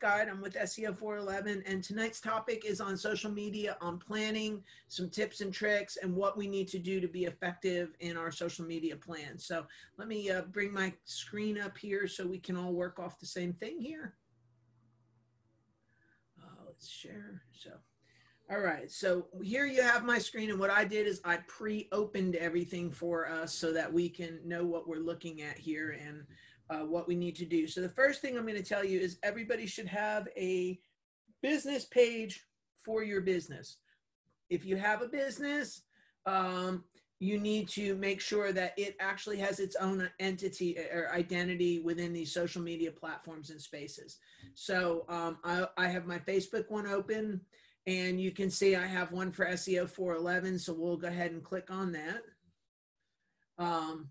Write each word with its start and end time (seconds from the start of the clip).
Guide. 0.00 0.28
I'm 0.28 0.40
with 0.40 0.54
SEO 0.54 0.96
411, 0.96 1.62
and 1.66 1.84
tonight's 1.84 2.20
topic 2.20 2.64
is 2.64 2.80
on 2.80 2.96
social 2.96 3.30
media, 3.30 3.76
on 3.80 3.98
planning, 3.98 4.62
some 4.88 5.10
tips 5.10 5.42
and 5.42 5.52
tricks, 5.52 5.98
and 6.02 6.14
what 6.14 6.36
we 6.36 6.48
need 6.48 6.68
to 6.68 6.78
do 6.78 7.00
to 7.00 7.08
be 7.08 7.24
effective 7.24 7.94
in 8.00 8.16
our 8.16 8.30
social 8.30 8.64
media 8.64 8.96
plan. 8.96 9.38
So 9.38 9.66
let 9.98 10.08
me 10.08 10.30
uh, 10.30 10.42
bring 10.42 10.72
my 10.72 10.92
screen 11.04 11.60
up 11.60 11.76
here 11.76 12.08
so 12.08 12.26
we 12.26 12.38
can 12.38 12.56
all 12.56 12.72
work 12.72 12.98
off 12.98 13.20
the 13.20 13.26
same 13.26 13.52
thing 13.52 13.78
here. 13.78 14.14
Uh, 16.42 16.64
let's 16.66 16.88
share. 16.88 17.42
So. 17.52 17.70
All 18.50 18.58
right, 18.58 18.90
so 18.90 19.28
here 19.44 19.66
you 19.66 19.80
have 19.80 20.04
my 20.04 20.18
screen, 20.18 20.50
and 20.50 20.58
what 20.58 20.70
I 20.70 20.84
did 20.84 21.06
is 21.06 21.20
I 21.24 21.36
pre-opened 21.46 22.34
everything 22.34 22.90
for 22.90 23.30
us 23.30 23.54
so 23.54 23.72
that 23.72 23.92
we 23.92 24.08
can 24.08 24.40
know 24.44 24.64
what 24.64 24.88
we're 24.88 24.96
looking 24.96 25.42
at 25.42 25.56
here 25.56 25.96
and 26.04 26.24
uh, 26.70 26.84
what 26.84 27.08
we 27.08 27.14
need 27.14 27.36
to 27.36 27.44
do. 27.44 27.66
So 27.66 27.80
the 27.80 27.88
first 27.88 28.20
thing 28.20 28.36
I'm 28.36 28.46
going 28.46 28.56
to 28.56 28.62
tell 28.62 28.84
you 28.84 29.00
is 29.00 29.18
everybody 29.22 29.66
should 29.66 29.88
have 29.88 30.28
a 30.36 30.78
business 31.42 31.84
page 31.84 32.46
for 32.84 33.02
your 33.02 33.20
business. 33.20 33.78
If 34.48 34.64
you 34.64 34.76
have 34.76 35.02
a 35.02 35.08
business, 35.08 35.82
um, 36.26 36.84
you 37.18 37.38
need 37.38 37.68
to 37.68 37.94
make 37.96 38.20
sure 38.20 38.52
that 38.52 38.72
it 38.78 38.96
actually 38.98 39.38
has 39.38 39.60
its 39.60 39.76
own 39.76 40.08
entity 40.20 40.78
uh, 40.78 40.96
or 40.96 41.12
identity 41.12 41.80
within 41.80 42.12
these 42.12 42.32
social 42.32 42.62
media 42.62 42.90
platforms 42.90 43.50
and 43.50 43.60
spaces. 43.60 44.18
So 44.54 45.04
um, 45.08 45.38
I, 45.44 45.66
I 45.76 45.88
have 45.88 46.06
my 46.06 46.18
Facebook 46.18 46.70
one 46.70 46.86
open 46.86 47.40
and 47.86 48.20
you 48.20 48.30
can 48.30 48.50
see 48.50 48.74
I 48.74 48.86
have 48.86 49.12
one 49.12 49.32
for 49.32 49.44
SEO 49.46 49.88
411. 49.88 50.58
So 50.58 50.72
we'll 50.72 50.96
go 50.96 51.08
ahead 51.08 51.32
and 51.32 51.44
click 51.44 51.70
on 51.70 51.92
that. 51.92 52.22
Um, 53.58 54.08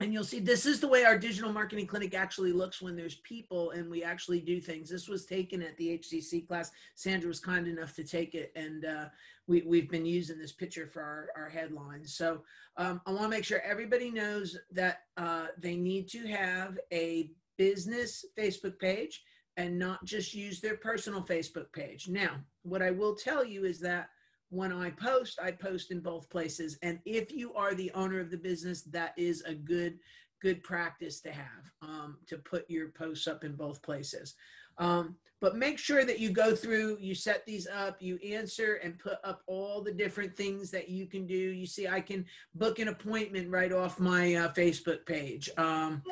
and 0.00 0.14
you'll 0.14 0.24
see 0.24 0.40
this 0.40 0.64
is 0.64 0.80
the 0.80 0.88
way 0.88 1.04
our 1.04 1.18
digital 1.18 1.52
marketing 1.52 1.86
clinic 1.86 2.14
actually 2.14 2.52
looks 2.52 2.80
when 2.80 2.96
there's 2.96 3.16
people 3.16 3.70
and 3.72 3.90
we 3.90 4.02
actually 4.02 4.40
do 4.40 4.60
things. 4.60 4.88
This 4.88 5.08
was 5.08 5.26
taken 5.26 5.62
at 5.62 5.76
the 5.76 5.98
HCC 5.98 6.46
class. 6.48 6.70
Sandra 6.94 7.28
was 7.28 7.38
kind 7.38 7.68
enough 7.68 7.94
to 7.96 8.04
take 8.04 8.34
it, 8.34 8.50
and 8.56 8.86
uh, 8.86 9.04
we, 9.46 9.62
we've 9.62 9.90
been 9.90 10.06
using 10.06 10.38
this 10.38 10.52
picture 10.52 10.86
for 10.86 11.02
our, 11.02 11.28
our 11.36 11.50
headlines. 11.50 12.14
So 12.14 12.42
um, 12.78 13.02
I 13.06 13.10
want 13.10 13.24
to 13.24 13.28
make 13.28 13.44
sure 13.44 13.60
everybody 13.60 14.10
knows 14.10 14.56
that 14.72 15.02
uh, 15.18 15.48
they 15.58 15.76
need 15.76 16.08
to 16.10 16.26
have 16.28 16.78
a 16.92 17.30
business 17.58 18.24
Facebook 18.38 18.78
page 18.78 19.22
and 19.58 19.78
not 19.78 20.02
just 20.06 20.34
use 20.34 20.60
their 20.60 20.76
personal 20.76 21.22
Facebook 21.22 21.70
page. 21.72 22.08
Now, 22.08 22.36
what 22.62 22.80
I 22.80 22.90
will 22.90 23.14
tell 23.14 23.44
you 23.44 23.64
is 23.64 23.80
that 23.80 24.08
when 24.50 24.72
I 24.72 24.90
post, 24.90 25.38
I 25.42 25.52
post 25.52 25.90
in 25.90 26.00
both 26.00 26.28
places. 26.28 26.76
And 26.82 26.98
if 27.06 27.32
you 27.32 27.54
are 27.54 27.74
the 27.74 27.90
owner 27.94 28.20
of 28.20 28.30
the 28.30 28.36
business, 28.36 28.82
that 28.82 29.14
is 29.16 29.42
a 29.42 29.54
good 29.54 29.98
good 30.42 30.62
practice 30.62 31.20
to 31.20 31.30
have 31.30 31.70
um, 31.82 32.16
to 32.26 32.38
put 32.38 32.64
your 32.68 32.88
posts 32.88 33.26
up 33.26 33.44
in 33.44 33.54
both 33.54 33.82
places. 33.82 34.34
Um, 34.78 35.16
but 35.40 35.56
make 35.56 35.78
sure 35.78 36.04
that 36.04 36.18
you 36.18 36.30
go 36.30 36.54
through, 36.54 36.98
you 37.00 37.14
set 37.14 37.46
these 37.46 37.66
up, 37.66 37.96
you 38.00 38.18
answer 38.18 38.74
and 38.82 38.98
put 38.98 39.18
up 39.24 39.42
all 39.46 39.82
the 39.82 39.92
different 39.92 40.36
things 40.36 40.70
that 40.70 40.88
you 40.88 41.06
can 41.06 41.26
do. 41.26 41.34
You 41.34 41.66
see, 41.66 41.88
I 41.88 42.00
can 42.00 42.26
book 42.54 42.78
an 42.78 42.88
appointment 42.88 43.50
right 43.50 43.72
off 43.72 43.98
my 43.98 44.34
uh, 44.34 44.52
Facebook 44.52 45.06
page. 45.06 45.48
Um, 45.56 46.02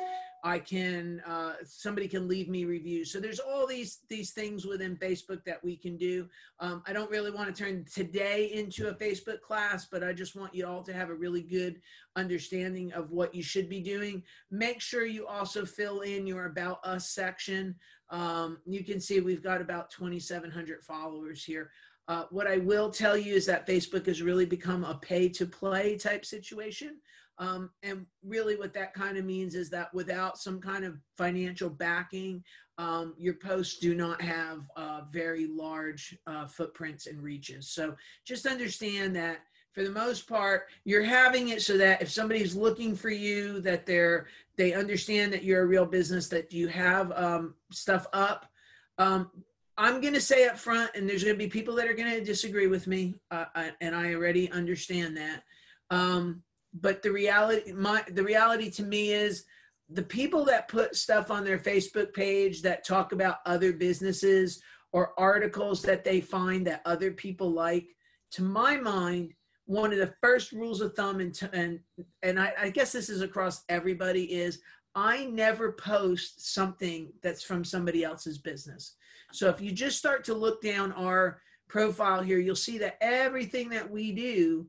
I 0.43 0.59
can 0.59 1.21
uh, 1.25 1.53
somebody 1.63 2.07
can 2.07 2.27
leave 2.27 2.49
me 2.49 2.65
reviews. 2.65 3.11
So 3.11 3.19
there's 3.19 3.39
all 3.39 3.67
these 3.67 3.99
these 4.09 4.31
things 4.31 4.65
within 4.65 4.95
Facebook 4.95 5.43
that 5.45 5.63
we 5.63 5.75
can 5.75 5.97
do. 5.97 6.27
Um, 6.59 6.83
I 6.87 6.93
don't 6.93 7.11
really 7.11 7.31
want 7.31 7.53
to 7.53 7.63
turn 7.63 7.85
today 7.93 8.51
into 8.53 8.89
a 8.89 8.93
Facebook 8.93 9.41
class, 9.41 9.85
but 9.85 10.03
I 10.03 10.13
just 10.13 10.35
want 10.35 10.55
you 10.55 10.65
all 10.65 10.83
to 10.83 10.93
have 10.93 11.09
a 11.09 11.15
really 11.15 11.41
good 11.41 11.81
understanding 12.15 12.91
of 12.93 13.11
what 13.11 13.35
you 13.35 13.43
should 13.43 13.69
be 13.69 13.81
doing. 13.81 14.23
Make 14.51 14.81
sure 14.81 15.05
you 15.05 15.27
also 15.27 15.65
fill 15.65 16.01
in 16.01 16.25
your 16.25 16.45
about 16.45 16.79
us 16.85 17.09
section. 17.09 17.75
Um, 18.09 18.59
you 18.65 18.83
can 18.83 18.99
see 18.99 19.19
we've 19.19 19.43
got 19.43 19.61
about 19.61 19.91
2,700 19.91 20.83
followers 20.83 21.43
here. 21.43 21.69
Uh, 22.07 22.23
what 22.31 22.47
I 22.47 22.57
will 22.57 22.89
tell 22.89 23.15
you 23.15 23.35
is 23.35 23.45
that 23.45 23.67
Facebook 23.67 24.07
has 24.07 24.23
really 24.23 24.45
become 24.45 24.83
a 24.83 24.95
pay 24.95 25.29
to 25.29 25.45
play 25.45 25.95
type 25.95 26.25
situation. 26.25 26.97
Um, 27.39 27.71
and 27.83 28.05
really, 28.23 28.57
what 28.57 28.73
that 28.73 28.93
kind 28.93 29.17
of 29.17 29.25
means 29.25 29.55
is 29.55 29.69
that 29.69 29.93
without 29.93 30.37
some 30.37 30.59
kind 30.59 30.83
of 30.83 30.99
financial 31.17 31.69
backing, 31.69 32.43
um, 32.77 33.13
your 33.17 33.35
posts 33.35 33.79
do 33.79 33.95
not 33.95 34.21
have 34.21 34.61
uh, 34.75 35.01
very 35.11 35.47
large 35.47 36.17
uh, 36.27 36.47
footprints 36.47 37.07
and 37.07 37.21
reaches. 37.21 37.69
So 37.69 37.95
just 38.25 38.45
understand 38.45 39.15
that 39.15 39.39
for 39.73 39.83
the 39.83 39.91
most 39.91 40.27
part, 40.27 40.67
you're 40.83 41.03
having 41.03 41.49
it 41.49 41.61
so 41.61 41.77
that 41.77 42.01
if 42.01 42.11
somebody's 42.11 42.55
looking 42.55 42.95
for 42.95 43.09
you, 43.09 43.61
that 43.61 43.85
they're 43.85 44.27
they 44.57 44.73
understand 44.73 45.31
that 45.31 45.43
you're 45.43 45.61
a 45.61 45.67
real 45.67 45.85
business, 45.85 46.27
that 46.27 46.51
you 46.51 46.67
have 46.67 47.11
um, 47.13 47.55
stuff 47.71 48.05
up. 48.11 48.45
Um, 48.97 49.31
I'm 49.77 50.01
going 50.01 50.13
to 50.13 50.21
say 50.21 50.45
up 50.47 50.57
front, 50.57 50.91
and 50.95 51.07
there's 51.07 51.23
going 51.23 51.35
to 51.35 51.39
be 51.39 51.47
people 51.47 51.75
that 51.75 51.87
are 51.87 51.93
going 51.93 52.11
to 52.11 52.23
disagree 52.23 52.67
with 52.67 52.85
me, 52.87 53.15
uh, 53.31 53.45
and 53.79 53.95
I 53.95 54.13
already 54.13 54.51
understand 54.51 55.15
that. 55.15 55.43
Um, 55.89 56.43
but 56.73 57.01
the 57.01 57.11
reality 57.11 57.71
my 57.71 58.03
the 58.11 58.23
reality 58.23 58.69
to 58.69 58.83
me 58.83 59.11
is 59.11 59.45
the 59.89 60.03
people 60.03 60.45
that 60.45 60.67
put 60.67 60.95
stuff 60.95 61.31
on 61.31 61.43
their 61.43 61.57
Facebook 61.57 62.13
page 62.13 62.61
that 62.61 62.85
talk 62.85 63.11
about 63.11 63.37
other 63.45 63.73
businesses 63.73 64.61
or 64.91 65.13
articles 65.17 65.81
that 65.81 66.03
they 66.03 66.21
find 66.21 66.65
that 66.67 66.81
other 66.85 67.11
people 67.11 67.51
like, 67.51 67.87
to 68.31 68.43
my 68.43 68.77
mind, 68.77 69.33
one 69.65 69.91
of 69.91 69.99
the 69.99 70.13
first 70.21 70.51
rules 70.51 70.81
of 70.81 70.93
thumb 70.95 71.19
and 71.19 71.39
and 71.53 71.79
and 72.23 72.39
I, 72.39 72.53
I 72.59 72.69
guess 72.69 72.91
this 72.91 73.09
is 73.09 73.21
across 73.21 73.63
everybody 73.69 74.25
is 74.33 74.59
I 74.95 75.25
never 75.25 75.73
post 75.73 76.53
something 76.53 77.11
that's 77.21 77.43
from 77.43 77.63
somebody 77.63 78.03
else's 78.03 78.39
business. 78.39 78.95
So 79.31 79.47
if 79.49 79.61
you 79.61 79.71
just 79.71 79.99
start 79.99 80.23
to 80.25 80.33
look 80.33 80.61
down 80.61 80.91
our 80.93 81.41
profile 81.67 82.23
here, 82.23 82.39
you'll 82.39 82.55
see 82.55 82.79
that 82.79 82.97
everything 82.99 83.69
that 83.69 83.89
we 83.89 84.11
do 84.11 84.67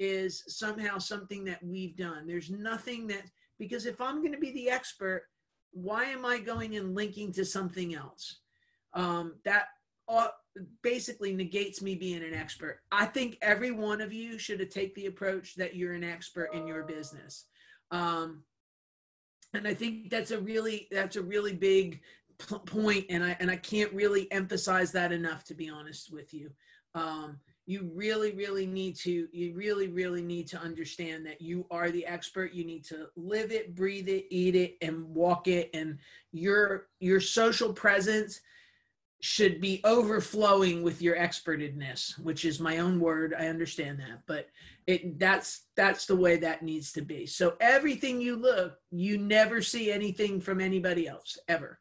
is 0.00 0.42
somehow 0.48 0.98
something 0.98 1.44
that 1.44 1.62
we've 1.62 1.96
done. 1.96 2.26
There's 2.26 2.50
nothing 2.50 3.06
that, 3.08 3.24
because 3.58 3.86
if 3.86 4.00
I'm 4.00 4.20
going 4.20 4.32
to 4.32 4.38
be 4.38 4.50
the 4.52 4.70
expert, 4.70 5.24
why 5.72 6.04
am 6.06 6.24
I 6.24 6.38
going 6.38 6.74
and 6.76 6.96
linking 6.96 7.30
to 7.34 7.44
something 7.44 7.94
else? 7.94 8.40
Um, 8.94 9.34
that 9.44 9.66
basically 10.82 11.32
negates 11.32 11.80
me 11.80 11.94
being 11.94 12.24
an 12.24 12.34
expert. 12.34 12.80
I 12.90 13.06
think 13.06 13.38
every 13.40 13.70
one 13.70 14.00
of 14.00 14.12
you 14.12 14.38
should 14.38 14.68
take 14.70 14.94
the 14.94 15.06
approach 15.06 15.54
that 15.54 15.76
you're 15.76 15.92
an 15.92 16.02
expert 16.02 16.52
in 16.52 16.66
your 16.66 16.82
business. 16.82 17.44
Um, 17.92 18.42
and 19.54 19.68
I 19.68 19.74
think 19.74 20.10
that's 20.10 20.30
a 20.30 20.40
really 20.40 20.88
that's 20.90 21.16
a 21.16 21.22
really 21.22 21.54
big 21.54 22.00
point, 22.66 23.06
and 23.10 23.22
I 23.22 23.36
and 23.40 23.50
I 23.50 23.56
can't 23.56 23.92
really 23.92 24.30
emphasize 24.32 24.92
that 24.92 25.12
enough, 25.12 25.44
to 25.44 25.54
be 25.54 25.68
honest 25.68 26.12
with 26.12 26.32
you. 26.32 26.50
Um, 26.94 27.38
you 27.70 27.88
really 27.94 28.32
really 28.32 28.66
need 28.66 28.96
to 28.96 29.28
you 29.30 29.54
really 29.54 29.86
really 29.86 30.22
need 30.22 30.48
to 30.48 30.60
understand 30.60 31.24
that 31.24 31.40
you 31.40 31.64
are 31.70 31.92
the 31.92 32.04
expert. 32.04 32.52
You 32.52 32.64
need 32.64 32.84
to 32.86 33.06
live 33.14 33.52
it 33.52 33.76
breathe 33.76 34.08
it 34.08 34.26
eat 34.28 34.56
it 34.56 34.76
and 34.82 35.04
walk 35.14 35.46
it. 35.46 35.70
And 35.72 35.98
your 36.32 36.88
your 36.98 37.20
social 37.20 37.72
presence 37.72 38.40
should 39.20 39.60
be 39.60 39.80
overflowing 39.84 40.82
with 40.82 41.00
your 41.00 41.14
expertedness 41.14 42.18
which 42.18 42.44
is 42.44 42.58
my 42.58 42.78
own 42.78 42.98
word. 42.98 43.36
I 43.38 43.46
understand 43.46 44.00
that 44.00 44.22
but 44.26 44.48
it 44.88 45.20
that's 45.20 45.66
that's 45.76 46.06
the 46.06 46.16
way 46.16 46.38
that 46.38 46.64
needs 46.64 46.90
to 46.94 47.02
be. 47.02 47.24
So 47.24 47.54
everything 47.60 48.20
you 48.20 48.34
look 48.34 48.78
you 48.90 49.16
never 49.16 49.62
see 49.62 49.92
anything 49.92 50.40
from 50.40 50.60
anybody 50.60 51.06
else 51.06 51.38
ever. 51.46 51.78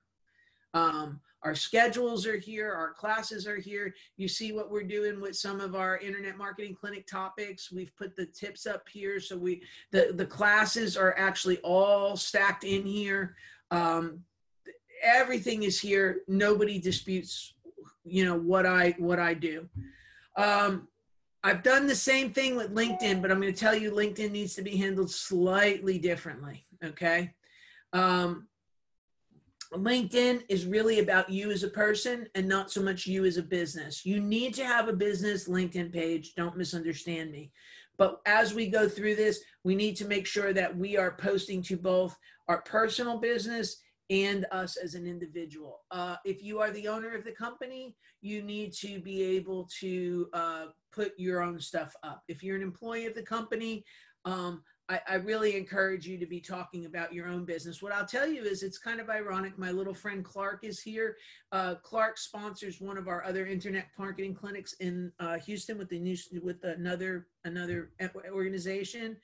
Um, 0.75 1.19
our 1.44 1.55
schedules 1.55 2.27
are 2.27 2.38
here, 2.38 2.71
our 2.71 2.91
classes 2.91 3.47
are 3.47 3.57
here. 3.57 3.95
You 4.18 4.27
see 4.27 4.51
what 4.51 4.69
we're 4.69 4.83
doing 4.83 5.21
with 5.21 5.38
some 5.38 5.62
of 5.62 5.74
our 5.74 5.97
internet 5.97 6.38
marketing 6.38 6.75
clinic 6.75 7.07
topics. 7.07 7.71
We've 7.71 7.95
put 7.95 8.15
the 8.15 8.25
tips 8.25 8.68
up 8.68 8.88
here. 8.89 9.19
So 9.19 9.38
we 9.38 9.62
the, 9.91 10.12
the 10.13 10.25
classes 10.25 10.97
are 10.97 11.18
actually 11.18 11.57
all 11.59 12.18
stacked 12.18 12.65
in 12.65 12.86
here. 12.86 13.36
Um, 13.71 14.19
everything 15.01 15.63
is 15.63 15.80
here. 15.80 16.21
Nobody 16.27 16.77
disputes, 16.77 17.53
you 18.03 18.25
know, 18.25 18.38
what 18.38 18.65
I 18.65 18.95
what 18.97 19.19
I 19.19 19.33
do. 19.33 19.69
Um, 20.36 20.88
I've 21.41 21.63
done 21.63 21.88
the 21.88 21.95
same 21.95 22.33
thing 22.33 22.57
with 22.57 22.75
LinkedIn, 22.75 23.21
but 23.21 23.31
I'm 23.31 23.39
going 23.39 23.53
to 23.53 23.59
tell 23.59 23.75
you 23.75 23.91
LinkedIn 23.91 24.31
needs 24.31 24.56
to 24.56 24.62
be 24.62 24.75
handled 24.75 25.09
slightly 25.09 25.97
differently. 25.97 26.65
Okay. 26.83 27.33
Um, 27.94 28.47
LinkedIn 29.74 30.44
is 30.50 30.66
really 30.66 31.00
about 31.00 31.30
you 31.30 31.51
as 31.51 31.63
a 31.63 31.69
person 31.69 32.27
and 32.33 32.48
not 32.48 32.71
so 32.71 32.81
much 32.81 33.06
you 33.06 33.25
as 33.25 33.38
a 33.38 33.44
business. 33.44 34.06
You 34.06 34.19
need 34.19 34.54
to 34.56 34.66
have 34.66 34.88
a 34.88 34.94
business 34.94 35.48
LinkedIn 35.48 35.94
page. 35.94 36.33
Don't 36.36 36.57
misunderstand 36.57 37.31
me. 37.31 37.51
But 37.98 38.21
as 38.25 38.54
we 38.54 38.68
go 38.68 38.88
through 38.89 39.16
this, 39.16 39.42
we 39.63 39.75
need 39.75 39.95
to 39.98 40.06
make 40.06 40.25
sure 40.25 40.54
that 40.54 40.75
we 40.75 40.98
are 40.98 41.18
posting 41.18 41.62
to 41.63 41.77
both 41.77 42.18
our 42.48 42.62
personal 42.62 43.19
business 43.19 43.77
and 44.10 44.48
us 44.51 44.75
as 44.77 44.95
an 44.95 45.06
individual. 45.06 45.81
Uh, 45.92 46.15
if 46.25 46.42
you 46.42 46.60
are 46.60 46.72
the 46.72 46.88
owner 46.88 47.13
of 47.13 47.24
the 47.24 47.31
company, 47.31 47.95
you 48.22 48.42
need 48.42 48.74
to 48.74 49.00
be 49.00 49.22
able 49.22 49.69
to 49.80 50.27
uh, 50.33 50.65
put 50.92 51.12
your 51.18 51.44
own 51.44 51.60
stuff 51.60 51.94
up. 52.01 52.24
If 52.27 52.42
you're 52.42 52.56
an 52.56 52.63
employee 52.63 53.06
of 53.06 53.13
the 53.13 53.22
company, 53.22 53.83
um, 54.25 54.63
I, 54.89 55.00
I, 55.07 55.15
really 55.15 55.56
encourage 55.56 56.07
you 56.07 56.18
to 56.18 56.25
be 56.25 56.39
talking 56.39 56.86
about 56.86 57.13
your 57.13 57.27
own 57.27 57.45
business. 57.45 57.81
What 57.81 57.91
I'll 57.91 58.06
tell 58.06 58.27
you 58.27 58.41
is 58.41 58.63
it's 58.63 58.80
kind 58.80 59.00
of 59.00 59.09
ironic. 59.09 59.57
My 59.57 59.71
little 59.71 59.94
friend 59.94 60.25
Clark 60.25 60.63
is 60.63 60.81
here. 60.81 61.15
Uh, 61.51 61.75
Clark 61.75 62.18
sponsors 62.18 62.81
one 62.81 62.97
of 62.97 63.07
our 63.07 63.24
other 63.24 63.45
internet 63.45 63.88
marketing 63.97 64.33
clinics 64.33 64.74
in 64.80 65.12
uh, 65.19 65.38
Houston 65.38 65.77
with 65.77 65.89
the 65.89 66.00
new 66.00 66.18
with 66.41 66.63
another 66.63 67.27
another 67.45 67.91
organization. 68.31 69.15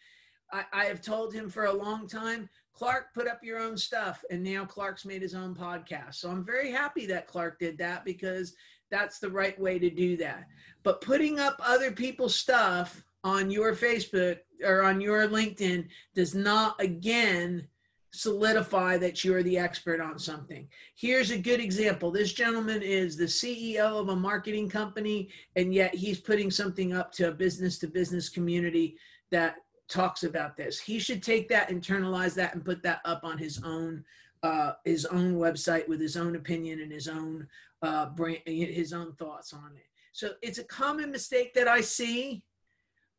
I, 0.53 0.65
I 0.71 0.85
have 0.85 1.01
told 1.01 1.33
him 1.33 1.50
for 1.50 1.65
a 1.65 1.73
long 1.73 2.07
time, 2.07 2.47
Clark, 2.73 3.13
put 3.15 3.27
up 3.27 3.39
your 3.41 3.59
own 3.59 3.75
stuff, 3.75 4.23
and 4.29 4.44
now 4.44 4.65
Clark's 4.65 5.06
made 5.06 5.23
his 5.23 5.33
own 5.33 5.56
podcast. 5.56 6.15
So 6.15 6.29
I'm 6.29 6.45
very 6.45 6.71
happy 6.71 7.07
that 7.07 7.27
Clark 7.27 7.59
did 7.59 7.77
that 7.79 8.06
because 8.06 8.53
that's 8.91 9.17
the 9.17 9.29
right 9.29 9.59
way 9.59 9.79
to 9.79 9.89
do 9.89 10.15
that. 10.17 10.45
But 10.83 11.01
putting 11.01 11.39
up 11.39 11.59
other 11.59 11.91
people's 11.91 12.35
stuff 12.35 13.03
on 13.25 13.50
your 13.50 13.75
Facebook 13.75 14.38
or 14.63 14.83
on 14.83 15.01
your 15.01 15.27
LinkedIn 15.27 15.88
does 16.13 16.36
not 16.36 16.80
again 16.80 17.68
solidify 18.12 18.98
that 18.98 19.25
you're 19.25 19.44
the 19.44 19.57
expert 19.57 20.00
on 20.00 20.18
something. 20.18 20.69
Here's 20.95 21.31
a 21.31 21.38
good 21.38 21.60
example. 21.60 22.12
This 22.12 22.31
gentleman 22.31 22.81
is 22.81 23.18
the 23.18 23.25
CEO 23.25 24.00
of 24.00 24.07
a 24.10 24.16
marketing 24.16 24.69
company, 24.69 25.30
and 25.57 25.74
yet 25.74 25.94
he's 25.94 26.22
putting 26.22 26.50
something 26.50 26.94
up 26.94 27.12
to 27.13 27.27
a 27.27 27.31
business 27.31 27.77
to 27.80 27.88
business 27.88 28.30
community 28.30 28.95
that 29.31 29.56
talks 29.89 30.24
about 30.24 30.56
this. 30.56 30.80
He 30.80 31.00
should 31.00 31.22
take 31.22 31.50
that, 31.50 31.69
internalize 31.69 32.36
that, 32.36 32.54
and 32.54 32.63
put 32.63 32.83
that 32.83 33.01
up 33.04 33.24
on 33.24 33.38
his 33.38 33.62
own 33.63 34.06
uh, 34.44 34.74
his 34.83 35.06
own 35.07 35.36
website 35.38 35.88
with 35.88 36.00
his 36.00 36.16
own 36.16 36.36
opinion 36.36 36.81
and 36.81 36.92
his 36.92 37.07
own 37.07 37.48
uh, 37.81 38.06
brain, 38.06 38.38
his 38.45 38.94
own 38.94 39.13
thoughts 39.13 39.54
on 39.54 39.72
it. 39.75 39.88
So 40.12 40.33
it's 40.44 40.60
a 40.60 40.63
common 40.63 41.10
mistake 41.10 41.56
that 41.56 41.68
I 41.68 41.81
see 41.81 42.44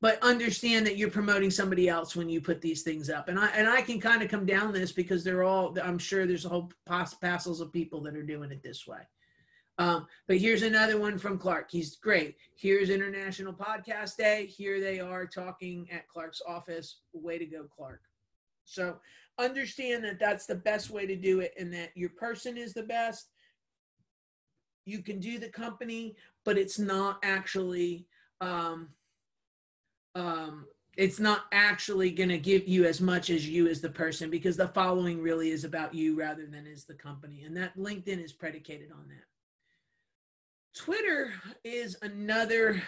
but 0.01 0.23
understand 0.23 0.87
that 0.87 0.97
you're 0.97 1.11
promoting 1.11 1.51
somebody 1.51 1.89
else 1.89 2.15
when 2.15 2.29
you 2.29 2.41
put 2.41 2.61
these 2.61 2.83
things 2.83 3.09
up. 3.11 3.29
And 3.29 3.39
i 3.39 3.49
and 3.49 3.69
i 3.69 3.81
can 3.81 4.01
kind 4.01 4.23
of 4.23 4.31
come 4.31 4.47
down 4.47 4.73
this 4.73 4.93
because 4.93 5.25
they're 5.25 5.45
all 5.45 5.77
i'm 5.83 5.99
sure 5.99 6.27
there's 6.27 6.45
a 6.45 6.51
whole 6.51 6.71
pass, 6.87 7.15
passels 7.15 7.61
of 7.61 7.73
people 7.73 8.01
that 8.03 8.17
are 8.17 8.23
doing 8.23 8.51
it 8.51 8.63
this 8.63 8.87
way. 8.87 9.01
Um, 9.79 10.07
but 10.27 10.39
here's 10.39 10.63
another 10.63 10.99
one 10.99 11.19
from 11.19 11.37
clark. 11.37 11.71
He's 11.71 11.97
great. 11.97 12.37
Here's 12.55 12.89
international 12.89 13.53
podcast 13.53 14.17
day. 14.17 14.47
Here 14.47 14.81
they 14.81 15.01
are 15.01 15.27
talking 15.27 15.87
at 15.93 16.09
clark's 16.09 16.41
office. 16.49 17.01
Way 17.13 17.37
to 17.39 17.45
go 17.45 17.65
clark. 17.65 18.01
So 18.65 18.97
understand 19.39 20.03
that 20.05 20.19
that's 20.19 20.47
the 20.47 20.55
best 20.55 20.89
way 20.89 21.07
to 21.07 21.15
do 21.15 21.41
it 21.41 21.53
and 21.59 21.73
that 21.75 21.91
your 21.95 22.09
person 22.09 22.57
is 22.57 22.73
the 22.73 22.85
best. 22.85 23.29
You 24.87 25.03
can 25.03 25.21
do 25.21 25.39
the 25.39 25.49
company 25.49 26.17
but 26.47 26.57
it's 26.57 26.79
not 26.79 27.19
actually 27.25 28.07
um, 28.41 28.89
um, 30.17 30.67
it's 30.97 31.21
not 31.21 31.45
actually 31.53 32.11
going 32.11 32.31
to 32.31 32.39
give 32.39 32.67
you 32.67 32.87
as 32.87 33.03
much 33.03 33.29
as 33.29 33.47
you 33.47 33.69
as 33.69 33.83
the 33.83 33.91
person 33.91 34.31
because 34.31 34.57
the 34.57 34.69
following 34.69 35.21
really 35.21 35.51
is 35.51 35.65
about 35.65 35.95
you 35.95 36.19
rather 36.19 36.47
than 36.47 36.67
is 36.67 36.85
the 36.85 36.95
company 36.95 37.43
and 37.45 37.55
that 37.57 37.77
linkedin 37.77 38.23
is 38.25 38.33
predicated 38.33 38.91
on 38.91 39.07
that. 39.09 39.25
Twitter 40.75 41.33
is 41.65 41.97
another 42.03 42.83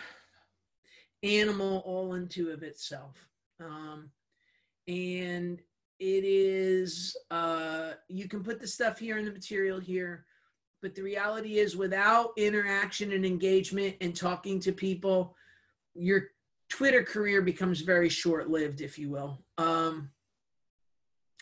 animal 1.22 1.82
all 1.84 2.12
unto 2.12 2.48
of 2.48 2.62
itself 2.62 3.16
um, 3.62 4.10
and 4.86 5.60
it 6.00 6.24
is 6.24 7.14
uh, 7.30 7.92
you 8.08 8.26
can 8.26 8.42
put 8.42 8.58
the 8.58 8.66
stuff 8.66 8.98
here 8.98 9.18
in 9.18 9.26
the 9.26 9.32
material 9.32 9.78
here 9.78 10.24
but 10.80 10.94
the 10.94 11.02
reality 11.02 11.58
is 11.58 11.76
without 11.76 12.30
interaction 12.38 13.12
and 13.12 13.26
engagement 13.26 13.96
and 14.00 14.16
talking 14.16 14.58
to 14.60 14.72
people 14.72 15.34
you're 15.94 16.28
Twitter 16.68 17.02
career 17.02 17.42
becomes 17.42 17.80
very 17.80 18.08
short 18.08 18.50
lived, 18.50 18.80
if 18.80 18.98
you 18.98 19.10
will. 19.10 19.42
Um, 19.56 20.10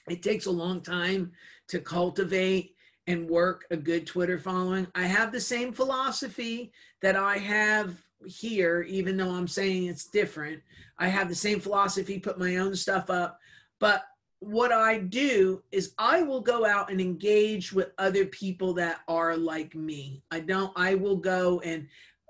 it 0.08 0.22
takes 0.22 0.46
a 0.46 0.50
long 0.50 0.80
time 0.80 1.32
to 1.68 1.80
cultivate 1.80 2.74
and 3.06 3.28
work 3.28 3.66
a 3.70 3.76
good 3.76 4.06
Twitter 4.06 4.38
following. 4.38 4.86
I 4.94 5.02
have 5.06 5.32
the 5.32 5.40
same 5.40 5.72
philosophy 5.72 6.72
that 7.02 7.16
I 7.16 7.38
have 7.38 7.96
here, 8.24 8.82
even 8.82 9.16
though 9.16 9.30
I'm 9.30 9.48
saying 9.48 9.86
it's 9.86 10.06
different. 10.06 10.62
I 10.98 11.08
have 11.08 11.28
the 11.28 11.34
same 11.34 11.60
philosophy, 11.60 12.18
put 12.18 12.38
my 12.38 12.56
own 12.56 12.74
stuff 12.74 13.10
up. 13.10 13.38
But 13.78 14.04
what 14.40 14.72
I 14.72 14.98
do 14.98 15.62
is 15.72 15.92
I 15.98 16.22
will 16.22 16.40
go 16.40 16.64
out 16.66 16.90
and 16.90 17.00
engage 17.00 17.72
with 17.72 17.92
other 17.98 18.26
people 18.26 18.74
that 18.74 19.00
are 19.08 19.36
like 19.36 19.74
me. 19.74 20.22
I 20.30 20.40
don't, 20.40 20.72
I 20.76 20.94
will 20.94 21.16
go 21.16 21.60
and 21.60 21.86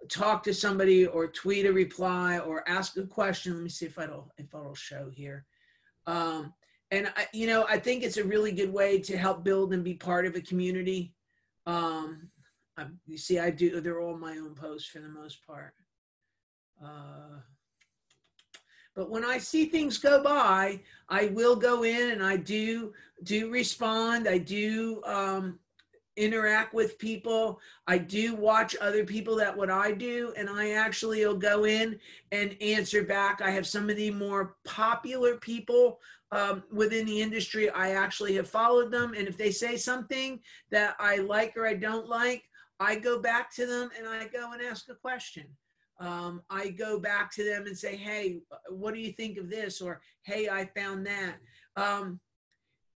talk 0.09 0.43
to 0.45 0.55
somebody 0.55 1.07
or 1.07 1.27
tweet 1.27 1.67
a 1.67 1.73
reply 1.73 2.39
or 2.39 2.69
ask 2.69 2.97
a 2.97 3.07
question. 3.07 3.55
Let 3.55 3.63
me 3.63 3.69
see 3.69 3.87
if 3.87 3.99
it'll 3.99 4.33
if 4.39 4.53
it'll 4.55 4.75
show 4.75 5.11
here. 5.11 5.45
Um, 6.07 6.53
and 6.91 7.13
I, 7.17 7.27
you 7.33 7.47
know, 7.47 7.67
I 7.69 7.79
think 7.79 8.03
it's 8.03 8.17
a 8.17 8.25
really 8.25 8.53
good 8.53 8.73
way 8.73 8.99
to 9.01 9.17
help 9.17 9.45
build 9.45 9.73
and 9.73 9.83
be 9.83 9.95
part 9.95 10.27
of 10.27 10.37
a 10.37 10.41
community. 10.41 11.13
Um, 11.67 12.31
I, 12.77 12.87
you 13.07 13.19
see, 13.19 13.39
I 13.39 13.51
do. 13.51 13.81
They're 13.81 14.01
all 14.01 14.17
my 14.17 14.39
own 14.39 14.55
posts 14.55 14.89
for 14.89 15.01
the 15.01 15.09
most 15.09 15.45
part. 15.47 15.75
Uh, 16.83 17.41
but 18.95 19.11
when 19.11 19.25
I 19.25 19.39
see 19.39 19.67
things 19.67 19.99
go 19.99 20.23
by, 20.23 20.81
I 21.09 21.27
will 21.27 21.57
go 21.57 21.83
in 21.83 22.13
and 22.13 22.23
I 22.23 22.37
do 22.37 22.93
do 23.25 23.51
respond. 23.51 24.29
I 24.29 24.39
do 24.39 25.03
um, 25.05 25.59
interact 26.17 26.75
with 26.75 26.99
people. 26.99 27.61
I 27.87 27.99
do 27.99 28.35
watch 28.35 28.75
other 28.81 29.05
people 29.05 29.37
that 29.37 29.57
what 29.57 29.71
I 29.71 29.93
do, 29.93 30.33
and 30.37 30.49
I 30.49 30.73
actually 30.73 31.25
will 31.27 31.37
go 31.37 31.65
in 31.65 31.99
and 32.33 32.57
answer 32.61 33.03
back. 33.03 33.41
I 33.41 33.51
have 33.51 33.67
some 33.67 33.91
of 33.91 33.97
the 33.97 34.11
more 34.11 34.57
popular 34.65 35.37
people 35.37 35.99
um, 36.33 36.65
within 36.73 37.07
the 37.07 37.21
industry. 37.21 37.71
I 37.71 37.91
actually 37.91 38.35
have 38.35 38.49
followed 38.49 38.91
them, 38.91 39.15
and 39.17 39.29
if 39.29 39.37
they 39.37 39.51
say 39.51 39.77
something 39.77 40.41
that 40.71 40.97
I 40.99 41.17
like 41.17 41.57
or 41.57 41.67
I 41.67 41.75
don't 41.75 42.09
like, 42.09 42.43
I 42.81 42.97
go 42.97 43.21
back 43.21 43.55
to 43.57 43.67
them 43.67 43.91
and 43.97 44.07
I 44.07 44.27
go 44.27 44.53
and 44.53 44.63
ask 44.63 44.89
a 44.89 44.95
question. 44.95 45.47
Um, 45.99 46.43
I 46.51 46.69
go 46.69 46.99
back 46.99 47.33
to 47.33 47.45
them 47.45 47.67
and 47.67 47.77
say, 47.77 47.97
"Hey, 47.97 48.41
what 48.69 48.93
do 48.93 49.01
you 49.01 49.13
think 49.13 49.39
of 49.39 49.49
this?" 49.49 49.81
or 49.81 50.03
"Hey, 50.25 50.49
I 50.49 50.67
found 50.77 51.07
that." 51.07 51.37
Um, 51.77 52.21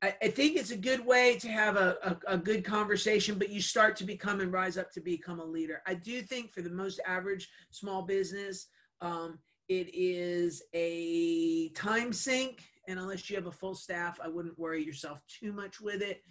I, 0.02 0.14
I 0.22 0.28
think 0.28 0.58
it's 0.58 0.72
a 0.72 0.78
good 0.78 1.06
way 1.06 1.38
to 1.40 1.48
have 1.50 1.76
a, 1.76 1.98
a, 2.04 2.36
a, 2.36 2.38
good 2.38 2.64
conversation, 2.64 3.38
but 3.40 3.50
you 3.50 3.62
start 3.62 3.96
to 3.98 4.04
become 4.04 4.42
and 4.42 4.54
rise 4.54 4.78
up 4.78 4.92
to 4.92 5.02
become 5.02 5.40
a 5.40 5.46
leader. 5.46 5.82
I 5.88 5.96
do 5.96 6.22
think 6.22 6.54
for 6.54 6.62
the 6.62 6.70
most 6.70 7.00
average 7.06 7.50
small 7.72 8.04
business, 8.04 8.68
um, 9.02 9.40
it 9.70 9.90
is 9.94 10.62
a 10.74 11.70
time 11.70 12.14
sink. 12.14 12.64
And 12.88 13.00
unless 13.00 13.30
you 13.30 13.36
have 13.36 13.48
a 13.48 13.52
full 13.52 13.76
staff, 13.76 14.20
I 14.24 14.30
wouldn't 14.30 14.58
worry 14.58 14.84
yourself 14.84 15.22
too 15.28 15.52
much 15.52 15.82
with 15.82 16.02
it. 16.02 16.24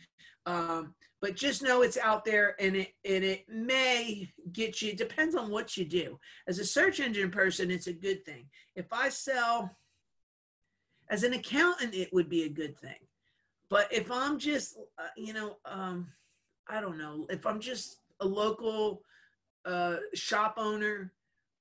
Um, 0.46 0.94
but 1.20 1.35
just 1.35 1.62
know 1.62 1.82
it's 1.82 1.99
out 1.99 2.25
there 2.25 2.54
and 2.61 2.76
it 2.76 2.92
and 3.04 3.25
it 3.25 3.44
may 3.49 4.30
get 4.52 4.80
you, 4.80 4.90
it 4.90 4.96
depends 4.96 5.35
on 5.35 5.50
what 5.50 5.76
you 5.76 5.85
do. 5.85 6.18
As 6.46 6.61
a 6.61 6.64
search 6.64 7.00
engine 7.00 7.30
person, 7.30 7.70
it's 7.70 7.88
a 7.88 7.92
good 7.92 8.25
thing. 8.25 8.46
If 8.76 8.87
I 8.92 9.08
sell 9.08 9.76
as 11.11 11.25
an 11.25 11.32
accountant, 11.32 11.94
it 11.94 12.12
would 12.12 12.28
be 12.28 12.44
a 12.44 12.49
good 12.49 12.78
thing 12.78 13.05
but 13.70 13.92
if 13.92 14.11
I'm 14.11 14.38
just, 14.38 14.76
uh, 14.99 15.08
you 15.16 15.32
know, 15.32 15.56
um, 15.64 16.08
I 16.68 16.80
don't 16.80 16.99
know, 16.99 17.26
if 17.30 17.46
I'm 17.46 17.61
just 17.61 17.99
a 18.20 18.26
local 18.26 19.02
uh, 19.64 19.96
shop 20.14 20.54
owner, 20.56 21.12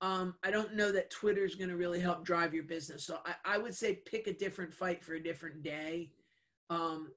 um, 0.02 0.36
I 0.44 0.52
don't 0.52 0.76
know 0.76 0.92
that 0.92 1.10
Twitter 1.10 1.46
is 1.46 1.56
going 1.56 1.70
to 1.70 1.78
really 1.78 2.00
help 2.00 2.26
drive 2.26 2.54
your 2.54 2.66
business. 2.66 3.06
So 3.06 3.20
I, 3.26 3.56
I, 3.56 3.58
would 3.58 3.74
say 3.74 4.02
pick 4.06 4.28
a 4.28 4.34
different 4.34 4.74
fight 4.74 5.04
for 5.04 5.14
a 5.14 5.24
different 5.24 5.64
day 5.64 6.12
um, 6.70 7.12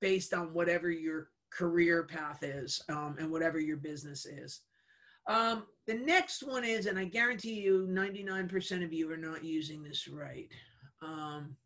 based 0.00 0.34
on 0.34 0.52
whatever 0.52 0.90
your 0.90 1.28
career 1.50 2.02
path 2.02 2.42
is 2.42 2.82
um, 2.88 3.16
and 3.18 3.30
whatever 3.30 3.60
your 3.60 3.76
business 3.76 4.26
is. 4.26 4.60
Um, 5.26 5.64
the 5.86 5.94
next 5.94 6.42
one 6.42 6.64
is, 6.64 6.86
and 6.86 6.98
I 6.98 7.04
guarantee 7.04 7.54
you 7.54 7.86
99% 7.90 8.84
of 8.84 8.92
you 8.92 9.10
are 9.10 9.16
not 9.16 9.44
using 9.44 9.82
this 9.82 10.08
right. 10.08 10.50
Um, 11.02 11.56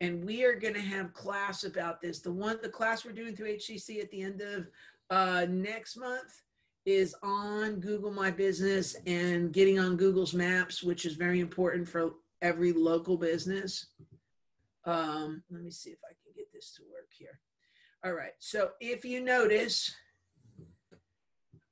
and 0.00 0.24
we 0.24 0.44
are 0.44 0.54
going 0.54 0.74
to 0.74 0.80
have 0.80 1.12
class 1.12 1.64
about 1.64 2.00
this. 2.00 2.20
The 2.20 2.32
one, 2.32 2.58
the 2.62 2.68
class 2.68 3.04
we're 3.04 3.12
doing 3.12 3.34
through 3.34 3.56
HCC 3.56 4.00
at 4.00 4.10
the 4.10 4.22
end 4.22 4.40
of 4.40 4.68
uh, 5.10 5.46
next 5.48 5.96
month 5.96 6.42
is 6.86 7.14
on 7.22 7.80
Google 7.80 8.12
My 8.12 8.30
Business 8.30 8.96
and 9.06 9.52
getting 9.52 9.78
on 9.78 9.96
Google's 9.96 10.34
Maps, 10.34 10.82
which 10.82 11.04
is 11.04 11.14
very 11.14 11.40
important 11.40 11.88
for 11.88 12.12
every 12.40 12.72
local 12.72 13.16
business. 13.16 13.86
Um, 14.84 15.42
let 15.50 15.62
me 15.62 15.70
see 15.70 15.90
if 15.90 15.98
I 16.04 16.14
can 16.22 16.32
get 16.34 16.52
this 16.52 16.72
to 16.76 16.82
work 16.90 17.08
here. 17.10 17.40
All 18.04 18.12
right. 18.12 18.32
So 18.38 18.70
if 18.80 19.04
you 19.04 19.22
notice, 19.22 19.94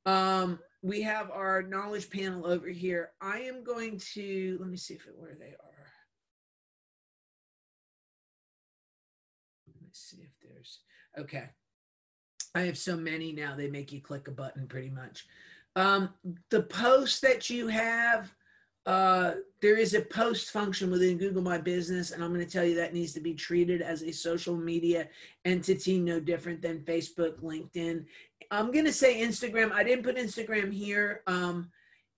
um, 0.05 0.59
we 0.83 1.01
have 1.03 1.31
our 1.31 1.63
knowledge 1.63 2.11
panel 2.11 2.47
over 2.47 2.69
here. 2.69 3.11
I 3.21 3.39
am 3.39 3.65
going 3.65 4.01
to, 4.15 4.57
let 4.61 4.69
me 4.69 4.77
see 4.77 4.95
if 4.95 5.07
it, 5.07 5.15
where 5.17 5.37
they 5.39 5.55
are. 5.55 5.76
Okay. 11.19 11.45
I 12.55 12.63
have 12.63 12.79
so 12.79 12.97
many 12.97 13.33
now, 13.33 13.55
they 13.55 13.69
make 13.69 13.93
you 13.93 14.01
click 14.01 14.29
a 14.29 14.31
button 14.31 14.67
pretty 14.67 14.91
much. 14.91 15.27
Um, 15.75 16.11
the 16.51 16.63
posts 16.63 17.21
that 17.21 17.51
you 17.51 17.69
have 17.69 18.33
uh, 18.87 19.35
there 19.61 19.77
is 19.77 19.95
a 19.95 20.01
post 20.01 20.51
function 20.51 20.91
within 20.91 21.19
Google 21.19 21.43
My 21.43 21.59
Business, 21.59 22.13
and 22.13 22.23
I'm 22.23 22.33
going 22.33 22.45
to 22.45 22.51
tell 22.51 22.65
you 22.65 22.77
that 22.77 22.95
needs 22.95 23.13
to 23.15 23.21
be 23.21 23.35
treated 23.35 23.83
as 23.83 24.03
a 24.03 24.13
social 24.13 24.57
media 24.57 25.09
entity, 25.45 25.99
no 25.99 26.21
different 26.21 26.63
than 26.63 26.81
Facebook, 26.81 27.41
LinkedIn. 27.43 28.05
I'm 28.53 28.71
going 28.71 28.85
to 28.85 28.93
say 28.93 29.21
Instagram. 29.21 29.73
I 29.73 29.83
didn't 29.83 30.05
put 30.05 30.17
Instagram 30.17 30.73
here. 30.73 31.23
Um, 31.27 31.69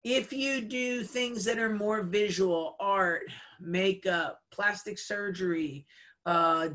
if 0.05 0.31
you 0.31 0.61
do 0.61 1.05
things 1.05 1.43
that 1.47 1.59
are 1.59 1.75
more 1.75 2.03
visual, 2.03 2.77
art, 2.79 3.23
makeup, 3.61 4.41
plastic 4.53 4.99
surgery, 4.99 5.87
uh, 6.27 6.69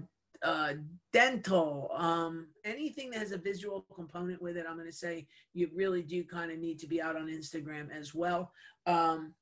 uh, 0.43 0.73
dental, 1.13 1.89
um, 1.95 2.47
anything 2.65 3.09
that 3.11 3.19
has 3.19 3.31
a 3.31 3.37
visual 3.37 3.85
component 3.95 4.41
with 4.41 4.57
it, 4.57 4.65
I'm 4.67 4.75
going 4.75 4.89
to 4.89 4.95
say 4.95 5.27
you 5.53 5.69
really 5.73 6.01
do 6.01 6.23
kind 6.23 6.51
of 6.51 6.59
need 6.59 6.79
to 6.79 6.87
be 6.87 7.01
out 7.01 7.15
on 7.15 7.27
Instagram 7.27 7.89
as 7.97 8.13
well. 8.13 8.51
Um, 8.85 9.33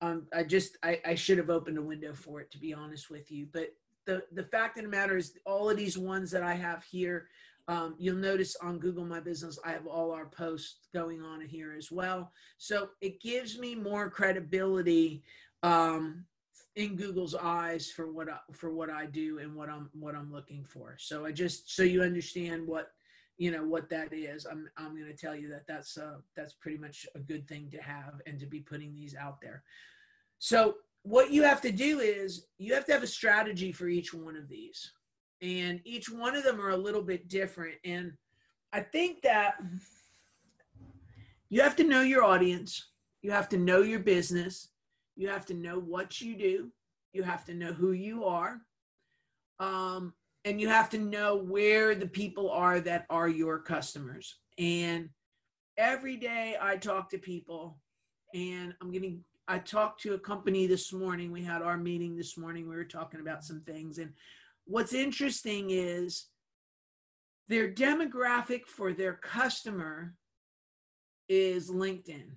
um, 0.00 0.26
I 0.32 0.44
just 0.44 0.78
I, 0.82 0.98
I 1.04 1.14
should 1.14 1.38
have 1.38 1.50
opened 1.50 1.76
a 1.76 1.82
window 1.82 2.14
for 2.14 2.40
it 2.40 2.50
to 2.52 2.58
be 2.58 2.72
honest 2.72 3.10
with 3.10 3.30
you. 3.30 3.46
But 3.52 3.74
the 4.06 4.22
the 4.32 4.44
fact 4.44 4.78
of 4.78 4.84
the 4.84 4.90
matter 4.90 5.16
is, 5.16 5.34
all 5.44 5.68
of 5.68 5.76
these 5.76 5.98
ones 5.98 6.30
that 6.30 6.42
I 6.42 6.54
have 6.54 6.82
here, 6.84 7.28
um, 7.68 7.94
you'll 7.98 8.16
notice 8.16 8.56
on 8.62 8.78
Google 8.78 9.04
My 9.04 9.20
Business, 9.20 9.58
I 9.62 9.72
have 9.72 9.86
all 9.86 10.10
our 10.12 10.26
posts 10.26 10.88
going 10.94 11.20
on 11.20 11.42
here 11.42 11.74
as 11.76 11.92
well. 11.92 12.32
So 12.56 12.90
it 13.02 13.20
gives 13.20 13.58
me 13.58 13.74
more 13.74 14.08
credibility 14.08 15.22
um, 15.62 16.24
in 16.76 16.96
Google's 16.96 17.34
eyes 17.34 17.90
for 17.90 18.12
what 18.12 18.28
I, 18.28 18.38
for 18.52 18.72
what 18.72 18.90
I 18.90 19.06
do 19.06 19.38
and 19.38 19.54
what 19.54 19.68
I'm 19.68 19.90
what 19.92 20.14
I'm 20.14 20.32
looking 20.32 20.64
for. 20.64 20.96
So 20.98 21.26
I 21.26 21.32
just 21.32 21.74
so 21.74 21.82
you 21.82 22.02
understand 22.02 22.66
what 22.66 22.90
you 23.38 23.50
know 23.50 23.64
what 23.64 23.88
that 23.90 24.12
is. 24.12 24.46
I'm 24.46 24.68
I'm 24.76 24.96
going 24.96 25.10
to 25.10 25.16
tell 25.16 25.34
you 25.34 25.48
that 25.48 25.66
that's 25.66 25.98
uh, 25.98 26.18
that's 26.36 26.54
pretty 26.54 26.78
much 26.78 27.06
a 27.14 27.18
good 27.18 27.48
thing 27.48 27.68
to 27.72 27.78
have 27.78 28.20
and 28.26 28.38
to 28.38 28.46
be 28.46 28.60
putting 28.60 28.94
these 28.94 29.14
out 29.14 29.40
there. 29.40 29.62
So 30.38 30.76
what 31.02 31.30
you 31.32 31.42
have 31.42 31.60
to 31.62 31.72
do 31.72 32.00
is 32.00 32.46
you 32.58 32.74
have 32.74 32.84
to 32.86 32.92
have 32.92 33.02
a 33.02 33.08
strategy 33.08 33.72
for 33.72 33.88
each 33.88 34.14
one 34.14 34.36
of 34.36 34.48
these, 34.48 34.92
and 35.42 35.80
each 35.84 36.10
one 36.10 36.36
of 36.36 36.44
them 36.44 36.60
are 36.60 36.70
a 36.70 36.76
little 36.76 37.02
bit 37.02 37.28
different. 37.28 37.76
And 37.84 38.12
I 38.72 38.80
think 38.80 39.22
that 39.22 39.54
you 41.48 41.62
have 41.62 41.74
to 41.76 41.84
know 41.84 42.02
your 42.02 42.22
audience. 42.22 42.86
You 43.22 43.32
have 43.32 43.48
to 43.50 43.58
know 43.58 43.82
your 43.82 44.00
business 44.00 44.68
you 45.20 45.28
have 45.28 45.44
to 45.44 45.54
know 45.54 45.78
what 45.78 46.22
you 46.22 46.34
do. 46.34 46.72
You 47.12 47.22
have 47.24 47.44
to 47.44 47.54
know 47.54 47.74
who 47.74 47.92
you 47.92 48.24
are. 48.24 48.58
Um, 49.58 50.14
and 50.46 50.58
you 50.58 50.68
have 50.68 50.88
to 50.90 50.98
know 50.98 51.36
where 51.36 51.94
the 51.94 52.06
people 52.08 52.50
are 52.50 52.80
that 52.80 53.04
are 53.10 53.28
your 53.28 53.58
customers. 53.58 54.38
And 54.56 55.10
every 55.76 56.16
day 56.16 56.56
I 56.58 56.78
talk 56.78 57.10
to 57.10 57.18
people, 57.18 57.78
and 58.34 58.72
I'm 58.80 58.90
getting, 58.90 59.22
I 59.46 59.58
talked 59.58 60.00
to 60.02 60.14
a 60.14 60.18
company 60.18 60.66
this 60.66 60.90
morning. 60.90 61.30
We 61.30 61.44
had 61.44 61.60
our 61.60 61.76
meeting 61.76 62.16
this 62.16 62.38
morning. 62.38 62.66
We 62.66 62.76
were 62.76 62.84
talking 62.84 63.20
about 63.20 63.44
some 63.44 63.60
things. 63.60 63.98
And 63.98 64.14
what's 64.64 64.94
interesting 64.94 65.66
is 65.68 66.28
their 67.50 67.70
demographic 67.70 68.64
for 68.64 68.94
their 68.94 69.16
customer 69.16 70.14
is 71.28 71.70
LinkedIn 71.70 72.30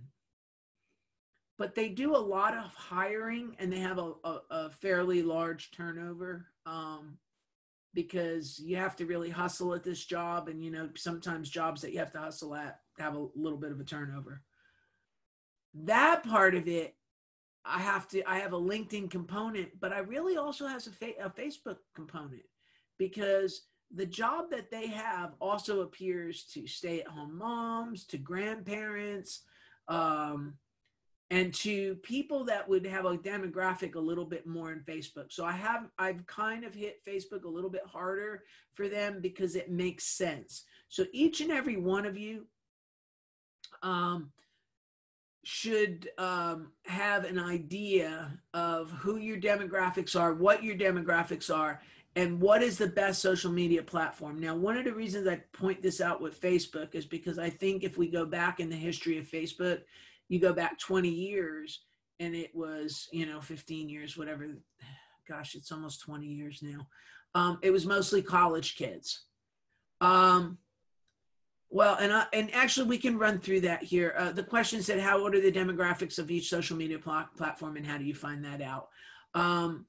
but 1.58 1.76
they 1.76 1.90
do 1.90 2.16
a 2.16 2.18
lot 2.18 2.56
of 2.56 2.74
hiring 2.74 3.56
and 3.60 3.72
they 3.72 3.80
have 3.80 4.00
a, 4.00 4.14
a, 4.24 4.42
a 4.50 4.70
fairly 4.70 5.22
large 5.22 5.72
turnover 5.72 6.48
um, 6.66 7.18
because 7.94 8.60
you 8.60 8.76
have 8.76 8.96
to 8.96 9.06
really 9.06 9.30
hustle 9.30 9.74
at 9.74 9.84
this 9.84 10.04
job 10.04 10.50
and 10.50 10.64
you 10.64 10.72
know 10.72 10.90
sometimes 10.96 11.50
jobs 11.50 11.82
that 11.82 11.94
you 11.94 12.00
have 12.00 12.12
to 12.12 12.20
hustle 12.20 12.56
at 12.56 12.80
have 12.98 13.16
a 13.16 13.28
little 13.36 13.58
bit 13.58 13.72
of 13.72 13.80
a 13.80 13.84
turnover. 13.84 14.42
That 15.74 16.24
part 16.24 16.56
of 16.56 16.68
it 16.68 16.96
i 17.66 17.80
have 17.80 18.08
to 18.08 18.22
i 18.30 18.38
have 18.38 18.54
a 18.54 18.60
linkedin 18.60 19.10
component 19.10 19.70
but 19.80 19.94
i 19.94 20.00
really 20.00 20.38
also 20.38 20.68
has 20.68 20.88
a, 20.88 20.92
fa- 20.92 21.24
a 21.24 21.30
facebook 21.30 21.78
component 21.96 22.44
because 22.98 23.68
the 23.96 24.06
job 24.06 24.50
that 24.50 24.72
they 24.72 24.88
have 24.88 25.34
also 25.40 25.82
appears 25.82 26.46
to 26.46 26.66
stay 26.68 27.02
at 27.02 27.08
home 27.08 27.38
moms 27.38 28.06
to 28.06 28.18
grandparents 28.18 29.42
um, 29.88 30.54
and 31.32 31.54
to 31.54 31.96
people 31.96 32.44
that 32.46 32.68
would 32.68 32.86
have 32.86 33.06
a 33.06 33.18
demographic 33.18 33.96
a 33.96 34.00
little 34.00 34.26
bit 34.26 34.46
more 34.46 34.72
in 34.72 34.80
Facebook. 34.82 35.32
So 35.32 35.46
I 35.46 35.54
have 35.54 35.90
I've 35.98 36.26
kind 36.28 36.64
of 36.64 36.74
hit 36.74 37.04
Facebook 37.06 37.44
a 37.44 37.50
little 37.50 37.70
bit 37.70 37.86
harder 37.86 38.44
for 38.74 38.88
them 38.88 39.20
because 39.22 39.56
it 39.56 39.72
makes 39.72 40.04
sense. 40.06 40.64
So 40.90 41.06
each 41.12 41.42
and 41.42 41.52
every 41.52 41.78
one 41.78 42.06
of 42.06 42.18
you 42.18 42.46
um, 43.82 44.32
should 45.44 46.10
um, 46.18 46.72
have 46.86 47.26
an 47.26 47.40
idea 47.40 48.40
of 48.54 48.92
who 48.92 49.18
your 49.18 49.38
demographics 49.38 50.20
are, 50.20 50.34
what 50.34 50.64
your 50.64 50.76
demographics 50.76 51.54
are, 51.54 51.82
and 52.16 52.40
what 52.40 52.62
is 52.62 52.78
the 52.78 52.88
best 52.88 53.22
social 53.22 53.52
media 53.52 53.82
platform. 53.82 54.40
Now, 54.40 54.56
one 54.56 54.78
of 54.78 54.86
the 54.86 54.94
reasons 54.94 55.28
I 55.28 55.42
point 55.52 55.82
this 55.82 56.00
out 56.00 56.22
with 56.22 56.40
Facebook 56.40 56.94
is 56.94 57.06
because 57.06 57.40
I 57.40 57.50
think 57.50 57.84
if 57.84 57.98
we 57.98 58.08
go 58.08 58.26
back 58.26 58.60
in 58.60 58.70
the 58.70 58.76
history 58.76 59.18
of 59.18 59.28
Facebook, 59.28 59.82
you 60.30 60.40
go 60.40 60.54
back 60.54 60.80
20 60.80 61.10
years 61.10 61.82
and 62.20 62.36
it 62.36 62.56
was 62.56 63.08
you 63.12 63.26
know 63.26 63.42
15 63.42 63.90
years 63.90 64.18
whatever 64.18 64.48
gosh 65.28 65.56
it's 65.56 65.72
almost 65.72 66.02
20 66.02 66.26
years 66.28 66.62
now. 66.62 66.88
Um, 67.36 67.58
it 67.64 67.72
was 67.72 67.86
mostly 67.86 68.22
college 68.22 68.76
kids. 68.76 69.24
Um, 70.02 70.58
well 71.70 71.96
and 72.00 72.14
I, 72.14 72.26
and 72.34 72.54
actually 72.54 72.88
we 72.88 72.98
can 72.98 73.18
run 73.18 73.40
through 73.40 73.62
that 73.62 73.84
here. 73.84 74.14
Uh, 74.18 74.32
the 74.32 74.44
question 74.44 74.82
said 74.82 75.00
how 75.00 75.22
what 75.22 75.34
are 75.36 75.42
the 75.42 75.52
demographics 75.52 76.20
of 76.20 76.30
each 76.30 76.50
social 76.50 76.78
media 76.78 77.00
pl- 77.00 77.30
platform 77.38 77.78
and 77.78 77.86
how 77.86 77.98
do 77.98 78.04
you 78.04 78.16
find 78.16 78.44
that 78.46 78.62
out? 78.62 78.90
Um, 79.34 79.86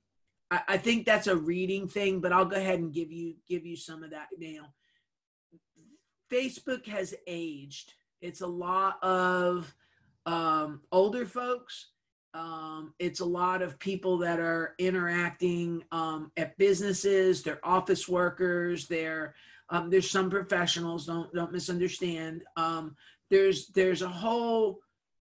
I, 0.50 0.62
I 0.68 0.76
think 0.78 1.04
that's 1.04 1.26
a 1.26 1.36
reading 1.36 1.88
thing 1.88 2.20
but 2.20 2.32
i'll 2.32 2.44
go 2.44 2.56
ahead 2.56 2.78
and 2.78 2.92
give 2.92 3.10
you 3.10 3.34
give 3.48 3.66
you 3.66 3.76
some 3.76 4.02
of 4.02 4.10
that 4.10 4.28
now. 4.38 4.72
Facebook 6.32 6.86
has 6.86 7.14
aged. 7.26 7.92
It's 8.20 8.40
a 8.40 8.46
lot 8.46 9.02
of 9.02 9.72
um, 10.26 10.80
older 10.92 11.26
folks. 11.26 11.88
Um, 12.34 12.94
it's 12.98 13.20
a 13.20 13.24
lot 13.24 13.62
of 13.62 13.78
people 13.78 14.18
that 14.18 14.40
are 14.40 14.74
interacting 14.78 15.84
um, 15.92 16.32
at 16.36 16.58
businesses. 16.58 17.42
They're 17.42 17.64
office 17.64 18.08
workers. 18.08 18.88
They're 18.88 19.34
um, 19.70 19.88
there's 19.88 20.10
some 20.10 20.30
professionals. 20.30 21.06
Don't 21.06 21.32
don't 21.32 21.52
misunderstand. 21.52 22.42
Um, 22.56 22.96
there's 23.30 23.68
there's 23.68 24.02
a 24.02 24.08
whole 24.08 24.80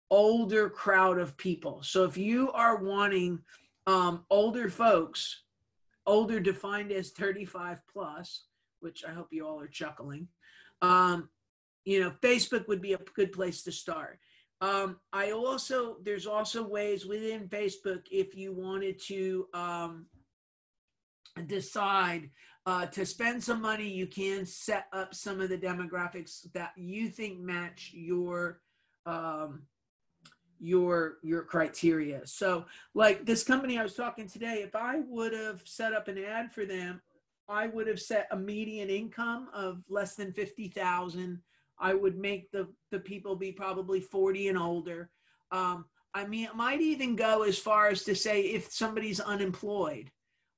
older 0.10 0.70
crowd 0.70 1.20
of 1.20 1.38
people. 1.38 1.82
So 1.84 2.04
if 2.04 2.18
you 2.18 2.52
are 2.52 2.78
wanting 2.78 3.40
um, 3.86 4.26
older 4.30 4.70
folks, 4.70 5.44
older 6.06 6.40
defined 6.40 6.92
as 6.92 7.12
35 7.12 7.80
plus, 7.92 8.46
which 8.80 9.04
I 9.08 9.12
hope 9.12 9.28
you 9.32 9.48
all 9.48 9.60
are 9.60 9.68
chuckling. 9.68 10.28
You 11.86 12.00
know, 12.00 12.12
Facebook 12.22 12.68
would 12.68 12.82
be 12.82 12.94
a 12.94 13.00
good 13.14 13.34
place 13.34 13.64
to 13.64 13.72
start. 13.72 14.20
Um, 14.64 14.96
I 15.12 15.32
also, 15.32 15.98
there's 16.06 16.26
also 16.26 16.64
ways 16.66 17.06
within 17.06 17.50
Facebook 17.50 18.04
if 18.10 18.34
you 18.34 18.54
wanted 18.54 18.98
to 19.08 19.48
um, 19.54 20.06
decide 21.48 22.30
uh, 22.66 22.86
to 22.86 23.06
spend 23.06 23.44
some 23.44 23.62
money, 23.62 23.90
you 23.90 24.08
can 24.08 24.46
set 24.46 24.86
up 24.94 25.14
some 25.14 25.42
of 25.42 25.50
the 25.50 25.58
demographics 25.58 26.50
that 26.54 26.72
you 26.78 27.10
think 27.10 27.42
match 27.42 27.92
your 27.94 28.62
um, 29.06 29.64
your 30.62 31.18
your 31.24 31.44
criteria. 31.44 32.26
So, 32.26 32.64
like 32.94 33.26
this 33.26 33.44
company 33.44 33.78
I 33.78 33.84
was 33.84 33.96
talking 33.96 34.30
today, 34.30 34.64
if 34.64 34.78
I 34.78 35.02
would 35.10 35.34
have 35.34 35.62
set 35.66 35.92
up 35.92 36.08
an 36.08 36.18
ad 36.18 36.54
for 36.54 36.64
them, 36.64 37.02
I 37.50 37.68
would 37.68 37.88
have 37.88 38.00
set 38.00 38.30
a 38.32 38.38
median 38.38 38.90
income 38.90 39.50
of 39.54 39.84
less 39.90 40.16
than 40.16 40.32
fifty 40.32 40.70
thousand 40.70 41.42
I 41.84 41.94
would 41.94 42.18
make 42.18 42.50
the, 42.52 42.70
the 42.92 43.00
people 43.00 43.36
be 43.36 43.52
probably 43.52 44.00
40 44.00 44.48
and 44.48 44.58
older. 44.58 45.10
Um, 45.52 45.84
I 46.14 46.26
mean, 46.26 46.46
it 46.46 46.56
might 46.56 46.80
even 46.80 47.18
go 47.18 47.44
as 47.44 47.60
far 47.60 47.90
as 47.90 48.04
to 48.06 48.16
say 48.16 48.42
if 48.44 48.72
somebody's 48.72 49.20
unemployed, 49.20 50.10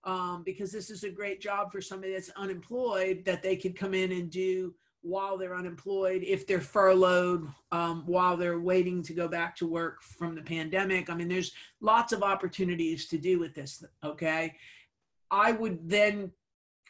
um, 0.04 0.44
because 0.46 0.72
this 0.72 0.92
is 0.92 1.04
a 1.04 1.10
great 1.10 1.42
job 1.42 1.72
for 1.72 1.82
somebody 1.82 2.14
that's 2.14 2.30
unemployed 2.38 3.24
that 3.26 3.42
they 3.42 3.56
could 3.56 3.76
come 3.76 3.96
in 3.96 4.12
and 4.12 4.30
do 4.30 4.76
while 5.02 5.36
they're 5.36 5.56
unemployed, 5.56 6.22
if 6.24 6.46
they're 6.46 6.62
furloughed, 6.62 7.48
um, 7.72 8.04
while 8.06 8.38
they're 8.38 8.60
waiting 8.60 9.02
to 9.02 9.14
go 9.14 9.28
back 9.28 9.56
to 9.56 9.68
work 9.68 10.04
from 10.04 10.36
the 10.36 10.44
pandemic. 10.44 11.10
I 11.10 11.16
mean, 11.16 11.28
there's 11.28 11.54
lots 11.82 12.14
of 12.14 12.22
opportunities 12.22 13.08
to 13.08 13.18
do 13.18 13.40
with 13.40 13.56
this. 13.56 13.84
Okay. 14.04 14.54
I 15.32 15.54
would 15.54 15.90
then 15.90 16.32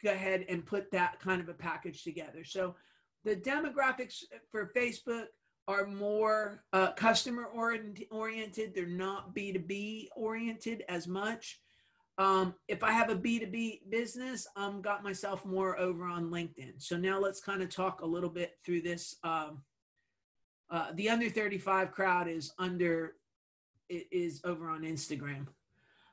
go 0.04 0.12
ahead 0.12 0.44
and 0.50 0.66
put 0.66 0.90
that 0.90 1.20
kind 1.20 1.40
of 1.40 1.48
a 1.48 1.54
package 1.54 2.04
together. 2.04 2.44
So 2.44 2.74
the 3.26 3.34
demographics 3.34 4.22
for 4.52 4.70
Facebook 4.74 5.24
are 5.66 5.84
more 5.84 6.62
uh, 6.72 6.92
customer 6.92 7.46
oriented. 7.46 8.72
They're 8.72 8.86
not 8.86 9.34
B2B 9.34 10.06
oriented 10.14 10.84
as 10.88 11.08
much. 11.08 11.60
Um, 12.18 12.54
if 12.68 12.84
I 12.84 12.92
have 12.92 13.10
a 13.10 13.16
B2B 13.16 13.90
business, 13.90 14.46
i 14.54 14.64
um, 14.64 14.80
got 14.80 15.02
myself 15.02 15.44
more 15.44 15.76
over 15.76 16.04
on 16.04 16.30
LinkedIn. 16.30 16.74
So 16.78 16.96
now 16.96 17.18
let's 17.18 17.40
kind 17.40 17.62
of 17.62 17.68
talk 17.68 18.00
a 18.00 18.06
little 18.06 18.30
bit 18.30 18.52
through 18.64 18.82
this. 18.82 19.16
Um, 19.24 19.62
uh, 20.70 20.92
the 20.94 21.10
under 21.10 21.28
35 21.28 21.90
crowd 21.90 22.28
is 22.28 22.52
under 22.60 23.14
is 23.88 24.40
over 24.44 24.70
on 24.70 24.82
Instagram. 24.82 25.46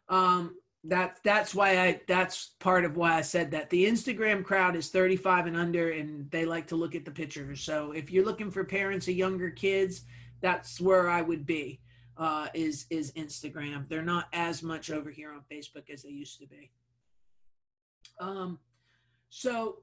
Um, 0.09 0.55
that 0.85 1.19
that's 1.23 1.55
why 1.55 1.79
I 1.79 2.01
that's 2.07 2.51
part 2.59 2.83
of 2.83 2.97
why 2.97 3.15
I 3.15 3.21
said 3.21 3.51
that 3.51 3.69
the 3.69 3.85
Instagram 3.85 4.43
crowd 4.43 4.75
is 4.75 4.89
35 4.89 5.47
and 5.47 5.55
under 5.55 5.91
and 5.91 6.29
they 6.29 6.45
like 6.45 6.67
to 6.67 6.75
look 6.75 6.93
at 6.95 7.05
the 7.05 7.11
pictures. 7.11 7.61
So 7.61 7.91
if 7.91 8.11
you're 8.11 8.25
looking 8.25 8.51
for 8.51 8.63
parents 8.65 9.07
of 9.07 9.15
younger 9.15 9.49
kids, 9.49 10.01
that's 10.41 10.81
where 10.81 11.09
I 11.09 11.21
would 11.21 11.45
be. 11.45 11.79
Uh, 12.15 12.47
is 12.53 12.85
is 12.91 13.11
Instagram. 13.13 13.87
They're 13.89 14.03
not 14.03 14.27
as 14.33 14.61
much 14.61 14.91
over 14.91 15.09
here 15.09 15.31
on 15.31 15.41
Facebook 15.51 15.89
as 15.91 16.03
they 16.03 16.09
used 16.09 16.39
to 16.41 16.47
be. 16.47 16.69
Um, 18.19 18.59
so 19.29 19.79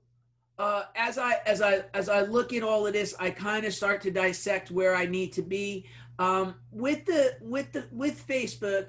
uh, 0.59 0.85
as 0.95 1.19
I 1.19 1.38
as 1.47 1.61
I 1.61 1.83
as 1.95 2.09
I 2.09 2.23
look 2.23 2.52
at 2.52 2.62
all 2.62 2.87
of 2.87 2.92
this, 2.92 3.14
I 3.19 3.30
kind 3.30 3.64
of 3.64 3.75
start 3.75 4.00
to 4.02 4.11
dissect 4.11 4.71
where 4.71 4.95
I 4.95 5.07
need 5.07 5.33
to 5.33 5.42
be 5.42 5.87
um, 6.21 6.54
with 6.71 7.07
the 7.07 7.37
with 7.40 7.73
the 7.73 7.88
with 7.90 8.25
Facebook. 8.28 8.88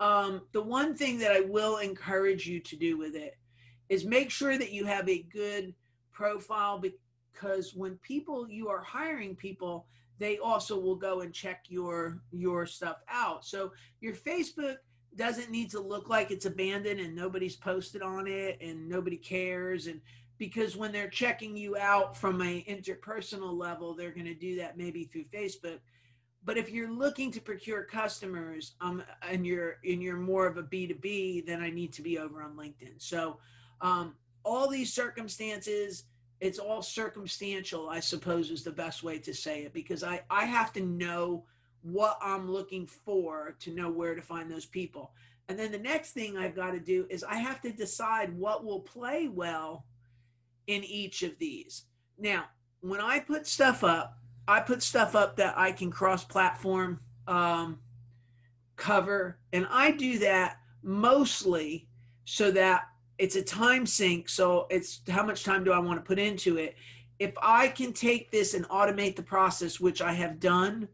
Um, 0.00 0.42
the 0.52 0.62
one 0.62 0.94
thing 0.94 1.18
that 1.18 1.32
I 1.32 1.40
will 1.40 1.78
encourage 1.78 2.46
you 2.46 2.60
to 2.60 2.76
do 2.76 2.96
with 2.96 3.14
it 3.14 3.36
is 3.88 4.04
make 4.04 4.30
sure 4.30 4.56
that 4.56 4.72
you 4.72 4.84
have 4.84 5.08
a 5.08 5.22
good 5.22 5.74
profile 6.12 6.78
because 6.78 7.74
when 7.74 7.96
people 7.96 8.48
you 8.48 8.68
are 8.68 8.82
hiring 8.82 9.34
people, 9.34 9.86
they 10.18 10.38
also 10.38 10.78
will 10.78 10.96
go 10.96 11.20
and 11.20 11.32
check 11.32 11.64
your 11.68 12.20
your 12.32 12.66
stuff 12.66 12.98
out. 13.08 13.44
So 13.44 13.72
your 14.00 14.14
Facebook 14.14 14.76
doesn't 15.16 15.50
need 15.50 15.70
to 15.70 15.80
look 15.80 16.08
like 16.08 16.30
it's 16.30 16.46
abandoned 16.46 17.00
and 17.00 17.14
nobody's 17.14 17.56
posted 17.56 18.02
on 18.02 18.26
it 18.26 18.58
and 18.60 18.88
nobody 18.88 19.16
cares 19.16 19.86
and 19.86 20.00
because 20.38 20.76
when 20.76 20.92
they're 20.92 21.08
checking 21.08 21.56
you 21.56 21.76
out 21.76 22.16
from 22.16 22.40
a 22.40 22.64
interpersonal 22.68 23.58
level 23.58 23.94
they're 23.94 24.12
going 24.12 24.26
to 24.26 24.34
do 24.34 24.56
that 24.56 24.78
maybe 24.78 25.04
through 25.04 25.24
facebook 25.24 25.80
but 26.44 26.56
if 26.56 26.70
you're 26.70 26.90
looking 26.90 27.30
to 27.30 27.40
procure 27.40 27.82
customers 27.82 28.72
um, 28.80 29.02
and 29.28 29.46
you're 29.46 29.76
and 29.84 30.02
you're 30.02 30.16
more 30.16 30.46
of 30.46 30.56
a 30.56 30.62
b2b 30.62 31.46
then 31.46 31.60
i 31.60 31.70
need 31.70 31.92
to 31.92 32.02
be 32.02 32.18
over 32.18 32.42
on 32.42 32.56
linkedin 32.56 32.94
so 32.98 33.38
um, 33.80 34.14
all 34.44 34.68
these 34.68 34.92
circumstances 34.92 36.04
it's 36.40 36.58
all 36.58 36.82
circumstantial 36.82 37.88
i 37.88 38.00
suppose 38.00 38.50
is 38.50 38.64
the 38.64 38.70
best 38.70 39.02
way 39.02 39.18
to 39.18 39.34
say 39.34 39.62
it 39.62 39.72
because 39.72 40.02
i 40.02 40.20
i 40.30 40.44
have 40.44 40.72
to 40.72 40.80
know 40.80 41.44
what 41.82 42.18
i'm 42.22 42.50
looking 42.50 42.86
for 42.86 43.56
to 43.60 43.72
know 43.72 43.90
where 43.90 44.14
to 44.14 44.22
find 44.22 44.50
those 44.50 44.66
people 44.66 45.12
and 45.48 45.58
then 45.58 45.72
the 45.72 45.78
next 45.78 46.12
thing 46.12 46.36
i've 46.36 46.56
got 46.56 46.72
to 46.72 46.80
do 46.80 47.06
is 47.10 47.24
i 47.24 47.36
have 47.36 47.60
to 47.60 47.70
decide 47.70 48.36
what 48.36 48.64
will 48.64 48.80
play 48.80 49.28
well 49.28 49.84
in 50.68 50.84
each 50.84 51.24
of 51.24 51.36
these. 51.38 51.84
Now, 52.16 52.44
when 52.80 53.00
I 53.00 53.18
put 53.18 53.48
stuff 53.48 53.82
up, 53.82 54.18
I 54.48 54.60
put 54.60 54.82
stuff 54.82 55.14
up 55.14 55.36
that 55.36 55.58
I 55.58 55.72
can 55.72 55.90
cross 55.90 56.24
platform 56.24 57.00
um, 57.26 57.78
cover, 58.76 59.38
and 59.52 59.68
I 59.70 59.90
do 59.90 60.18
that 60.20 60.56
mostly 60.82 61.86
so 62.24 62.50
that 62.52 62.84
it's 63.18 63.36
a 63.36 63.42
time 63.42 63.84
sink. 63.84 64.28
So 64.30 64.66
it's 64.70 65.02
how 65.08 65.24
much 65.24 65.44
time 65.44 65.64
do 65.64 65.72
I 65.72 65.78
want 65.78 65.98
to 65.98 66.02
put 66.02 66.18
into 66.18 66.56
it? 66.56 66.76
If 67.18 67.34
I 67.42 67.68
can 67.68 67.92
take 67.92 68.30
this 68.30 68.54
and 68.54 68.66
automate 68.68 69.16
the 69.16 69.22
process, 69.22 69.80
which 69.80 70.00
I 70.00 70.12
have 70.12 70.40
done, 70.40 70.88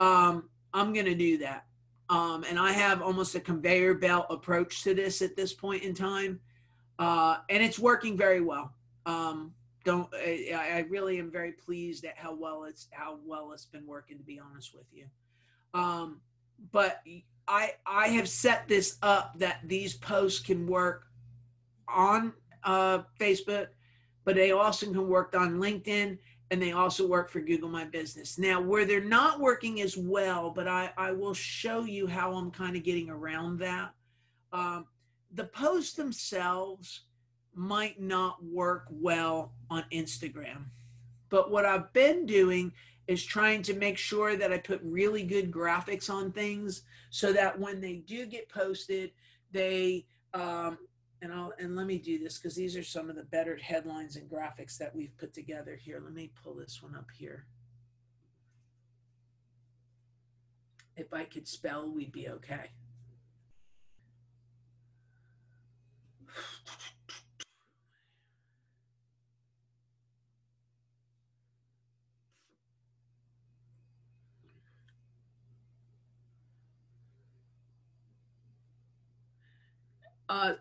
um, 0.00 0.48
I'm 0.72 0.94
going 0.94 1.06
to 1.06 1.14
do 1.14 1.36
that. 1.38 1.66
Um, 2.08 2.44
and 2.48 2.58
I 2.58 2.72
have 2.72 3.02
almost 3.02 3.34
a 3.34 3.40
conveyor 3.40 3.94
belt 3.94 4.26
approach 4.30 4.84
to 4.84 4.94
this 4.94 5.20
at 5.22 5.36
this 5.36 5.52
point 5.52 5.82
in 5.82 5.92
time. 5.92 6.40
Uh, 6.98 7.38
and 7.50 7.62
it's 7.62 7.78
working 7.78 8.16
very 8.16 8.40
well. 8.40 8.72
Um, 9.04 9.52
don't 9.86 10.08
I, 10.14 10.72
I 10.74 10.78
really 10.90 11.18
am 11.18 11.30
very 11.30 11.52
pleased 11.52 12.04
at 12.04 12.18
how 12.18 12.34
well 12.34 12.64
it's 12.64 12.88
how 12.90 13.18
well 13.24 13.52
it's 13.52 13.64
been 13.64 13.86
working 13.86 14.18
to 14.18 14.24
be 14.24 14.38
honest 14.38 14.74
with 14.74 14.86
you. 14.92 15.06
Um, 15.72 16.20
but 16.72 17.02
I 17.48 17.74
I 17.86 18.08
have 18.08 18.28
set 18.28 18.68
this 18.68 18.98
up 19.00 19.38
that 19.38 19.60
these 19.64 19.94
posts 19.96 20.40
can 20.40 20.66
work 20.66 21.06
on 21.88 22.32
uh, 22.64 23.02
Facebook, 23.18 23.68
but 24.24 24.34
they 24.34 24.50
also 24.50 24.86
can 24.86 25.08
work 25.08 25.36
on 25.36 25.58
LinkedIn 25.58 26.18
and 26.50 26.62
they 26.62 26.72
also 26.72 27.06
work 27.06 27.30
for 27.30 27.40
Google 27.40 27.68
My 27.68 27.84
Business. 27.84 28.38
Now, 28.38 28.60
where 28.60 28.84
they're 28.84 29.00
not 29.00 29.40
working 29.40 29.80
as 29.80 29.96
well, 29.96 30.50
but 30.50 30.68
I, 30.68 30.90
I 30.96 31.12
will 31.12 31.34
show 31.34 31.84
you 31.84 32.06
how 32.06 32.34
I'm 32.34 32.50
kind 32.50 32.76
of 32.76 32.84
getting 32.84 33.10
around 33.10 33.58
that. 33.60 33.92
Um, 34.52 34.86
the 35.32 35.44
posts 35.44 35.94
themselves 35.94 37.02
might 37.56 38.00
not 38.00 38.44
work 38.44 38.86
well 38.90 39.52
on 39.70 39.84
Instagram. 39.92 40.66
But 41.30 41.50
what 41.50 41.64
I've 41.64 41.92
been 41.92 42.26
doing 42.26 42.72
is 43.08 43.24
trying 43.24 43.62
to 43.62 43.74
make 43.74 43.98
sure 43.98 44.36
that 44.36 44.52
I 44.52 44.58
put 44.58 44.80
really 44.82 45.22
good 45.22 45.50
graphics 45.50 46.10
on 46.10 46.32
things 46.32 46.82
so 47.10 47.32
that 47.32 47.58
when 47.58 47.80
they 47.80 47.96
do 47.96 48.26
get 48.26 48.48
posted, 48.48 49.12
they 49.52 50.06
um, 50.34 50.78
and 51.22 51.32
I'll 51.32 51.52
and 51.58 51.74
let 51.76 51.86
me 51.86 51.98
do 51.98 52.18
this 52.18 52.38
because 52.38 52.54
these 52.54 52.76
are 52.76 52.82
some 52.82 53.08
of 53.08 53.16
the 53.16 53.22
better 53.22 53.56
headlines 53.56 54.16
and 54.16 54.28
graphics 54.30 54.76
that 54.78 54.94
we've 54.94 55.16
put 55.16 55.32
together 55.32 55.76
here. 55.76 56.00
Let 56.02 56.12
me 56.12 56.30
pull 56.42 56.54
this 56.54 56.82
one 56.82 56.94
up 56.94 57.06
here. 57.16 57.46
If 60.96 61.12
I 61.12 61.24
could 61.24 61.48
spell, 61.48 61.90
we'd 61.90 62.12
be 62.12 62.28
okay. 62.28 62.70
Uh, 80.28 80.54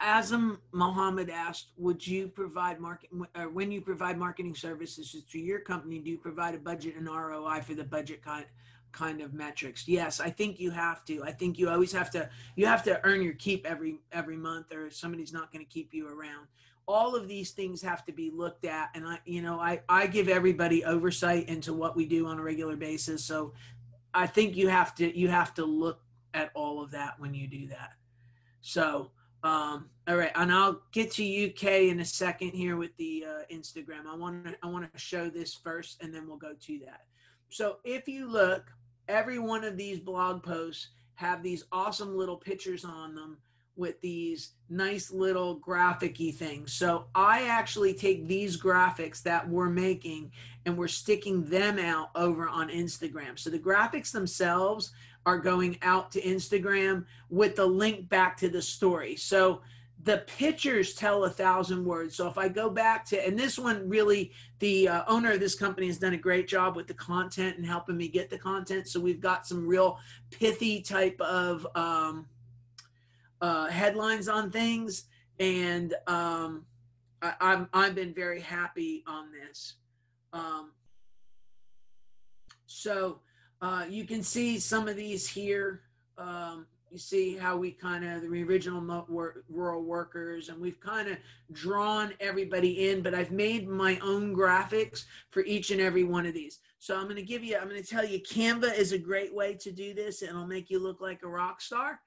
Azam 0.00 0.58
Mohammed 0.72 1.30
asked, 1.30 1.68
would 1.76 2.04
you 2.06 2.28
provide 2.28 2.80
market, 2.80 3.10
or 3.36 3.48
when 3.48 3.70
you 3.70 3.80
provide 3.80 4.18
marketing 4.18 4.54
services 4.54 5.24
to 5.30 5.38
your 5.38 5.60
company, 5.60 5.98
do 5.98 6.10
you 6.10 6.18
provide 6.18 6.54
a 6.54 6.58
budget 6.58 6.96
and 6.96 7.06
ROI 7.06 7.60
for 7.62 7.74
the 7.74 7.84
budget 7.84 8.22
kind, 8.22 8.46
kind 8.90 9.20
of 9.20 9.32
metrics? 9.32 9.86
Yes, 9.86 10.20
I 10.20 10.30
think 10.30 10.58
you 10.58 10.70
have 10.70 11.04
to. 11.06 11.22
I 11.24 11.32
think 11.32 11.58
you 11.58 11.68
always 11.68 11.92
have 11.92 12.10
to, 12.12 12.28
you 12.56 12.66
have 12.66 12.82
to 12.84 13.00
earn 13.04 13.22
your 13.22 13.34
keep 13.34 13.64
every, 13.66 14.00
every 14.10 14.36
month 14.36 14.72
or 14.72 14.90
somebody's 14.90 15.32
not 15.32 15.52
going 15.52 15.64
to 15.64 15.70
keep 15.70 15.94
you 15.94 16.08
around. 16.08 16.46
All 16.88 17.14
of 17.14 17.28
these 17.28 17.52
things 17.52 17.80
have 17.82 18.04
to 18.06 18.12
be 18.12 18.30
looked 18.30 18.64
at. 18.64 18.90
And 18.94 19.06
I, 19.06 19.20
you 19.24 19.40
know, 19.40 19.60
I, 19.60 19.82
I 19.88 20.08
give 20.08 20.28
everybody 20.28 20.84
oversight 20.84 21.48
into 21.48 21.72
what 21.72 21.96
we 21.96 22.06
do 22.06 22.26
on 22.26 22.38
a 22.38 22.42
regular 22.42 22.76
basis. 22.76 23.24
So 23.24 23.52
I 24.14 24.26
think 24.26 24.56
you 24.56 24.68
have 24.68 24.94
to, 24.96 25.16
you 25.16 25.28
have 25.28 25.54
to 25.54 25.64
look 25.64 26.00
at 26.34 26.50
all 26.54 26.82
of 26.82 26.90
that 26.90 27.20
when 27.20 27.34
you 27.34 27.46
do 27.46 27.68
that. 27.68 27.92
So, 28.62 29.10
um, 29.44 29.90
all 30.08 30.16
right, 30.16 30.30
and 30.34 30.52
I'll 30.52 30.80
get 30.92 31.10
to 31.12 31.50
UK 31.50 31.90
in 31.90 32.00
a 32.00 32.04
second 32.04 32.50
here 32.50 32.76
with 32.76 32.96
the 32.96 33.26
uh, 33.28 33.54
Instagram. 33.54 34.06
I 34.08 34.16
want 34.16 34.44
to 34.44 34.56
I 34.62 34.68
want 34.68 34.90
to 34.90 34.98
show 34.98 35.28
this 35.28 35.54
first, 35.54 36.02
and 36.02 36.14
then 36.14 36.26
we'll 36.26 36.38
go 36.38 36.54
to 36.58 36.78
that. 36.86 37.02
So, 37.50 37.78
if 37.84 38.08
you 38.08 38.30
look, 38.30 38.72
every 39.08 39.38
one 39.38 39.64
of 39.64 39.76
these 39.76 39.98
blog 39.98 40.42
posts 40.42 40.88
have 41.14 41.42
these 41.42 41.64
awesome 41.72 42.16
little 42.16 42.36
pictures 42.36 42.84
on 42.84 43.14
them 43.14 43.36
with 43.76 44.00
these 44.00 44.52
nice 44.68 45.10
little 45.10 45.58
graphicy 45.60 46.34
things. 46.34 46.72
So 46.72 47.06
I 47.14 47.44
actually 47.48 47.94
take 47.94 48.26
these 48.26 48.60
graphics 48.60 49.22
that 49.22 49.48
we're 49.48 49.70
making 49.70 50.30
and 50.66 50.76
we're 50.76 50.88
sticking 50.88 51.44
them 51.44 51.78
out 51.78 52.10
over 52.14 52.48
on 52.48 52.68
Instagram. 52.68 53.38
So 53.38 53.50
the 53.50 53.58
graphics 53.58 54.12
themselves 54.12 54.92
are 55.24 55.38
going 55.38 55.78
out 55.82 56.10
to 56.12 56.20
Instagram 56.20 57.04
with 57.30 57.56
the 57.56 57.66
link 57.66 58.08
back 58.08 58.36
to 58.38 58.48
the 58.48 58.62
story. 58.62 59.16
So 59.16 59.62
the 60.04 60.24
pictures 60.26 60.94
tell 60.94 61.24
a 61.24 61.30
thousand 61.30 61.84
words. 61.84 62.16
So 62.16 62.26
if 62.28 62.36
I 62.36 62.48
go 62.48 62.68
back 62.68 63.04
to, 63.06 63.24
and 63.24 63.38
this 63.38 63.56
one 63.56 63.88
really, 63.88 64.32
the 64.58 64.88
uh, 64.88 65.04
owner 65.06 65.32
of 65.32 65.40
this 65.40 65.54
company 65.54 65.86
has 65.86 65.98
done 65.98 66.12
a 66.12 66.18
great 66.18 66.48
job 66.48 66.74
with 66.74 66.88
the 66.88 66.94
content 66.94 67.56
and 67.56 67.64
helping 67.64 67.96
me 67.96 68.08
get 68.08 68.28
the 68.28 68.38
content. 68.38 68.88
So 68.88 68.98
we've 68.98 69.20
got 69.20 69.46
some 69.46 69.66
real 69.66 69.98
pithy 70.30 70.80
type 70.80 71.20
of 71.20 71.66
um, 71.76 72.26
uh, 73.40 73.66
headlines 73.66 74.28
on 74.28 74.50
things, 74.50 75.04
and 75.38 75.94
um, 76.08 76.64
I, 77.20 77.34
I'm 77.40 77.68
I've 77.72 77.94
been 77.94 78.12
very 78.14 78.40
happy 78.40 79.04
on 79.06 79.30
this. 79.30 79.74
Um, 80.32 80.72
so 82.66 83.20
uh, 83.62 83.84
you 83.88 84.04
can 84.04 84.22
see 84.22 84.58
some 84.58 84.88
of 84.88 84.96
these 84.96 85.26
here. 85.26 85.82
Um, 86.18 86.66
you 86.92 86.98
see 86.98 87.36
how 87.36 87.56
we 87.56 87.70
kind 87.70 88.04
of 88.04 88.20
the 88.20 88.42
original 88.44 89.06
rural 89.48 89.82
workers 89.82 90.50
and 90.50 90.60
we've 90.60 90.78
kind 90.78 91.08
of 91.08 91.16
drawn 91.52 92.12
everybody 92.20 92.90
in 92.90 93.02
but 93.02 93.14
i've 93.14 93.30
made 93.30 93.66
my 93.66 93.98
own 94.02 94.36
graphics 94.36 95.06
for 95.30 95.42
each 95.44 95.70
and 95.70 95.80
every 95.80 96.04
one 96.04 96.26
of 96.26 96.34
these 96.34 96.58
so 96.78 96.94
i'm 96.94 97.04
going 97.04 97.16
to 97.16 97.22
give 97.22 97.42
you 97.42 97.56
i'm 97.56 97.66
going 97.66 97.82
to 97.82 97.88
tell 97.88 98.04
you 98.04 98.20
canva 98.20 98.76
is 98.76 98.92
a 98.92 98.98
great 98.98 99.34
way 99.34 99.54
to 99.54 99.72
do 99.72 99.94
this 99.94 100.20
and 100.20 100.32
it'll 100.32 100.46
make 100.46 100.68
you 100.68 100.78
look 100.78 101.00
like 101.00 101.22
a 101.22 101.28
rock 101.28 101.62
star 101.62 101.98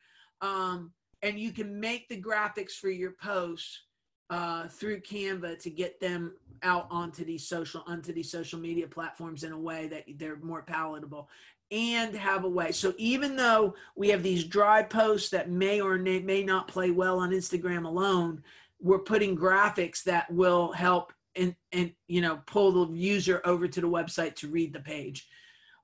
um, 0.42 0.92
and 1.24 1.40
you 1.40 1.52
can 1.52 1.80
make 1.80 2.08
the 2.08 2.22
graphics 2.22 2.74
for 2.74 2.90
your 2.90 3.16
posts 3.20 3.85
uh, 4.30 4.68
through 4.68 5.02
Canva 5.02 5.60
to 5.60 5.70
get 5.70 6.00
them 6.00 6.34
out 6.64 6.88
onto 6.90 7.24
these 7.24 7.48
social 7.48 7.84
onto 7.86 8.14
these 8.14 8.32
social 8.32 8.60
media 8.60 8.88
platforms 8.88 9.44
in 9.44 9.52
a 9.52 9.60
way 9.60 9.88
that 9.88 10.06
they're 10.18 10.38
more 10.38 10.64
palatable 10.64 11.30
and 11.72 12.16
have 12.16 12.44
a 12.44 12.50
way. 12.50 12.72
So 12.72 12.94
even 12.98 13.36
though 13.36 13.76
we 13.96 14.10
have 14.10 14.24
these 14.24 14.44
dry 14.44 14.84
posts 14.84 15.30
that 15.30 15.50
may 15.50 15.82
or 15.82 15.98
may 15.98 16.44
not 16.44 16.68
play 16.68 16.92
well 16.92 17.20
on 17.20 17.32
Instagram 17.32 17.86
alone, 17.86 18.44
we're 18.80 19.00
putting 19.00 19.38
graphics 19.38 20.04
that 20.04 20.32
will 20.32 20.72
help 20.72 21.12
and 21.36 21.56
and 21.72 21.92
you 22.08 22.22
know 22.22 22.42
pull 22.46 22.86
the 22.86 22.98
user 22.98 23.42
over 23.46 23.68
to 23.68 23.82
the 23.82 23.90
website 23.90 24.36
to 24.36 24.48
read 24.48 24.74
the 24.74 24.80
page. 24.80 25.28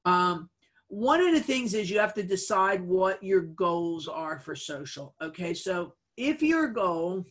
Um, 0.06 0.50
one 0.88 1.22
of 1.22 1.34
the 1.34 1.42
things 1.42 1.74
is 1.74 1.90
you 1.90 2.00
have 2.00 2.14
to 2.16 2.24
decide 2.24 2.82
what 2.82 3.22
your 3.24 3.42
goals 3.42 4.08
are 4.08 4.40
for 4.40 4.56
social. 4.56 5.16
Okay, 5.22 5.54
so 5.54 5.94
if 6.18 6.42
your 6.42 6.68
goal 6.68 7.26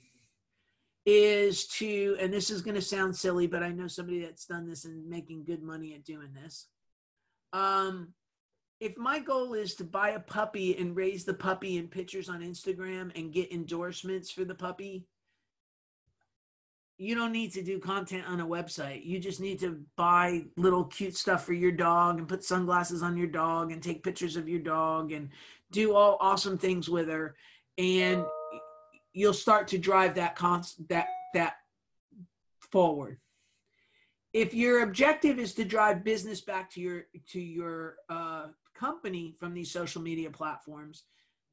is 1.07 1.67
to, 1.67 2.17
and 2.21 2.33
this 2.33 2.51
is 2.51 2.63
going 2.63 2.75
to 2.75 2.83
sound 2.83 3.17
silly, 3.17 3.47
but 3.47 3.63
I 3.63 3.71
know 3.71 3.87
somebody 3.87 4.21
that's 4.21 4.47
done 4.47 4.69
this 4.69 4.85
and 4.85 5.09
making 5.09 5.45
good 5.45 5.63
money 5.63 5.95
at 5.95 6.05
doing 6.05 6.29
this. 6.35 6.67
Um, 7.53 8.15
if 8.81 8.97
my 8.97 9.19
goal 9.19 9.55
is 9.55 9.75
to 9.77 9.85
buy 9.85 10.11
a 10.11 10.21
puppy 10.21 10.77
and 10.79 10.97
raise 10.97 11.25
the 11.25 11.35
puppy 11.35 11.77
in 11.77 11.89
pictures 11.89 12.29
on 12.29 12.41
Instagram 12.41 13.11
and 13.19 13.33
get 13.33 13.53
endorsements 13.53 14.31
for 14.31 14.45
the 14.45 14.55
puppy, 14.55 15.05
you 16.97 17.15
don't 17.15 17.33
need 17.33 17.53
to 17.53 17.63
do 17.63 17.79
content 17.79 18.25
on 18.29 18.41
a 18.41 18.47
website. 18.47 19.05
You 19.07 19.19
just 19.19 19.41
need 19.41 19.59
to 19.61 19.83
buy 19.97 20.45
little 20.57 20.85
cute 20.85 21.17
stuff 21.17 21.47
for 21.47 21.55
your 21.55 21.73
dog 21.73 22.19
and 22.19 22.29
put 22.29 22.45
sunglasses 22.45 23.03
on 23.03 23.17
your 23.17 23.27
dog 23.27 23.73
and 23.73 23.83
take 23.83 24.05
pictures 24.05 24.37
of 24.37 24.49
your 24.49 24.61
dog 24.61 25.13
and 25.13 25.31
do 25.71 25.95
all 25.95 26.19
awesome 26.21 26.59
things 26.59 26.91
with 26.91 27.09
her. 27.09 27.37
And 27.79 28.25
you'll 29.13 29.33
start 29.35 29.69
to 29.69 29.79
drive 29.79 30.15
that 30.15 30.37
const 30.37 30.87
that 30.89 31.07
that 31.35 31.55
forward. 32.73 33.19
If 34.33 34.55
your 34.55 34.83
objective 34.83 35.39
is 35.39 35.55
to 35.55 35.65
drive 35.65 36.05
business 36.05 36.41
back 36.41 36.71
to 36.73 36.81
your 36.81 37.07
to 37.29 37.41
your 37.41 37.97
uh, 38.09 38.47
company 38.75 39.35
from 39.39 39.55
these 39.55 39.71
social 39.71 40.01
media 40.01 40.31
platforms 40.31 41.05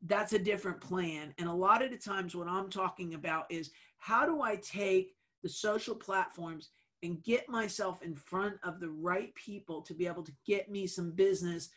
that's 0.06 0.34
a 0.34 0.40
different 0.40 0.80
plan. 0.80 1.34
And 1.38 1.50
a 1.50 1.54
lot 1.54 1.82
of 1.82 1.92
the 1.92 1.98
times 1.98 2.36
what 2.36 2.48
i'm 2.48 2.70
talking 2.70 3.14
about 3.14 3.46
is 3.50 3.72
how 3.98 4.26
do 4.26 4.42
i 4.42 4.56
take 4.58 5.16
the 5.44 5.50
social 5.50 5.96
platforms 5.96 6.70
and 7.04 7.24
get 7.24 7.48
myself 7.48 8.02
in 8.02 8.16
front 8.16 8.56
of 8.64 8.80
the 8.80 8.90
right 8.90 9.34
people 9.36 9.82
to 9.84 9.94
be 9.94 10.08
able 10.08 10.24
to 10.24 10.32
get 10.46 10.70
me 10.70 10.88
some 10.88 11.12
business 11.12 11.70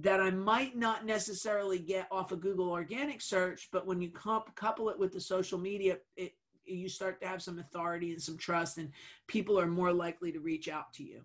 that 0.00 0.20
I 0.20 0.30
might 0.30 0.76
not 0.76 1.04
necessarily 1.04 1.78
get 1.78 2.06
off 2.10 2.30
of 2.30 2.40
Google 2.40 2.70
organic 2.70 3.20
search, 3.20 3.68
but 3.72 3.86
when 3.86 4.00
you 4.00 4.10
comp- 4.10 4.54
couple 4.54 4.88
it 4.90 4.98
with 4.98 5.12
the 5.12 5.20
social 5.20 5.58
media, 5.58 5.98
it 6.16 6.34
you 6.64 6.88
start 6.88 7.18
to 7.20 7.26
have 7.26 7.42
some 7.42 7.58
authority 7.58 8.12
and 8.12 8.20
some 8.20 8.36
trust, 8.36 8.76
and 8.76 8.90
people 9.26 9.58
are 9.58 9.66
more 9.66 9.92
likely 9.92 10.30
to 10.30 10.40
reach 10.40 10.68
out 10.68 10.92
to 10.92 11.02
you. 11.02 11.22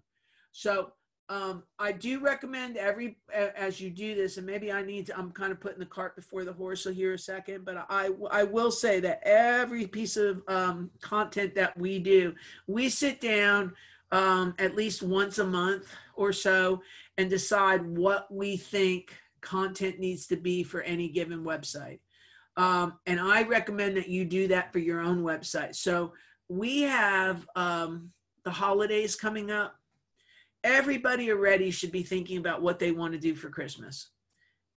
So 0.53 0.93
um, 1.27 1.63
I 1.77 1.91
do 1.91 2.19
recommend 2.19 2.77
every 2.77 3.17
as 3.33 3.79
you 3.79 3.89
do 3.89 4.15
this, 4.15 4.38
and 4.38 4.45
maybe 4.45 4.71
I 4.71 4.81
need 4.81 5.07
to. 5.07 5.17
I'm 5.17 5.31
kind 5.31 5.51
of 5.51 5.59
putting 5.59 5.79
the 5.79 5.86
cart 5.86 6.15
before 6.15 6.43
the 6.43 6.53
horse 6.53 6.86
here 6.86 7.13
a 7.13 7.19
second, 7.19 7.65
but 7.65 7.86
I 7.89 8.09
I 8.31 8.43
will 8.43 8.71
say 8.71 8.99
that 9.01 9.21
every 9.23 9.86
piece 9.86 10.17
of 10.17 10.41
um, 10.47 10.89
content 11.01 11.53
that 11.55 11.77
we 11.77 11.99
do, 11.99 12.33
we 12.67 12.89
sit 12.89 13.21
down 13.21 13.73
um, 14.12 14.53
at 14.59 14.75
least 14.75 15.01
once 15.01 15.39
a 15.39 15.45
month 15.45 15.93
or 16.15 16.31
so 16.31 16.81
and 17.17 17.30
decide 17.30 17.86
what 17.86 18.32
we 18.34 18.58
think 18.58 19.15
content 19.41 19.99
needs 19.99 20.26
to 20.28 20.38
be 20.38 20.63
for 20.63 20.82
any 20.82 21.10
given 21.10 21.43
website. 21.43 21.99
Um, 22.56 22.99
and 23.06 23.19
I 23.19 23.43
recommend 23.43 23.97
that 23.97 24.10
you 24.10 24.26
do 24.26 24.47
that 24.49 24.71
for 24.71 24.80
your 24.80 25.02
own 25.02 25.23
website. 25.23 25.76
So 25.76 26.13
we 26.49 26.82
have 26.84 27.47
um, 27.56 28.12
the 28.43 28.52
holidays 28.52 29.15
coming 29.15 29.52
up. 29.52 29.76
Everybody 30.63 31.32
already 31.32 31.71
should 31.71 31.91
be 31.91 32.04
thinking 32.04 32.38
about 32.38 32.62
what 32.62 32.80
they 32.80 32.91
want 32.91 33.13
to 33.13 33.19
do 33.19 33.36
for 33.36 33.49
Christmas. 33.49 34.10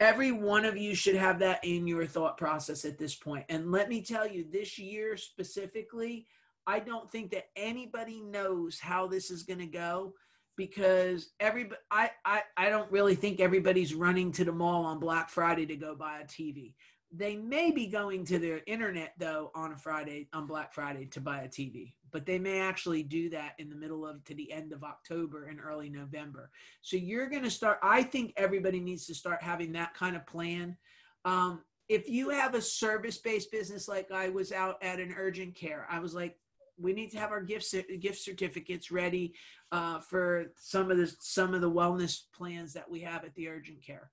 Every 0.01 0.33
one 0.33 0.65
of 0.65 0.77
you 0.77 0.95
should 0.95 1.15
have 1.17 1.39
that 1.39 1.65
in 1.65 1.87
your 1.87 2.07
thought 2.07 2.37
process 2.37 2.85
at 2.85 2.99
this 2.99 3.15
point. 3.15 3.45
And 3.49 3.71
let 3.71 3.89
me 3.89 4.03
tell 4.03 4.27
you, 4.27 4.45
this 4.51 4.79
year 4.79 5.17
specifically, 5.17 6.27
I 6.67 6.81
don't 6.81 7.11
think 7.11 7.31
that 7.31 7.49
anybody 7.55 8.21
knows 8.21 8.81
how 8.81 9.07
this 9.07 9.31
is 9.31 9.45
going 9.45 9.61
to 9.61 9.67
go 9.67 10.15
because 10.57 11.31
every 11.41 11.71
I, 11.91 12.11
I 12.25 12.43
I 12.57 12.71
don't 12.71 12.91
really 12.91 13.15
think 13.15 13.41
everybody's 13.41 13.95
running 13.95 14.33
to 14.33 14.45
the 14.45 14.53
mall 14.53 14.85
on 14.85 14.99
Black 14.99 15.31
Friday 15.31 15.67
to 15.67 15.77
go 15.77 15.95
buy 15.95 16.21
a 16.21 16.25
TV. 16.25 16.75
They 17.13 17.37
may 17.37 17.71
be 17.71 17.87
going 17.87 18.25
to 18.27 18.39
their 18.39 18.61
internet 18.67 19.13
though 19.19 19.51
on 19.55 19.73
a 19.73 19.77
Friday 19.77 20.29
on 20.33 20.47
Black 20.47 20.73
Friday 20.73 21.07
to 21.07 21.21
buy 21.21 21.43
a 21.43 21.49
TV, 21.49 21.95
but 22.11 22.27
they 22.27 22.39
may 22.39 22.61
actually 22.61 23.03
do 23.03 23.31
that 23.31 23.53
in 23.59 23.69
the 23.69 23.77
middle 23.77 24.07
of 24.07 24.25
to 24.25 24.35
the 24.35 24.51
end 24.51 24.73
of 24.73 24.83
October 24.83 25.47
and 25.47 25.61
early 25.61 25.89
November. 25.89 26.51
So 26.83 26.97
you're 26.97 27.29
going 27.29 27.45
to 27.45 27.51
start. 27.51 27.79
I 27.83 28.03
think 28.03 28.33
everybody 28.37 28.81
needs 28.81 29.07
to 29.07 29.15
start 29.15 29.43
having 29.43 29.73
that 29.73 29.95
kind 29.95 30.17
of 30.17 30.27
plan. 30.27 30.77
Um, 31.25 31.63
if 31.89 32.09
you 32.09 32.31
have 32.31 32.55
a 32.55 32.61
service-based 32.61 33.53
business 33.53 33.87
like 33.87 34.11
I 34.11 34.29
was 34.29 34.51
out 34.51 34.83
at 34.83 34.99
an 34.99 35.15
urgent 35.17 35.55
care, 35.55 35.87
I 35.89 36.01
was 36.01 36.15
like, 36.15 36.37
we 36.79 36.93
need 36.93 37.11
to 37.11 37.19
have 37.19 37.31
our 37.31 37.43
gift 37.43 37.75
gift 38.01 38.19
certificates 38.19 38.91
ready 38.91 39.35
uh, 39.73 40.01
for 40.01 40.53
some 40.57 40.91
of 40.91 40.99
the 40.99 41.13
some 41.21 41.55
of 41.55 41.61
the 41.61 41.71
wellness 41.71 42.23
plans 42.35 42.73
that 42.75 42.91
we 42.91 43.01
have 43.01 43.25
at 43.25 43.35
the 43.35 43.49
urgent 43.49 43.83
care. 43.83 44.11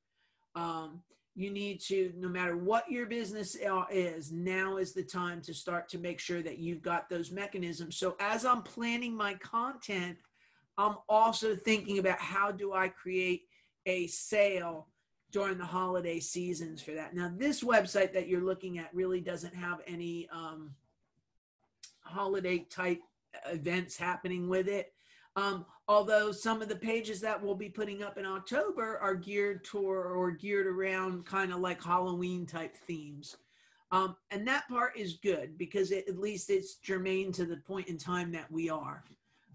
Um, 0.56 1.02
you 1.36 1.50
need 1.50 1.82
to, 1.82 2.14
no 2.16 2.28
matter 2.30 2.56
what 2.56 2.90
your 2.92 3.08
business 3.08 3.58
is, 3.90 4.32
now 4.32 4.78
is 4.78 4.94
the 4.94 5.04
time 5.04 5.42
to 5.42 5.54
start 5.54 5.90
to 5.90 5.98
make 5.98 6.20
sure 6.20 6.44
that 6.44 6.60
you've 6.60 6.84
got 6.84 7.10
those 7.10 7.32
mechanisms. 7.32 7.98
So 7.98 8.16
as 8.20 8.46
I'm 8.46 8.62
planning 8.62 9.16
my 9.16 9.34
content, 9.36 10.18
I'm 10.78 10.98
also 11.10 11.56
thinking 11.56 11.98
about 11.98 12.20
how 12.20 12.52
do 12.52 12.74
I 12.74 12.88
create 12.88 13.44
a 13.88 14.06
sale 14.08 14.90
during 15.32 15.58
the 15.58 15.66
holiday 15.66 16.20
seasons 16.20 16.84
for 16.84 16.92
that. 16.92 17.16
Now, 17.16 17.32
this 17.36 17.64
website 17.64 18.14
that 18.14 18.28
you're 18.28 18.46
looking 18.46 18.78
at 18.78 18.94
really 18.94 19.20
doesn't 19.20 19.56
have 19.56 19.82
any 19.88 20.30
um, 20.32 20.72
holiday 22.06 22.60
type 22.70 23.02
events 23.48 23.98
happening 23.98 24.48
with 24.48 24.68
it. 24.68 24.94
Um, 25.36 25.66
although 25.88 26.32
some 26.32 26.62
of 26.62 26.70
the 26.70 26.76
pages 26.76 27.20
that 27.22 27.42
we'll 27.42 27.56
be 27.56 27.70
putting 27.70 28.04
up 28.04 28.18
in 28.18 28.26
October 28.26 29.00
are 29.00 29.16
geared 29.16 29.64
toward 29.64 30.12
or 30.12 30.32
geared 30.32 30.68
around 30.68 31.26
kind 31.26 31.52
of 31.52 31.60
like 31.60 31.84
Halloween 31.84 32.46
type 32.46 32.76
themes. 32.76 33.36
Um, 33.92 34.16
and 34.32 34.48
that 34.48 34.68
part 34.68 34.98
is 34.98 35.20
good 35.24 35.58
because 35.58 35.92
it, 35.92 36.08
at 36.08 36.18
least 36.18 36.50
it's 36.50 36.76
germane 36.76 37.32
to 37.34 37.46
the 37.46 37.58
point 37.58 37.88
in 37.88 37.98
time 37.98 38.32
that 38.32 38.52
we 38.52 38.70
are. 38.70 39.04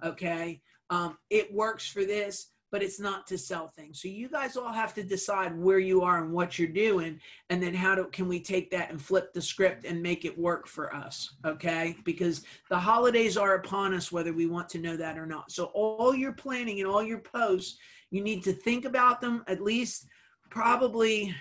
Okay. 0.03 0.61
Um, 0.91 1.19
it 1.31 1.53
works 1.53 1.89
for 1.89 2.05
this 2.05 2.49
but 2.71 2.83
it's 2.83 3.01
not 3.01 3.27
to 3.27 3.39
sell 3.39 3.67
things. 3.67 4.01
So 4.01 4.09
you 4.09 4.29
guys 4.29 4.57
all 4.57 4.73
have 4.73 4.93
to 4.95 5.03
decide 5.03 5.59
where 5.59 5.79
you 5.79 6.03
are 6.03 6.23
and 6.23 6.33
what 6.33 6.59
you're 6.59 6.69
doing, 6.69 7.19
and 7.51 7.63
then 7.63 7.75
how 7.75 7.95
do 7.95 8.05
can 8.13 8.29
we 8.29 8.41
take 8.41 8.71
that 8.71 8.91
and 8.91 9.01
flip 9.01 9.33
the 9.33 9.41
script 9.41 9.85
and 9.85 10.03
make 10.03 10.25
it 10.25 10.39
work 10.39 10.67
for 10.67 10.95
us? 10.95 11.35
Okay, 11.45 11.97
because 12.05 12.45
the 12.69 12.79
holidays 12.79 13.37
are 13.37 13.55
upon 13.55 13.95
us, 13.95 14.13
whether 14.13 14.33
we 14.33 14.47
want 14.47 14.69
to 14.71 14.79
know 14.79 14.97
that 14.97 15.19
or 15.19 15.27
not. 15.27 15.51
So 15.51 15.67
all 15.75 16.15
your 16.15 16.33
planning 16.33 16.81
and 16.81 16.89
all 16.89 17.03
your 17.03 17.21
posts, 17.21 17.79
you 18.11 18.23
need 18.23 18.43
to 18.45 18.53
think 18.53 18.85
about 18.85 19.21
them 19.21 19.45
at 19.47 19.63
least 19.63 20.07
probably. 20.51 21.35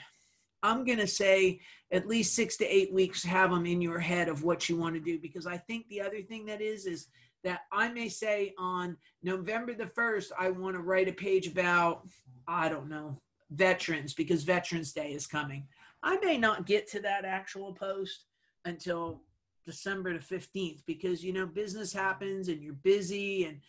I'm 0.64 0.86
going 0.86 0.98
to 0.98 1.08
say 1.08 1.60
at 1.92 2.08
least 2.08 2.34
six 2.34 2.58
to 2.58 2.66
eight 2.66 2.92
weeks. 2.92 3.24
Have 3.24 3.52
them 3.52 3.68
in 3.68 3.80
your 3.80 4.00
head 4.00 4.28
of 4.28 4.44
what 4.44 4.68
you 4.68 4.76
want 4.76 4.96
to 4.96 5.00
do, 5.00 5.20
because 5.20 5.46
I 5.46 5.56
think 5.56 5.88
the 5.88 6.02
other 6.02 6.22
thing 6.24 6.48
that 6.48 6.62
is 6.62 6.88
is 6.88 7.08
that 7.44 7.62
I 7.72 7.90
may 7.90 8.10
say 8.10 8.54
on 8.58 8.98
November 9.24 9.74
the 9.74 9.86
1st, 9.86 10.32
I 10.38 10.50
want 10.50 10.76
to 10.76 10.82
write 10.82 11.08
a 11.08 11.14
page 11.14 11.48
about, 11.48 12.08
I 12.48 12.70
don't 12.70 12.90
know, 12.90 13.22
veterans 13.52 14.14
because 14.14 14.44
Veterans 14.44 14.94
Day 14.94 15.14
is 15.14 15.28
coming. 15.28 15.68
I 16.04 16.18
may 16.18 16.38
not 16.38 16.66
get 16.66 16.88
to 16.92 17.00
that 17.02 17.26
actual 17.26 17.74
post 17.74 18.26
until 18.66 19.22
December 19.66 20.14
the 20.14 20.20
15th 20.20 20.82
because, 20.86 21.24
you 21.24 21.34
know, 21.34 21.46
business 21.46 21.94
happens 21.94 22.48
and 22.48 22.62
you're 22.62 22.74
busy 22.74 23.46
and, 23.46 23.60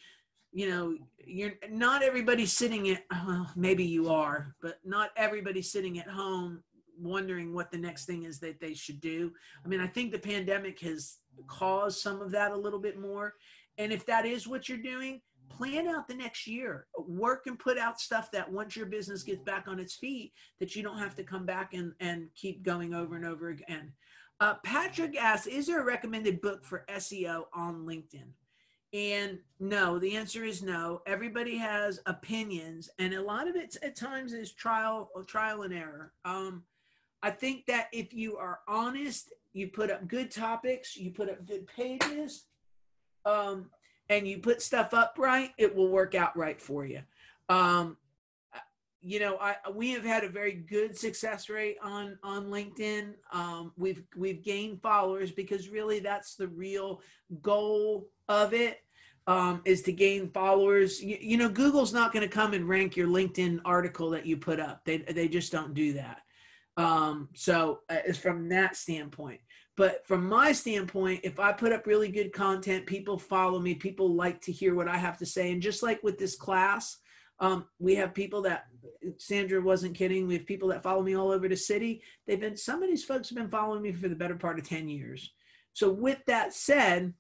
you 0.53 0.69
know, 0.69 0.97
you're 1.25 1.55
not 1.71 2.03
everybody 2.03 2.47
sitting 2.47 2.89
at, 2.91 3.05
well, 3.11 3.51
maybe 3.57 3.85
you 3.85 4.09
are, 4.09 4.55
but 4.63 4.79
not 4.85 5.11
everybody 5.17 5.63
sitting 5.63 5.99
at 5.99 6.09
home 6.09 6.63
wondering 7.01 7.55
what 7.55 7.71
the 7.71 7.79
next 7.79 8.07
thing 8.07 8.25
is 8.25 8.41
that 8.41 8.61
they 8.61 8.75
should 8.75 9.01
do. 9.01 9.33
I 9.65 9.69
mean, 9.69 9.81
I 9.81 9.87
think 9.87 10.11
the 10.11 10.19
pandemic 10.19 10.81
has 10.81 11.19
caused 11.47 12.01
some 12.01 12.21
of 12.21 12.31
that 12.33 12.53
a 12.53 12.57
little 12.57 12.81
bit 12.81 12.99
more. 12.99 13.35
And 13.79 13.93
if 13.93 14.05
that 14.07 14.27
is 14.27 14.47
what 14.47 14.69
you're 14.69 14.79
doing, 14.79 15.21
plan 15.49 15.89
out 15.89 16.09
the 16.09 16.15
next 16.15 16.47
year. 16.47 16.87
Work 16.99 17.47
and 17.47 17.59
put 17.59 17.79
out 17.79 18.01
stuff 18.01 18.31
that 18.33 18.51
once 18.51 18.77
your 18.77 18.87
business 18.87 19.23
gets 19.23 19.43
back 19.43 19.67
on 19.67 19.79
its 19.79 19.95
feet, 19.95 20.33
that 20.59 20.77
you 20.77 20.83
don't 20.83 20.99
have 20.99 21.15
to 21.17 21.25
come 21.25 21.47
back 21.47 21.75
and, 21.75 21.93
and 22.01 22.29
keep 22.35 22.63
going 22.63 22.95
over 22.95 23.17
and 23.17 23.25
over 23.25 23.49
again. 23.49 23.93
Uh, 24.41 24.55
Patrick 24.65 25.17
asks, 25.17 25.47
is 25.47 25.67
there 25.67 25.81
a 25.81 25.85
recommended 25.85 26.41
book 26.41 26.65
for 26.65 26.85
SEO 26.91 27.45
on 27.55 27.87
LinkedIn? 27.87 28.29
And 28.93 29.39
no, 29.61 29.99
the 29.99 30.17
answer 30.17 30.45
is 30.45 30.63
no. 30.63 31.03
Everybody 31.07 31.57
has 31.59 32.01
opinions, 32.07 32.89
and 32.99 33.13
a 33.13 33.21
lot 33.21 33.47
of 33.47 33.55
it 33.55 33.77
at 33.83 33.97
times 33.97 34.33
is 34.33 34.53
trial 34.53 35.11
trial 35.27 35.63
and 35.63 35.75
error. 35.75 36.15
Um, 36.25 36.63
I 37.23 37.31
think 37.31 37.67
that 37.67 37.89
if 37.93 38.15
you 38.15 38.39
are 38.39 38.61
honest 38.67 39.31
you 39.53 39.69
put 39.69 39.91
up 39.91 40.07
good 40.09 40.31
topics, 40.31 40.97
you 40.97 41.11
put 41.11 41.29
up 41.29 41.47
good 41.47 41.67
pages, 41.67 42.45
um, 43.29 43.71
and 44.09 44.27
you 44.27 44.39
put 44.39 44.63
stuff 44.63 44.95
up 44.95 45.17
right, 45.19 45.51
it 45.59 45.75
will 45.75 45.89
work 45.89 46.15
out 46.15 46.37
right 46.37 46.61
for 46.61 46.87
you. 46.87 47.01
Um, 47.49 47.97
you 49.01 49.21
know, 49.21 49.39
I 49.41 49.57
we 49.73 49.93
have 49.93 50.05
had 50.05 50.25
a 50.25 50.29
very 50.29 50.53
good 50.53 50.97
success 50.97 51.49
rate 51.49 51.77
on 51.83 52.19
on 52.23 52.47
LinkedIn. 52.47 53.15
Um, 53.33 53.73
we've 53.77 54.03
we've 54.17 54.43
gained 54.43 54.83
followers 54.83 55.31
because 55.31 55.69
really 55.69 56.01
that's 56.01 56.35
the 56.35 56.49
real 56.49 57.01
goal 57.41 58.09
of 58.29 58.55
it 58.55 58.79
um, 59.29 59.63
is 59.65 59.83
to 59.83 59.93
gain 59.93 60.31
followers. 60.31 61.03
You, 61.03 61.17
you 61.21 61.37
know, 61.37 61.49
Google's 61.49 61.93
not 61.93 62.13
going 62.13 62.29
to 62.29 62.35
come 62.35 62.55
and 62.55 62.69
rank 62.69 62.97
your 62.97 63.07
LinkedIn 63.07 63.61
article 63.65 64.11
that 64.11 64.27
you 64.27 64.37
put 64.37 64.59
up. 64.59 64.85
They 64.85 64.99
they 64.99 65.29
just 65.29 65.53
don't 65.53 65.75
do 65.75 65.93
that. 65.93 66.23
Um, 66.77 67.29
so 67.35 67.81
uh, 67.89 67.99
it's 68.07 68.19
from 68.19 68.49
that 68.49 68.77
standpoint. 68.77 69.41
But 69.79 70.05
from 70.05 70.29
my 70.29 70.51
standpoint, 70.51 71.21
if 71.23 71.39
I 71.39 71.53
put 71.53 71.73
up 71.73 71.87
really 71.87 72.11
good 72.11 72.33
content, 72.33 72.85
people 72.85 73.17
follow 73.17 73.61
me. 73.61 73.75
People 73.75 74.13
like 74.13 74.41
to 74.41 74.53
hear 74.53 74.75
what 74.75 74.89
I 74.89 74.97
have 74.97 75.17
to 75.19 75.27
say. 75.27 75.53
And 75.53 75.63
just 75.63 75.85
like 75.85 76.03
with 76.03 76.19
this 76.19 76.35
class, 76.35 76.99
um, 77.39 77.65
we 77.79 77.95
have 77.95 78.13
people 78.13 78.43
that 78.43 78.65
Sandra 79.19 79.61
wasn't 79.61 79.95
kidding. 79.95 80.27
We 80.27 80.35
have 80.35 80.47
people 80.47 80.69
that 80.71 80.83
follow 80.83 81.01
me 81.05 81.17
all 81.17 81.31
over 81.31 81.47
the 81.47 81.57
city. 81.57 82.03
They've 82.27 82.41
been 82.41 82.57
some 82.57 82.83
of 82.83 82.89
these 82.89 83.05
folks 83.05 83.29
have 83.29 83.39
been 83.39 83.51
following 83.51 83.83
me 83.83 83.93
for 83.93 84.09
the 84.09 84.17
better 84.17 84.35
part 84.35 84.59
of 84.59 84.69
10 84.69 84.89
years. 84.89 85.33
So 85.75 85.93
with 85.93 86.19
that 86.27 86.53
said, 86.53 87.15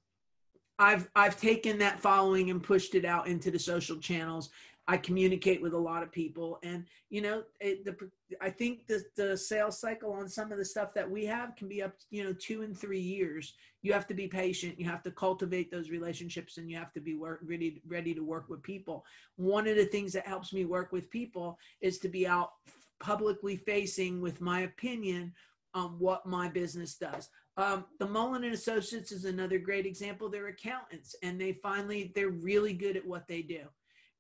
I've 0.80 1.08
I've 1.14 1.40
taken 1.40 1.78
that 1.78 2.00
following 2.00 2.50
and 2.50 2.60
pushed 2.60 2.96
it 2.96 3.04
out 3.04 3.28
into 3.28 3.52
the 3.52 3.58
social 3.60 3.98
channels. 3.98 4.50
I 4.90 4.96
communicate 4.96 5.61
with 5.61 5.74
a 5.74 5.79
lot 5.79 6.03
of 6.03 6.11
people, 6.11 6.59
and 6.62 6.85
you 7.11 7.20
know, 7.20 7.42
it, 7.61 7.85
the 7.85 7.94
I 8.40 8.48
think 8.48 8.87
the 8.87 9.05
the 9.16 9.37
sales 9.37 9.79
cycle 9.79 10.12
on 10.12 10.29
some 10.29 10.51
of 10.51 10.57
the 10.57 10.64
stuff 10.64 10.94
that 10.94 11.09
we 11.09 11.27
have 11.27 11.55
can 11.57 11.68
be 11.68 11.83
up, 11.83 11.98
to, 11.98 12.05
you 12.11 12.24
know, 12.24 12.33
two 12.33 12.62
and 12.62 12.77
three 12.77 13.01
years. 13.01 13.53
You 13.83 13.92
have 13.92 14.07
to 14.09 14.14
be 14.14 14.27
patient. 14.27 14.81
You 14.81 14.87
have 14.87 15.03
to 15.03 15.11
cultivate 15.11 15.70
those 15.70 15.90
relationships, 15.90 16.57
and 16.57 16.70
you 16.70 16.79
have 16.79 16.92
to 16.94 17.01
be 17.01 17.14
work, 17.14 17.40
ready 17.44 17.83
ready 17.87 18.14
to 18.14 18.24
work 18.24 18.48
with 18.48 18.62
people. 18.62 19.05
One 19.37 19.68
of 19.68 19.77
the 19.77 19.85
things 19.85 20.14
that 20.14 20.27
helps 20.27 20.55
me 20.55 20.64
work 20.64 20.90
with 20.90 21.11
people 21.11 21.59
is 21.83 21.98
to 21.98 22.09
be 22.09 22.27
out 22.27 22.53
publicly 22.98 23.59
facing 23.59 24.22
with 24.22 24.40
my 24.40 24.61
opinion 24.61 25.35
on 25.74 25.98
what 25.98 26.24
my 26.24 26.48
business 26.48 26.94
does. 26.94 27.29
Um, 27.59 27.85
the 27.98 28.07
Mullen 28.07 28.44
and 28.44 28.55
Associates 28.55 29.12
is 29.12 29.27
another 29.27 29.59
great 29.59 29.85
example. 29.85 30.31
They're 30.31 30.46
accountants, 30.46 31.14
and 31.22 31.38
they 31.38 31.53
finally 31.53 32.11
they're 32.14 32.31
really 32.31 32.72
good 32.72 32.96
at 32.96 33.07
what 33.07 33.29
they 33.29 33.42
do, 33.42 33.64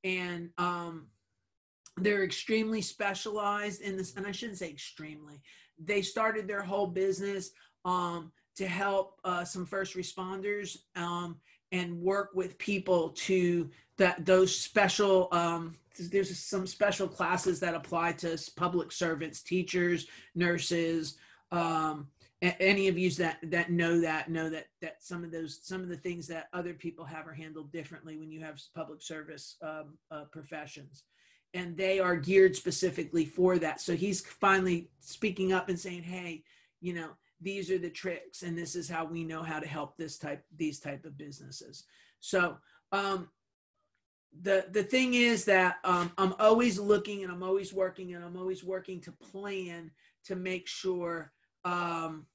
and 0.04 0.50
um, 0.58 1.08
they're 1.96 2.24
extremely 2.24 2.80
specialized 2.80 3.80
in 3.80 3.96
this. 3.96 4.14
And 4.16 4.26
I 4.26 4.32
shouldn't 4.32 4.58
say 4.58 4.70
extremely. 4.70 5.40
They 5.78 6.02
started 6.02 6.46
their 6.46 6.62
whole 6.62 6.86
business 6.86 7.50
um, 7.84 8.32
to 8.56 8.66
help 8.66 9.20
uh, 9.24 9.44
some 9.44 9.66
first 9.66 9.96
responders 9.96 10.76
um, 10.96 11.36
and 11.72 12.00
work 12.00 12.30
with 12.34 12.58
people 12.58 13.10
to 13.10 13.70
that 13.98 14.24
those 14.24 14.54
special. 14.54 15.28
Um, 15.32 15.76
there's 15.98 16.38
some 16.38 16.66
special 16.66 17.08
classes 17.08 17.58
that 17.60 17.74
apply 17.74 18.12
to 18.12 18.38
public 18.56 18.92
servants, 18.92 19.42
teachers, 19.42 20.06
nurses. 20.34 21.16
Um, 21.50 22.08
any 22.40 22.86
of 22.86 22.96
you 22.96 23.10
that 23.10 23.38
that 23.42 23.70
know 23.70 24.00
that 24.00 24.30
know 24.30 24.48
that 24.48 24.66
that 24.80 25.02
some 25.02 25.24
of 25.24 25.32
those 25.32 25.58
some 25.62 25.82
of 25.82 25.88
the 25.88 25.96
things 25.96 26.26
that 26.28 26.48
other 26.52 26.72
people 26.72 27.04
have 27.04 27.26
are 27.26 27.32
handled 27.32 27.72
differently 27.72 28.16
when 28.16 28.30
you 28.30 28.40
have 28.40 28.60
public 28.74 29.02
service 29.02 29.56
um, 29.62 29.98
uh, 30.10 30.24
professions. 30.30 31.04
And 31.54 31.76
they 31.76 31.98
are 31.98 32.14
geared 32.14 32.54
specifically 32.54 33.24
for 33.24 33.58
that. 33.58 33.80
So 33.80 33.96
he's 33.96 34.20
finally 34.20 34.90
speaking 35.00 35.52
up 35.52 35.68
and 35.68 35.78
saying 35.78 36.02
hey 36.02 36.44
you 36.80 36.92
know 36.92 37.10
these 37.40 37.70
are 37.70 37.78
the 37.78 37.90
tricks 37.90 38.42
and 38.42 38.56
this 38.56 38.76
is 38.76 38.88
how 38.88 39.04
we 39.04 39.24
know 39.24 39.42
how 39.42 39.58
to 39.58 39.66
help 39.66 39.96
this 39.96 40.18
type 40.18 40.44
these 40.56 40.78
type 40.78 41.04
of 41.04 41.18
businesses. 41.18 41.84
So 42.20 42.56
um 42.92 43.28
the 44.42 44.66
the 44.70 44.82
thing 44.82 45.14
is 45.14 45.44
that 45.46 45.76
um, 45.84 46.12
i'm 46.18 46.34
always 46.38 46.78
looking 46.78 47.24
and 47.24 47.32
i'm 47.32 47.42
always 47.42 47.72
working 47.72 48.14
and 48.14 48.22
i'm 48.22 48.36
always 48.36 48.62
working 48.62 49.00
to 49.00 49.10
plan 49.12 49.90
to 50.24 50.36
make 50.36 50.68
sure 50.68 51.32
um, 51.68 52.26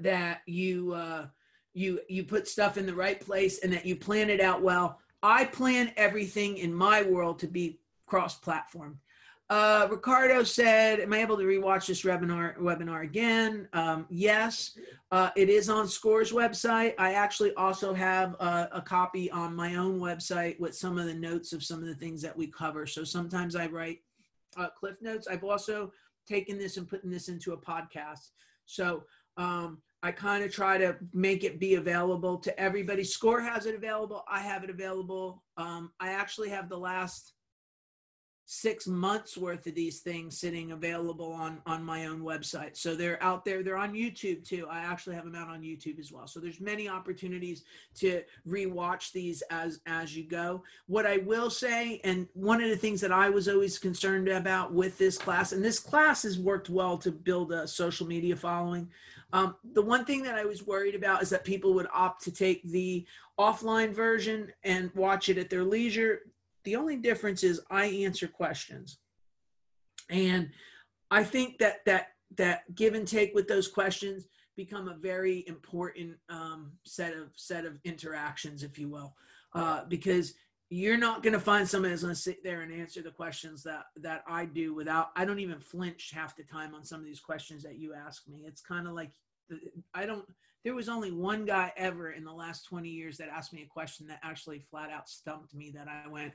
that 0.00 0.40
you 0.46 0.92
uh, 0.94 1.26
you 1.74 2.00
you 2.08 2.24
put 2.24 2.48
stuff 2.48 2.78
in 2.78 2.86
the 2.86 2.94
right 2.94 3.20
place 3.20 3.60
and 3.62 3.72
that 3.72 3.86
you 3.86 3.96
plan 3.96 4.30
it 4.30 4.40
out 4.40 4.62
well. 4.62 4.98
I 5.22 5.44
plan 5.44 5.92
everything 5.96 6.56
in 6.56 6.72
my 6.72 7.02
world 7.02 7.38
to 7.40 7.46
be 7.46 7.78
cross-platform. 8.06 8.98
Uh, 9.50 9.86
Ricardo 9.90 10.44
said, 10.44 11.00
"Am 11.00 11.12
I 11.12 11.18
able 11.18 11.36
to 11.36 11.42
rewatch 11.42 11.86
this 11.86 12.02
webinar 12.02 12.56
webinar 12.58 13.02
again?" 13.02 13.68
Um, 13.72 14.06
yes, 14.08 14.78
uh, 15.10 15.30
it 15.36 15.48
is 15.48 15.68
on 15.68 15.88
Scores 15.88 16.32
website. 16.32 16.94
I 16.98 17.14
actually 17.14 17.52
also 17.54 17.92
have 17.92 18.34
a, 18.34 18.68
a, 18.72 18.80
copy 18.80 19.28
on 19.30 19.54
my 19.54 19.74
own 19.74 19.98
website 19.98 20.58
with 20.60 20.76
some 20.76 20.98
of 20.98 21.06
the 21.06 21.14
notes 21.14 21.52
of 21.52 21.64
some 21.64 21.80
of 21.80 21.86
the 21.86 21.96
things 21.96 22.22
that 22.22 22.36
we 22.36 22.46
cover. 22.46 22.86
So 22.86 23.02
sometimes 23.02 23.56
I 23.56 23.66
write 23.66 23.98
uh, 24.56 24.68
cliff 24.70 25.02
notes. 25.02 25.26
I've 25.28 25.44
also 25.44 25.92
taking 26.28 26.58
this 26.58 26.76
and 26.76 26.88
putting 26.88 27.10
this 27.10 27.28
into 27.28 27.52
a 27.52 27.56
podcast. 27.56 28.30
So 28.66 29.04
um, 29.36 29.78
I 30.02 30.12
kind 30.12 30.44
of 30.44 30.52
try 30.52 30.78
to 30.78 30.96
make 31.12 31.44
it 31.44 31.60
be 31.60 31.74
available 31.74 32.38
to 32.38 32.58
everybody. 32.60 33.04
Score 33.04 33.40
has 33.40 33.66
it 33.66 33.74
available. 33.74 34.24
I 34.30 34.40
have 34.40 34.64
it 34.64 34.70
available. 34.70 35.42
Um, 35.56 35.92
I 36.00 36.10
actually 36.10 36.48
have 36.50 36.68
the 36.68 36.78
last 36.78 37.34
six 38.52 38.88
months 38.88 39.36
worth 39.36 39.64
of 39.68 39.76
these 39.76 40.00
things 40.00 40.36
sitting 40.36 40.72
available 40.72 41.32
on 41.32 41.62
on 41.66 41.84
my 41.84 42.06
own 42.06 42.20
website. 42.20 42.76
So 42.76 42.96
they're 42.96 43.22
out 43.22 43.44
there. 43.44 43.62
They're 43.62 43.76
on 43.76 43.92
youtube 43.92 44.44
too. 44.44 44.66
I 44.68 44.80
actually 44.80 45.14
have 45.14 45.24
them 45.24 45.36
out 45.36 45.46
on 45.46 45.62
youtube 45.62 46.00
as 46.00 46.10
well. 46.10 46.26
So 46.26 46.40
there's 46.40 46.60
many 46.60 46.88
opportunities 46.88 47.62
to 47.98 48.24
rewatch 48.48 49.12
these 49.12 49.40
as 49.52 49.78
as 49.86 50.16
you 50.16 50.24
go. 50.24 50.64
What 50.88 51.06
i 51.06 51.18
will 51.18 51.48
say 51.48 52.00
and 52.02 52.26
one 52.34 52.60
of 52.60 52.70
the 52.70 52.76
things 52.76 53.00
that 53.02 53.12
i 53.12 53.30
was 53.30 53.46
always 53.46 53.78
concerned 53.78 54.26
about 54.26 54.72
with 54.72 54.98
this 54.98 55.16
class 55.16 55.52
and 55.52 55.64
this 55.64 55.78
class 55.78 56.24
has 56.24 56.36
worked 56.36 56.68
well 56.68 56.98
to 56.98 57.12
build 57.12 57.52
a 57.52 57.68
social 57.68 58.06
media 58.08 58.34
following. 58.34 58.90
Um, 59.32 59.54
the 59.74 59.82
one 59.82 60.04
thing 60.04 60.24
that 60.24 60.34
i 60.34 60.44
was 60.44 60.66
worried 60.66 60.96
about 60.96 61.22
is 61.22 61.30
that 61.30 61.44
people 61.44 61.72
would 61.74 61.86
opt 61.94 62.24
to 62.24 62.32
take 62.32 62.64
the 62.64 63.06
offline 63.38 63.94
version 63.94 64.52
and 64.64 64.90
watch 64.96 65.28
it 65.28 65.38
at 65.38 65.50
their 65.50 65.62
leisure 65.62 66.22
the 66.64 66.76
only 66.76 66.96
difference 66.96 67.42
is 67.42 67.60
I 67.70 67.86
answer 67.86 68.28
questions. 68.28 68.98
And 70.08 70.50
I 71.10 71.24
think 71.24 71.58
that 71.58 71.84
that 71.86 72.08
that 72.36 72.74
give 72.74 72.94
and 72.94 73.06
take 73.06 73.34
with 73.34 73.48
those 73.48 73.68
questions 73.68 74.26
become 74.56 74.88
a 74.88 74.94
very 74.94 75.44
important 75.46 76.16
um, 76.28 76.72
set 76.84 77.14
of 77.14 77.30
set 77.34 77.64
of 77.64 77.78
interactions, 77.84 78.62
if 78.62 78.78
you 78.78 78.88
will, 78.88 79.14
uh, 79.54 79.84
because 79.88 80.34
you're 80.72 80.96
not 80.96 81.22
going 81.22 81.32
to 81.32 81.40
find 81.40 81.68
somebody 81.68 81.90
that's 81.90 82.02
going 82.02 82.14
to 82.14 82.20
sit 82.20 82.44
there 82.44 82.60
and 82.60 82.72
answer 82.72 83.02
the 83.02 83.10
questions 83.10 83.62
that 83.64 83.86
that 83.96 84.22
I 84.28 84.44
do 84.44 84.74
without. 84.74 85.08
I 85.16 85.24
don't 85.24 85.40
even 85.40 85.58
flinch 85.58 86.12
half 86.14 86.36
the 86.36 86.44
time 86.44 86.74
on 86.74 86.84
some 86.84 87.00
of 87.00 87.06
these 87.06 87.20
questions 87.20 87.62
that 87.64 87.78
you 87.78 87.94
ask 87.94 88.28
me. 88.28 88.44
It's 88.46 88.62
kind 88.62 88.86
of 88.86 88.94
like 88.94 89.12
I 89.94 90.06
don't. 90.06 90.24
There 90.62 90.74
was 90.74 90.90
only 90.90 91.10
one 91.10 91.46
guy 91.46 91.72
ever 91.76 92.10
in 92.10 92.22
the 92.22 92.32
last 92.32 92.66
20 92.66 92.88
years 92.88 93.16
that 93.16 93.30
asked 93.30 93.52
me 93.54 93.62
a 93.62 93.66
question 93.66 94.06
that 94.08 94.20
actually 94.22 94.60
flat 94.70 94.90
out 94.90 95.08
stumped 95.08 95.54
me. 95.54 95.72
That 95.74 95.88
I 95.88 96.08
went, 96.08 96.32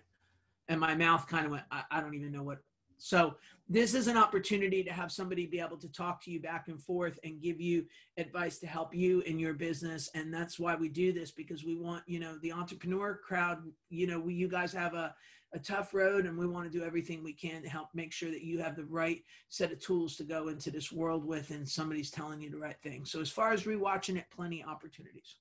and 0.68 0.80
my 0.80 0.96
mouth 0.96 1.28
kind 1.28 1.46
of 1.46 1.52
went 1.52 1.64
I, 1.72 1.84
I, 1.92 2.02
don't 2.02 2.16
even 2.16 2.32
know 2.32 2.44
what 2.44 2.60
so 2.98 3.36
this 3.68 3.94
is 3.94 4.08
an 4.08 4.18
opportunity 4.18 4.84
to 4.84 4.94
have 4.94 5.12
somebody 5.12 5.46
be 5.46 5.60
able 5.60 5.78
to 5.78 5.92
talk 5.92 6.24
to 6.24 6.32
you 6.32 6.40
back 6.40 6.68
and 6.68 6.82
forth 6.82 7.20
and 7.24 7.42
give 7.42 7.60
you 7.60 7.86
advice 8.18 8.58
to 8.60 8.68
help 8.68 8.96
you 8.96 9.22
in 9.22 9.40
your 9.40 9.54
business 9.54 10.10
and 10.16 10.34
that's 10.34 10.60
why 10.60 10.76
we 10.76 10.90
do 10.90 11.12
this 11.12 11.32
because 11.32 11.64
we 11.64 11.76
want 11.76 12.04
you 12.08 12.20
know 12.20 12.38
the 12.42 12.52
entrepreneur 12.52 13.20
crowd 13.24 13.60
you 13.90 14.08
know 14.08 14.20
we, 14.20 14.34
you 14.34 14.48
guys 14.48 14.72
have 14.72 14.94
a, 14.94 15.14
a 15.56 15.60
tough 15.60 15.94
road 15.94 16.26
and 16.26 16.38
we 16.38 16.46
want 16.46 16.70
to 16.70 16.78
do 16.78 16.84
everything 16.84 17.24
we 17.24 17.34
can 17.34 17.64
to 17.64 17.70
help 17.70 17.88
make 17.94 18.12
sure 18.12 18.30
that 18.30 18.44
you 18.44 18.60
have 18.60 18.76
the 18.76 18.84
right 18.86 19.24
set 19.48 19.72
of 19.72 19.80
tools 19.80 20.18
to 20.18 20.24
go 20.24 20.50
into 20.50 20.70
this 20.70 20.92
world 20.92 21.26
with 21.26 21.50
and 21.50 21.68
somebody's 21.68 22.12
telling 22.12 22.42
you 22.42 22.50
the 22.50 22.58
right 22.58 22.80
thing. 22.84 23.06
So 23.06 23.22
as 23.22 23.30
far 23.30 23.54
as 23.54 23.64
rewatching 23.64 24.18
it 24.18 24.26
plenty 24.36 24.62
of 24.62 24.70
opportunities. 24.70 25.38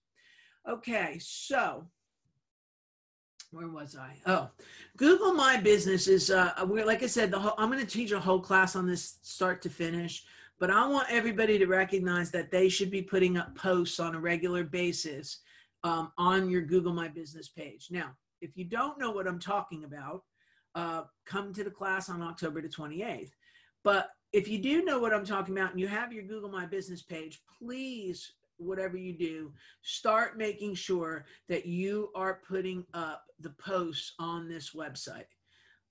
Okay 0.69 1.19
so 1.21 1.87
where 3.55 3.69
was 3.69 3.97
I? 3.97 4.17
Oh, 4.27 4.51
Google 4.97 5.33
My 5.33 5.57
Business 5.57 6.09
is 6.09 6.31
uh, 6.31 6.53
we're 6.67 6.85
like 6.85 7.03
I 7.03 7.07
said, 7.07 7.31
the 7.31 7.39
whole, 7.39 7.55
I'm 7.57 7.71
going 7.71 7.85
to 7.85 7.91
teach 7.91 8.13
a 8.13 8.21
whole 8.21 8.41
class 8.41 8.75
on 8.77 8.87
this 8.87 9.19
start 9.23 9.63
to 9.63 9.71
finish. 9.71 10.25
But 10.59 10.71
I 10.71 10.87
want 10.87 11.09
everybody 11.11 11.59
to 11.59 11.67
recognize 11.67 12.31
that 12.31 12.51
they 12.51 12.69
should 12.69 12.91
be 12.91 13.03
putting 13.03 13.37
up 13.37 13.55
posts 13.57 13.99
on 13.99 14.15
a 14.15 14.21
regular 14.21 14.65
basis 14.65 15.41
um, 15.83 16.13
on 16.17 16.49
your 16.49 16.63
Google 16.63 16.93
My 16.93 17.09
Business 17.09 17.49
page. 17.49 17.89
Now, 17.91 18.13
if 18.41 18.57
you 18.57 18.65
don't 18.65 18.99
know 18.99 19.11
what 19.11 19.27
I'm 19.27 19.41
talking 19.41 19.85
about, 19.85 20.23
uh, 20.75 21.03
come 21.25 21.53
to 21.55 21.65
the 21.65 21.71
class 21.71 22.09
on 22.09 22.23
October 22.23 22.61
the 22.61 22.69
28th. 22.69 23.31
But 23.83 24.11
if 24.33 24.49
you 24.49 24.59
do 24.59 24.85
know 24.85 24.99
what 24.99 25.13
I'm 25.13 25.25
talking 25.25 25.57
about 25.57 25.73
and 25.73 25.81
you 25.81 25.89
have 25.89 26.13
your 26.13 26.25
Google 26.25 26.51
My 26.51 26.67
Business 26.67 27.03
page, 27.03 27.43
please 27.59 28.33
whatever 28.59 28.97
you 28.97 29.13
do, 29.13 29.53
start 29.83 30.39
making 30.39 30.75
sure 30.75 31.27
that 31.49 31.67
you 31.67 32.11
are 32.15 32.41
putting 32.47 32.85
up 32.95 33.25
the 33.41 33.51
posts 33.51 34.15
on 34.19 34.49
this 34.49 34.73
website. 34.75 35.25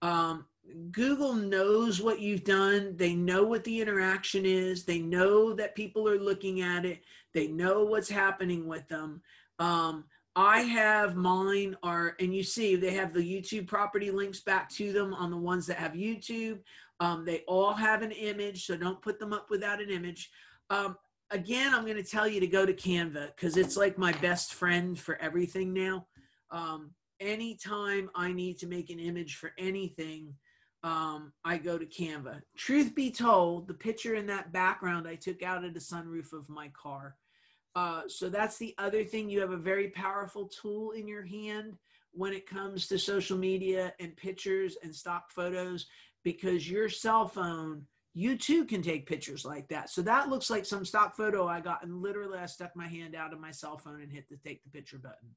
Um, 0.01 0.45
Google 0.91 1.33
knows 1.33 2.01
what 2.01 2.19
you've 2.19 2.43
done. 2.43 2.95
They 2.97 3.15
know 3.15 3.43
what 3.43 3.63
the 3.63 3.81
interaction 3.81 4.45
is. 4.45 4.83
They 4.85 4.99
know 4.99 5.53
that 5.53 5.75
people 5.75 6.07
are 6.07 6.19
looking 6.19 6.61
at 6.61 6.85
it. 6.85 7.01
They 7.33 7.47
know 7.47 7.83
what's 7.83 8.09
happening 8.09 8.67
with 8.67 8.87
them. 8.87 9.21
Um, 9.59 10.05
I 10.35 10.61
have 10.61 11.15
mine 11.15 11.77
are, 11.83 12.15
and 12.19 12.33
you 12.35 12.43
see 12.43 12.75
they 12.75 12.93
have 12.93 13.13
the 13.13 13.21
YouTube 13.21 13.67
property 13.67 14.09
links 14.09 14.39
back 14.39 14.69
to 14.71 14.91
them 14.91 15.13
on 15.13 15.29
the 15.29 15.37
ones 15.37 15.67
that 15.67 15.77
have 15.77 15.93
YouTube. 15.93 16.59
Um, 16.99 17.23
they 17.23 17.43
all 17.47 17.73
have 17.73 18.01
an 18.01 18.11
image, 18.11 18.65
so 18.65 18.75
don't 18.75 19.01
put 19.01 19.19
them 19.19 19.31
up 19.31 19.49
without 19.49 19.81
an 19.81 19.89
image. 19.89 20.31
Um, 20.69 20.97
again, 21.31 21.73
I'm 21.73 21.85
going 21.85 21.97
to 21.97 22.03
tell 22.03 22.27
you 22.27 22.39
to 22.39 22.47
go 22.47 22.65
to 22.65 22.73
Canva 22.73 23.35
because 23.35 23.57
it's 23.57 23.77
like 23.77 23.97
my 23.97 24.11
best 24.13 24.53
friend 24.53 24.97
for 24.97 25.15
everything 25.21 25.73
now. 25.73 26.07
Um, 26.51 26.91
anytime 27.19 28.09
I 28.15 28.31
need 28.31 28.59
to 28.59 28.67
make 28.67 28.89
an 28.89 28.99
image 28.99 29.35
for 29.35 29.51
anything, 29.57 30.33
um, 30.83 31.31
I 31.45 31.57
go 31.57 31.77
to 31.77 31.85
Canva. 31.85 32.41
Truth 32.57 32.93
be 32.93 33.09
told, 33.09 33.67
the 33.67 33.73
picture 33.73 34.15
in 34.15 34.27
that 34.27 34.51
background 34.51 35.07
I 35.07 35.15
took 35.15 35.41
out 35.41 35.63
of 35.63 35.73
the 35.73 35.79
sunroof 35.79 36.33
of 36.33 36.49
my 36.49 36.69
car. 36.69 37.15
Uh, 37.75 38.01
so 38.07 38.29
that's 38.29 38.57
the 38.57 38.75
other 38.77 39.03
thing. 39.03 39.29
You 39.29 39.39
have 39.39 39.51
a 39.51 39.57
very 39.57 39.89
powerful 39.89 40.47
tool 40.47 40.91
in 40.91 41.07
your 41.07 41.25
hand 41.25 41.77
when 42.11 42.33
it 42.33 42.47
comes 42.47 42.87
to 42.87 42.99
social 42.99 43.37
media 43.37 43.93
and 43.99 44.15
pictures 44.15 44.77
and 44.83 44.93
stock 44.93 45.31
photos 45.31 45.87
because 46.23 46.69
your 46.69 46.89
cell 46.89 47.27
phone, 47.27 47.87
you 48.13 48.37
too 48.37 48.65
can 48.65 48.81
take 48.81 49.07
pictures 49.07 49.43
like 49.43 49.67
that. 49.69 49.89
So 49.89 50.01
that 50.03 50.29
looks 50.29 50.49
like 50.49 50.65
some 50.65 50.85
stock 50.85 51.15
photo 51.15 51.47
I 51.47 51.59
got, 51.59 51.83
and 51.83 52.01
literally 52.01 52.37
I 52.37 52.45
stuck 52.45 52.75
my 52.75 52.87
hand 52.87 53.15
out 53.15 53.33
of 53.33 53.39
my 53.39 53.51
cell 53.51 53.77
phone 53.77 54.01
and 54.01 54.11
hit 54.11 54.29
the 54.29 54.37
take 54.37 54.63
the 54.63 54.69
picture 54.69 54.99
button. 54.99 55.29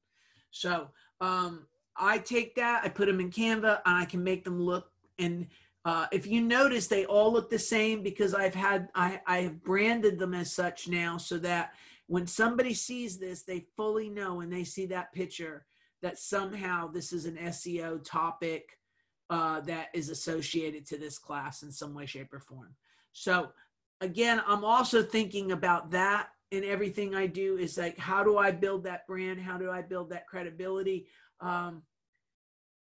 So 0.51 0.89
um, 1.19 1.65
I 1.95 2.19
take 2.19 2.55
that, 2.55 2.83
I 2.83 2.89
put 2.89 3.07
them 3.07 3.19
in 3.19 3.31
Canva, 3.31 3.81
and 3.85 3.95
I 3.97 4.05
can 4.05 4.23
make 4.23 4.43
them 4.43 4.61
look. 4.61 4.91
And 5.17 5.47
uh, 5.85 6.05
if 6.11 6.27
you 6.27 6.41
notice, 6.41 6.87
they 6.87 7.05
all 7.05 7.33
look 7.33 7.49
the 7.49 7.57
same 7.57 8.03
because 8.03 8.35
I've 8.35 8.55
had 8.55 8.89
I, 8.93 9.21
I 9.25 9.39
have 9.39 9.63
branded 9.63 10.19
them 10.19 10.35
as 10.35 10.53
such 10.53 10.87
now, 10.87 11.17
so 11.17 11.39
that 11.39 11.71
when 12.05 12.27
somebody 12.27 12.73
sees 12.73 13.17
this, 13.17 13.41
they 13.41 13.65
fully 13.75 14.09
know 14.09 14.35
when 14.35 14.49
they 14.49 14.63
see 14.63 14.85
that 14.87 15.13
picture 15.13 15.65
that 16.03 16.19
somehow 16.19 16.87
this 16.87 17.11
is 17.11 17.25
an 17.25 17.37
SEO 17.37 18.03
topic 18.03 18.76
uh, 19.29 19.61
that 19.61 19.87
is 19.93 20.09
associated 20.09 20.85
to 20.87 20.97
this 20.97 21.17
class 21.17 21.63
in 21.63 21.71
some 21.71 21.93
way, 21.93 22.05
shape, 22.05 22.33
or 22.33 22.39
form. 22.39 22.75
So, 23.11 23.49
again, 24.01 24.41
I'm 24.47 24.63
also 24.63 25.03
thinking 25.03 25.51
about 25.51 25.91
that 25.91 26.29
in 26.51 26.63
everything 26.63 27.13
I 27.13 27.27
do 27.27 27.57
is 27.57 27.77
like, 27.77 27.97
how 27.97 28.23
do 28.23 28.37
I 28.37 28.51
build 28.51 28.83
that 28.85 29.05
brand? 29.05 29.39
How 29.41 29.57
do 29.57 29.69
I 29.69 29.81
build 29.81 30.09
that 30.11 30.27
credibility? 30.27 31.07
Um, 31.41 31.83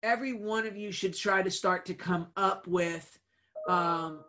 every 0.03 0.33
one 0.33 0.67
of 0.67 0.77
you 0.77 0.91
should 0.91 1.17
try 1.17 1.43
to 1.43 1.51
start 1.51 1.87
to 1.87 1.95
come 1.95 2.27
up 2.37 2.67
with 2.67 3.19
um, 3.69 4.25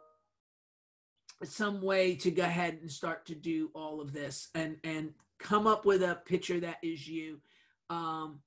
some 1.44 1.82
way 1.82 2.16
to 2.16 2.32
go 2.32 2.44
ahead 2.44 2.78
and 2.82 2.92
start 2.92 3.26
to 3.26 3.36
do 3.36 3.70
all 3.74 4.02
of 4.02 4.14
this 4.14 4.50
and 4.56 4.78
and 4.84 5.14
come 5.40 5.68
up 5.68 5.86
with 5.86 6.02
a 6.02 6.16
picture 6.26 6.60
that 6.60 6.78
is 6.82 7.08
you 7.08 7.40
um 7.90 8.40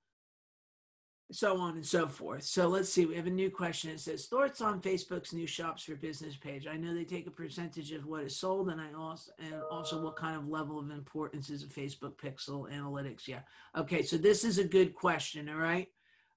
so 1.32 1.58
on 1.58 1.74
and 1.74 1.84
so 1.84 2.06
forth 2.06 2.44
so 2.44 2.68
let's 2.68 2.88
see 2.88 3.04
we 3.04 3.16
have 3.16 3.26
a 3.26 3.30
new 3.30 3.50
question 3.50 3.90
it 3.90 3.98
says 3.98 4.26
thoughts 4.26 4.60
on 4.60 4.80
facebook's 4.80 5.32
new 5.32 5.46
shops 5.46 5.82
for 5.82 5.96
business 5.96 6.36
page 6.36 6.68
i 6.68 6.76
know 6.76 6.94
they 6.94 7.04
take 7.04 7.26
a 7.26 7.30
percentage 7.30 7.90
of 7.90 8.06
what 8.06 8.22
is 8.22 8.36
sold 8.36 8.70
and 8.70 8.80
i 8.80 8.92
also 8.96 9.32
and 9.40 9.54
also 9.70 10.00
what 10.00 10.14
kind 10.14 10.36
of 10.36 10.46
level 10.46 10.78
of 10.78 10.90
importance 10.90 11.50
is 11.50 11.64
a 11.64 11.66
facebook 11.66 12.14
pixel 12.16 12.70
analytics 12.70 13.26
yeah 13.26 13.40
okay 13.76 14.02
so 14.02 14.16
this 14.16 14.44
is 14.44 14.58
a 14.58 14.64
good 14.64 14.94
question 14.94 15.48
all 15.48 15.56
right 15.56 15.88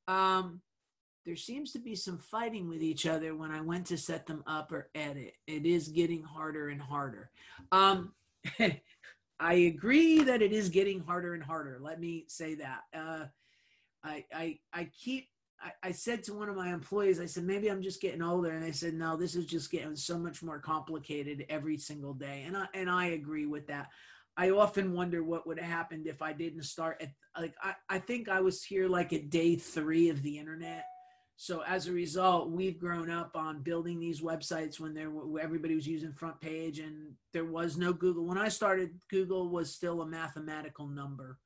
um 0.07 0.59
there 1.25 1.35
seems 1.35 1.71
to 1.73 1.79
be 1.79 1.95
some 1.95 2.17
fighting 2.17 2.67
with 2.67 2.81
each 2.81 3.05
other 3.05 3.35
when 3.35 3.51
I 3.51 3.61
went 3.61 3.85
to 3.87 3.97
set 3.97 4.25
them 4.25 4.43
up 4.47 4.71
or 4.71 4.89
edit. 4.95 5.33
It 5.45 5.65
is 5.65 5.89
getting 5.89 6.23
harder 6.23 6.69
and 6.69 6.81
harder. 6.81 7.29
Um, 7.71 8.13
I 9.39 9.53
agree 9.53 10.23
that 10.23 10.41
it 10.41 10.51
is 10.51 10.69
getting 10.69 11.01
harder 11.01 11.35
and 11.35 11.43
harder. 11.43 11.77
Let 11.79 11.99
me 11.99 12.25
say 12.27 12.55
that. 12.55 12.79
Uh, 12.93 13.25
I, 14.03 14.25
I, 14.33 14.59
I 14.73 14.89
keep, 14.97 15.27
I, 15.61 15.89
I 15.89 15.91
said 15.91 16.23
to 16.23 16.33
one 16.33 16.49
of 16.49 16.55
my 16.55 16.73
employees, 16.73 17.19
I 17.19 17.25
said, 17.25 17.43
maybe 17.43 17.69
I'm 17.69 17.81
just 17.81 18.01
getting 18.01 18.21
older. 18.21 18.51
And 18.51 18.63
they 18.63 18.71
said, 18.71 18.93
no, 18.93 19.17
this 19.17 19.35
is 19.35 19.45
just 19.45 19.71
getting 19.71 19.95
so 19.95 20.17
much 20.17 20.41
more 20.41 20.59
complicated 20.59 21.45
every 21.49 21.77
single 21.77 22.13
day. 22.13 22.43
And 22.45 22.55
I, 22.55 22.67
and 22.73 22.89
I 22.89 23.07
agree 23.07 23.45
with 23.45 23.67
that. 23.67 23.89
I 24.37 24.51
often 24.51 24.93
wonder 24.93 25.23
what 25.23 25.45
would 25.47 25.59
have 25.59 25.69
happened 25.69 26.07
if 26.07 26.21
I 26.21 26.31
didn't 26.31 26.63
start 26.63 27.01
at 27.01 27.09
like 27.37 27.55
I, 27.61 27.73
I 27.89 27.99
think 27.99 28.29
I 28.29 28.39
was 28.39 28.63
here 28.63 28.87
like 28.87 29.11
at 29.11 29.29
day 29.29 29.57
three 29.57 30.09
of 30.09 30.23
the 30.23 30.37
internet 30.37 30.85
so 31.41 31.63
as 31.65 31.87
a 31.87 31.93
result, 31.93 32.49
we've 32.49 32.77
grown 32.77 33.09
up 33.09 33.31
on 33.33 33.61
building 33.61 33.97
these 33.97 34.19
websites 34.19 34.77
when 34.77 34.93
there 34.93 35.09
were, 35.09 35.39
everybody 35.39 35.73
was 35.73 35.87
using 35.87 36.11
FrontPage 36.11 36.85
and 36.85 37.13
there 37.31 37.45
was 37.45 37.77
no 37.77 37.93
Google. 37.93 38.25
When 38.25 38.37
I 38.37 38.49
started, 38.49 38.99
Google 39.09 39.47
was 39.47 39.73
still 39.73 40.01
a 40.01 40.05
mathematical 40.05 40.89
number. 40.89 41.39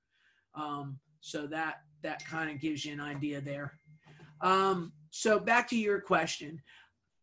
Um, 0.56 0.98
so 1.22 1.46
that 1.46 1.82
that 2.04 2.26
kind 2.26 2.50
of 2.50 2.60
gives 2.60 2.86
you 2.86 2.94
an 2.94 3.02
idea 3.02 3.42
there. 3.42 3.74
Um, 4.42 4.92
so 5.12 5.40
back 5.40 5.70
to 5.70 5.78
your 5.78 6.00
question. 6.02 6.62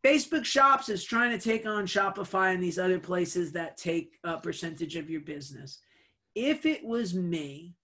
Facebook 0.04 0.44
Shops 0.44 0.88
is 0.88 1.04
trying 1.04 1.30
to 1.30 1.38
take 1.38 1.66
on 1.66 1.86
Shopify 1.86 2.54
and 2.54 2.62
these 2.62 2.78
other 2.78 2.98
places 2.98 3.52
that 3.52 3.76
take 3.76 4.18
a 4.24 4.38
percentage 4.38 4.96
of 4.96 5.10
your 5.10 5.20
business. 5.20 5.80
If 6.34 6.64
it 6.64 6.82
was 6.84 7.14
me, 7.14 7.74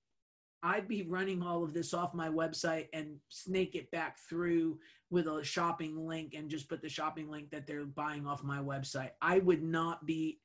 I'd 0.63 0.89
be 0.89 1.03
running 1.03 1.43
all 1.43 1.63
of 1.63 1.75
this 1.75 1.93
off 1.93 2.15
my 2.15 2.29
website 2.29 2.87
and 2.93 3.17
snake 3.29 3.75
it 3.75 3.91
back 3.91 4.19
through 4.29 4.79
with 5.11 5.27
a 5.27 5.45
shopping 5.45 6.07
link 6.07 6.35
and 6.35 6.49
just 6.49 6.69
put 6.69 6.81
the 6.81 6.89
shopping 6.89 7.31
link 7.31 7.51
that 7.51 7.67
they're 7.67 7.85
buying 7.85 8.27
off 8.27 8.43
my 8.43 8.59
website. 8.59 9.11
I 9.21 9.39
would 9.41 9.63
not 9.63 10.07
be 10.07 10.41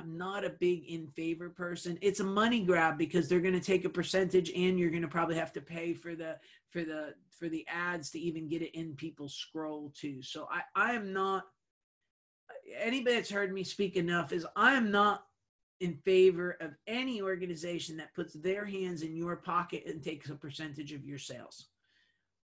I'm 0.00 0.16
not 0.16 0.44
a 0.44 0.50
big 0.50 0.84
in 0.88 1.06
favor 1.08 1.50
person. 1.50 1.98
It's 2.00 2.20
a 2.20 2.24
money 2.24 2.64
grab 2.64 2.96
because 2.96 3.28
they're 3.28 3.40
going 3.40 3.54
to 3.54 3.60
take 3.60 3.84
a 3.84 3.90
percentage 3.90 4.50
and 4.50 4.78
you're 4.78 4.90
going 4.90 5.02
to 5.02 5.08
probably 5.08 5.36
have 5.36 5.52
to 5.54 5.60
pay 5.60 5.94
for 5.94 6.14
the 6.14 6.36
for 6.70 6.82
the 6.84 7.14
for 7.30 7.48
the 7.48 7.66
ads 7.68 8.10
to 8.10 8.18
even 8.18 8.48
get 8.48 8.62
it 8.62 8.76
in 8.78 8.94
people's 8.94 9.34
scroll 9.34 9.92
too. 9.94 10.22
So 10.22 10.48
I 10.50 10.62
I 10.74 10.92
am 10.92 11.12
not 11.12 11.44
anybody 12.76 13.16
that's 13.16 13.30
heard 13.30 13.52
me 13.52 13.64
speak 13.64 13.96
enough 13.96 14.32
is 14.32 14.46
I 14.56 14.74
am 14.74 14.90
not 14.90 15.24
in 15.80 15.94
favor 15.94 16.56
of 16.60 16.72
any 16.86 17.22
organization 17.22 17.96
that 17.96 18.14
puts 18.14 18.34
their 18.34 18.64
hands 18.64 19.02
in 19.02 19.16
your 19.16 19.36
pocket 19.36 19.84
and 19.86 20.02
takes 20.02 20.28
a 20.28 20.34
percentage 20.34 20.92
of 20.92 21.06
your 21.06 21.18
sales. 21.18 21.68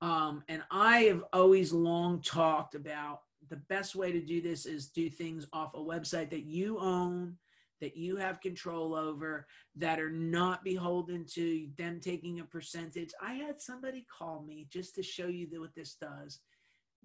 Um, 0.02 0.44
and 0.50 0.62
I 0.70 1.04
have 1.04 1.24
always 1.34 1.74
long 1.74 2.22
talked 2.22 2.76
about 2.76 3.22
the 3.50 3.56
best 3.56 3.96
way 3.96 4.12
to 4.12 4.22
do 4.22 4.42
this 4.42 4.66
is 4.66 4.88
do 4.88 5.10
things 5.10 5.48
off 5.54 5.74
a 5.74 5.80
website 5.80 6.30
that 6.30 6.44
you 6.44 6.78
own, 6.80 7.38
that 7.84 7.98
you 7.98 8.16
have 8.16 8.40
control 8.40 8.96
over, 8.96 9.46
that 9.76 10.00
are 10.00 10.10
not 10.10 10.64
beholden 10.64 11.26
to 11.26 11.68
them 11.78 12.00
taking 12.00 12.40
a 12.40 12.46
percentage. 12.46 13.12
I 13.22 13.34
had 13.34 13.60
somebody 13.60 14.08
call 14.18 14.42
me 14.42 14.68
just 14.70 14.96
to 14.96 15.04
show 15.04 15.28
you 15.28 15.50
what 15.60 15.76
this 15.76 15.96
does. 15.96 16.40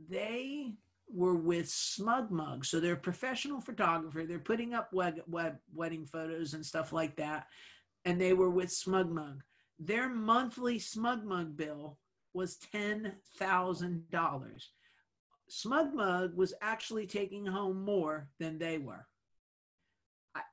They 0.08 0.74
were 1.12 1.34
with 1.34 1.66
SmugMug. 1.66 2.64
So 2.64 2.78
they're 2.78 2.92
a 2.92 2.96
professional 2.96 3.60
photographer. 3.60 4.24
They're 4.24 4.38
putting 4.38 4.72
up 4.72 4.92
web, 4.92 5.20
web 5.26 5.56
wedding 5.74 6.06
photos 6.06 6.54
and 6.54 6.64
stuff 6.64 6.92
like 6.92 7.16
that. 7.16 7.48
And 8.04 8.20
they 8.20 8.32
were 8.32 8.50
with 8.50 8.68
SmugMug. 8.68 9.40
Their 9.80 10.08
monthly 10.08 10.78
SmugMug 10.78 11.56
bill 11.56 11.98
was 12.34 12.56
$10,000. 12.72 13.10
SmugMug 15.50 16.36
was 16.36 16.54
actually 16.62 17.08
taking 17.08 17.46
home 17.46 17.84
more 17.84 18.28
than 18.38 18.60
they 18.60 18.78
were. 18.78 19.07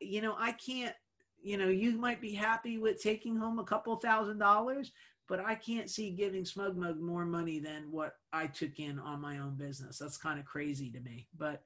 You 0.01 0.21
know, 0.21 0.35
I 0.37 0.51
can't, 0.53 0.95
you 1.41 1.57
know, 1.57 1.67
you 1.67 1.97
might 1.97 2.21
be 2.21 2.33
happy 2.33 2.77
with 2.77 3.01
taking 3.01 3.35
home 3.35 3.59
a 3.59 3.63
couple 3.63 3.95
thousand 3.97 4.39
dollars, 4.39 4.91
but 5.27 5.39
I 5.39 5.55
can't 5.55 5.89
see 5.89 6.11
giving 6.11 6.43
SmugMug 6.43 6.99
more 6.99 7.25
money 7.25 7.59
than 7.59 7.91
what 7.91 8.13
I 8.33 8.47
took 8.47 8.79
in 8.79 8.99
on 8.99 9.21
my 9.21 9.39
own 9.39 9.55
business. 9.55 9.97
That's 9.97 10.17
kind 10.17 10.39
of 10.39 10.45
crazy 10.45 10.91
to 10.91 10.99
me. 10.99 11.27
But 11.37 11.63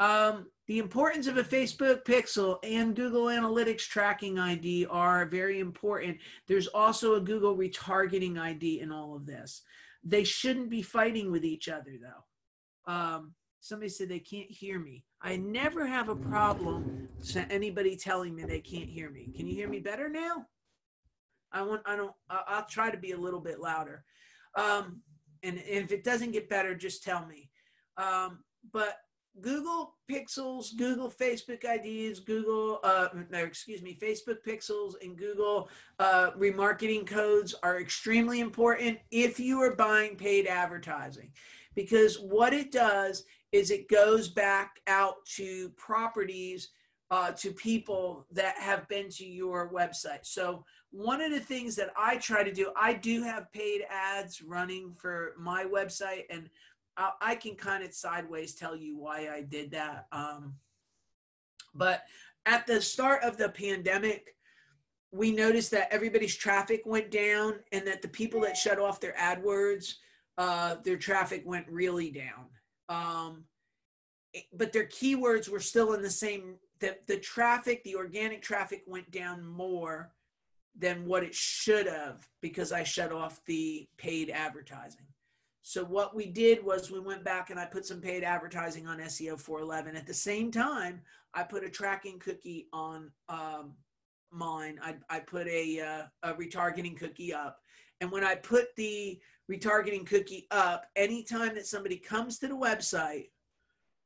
um, 0.00 0.46
the 0.66 0.78
importance 0.78 1.26
of 1.26 1.36
a 1.36 1.44
Facebook 1.44 2.04
pixel 2.04 2.58
and 2.64 2.96
Google 2.96 3.26
Analytics 3.26 3.86
tracking 3.86 4.38
ID 4.38 4.86
are 4.86 5.26
very 5.26 5.60
important. 5.60 6.18
There's 6.48 6.66
also 6.66 7.14
a 7.14 7.20
Google 7.20 7.56
retargeting 7.56 8.38
ID 8.38 8.80
in 8.80 8.90
all 8.90 9.14
of 9.14 9.26
this. 9.26 9.62
They 10.02 10.24
shouldn't 10.24 10.68
be 10.68 10.82
fighting 10.82 11.30
with 11.30 11.44
each 11.44 11.68
other 11.68 11.92
though. 12.00 12.92
Um, 12.92 13.34
somebody 13.64 13.88
said 13.88 14.10
they 14.10 14.18
can't 14.18 14.50
hear 14.50 14.78
me. 14.78 15.02
I 15.22 15.36
never 15.36 15.86
have 15.86 16.10
a 16.10 16.16
problem 16.16 17.08
anybody 17.50 17.96
telling 17.96 18.34
me 18.34 18.44
they 18.44 18.60
can't 18.60 18.90
hear 18.90 19.10
me. 19.10 19.30
Can 19.34 19.46
you 19.46 19.54
hear 19.54 19.70
me 19.70 19.80
better 19.80 20.10
now? 20.10 20.44
I 21.50 21.62
want, 21.62 21.80
I 21.86 21.96
don't, 21.96 22.12
I'll 22.28 22.66
try 22.66 22.90
to 22.90 22.98
be 22.98 23.12
a 23.12 23.16
little 23.16 23.40
bit 23.40 23.60
louder. 23.60 24.04
Um, 24.54 25.00
and, 25.42 25.58
if 25.66 25.92
it 25.92 26.04
doesn't 26.04 26.32
get 26.32 26.50
better, 26.50 26.74
just 26.74 27.02
tell 27.02 27.24
me. 27.24 27.48
Um, 27.96 28.40
but 28.70 28.96
Google 29.40 29.94
Pixels, 30.10 30.76
Google 30.76 31.10
Facebook 31.10 31.64
IDs, 31.64 32.20
Google, 32.20 32.80
uh, 32.84 33.08
excuse 33.32 33.80
me, 33.80 33.96
Facebook 34.00 34.38
Pixels 34.46 34.92
and 35.02 35.16
Google 35.16 35.70
uh, 35.98 36.32
remarketing 36.32 37.06
codes 37.06 37.54
are 37.62 37.80
extremely 37.80 38.40
important 38.40 38.98
if 39.10 39.40
you 39.40 39.58
are 39.62 39.74
buying 39.74 40.16
paid 40.16 40.46
advertising 40.46 41.30
because 41.74 42.16
what 42.20 42.52
it 42.52 42.70
does 42.70 43.24
is 43.54 43.70
it 43.70 43.88
goes 43.88 44.28
back 44.28 44.80
out 44.88 45.24
to 45.24 45.68
properties 45.76 46.70
uh, 47.12 47.30
to 47.30 47.52
people 47.52 48.26
that 48.32 48.58
have 48.58 48.88
been 48.88 49.08
to 49.08 49.24
your 49.24 49.70
website. 49.72 50.22
So 50.22 50.64
one 50.90 51.20
of 51.20 51.30
the 51.30 51.38
things 51.38 51.76
that 51.76 51.90
I 51.96 52.16
try 52.16 52.42
to 52.42 52.52
do, 52.52 52.72
I 52.76 52.94
do 52.94 53.22
have 53.22 53.52
paid 53.52 53.82
ads 53.88 54.42
running 54.42 54.92
for 54.92 55.34
my 55.38 55.64
website, 55.64 56.24
and 56.30 56.50
I, 56.96 57.12
I 57.20 57.34
can 57.36 57.54
kind 57.54 57.84
of 57.84 57.94
sideways 57.94 58.56
tell 58.56 58.74
you 58.74 58.98
why 58.98 59.28
I 59.32 59.42
did 59.42 59.70
that. 59.70 60.08
Um, 60.10 60.54
but 61.76 62.02
at 62.46 62.66
the 62.66 62.82
start 62.82 63.22
of 63.22 63.36
the 63.36 63.50
pandemic, 63.50 64.34
we 65.12 65.30
noticed 65.30 65.70
that 65.70 65.92
everybody's 65.92 66.34
traffic 66.34 66.82
went 66.84 67.12
down, 67.12 67.60
and 67.70 67.86
that 67.86 68.02
the 68.02 68.08
people 68.08 68.40
that 68.40 68.56
shut 68.56 68.80
off 68.80 68.98
their 68.98 69.14
AdWords, 69.14 69.94
uh, 70.38 70.74
their 70.82 70.96
traffic 70.96 71.44
went 71.46 71.68
really 71.68 72.10
down. 72.10 72.46
Um, 72.88 73.44
but 74.52 74.72
their 74.72 74.86
keywords 74.86 75.48
were 75.48 75.60
still 75.60 75.92
in 75.94 76.02
the 76.02 76.10
same 76.10 76.56
the, 76.80 76.96
the 77.06 77.18
traffic, 77.18 77.82
the 77.84 77.96
organic 77.96 78.42
traffic 78.42 78.82
went 78.86 79.10
down 79.10 79.44
more 79.44 80.12
than 80.76 81.06
what 81.06 81.22
it 81.22 81.34
should 81.34 81.86
have 81.86 82.28
because 82.40 82.72
I 82.72 82.82
shut 82.82 83.12
off 83.12 83.40
the 83.46 83.88
paid 83.96 84.30
advertising. 84.30 85.06
So 85.62 85.84
what 85.84 86.14
we 86.14 86.26
did 86.26 86.62
was 86.62 86.90
we 86.90 87.00
went 87.00 87.24
back 87.24 87.48
and 87.48 87.58
I 87.58 87.64
put 87.64 87.86
some 87.86 88.00
paid 88.00 88.22
advertising 88.22 88.86
on 88.86 88.98
SEO 88.98 89.40
411. 89.40 89.96
At 89.96 90.06
the 90.06 90.12
same 90.12 90.50
time, 90.50 91.00
I 91.32 91.42
put 91.42 91.64
a 91.64 91.70
tracking 91.70 92.18
cookie 92.18 92.68
on 92.72 93.10
um, 93.30 93.72
mine. 94.30 94.78
I, 94.82 94.96
I 95.08 95.20
put 95.20 95.46
a, 95.46 95.80
uh, 95.80 96.02
a 96.22 96.34
retargeting 96.34 96.98
cookie 96.98 97.32
up. 97.32 97.60
And 98.00 98.10
when 98.12 98.24
I 98.24 98.34
put 98.34 98.66
the 98.76 99.18
retargeting 99.50 100.06
cookie 100.06 100.46
up, 100.50 100.86
anytime 100.96 101.54
that 101.54 101.66
somebody 101.66 101.96
comes 101.96 102.38
to 102.38 102.48
the 102.48 102.56
website, 102.56 103.28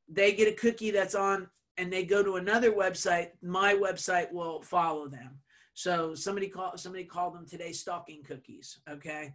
they 0.08 0.32
get 0.32 0.48
a 0.48 0.52
cookie 0.52 0.90
that's 0.90 1.14
on 1.14 1.48
and 1.76 1.92
they 1.92 2.04
go 2.04 2.22
to 2.22 2.36
another 2.36 2.72
website, 2.72 3.30
my 3.42 3.74
website 3.74 4.32
will 4.32 4.60
follow 4.62 5.08
them. 5.08 5.38
So 5.74 6.14
somebody 6.14 6.48
called 6.48 6.80
somebody 6.80 7.04
called 7.04 7.34
them 7.34 7.46
today 7.46 7.70
stalking 7.70 8.24
cookies. 8.24 8.80
Okay. 8.90 9.34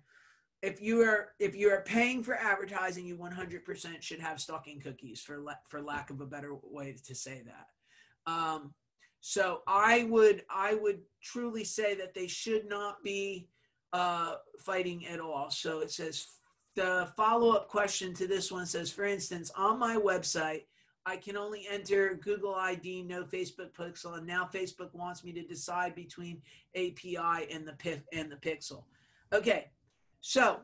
If 0.62 0.82
you 0.82 1.01
are 1.01 1.30
if 1.39 1.56
you 1.56 1.70
are 1.72 1.84
paying 1.84 2.22
for 2.22 2.36
advertising, 2.36 3.06
you 3.06 3.18
100% 3.18 4.01
should 4.01 4.20
have 4.20 4.41
stalking 4.41 4.82
cookies 4.82 5.22
for 5.22 5.39
la- 5.39 5.54
for 5.70 5.82
lack 5.82 6.10
of 6.10 6.20
a 6.20 6.26
better 6.26 6.56
way 6.64 6.95
to 7.06 7.16
say 7.16 7.43
that. 7.45 8.32
Um, 8.32 8.74
so 9.22 9.62
I 9.68 10.04
would 10.10 10.43
I 10.49 10.74
would 10.74 10.99
truly 11.22 11.64
say 11.64 11.95
that 11.95 12.14
they 12.14 12.28
should 12.28 12.68
not 12.68 13.01
be 13.06 13.47
uh, 13.94 14.36
fighting 14.60 15.08
at 15.08 15.20
all. 15.20 15.50
So 15.50 15.80
it 15.80 15.91
says 15.91 16.28
the 16.76 17.08
follow 17.16 17.52
up 17.52 17.70
question 17.70 18.14
to 18.16 18.28
this 18.28 18.52
one 18.52 18.66
says, 18.66 18.91
for 18.91 19.06
instance, 19.06 19.52
on 19.56 19.80
my 19.80 19.96
website, 19.96 20.64
I 21.06 21.18
can 21.18 21.36
only 21.38 21.68
enter 21.70 22.16
Google 22.16 22.56
ID, 22.56 23.04
no 23.04 23.24
Facebook 23.24 23.74
Pixel, 23.78 24.18
and 24.18 24.26
now 24.26 24.50
Facebook 24.52 24.94
wants 24.94 25.24
me 25.24 25.34
to 25.34 25.44
decide 25.44 25.96
between 25.96 26.41
API 26.76 27.52
and 27.52 27.68
the 27.68 28.02
and 28.14 28.32
the 28.32 28.38
Pixel. 28.38 28.84
Okay, 29.34 29.70
so 30.22 30.62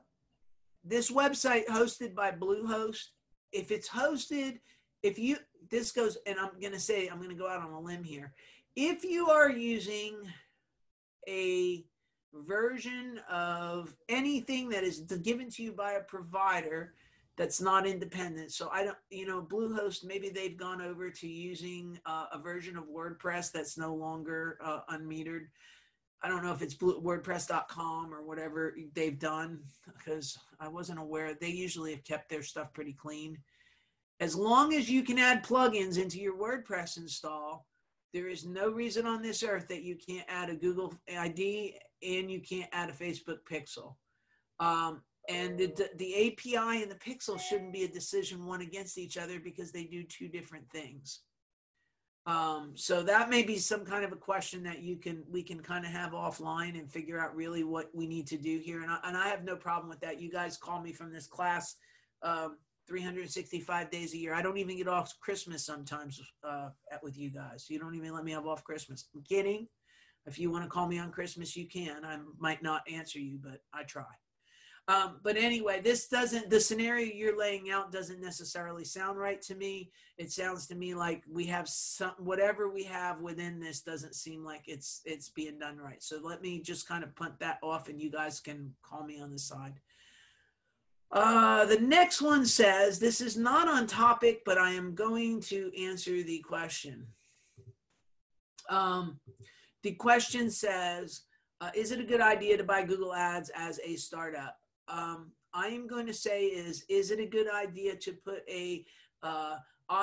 this 0.84 1.12
website 1.12 1.66
hosted 1.68 2.16
by 2.16 2.32
Bluehost, 2.32 3.10
if 3.52 3.70
it's 3.70 3.90
hosted, 3.90 4.60
if 5.04 5.20
you 5.20 5.38
this 5.70 5.92
goes, 5.92 6.18
and 6.26 6.40
I'm 6.40 6.52
to 6.74 6.80
say 6.80 7.08
I'm 7.08 7.20
to 7.30 7.36
go 7.36 7.50
out 7.50 7.62
on 7.62 7.72
a 7.72 7.80
limb 7.80 8.04
here. 8.04 8.34
If 8.76 9.04
you 9.04 9.30
are 9.30 9.50
using 9.50 10.16
a 11.28 11.84
version 12.34 13.20
of 13.30 13.96
anything 14.08 14.70
that 14.70 14.84
is 14.84 15.02
given 15.22 15.50
to 15.52 15.64
you 15.64 15.72
by 15.72 15.94
a 15.94 16.02
provider 16.02 16.94
that's 17.38 17.62
not 17.62 17.88
independent. 17.88 18.52
So 18.52 18.70
I 18.72 18.84
don't, 18.84 18.98
you 19.10 19.26
know, 19.26 19.42
Bluehost, 19.42 20.04
maybe 20.04 20.30
they've 20.30 20.58
gone 20.58 20.82
over 20.82 21.10
to 21.10 21.28
using 21.28 21.98
uh, 22.06 22.26
a 22.34 22.40
version 22.40 22.76
of 22.76 22.84
WordPress 22.86 23.52
that's 23.52 23.78
no 23.78 23.96
longer 23.96 24.58
uh, 24.62 24.82
unmetered. 24.92 25.48
I 26.22 26.28
don't 26.28 26.44
know 26.44 26.52
if 26.52 26.62
it's 26.62 26.76
WordPress.com 26.76 28.14
or 28.14 28.24
whatever 28.24 28.76
they've 28.94 29.18
done 29.18 29.62
because 29.88 30.38
I 30.60 30.68
wasn't 30.68 31.00
aware. 31.00 31.34
They 31.34 31.50
usually 31.50 31.92
have 31.92 32.04
kept 32.04 32.30
their 32.30 32.44
stuff 32.44 32.74
pretty 32.74 32.92
clean. 32.94 33.38
As 34.20 34.36
long 34.36 34.74
as 34.74 34.90
you 34.90 35.02
can 35.02 35.18
add 35.18 35.46
plugins 35.46 35.98
into 35.98 36.20
your 36.20 36.38
WordPress 36.38 36.98
install, 36.98 37.66
there 38.14 38.28
is 38.28 38.46
no 38.46 38.70
reason 38.70 39.06
on 39.06 39.22
this 39.22 39.44
earth 39.44 39.68
that 39.68 39.84
you 39.84 39.96
can't 39.96 40.26
add 40.28 40.50
a 40.50 40.56
Google 40.56 40.94
ID 41.08 41.76
and 42.02 42.32
you 42.32 42.42
can't 42.42 42.70
add 42.72 42.90
a 42.90 42.94
Facebook 42.94 43.40
Pixel. 43.50 43.96
Um, 44.60 45.02
and 45.30 45.60
the, 45.60 45.90
the 45.98 46.28
API 46.28 46.82
and 46.82 46.90
the 46.90 46.96
pixel 46.96 47.40
shouldn't 47.40 47.72
be 47.72 47.84
a 47.84 47.88
decision 47.88 48.46
one 48.46 48.62
against 48.62 48.98
each 48.98 49.16
other 49.16 49.40
because 49.40 49.72
they 49.72 49.84
do 49.84 50.04
two 50.04 50.28
different 50.28 50.70
things. 50.72 51.22
Um, 52.26 52.74
so 52.76 53.04
that 53.04 53.30
may 53.30 53.44
be 53.44 53.58
some 53.58 53.86
kind 53.86 54.04
of 54.04 54.12
a 54.12 54.18
question 54.18 54.64
that 54.64 54.82
you 54.82 54.98
can 54.98 55.24
we 55.32 55.42
can 55.42 55.62
kind 55.62 55.86
of 55.86 55.92
have 55.92 56.12
offline 56.12 56.78
and 56.78 56.92
figure 56.92 57.20
out 57.20 57.36
really 57.36 57.64
what 57.64 57.90
we 57.94 58.08
need 58.08 58.28
to 58.28 58.38
do 58.38 58.60
here. 58.60 58.82
And 58.82 58.92
I, 58.92 59.00
and 59.04 59.18
I 59.18 59.28
have 59.30 59.44
no 59.44 59.56
problem 59.56 59.90
with 59.90 60.00
that. 60.02 60.20
You 60.20 60.30
guys 60.32 60.58
call 60.58 60.82
me 60.82 60.94
from 60.94 61.12
this 61.12 61.28
class 61.28 61.76
um, 62.22 62.58
365 62.90 63.92
days 63.92 64.14
a 64.14 64.18
year. 64.18 64.34
I 64.34 64.42
don't 64.42 64.58
even 64.58 64.76
get 64.76 64.88
off 64.88 65.18
Christmas 65.22 65.66
sometimes 65.66 66.20
uh, 66.44 66.70
with 67.02 67.18
you 67.18 67.30
guys. 67.30 67.68
You 67.70 67.80
don't 67.80 67.96
even 67.96 68.14
let 68.14 68.26
me 68.26 68.32
have 68.32 68.48
off 68.48 68.64
Christmas. 68.64 69.08
I'm 69.16 69.22
kidding. 69.22 69.68
If 70.26 70.38
you 70.38 70.52
want 70.52 70.64
to 70.66 70.70
call 70.70 70.88
me 70.88 71.00
on 71.00 71.12
Christmas, 71.12 71.56
you 71.56 71.68
can. 71.68 72.04
I 72.04 72.18
might 72.38 72.62
not 72.62 72.82
answer 72.92 73.20
you, 73.20 73.40
but 73.42 73.62
I 73.74 73.84
try. 73.84 74.04
Um, 74.90 75.20
but 75.24 75.38
anyway, 75.38 75.82
this 75.82 76.08
doesn't, 76.08 76.50
the 76.50 76.60
scenario 76.60 77.14
you're 77.14 77.38
laying 77.38 77.70
out 77.70 77.92
doesn't 77.92 78.20
necessarily 78.20 78.84
sound 78.84 79.20
right 79.20 79.40
to 79.44 79.54
me. 79.54 79.92
It 80.18 80.32
sounds 80.32 80.66
to 80.68 80.76
me 80.76 80.96
like 80.96 81.24
we 81.32 81.46
have 81.46 81.70
some, 81.70 82.14
whatever 82.18 82.70
we 82.70 82.84
have 82.86 83.22
within 83.22 83.60
this 83.60 83.82
doesn't 83.82 84.16
seem 84.16 84.44
like 84.44 84.64
it's, 84.66 85.02
it's 85.06 85.30
being 85.30 85.60
done 85.60 85.78
right. 85.78 86.02
So 86.02 86.20
let 86.24 86.42
me 86.42 86.60
just 86.60 86.88
kind 86.88 87.04
of 87.04 87.16
punt 87.16 87.36
that 87.40 87.60
off 87.62 87.88
and 87.88 88.02
you 88.02 88.10
guys 88.10 88.40
can 88.40 88.74
call 88.82 89.04
me 89.04 89.22
on 89.22 89.32
the 89.32 89.38
side. 89.38 89.74
Uh, 91.12 91.66
the 91.66 91.80
next 91.80 92.22
one 92.22 92.46
says, 92.46 93.00
this 93.00 93.20
is 93.20 93.36
not 93.36 93.68
on 93.68 93.88
topic, 93.88 94.42
but 94.46 94.58
I 94.58 94.72
am 94.72 94.94
going 94.94 95.42
to 95.42 95.72
answer 95.80 96.22
the 96.22 96.40
question. 96.40 97.08
Um, 98.70 99.20
the 99.82 99.94
question 99.94 100.52
says, 100.52 101.22
uh, 101.62 101.72
is 101.74 101.92
it 101.92 102.00
a 102.00 102.04
good 102.04 102.22
idea 102.22 102.58
to 102.58 102.64
buy 102.64 102.84
Google 102.84 103.14
Ads 103.14 103.50
as 103.56 103.80
a 103.84 103.96
startup? 103.96 104.56
um, 104.90 105.32
I 105.54 105.68
am 105.68 105.88
going 105.88 106.06
to 106.08 106.14
say 106.14 106.46
is, 106.46 106.86
is 106.90 107.12
it 107.12 107.20
a 107.20 107.26
good 107.26 107.48
idea 107.52 107.96
to 107.96 108.14
put 108.14 108.44
a 108.50 108.86
uh, 109.24 109.58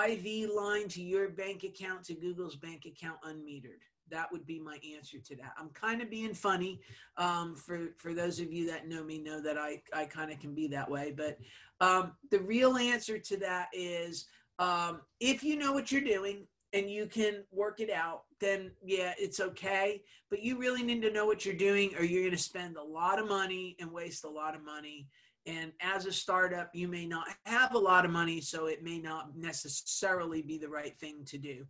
IV 0.08 0.50
line 0.50 0.88
to 0.88 1.02
your 1.02 1.30
bank 1.30 1.64
account 1.64 2.04
to 2.04 2.14
Google's 2.14 2.56
bank 2.56 2.86
account 2.86 3.18
unmetered? 3.26 3.82
That 4.10 4.30
would 4.32 4.46
be 4.46 4.58
my 4.58 4.78
answer 4.94 5.18
to 5.18 5.36
that. 5.36 5.52
I'm 5.58 5.70
kind 5.70 6.00
of 6.00 6.10
being 6.10 6.34
funny. 6.34 6.80
Um, 7.16 7.56
for 7.56 7.94
for 7.98 8.14
those 8.14 8.40
of 8.40 8.52
you 8.52 8.66
that 8.70 8.88
know 8.88 9.02
me, 9.02 9.18
know 9.18 9.40
that 9.40 9.58
I 9.58 9.82
I 9.92 10.04
kind 10.04 10.30
of 10.32 10.38
can 10.38 10.54
be 10.54 10.68
that 10.68 10.90
way. 10.90 11.12
But 11.16 11.38
um, 11.80 12.12
the 12.30 12.40
real 12.40 12.76
answer 12.76 13.18
to 13.18 13.36
that 13.38 13.68
is 13.72 14.26
um, 14.58 15.00
if 15.20 15.42
you 15.42 15.56
know 15.56 15.72
what 15.72 15.92
you're 15.92 16.00
doing 16.00 16.46
and 16.72 16.90
you 16.90 17.06
can 17.06 17.44
work 17.50 17.80
it 17.80 17.90
out, 17.90 18.22
then 18.40 18.70
yeah, 18.84 19.14
it's 19.18 19.40
okay. 19.40 20.02
But 20.30 20.42
you 20.42 20.58
really 20.58 20.82
need 20.82 21.02
to 21.02 21.12
know 21.12 21.26
what 21.26 21.44
you're 21.44 21.54
doing, 21.54 21.94
or 21.96 22.04
you're 22.04 22.22
going 22.22 22.36
to 22.36 22.42
spend 22.42 22.76
a 22.76 22.82
lot 22.82 23.18
of 23.18 23.28
money 23.28 23.76
and 23.80 23.92
waste 23.92 24.24
a 24.24 24.28
lot 24.28 24.54
of 24.54 24.64
money. 24.64 25.08
And 25.46 25.72
as 25.80 26.06
a 26.06 26.12
startup, 26.12 26.70
you 26.74 26.88
may 26.88 27.06
not 27.06 27.28
have 27.44 27.74
a 27.74 27.78
lot 27.78 28.04
of 28.04 28.10
money, 28.10 28.40
so 28.40 28.66
it 28.66 28.82
may 28.82 28.98
not 28.98 29.36
necessarily 29.36 30.42
be 30.42 30.58
the 30.58 30.68
right 30.68 30.98
thing 30.98 31.24
to 31.26 31.38
do. 31.38 31.64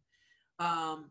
Um, 0.59 1.11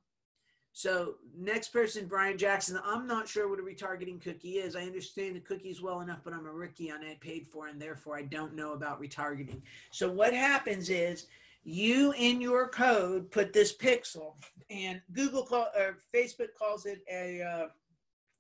so 0.78 1.16
next 1.38 1.70
person, 1.70 2.06
Brian 2.06 2.38
Jackson. 2.38 2.78
I'm 2.84 3.08
not 3.08 3.30
sure 3.30 3.48
what 3.48 3.60
a 3.60 3.62
retargeting 3.62 4.22
cookie 4.22 4.58
is. 4.58 4.76
I 4.76 4.82
understand 4.82 5.38
the 5.38 5.40
cookies 5.40 5.82
well 5.82 6.02
enough, 6.02 6.20
but 6.22 6.34
I'm 6.34 6.46
a 6.46 6.52
rookie 6.52 6.92
on 6.92 7.02
it, 7.02 7.22
paid 7.22 7.48
for, 7.48 7.68
and 7.68 7.82
therefore 7.82 8.18
I 8.18 8.24
don't 8.24 8.54
know 8.54 8.74
about 8.74 9.02
retargeting. 9.02 9.62
So 9.92 10.12
what 10.12 10.34
happens 10.34 10.90
is 10.90 11.28
you 11.64 12.14
in 12.18 12.42
your 12.42 12.68
code 12.68 13.32
put 13.32 13.54
this 13.54 13.76
pixel 13.76 14.34
and 14.70 15.02
google 15.14 15.44
call 15.44 15.68
or 15.76 15.98
facebook 16.14 16.50
calls 16.60 16.86
it 16.86 17.02
a 17.12 17.42
uh, 17.42 17.68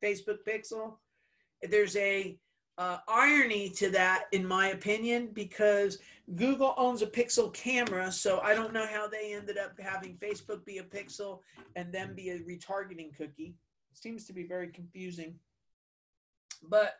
facebook 0.04 0.38
pixel 0.48 0.94
there's 1.64 1.96
a 1.96 2.38
uh, 2.78 2.98
irony 3.08 3.70
to 3.70 3.90
that 3.90 4.26
in 4.32 4.46
my 4.46 4.70
opinion 4.70 5.30
because 5.34 6.00
google 6.36 6.74
owns 6.78 7.02
a 7.02 7.08
pixel 7.08 7.54
camera 7.54 8.12
so 8.12 8.40
i 8.40 8.54
don't 8.54 8.74
know 8.74 8.86
how 8.86 9.08
they 9.08 9.34
ended 9.34 9.58
up 9.58 9.80
having 9.80 10.18
facebook 10.18 10.66
be 10.66 10.80
a 10.80 10.84
pixel 10.84 11.40
and 11.76 11.92
then 11.92 12.16
be 12.16 12.30
a 12.30 12.40
retargeting 12.40 13.16
cookie. 13.16 13.56
Seems 13.94 14.26
to 14.26 14.34
be 14.34 14.44
very 14.44 14.68
confusing. 14.68 15.36
But 16.64 16.96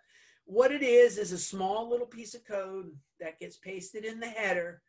what 0.46 0.72
it 0.72 0.84
is 0.84 1.18
is 1.18 1.32
a 1.32 1.38
small 1.38 1.90
little 1.90 2.06
piece 2.06 2.36
of 2.36 2.46
code 2.46 2.92
that 3.20 3.40
gets 3.40 3.58
pasted 3.58 4.06
in 4.06 4.20
the 4.20 4.28
header. 4.28 4.82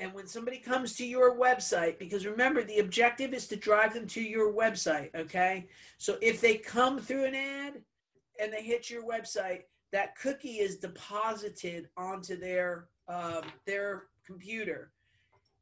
And 0.00 0.12
when 0.12 0.26
somebody 0.26 0.58
comes 0.58 0.94
to 0.96 1.06
your 1.06 1.38
website, 1.38 1.98
because 1.98 2.26
remember, 2.26 2.62
the 2.62 2.80
objective 2.80 3.32
is 3.32 3.46
to 3.48 3.56
drive 3.56 3.94
them 3.94 4.06
to 4.08 4.20
your 4.20 4.52
website, 4.52 5.14
okay? 5.14 5.68
So 5.98 6.16
if 6.20 6.40
they 6.40 6.56
come 6.56 6.98
through 6.98 7.24
an 7.24 7.34
ad 7.34 7.74
and 8.40 8.52
they 8.52 8.62
hit 8.62 8.90
your 8.90 9.02
website, 9.04 9.62
that 9.92 10.16
cookie 10.16 10.58
is 10.58 10.76
deposited 10.76 11.88
onto 11.96 12.38
their 12.38 12.88
um, 13.08 13.42
their 13.66 14.04
computer, 14.26 14.90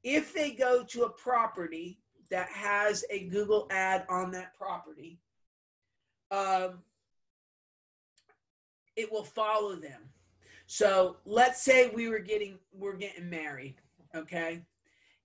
if 0.03 0.33
they 0.33 0.51
go 0.53 0.83
to 0.85 1.05
a 1.05 1.11
property 1.11 1.99
that 2.31 2.49
has 2.49 3.05
a 3.11 3.25
Google 3.27 3.67
ad 3.71 4.07
on 4.09 4.31
that 4.33 4.55
property, 4.55 5.19
um, 6.31 6.79
it 8.97 9.11
will 9.11 9.25
follow 9.25 9.75
them. 9.75 10.01
So 10.67 11.17
let's 11.25 11.63
say 11.63 11.91
we 11.95 12.09
were 12.09 12.19
getting 12.19 12.59
we're 12.73 12.97
getting 12.97 13.29
married, 13.29 13.77
okay? 14.15 14.63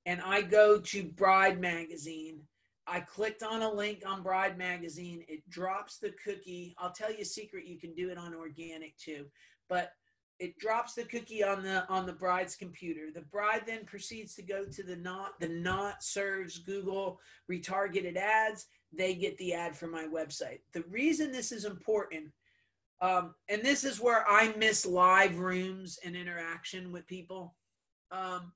And 0.06 0.22
I 0.22 0.41
go 0.41 0.80
to 0.80 1.04
Bride 1.04 1.60
Magazine. 1.60 2.41
I 2.90 3.02
clicked 3.02 3.44
on 3.44 3.62
a 3.62 3.72
link 3.72 4.04
on 4.06 4.24
Bride 4.24 4.58
Magazine. 4.58 5.24
It 5.28 5.48
drops 5.50 5.98
the 5.98 6.14
cookie. 6.24 6.76
I'll 6.78 6.92
tell 6.92 7.12
you 7.12 7.20
a 7.22 7.26
secret, 7.26 7.68
you 7.68 7.80
can 7.80 7.94
do 7.94 8.10
it 8.10 8.18
on 8.18 8.34
organic 8.34 8.98
too. 8.98 9.26
But 9.68 9.92
it 10.40 10.58
drops 10.58 10.94
the 10.94 11.04
cookie 11.04 11.44
on 11.44 11.64
the 11.64 11.88
on 11.90 12.06
the 12.06 12.14
bride's 12.14 12.56
computer. 12.56 13.12
The 13.14 13.22
bride 13.22 13.64
then 13.68 13.86
proceeds 13.86 14.36
to 14.36 14.42
go 14.42 14.66
to 14.66 14.84
the 14.84 14.96
Knot 14.96 15.40
the 15.40 15.50
Knot 15.50 16.02
serves 16.02 16.60
Google 16.60 17.20
retargeted 17.52 18.16
ads. 18.16 18.68
They 18.92 19.16
get 19.16 19.38
the 19.38 19.54
ad 19.54 19.76
from 19.76 19.92
my 19.92 20.06
website. 20.06 20.60
The 20.74 20.84
reason 20.90 21.32
this 21.32 21.52
is 21.52 21.66
important 21.66 22.32
um, 23.02 23.34
and 23.48 23.62
this 23.64 23.84
is 23.84 24.02
where 24.02 24.28
I 24.28 24.54
miss 24.58 24.86
live 24.86 25.40
rooms 25.40 26.00
and 26.04 26.16
interaction 26.16 26.92
with 26.92 27.08
people. 27.08 27.56
Um, 28.12 28.52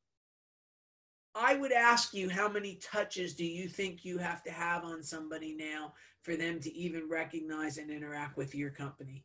I 1.35 1.55
would 1.55 1.71
ask 1.71 2.13
you 2.13 2.29
how 2.29 2.47
many 2.47 2.75
touches 2.75 3.33
do 3.33 3.45
you 3.45 3.67
think 3.67 4.05
you 4.05 4.17
have 4.19 4.43
to 4.43 4.51
have 4.51 4.83
on 4.83 5.01
somebody 5.01 5.55
now 5.57 5.93
for 6.21 6.35
them 6.35 6.59
to 6.59 6.73
even 6.75 7.09
recognize 7.09 7.77
and 7.77 7.89
interact 7.89 8.37
with 8.37 8.53
your 8.53 8.69
company? 8.69 9.23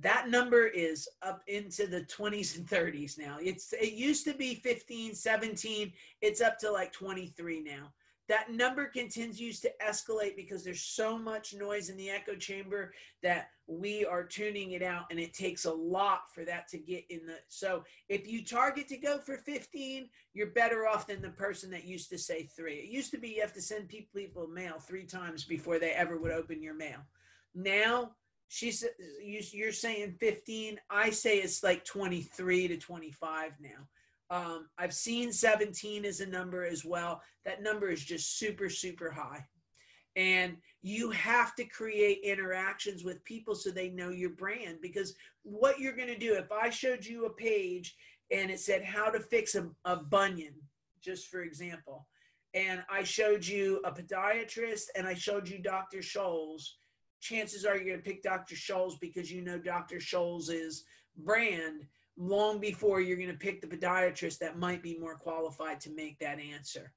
That 0.00 0.28
number 0.28 0.66
is 0.66 1.08
up 1.22 1.42
into 1.46 1.86
the 1.86 2.02
20s 2.02 2.56
and 2.56 2.66
30s 2.66 3.18
now. 3.18 3.38
It's 3.40 3.72
it 3.72 3.94
used 3.94 4.24
to 4.26 4.34
be 4.34 4.56
15, 4.56 5.14
17, 5.14 5.92
it's 6.20 6.40
up 6.40 6.58
to 6.58 6.70
like 6.70 6.92
23 6.92 7.62
now 7.62 7.92
that 8.28 8.50
number 8.50 8.86
continues 8.86 9.58
to 9.60 9.70
escalate 9.86 10.36
because 10.36 10.62
there's 10.62 10.82
so 10.82 11.18
much 11.18 11.54
noise 11.54 11.88
in 11.88 11.96
the 11.96 12.10
echo 12.10 12.34
chamber 12.34 12.92
that 13.22 13.48
we 13.66 14.04
are 14.04 14.24
tuning 14.24 14.72
it 14.72 14.82
out 14.82 15.04
and 15.10 15.18
it 15.18 15.32
takes 15.32 15.64
a 15.64 15.72
lot 15.72 16.22
for 16.34 16.44
that 16.44 16.68
to 16.68 16.78
get 16.78 17.04
in 17.10 17.26
the 17.26 17.36
so 17.48 17.82
if 18.08 18.26
you 18.26 18.44
target 18.44 18.88
to 18.88 18.96
go 18.96 19.18
for 19.18 19.36
15 19.38 20.08
you're 20.38 20.46
better 20.46 20.86
off 20.86 21.08
than 21.08 21.20
the 21.20 21.30
person 21.30 21.68
that 21.70 21.84
used 21.84 22.08
to 22.10 22.16
say 22.16 22.44
three. 22.44 22.74
It 22.74 22.90
used 22.90 23.10
to 23.10 23.18
be 23.18 23.30
you 23.30 23.40
have 23.40 23.52
to 23.54 23.60
send 23.60 23.88
people, 23.88 24.46
mail 24.46 24.78
three 24.78 25.04
times 25.04 25.44
before 25.44 25.80
they 25.80 25.90
ever 25.90 26.16
would 26.16 26.30
open 26.30 26.62
your 26.62 26.74
mail. 26.74 27.00
Now 27.56 28.12
she's 28.48 28.84
you're 29.22 29.72
saying 29.72 30.16
15 30.18 30.80
i 30.88 31.10
say 31.10 31.36
it's 31.36 31.62
like 31.62 31.84
23 31.84 32.68
to 32.68 32.78
25 32.78 33.52
now 33.60 33.86
um, 34.30 34.68
I've 34.78 34.92
seen 34.92 35.32
17 35.32 36.04
as 36.04 36.20
a 36.20 36.26
number 36.26 36.64
as 36.64 36.84
well. 36.84 37.22
That 37.44 37.62
number 37.62 37.88
is 37.88 38.04
just 38.04 38.38
super, 38.38 38.68
super 38.68 39.10
high. 39.10 39.44
And 40.16 40.56
you 40.82 41.10
have 41.10 41.54
to 41.56 41.64
create 41.64 42.20
interactions 42.24 43.04
with 43.04 43.24
people 43.24 43.54
so 43.54 43.70
they 43.70 43.90
know 43.90 44.10
your 44.10 44.30
brand. 44.30 44.78
Because 44.82 45.14
what 45.42 45.78
you're 45.78 45.96
going 45.96 46.08
to 46.08 46.18
do, 46.18 46.34
if 46.34 46.50
I 46.52 46.70
showed 46.70 47.04
you 47.04 47.26
a 47.26 47.34
page 47.34 47.94
and 48.30 48.50
it 48.50 48.60
said 48.60 48.84
how 48.84 49.10
to 49.10 49.20
fix 49.20 49.54
a, 49.54 49.68
a 49.84 49.96
bunion, 49.96 50.54
just 51.02 51.28
for 51.28 51.42
example, 51.42 52.06
and 52.54 52.82
I 52.90 53.04
showed 53.04 53.46
you 53.46 53.80
a 53.84 53.92
podiatrist 53.92 54.84
and 54.96 55.06
I 55.06 55.14
showed 55.14 55.48
you 55.48 55.58
Dr. 55.58 55.98
Scholl's, 55.98 56.78
chances 57.20 57.64
are 57.64 57.76
you're 57.76 57.84
going 57.84 58.02
to 58.02 58.10
pick 58.10 58.22
Dr. 58.22 58.54
Scholl's 58.54 58.98
because 58.98 59.30
you 59.30 59.42
know 59.42 59.58
Dr. 59.58 59.96
Scholl's 59.96 60.84
brand 61.16 61.86
long 62.18 62.58
before 62.58 63.00
you're 63.00 63.16
going 63.16 63.28
to 63.28 63.34
pick 63.34 63.60
the 63.60 63.66
podiatrist 63.66 64.38
that 64.38 64.58
might 64.58 64.82
be 64.82 64.98
more 64.98 65.14
qualified 65.14 65.80
to 65.80 65.90
make 65.90 66.18
that 66.18 66.38
answer. 66.40 66.92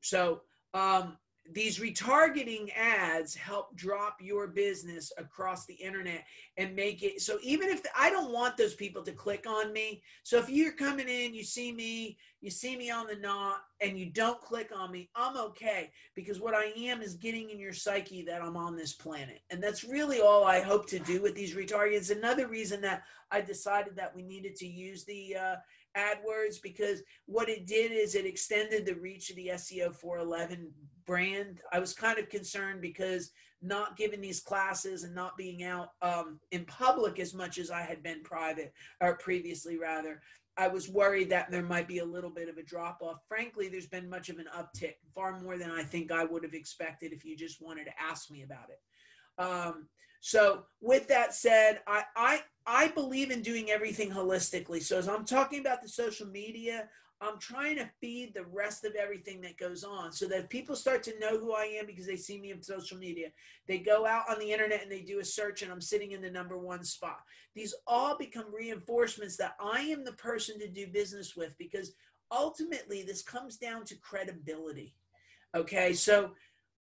So, 0.00 0.40
um, 0.72 1.16
these 1.52 1.78
retargeting 1.78 2.70
ads 2.74 3.34
help 3.34 3.76
drop 3.76 4.16
your 4.20 4.46
business 4.46 5.12
across 5.18 5.66
the 5.66 5.74
internet 5.74 6.24
and 6.56 6.74
make 6.74 7.02
it 7.02 7.20
so 7.20 7.38
even 7.42 7.68
if 7.68 7.82
the, 7.82 7.90
I 7.96 8.08
don't 8.08 8.32
want 8.32 8.56
those 8.56 8.74
people 8.74 9.02
to 9.02 9.12
click 9.12 9.44
on 9.46 9.72
me. 9.72 10.02
So 10.22 10.38
if 10.38 10.48
you're 10.48 10.72
coming 10.72 11.08
in, 11.08 11.34
you 11.34 11.44
see 11.44 11.70
me, 11.70 12.16
you 12.40 12.50
see 12.50 12.76
me 12.76 12.90
on 12.90 13.06
the 13.06 13.16
Knot 13.16 13.58
and 13.82 13.98
you 13.98 14.06
don't 14.06 14.40
click 14.40 14.70
on 14.74 14.90
me, 14.90 15.10
I'm 15.14 15.36
okay 15.36 15.90
because 16.14 16.40
what 16.40 16.54
I 16.54 16.72
am 16.76 17.02
is 17.02 17.14
getting 17.14 17.50
in 17.50 17.58
your 17.58 17.74
psyche 17.74 18.22
that 18.22 18.40
I'm 18.40 18.56
on 18.56 18.74
this 18.74 18.94
planet. 18.94 19.40
And 19.50 19.62
that's 19.62 19.84
really 19.84 20.20
all 20.20 20.44
I 20.44 20.60
hope 20.60 20.86
to 20.88 20.98
do 20.98 21.20
with 21.20 21.34
these 21.34 21.54
retargets. 21.54 22.10
Another 22.10 22.48
reason 22.48 22.80
that 22.82 23.02
I 23.30 23.42
decided 23.42 23.96
that 23.96 24.14
we 24.14 24.22
needed 24.22 24.56
to 24.56 24.66
use 24.66 25.04
the 25.04 25.36
uh, 25.36 25.56
AdWords 25.96 26.60
because 26.62 27.02
what 27.26 27.48
it 27.48 27.66
did 27.66 27.92
is 27.92 28.14
it 28.14 28.26
extended 28.26 28.86
the 28.86 28.94
reach 28.94 29.30
of 29.30 29.36
the 29.36 29.48
SEO 29.54 29.94
411 29.94 30.72
brand. 31.06 31.60
I 31.72 31.78
was 31.78 31.92
kind 31.92 32.18
of 32.18 32.28
concerned 32.28 32.80
because 32.80 33.30
not 33.62 33.96
giving 33.96 34.20
these 34.20 34.40
classes 34.40 35.04
and 35.04 35.14
not 35.14 35.36
being 35.36 35.64
out 35.64 35.90
um, 36.02 36.38
in 36.52 36.64
public 36.66 37.18
as 37.18 37.34
much 37.34 37.58
as 37.58 37.70
I 37.70 37.80
had 37.80 38.02
been 38.02 38.22
private 38.22 38.72
or 39.00 39.16
previously 39.16 39.78
rather. 39.78 40.20
I 40.56 40.68
was 40.68 40.88
worried 40.88 41.30
that 41.30 41.50
there 41.50 41.62
might 41.62 41.88
be 41.88 41.98
a 41.98 42.04
little 42.04 42.30
bit 42.30 42.48
of 42.48 42.58
a 42.58 42.62
drop 42.62 42.98
off. 43.02 43.22
Frankly, 43.26 43.68
there's 43.68 43.88
been 43.88 44.08
much 44.08 44.28
of 44.28 44.38
an 44.38 44.46
uptick, 44.56 44.94
far 45.14 45.40
more 45.40 45.56
than 45.56 45.70
I 45.70 45.82
think 45.82 46.12
I 46.12 46.24
would 46.24 46.44
have 46.44 46.54
expected 46.54 47.12
if 47.12 47.24
you 47.24 47.36
just 47.36 47.60
wanted 47.60 47.86
to 47.86 48.00
ask 48.00 48.30
me 48.30 48.42
about 48.42 48.68
it. 48.70 49.42
Um, 49.42 49.88
so, 50.20 50.64
with 50.80 51.08
that 51.08 51.34
said, 51.34 51.80
I, 51.86 52.04
I 52.16 52.42
I 52.66 52.88
believe 52.88 53.30
in 53.30 53.42
doing 53.42 53.70
everything 53.70 54.10
holistically. 54.10 54.82
So, 54.82 54.96
as 54.96 55.08
I'm 55.08 55.24
talking 55.24 55.60
about 55.60 55.82
the 55.82 55.88
social 55.88 56.26
media, 56.26 56.88
I'm 57.20 57.38
trying 57.38 57.76
to 57.76 57.88
feed 58.00 58.34
the 58.34 58.44
rest 58.44 58.84
of 58.84 58.94
everything 58.94 59.40
that 59.42 59.56
goes 59.56 59.84
on 59.84 60.12
so 60.12 60.26
that 60.26 60.50
people 60.50 60.76
start 60.76 61.02
to 61.04 61.18
know 61.18 61.38
who 61.38 61.52
I 61.52 61.64
am 61.64 61.86
because 61.86 62.06
they 62.06 62.16
see 62.16 62.40
me 62.40 62.52
on 62.52 62.62
social 62.62 62.98
media. 62.98 63.28
They 63.66 63.78
go 63.78 64.04
out 64.04 64.24
on 64.28 64.38
the 64.38 64.50
internet 64.50 64.82
and 64.82 64.90
they 64.90 65.00
do 65.00 65.20
a 65.20 65.24
search 65.24 65.62
and 65.62 65.72
I'm 65.72 65.80
sitting 65.80 66.12
in 66.12 66.20
the 66.20 66.30
number 66.30 66.58
one 66.58 66.84
spot. 66.84 67.20
These 67.54 67.74
all 67.86 68.18
become 68.18 68.52
reinforcements 68.52 69.36
that 69.38 69.56
I 69.60 69.80
am 69.80 70.04
the 70.04 70.12
person 70.12 70.58
to 70.58 70.68
do 70.68 70.88
business 70.88 71.34
with 71.36 71.56
because 71.58 71.94
ultimately 72.30 73.02
this 73.02 73.22
comes 73.22 73.56
down 73.56 73.84
to 73.86 73.96
credibility. 73.96 74.94
Okay. 75.54 75.92
So 75.94 76.32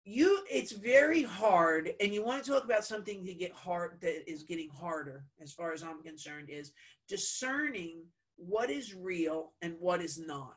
you 0.04 0.42
it's 0.50 0.72
very 0.72 1.22
hard 1.22 1.90
and 2.00 2.14
you 2.14 2.24
want 2.24 2.42
to 2.42 2.50
talk 2.50 2.64
about 2.64 2.84
something 2.84 3.24
to 3.26 3.34
get 3.34 3.52
hard 3.52 3.98
that 4.00 4.30
is 4.30 4.42
getting 4.42 4.70
harder 4.70 5.22
as 5.42 5.52
far 5.52 5.70
as 5.70 5.82
i'm 5.82 6.02
concerned 6.02 6.48
is 6.48 6.72
discerning 7.08 8.00
what 8.38 8.70
is 8.70 8.94
real 8.94 9.52
and 9.62 9.74
what 9.78 10.00
is 10.00 10.18
not. 10.18 10.56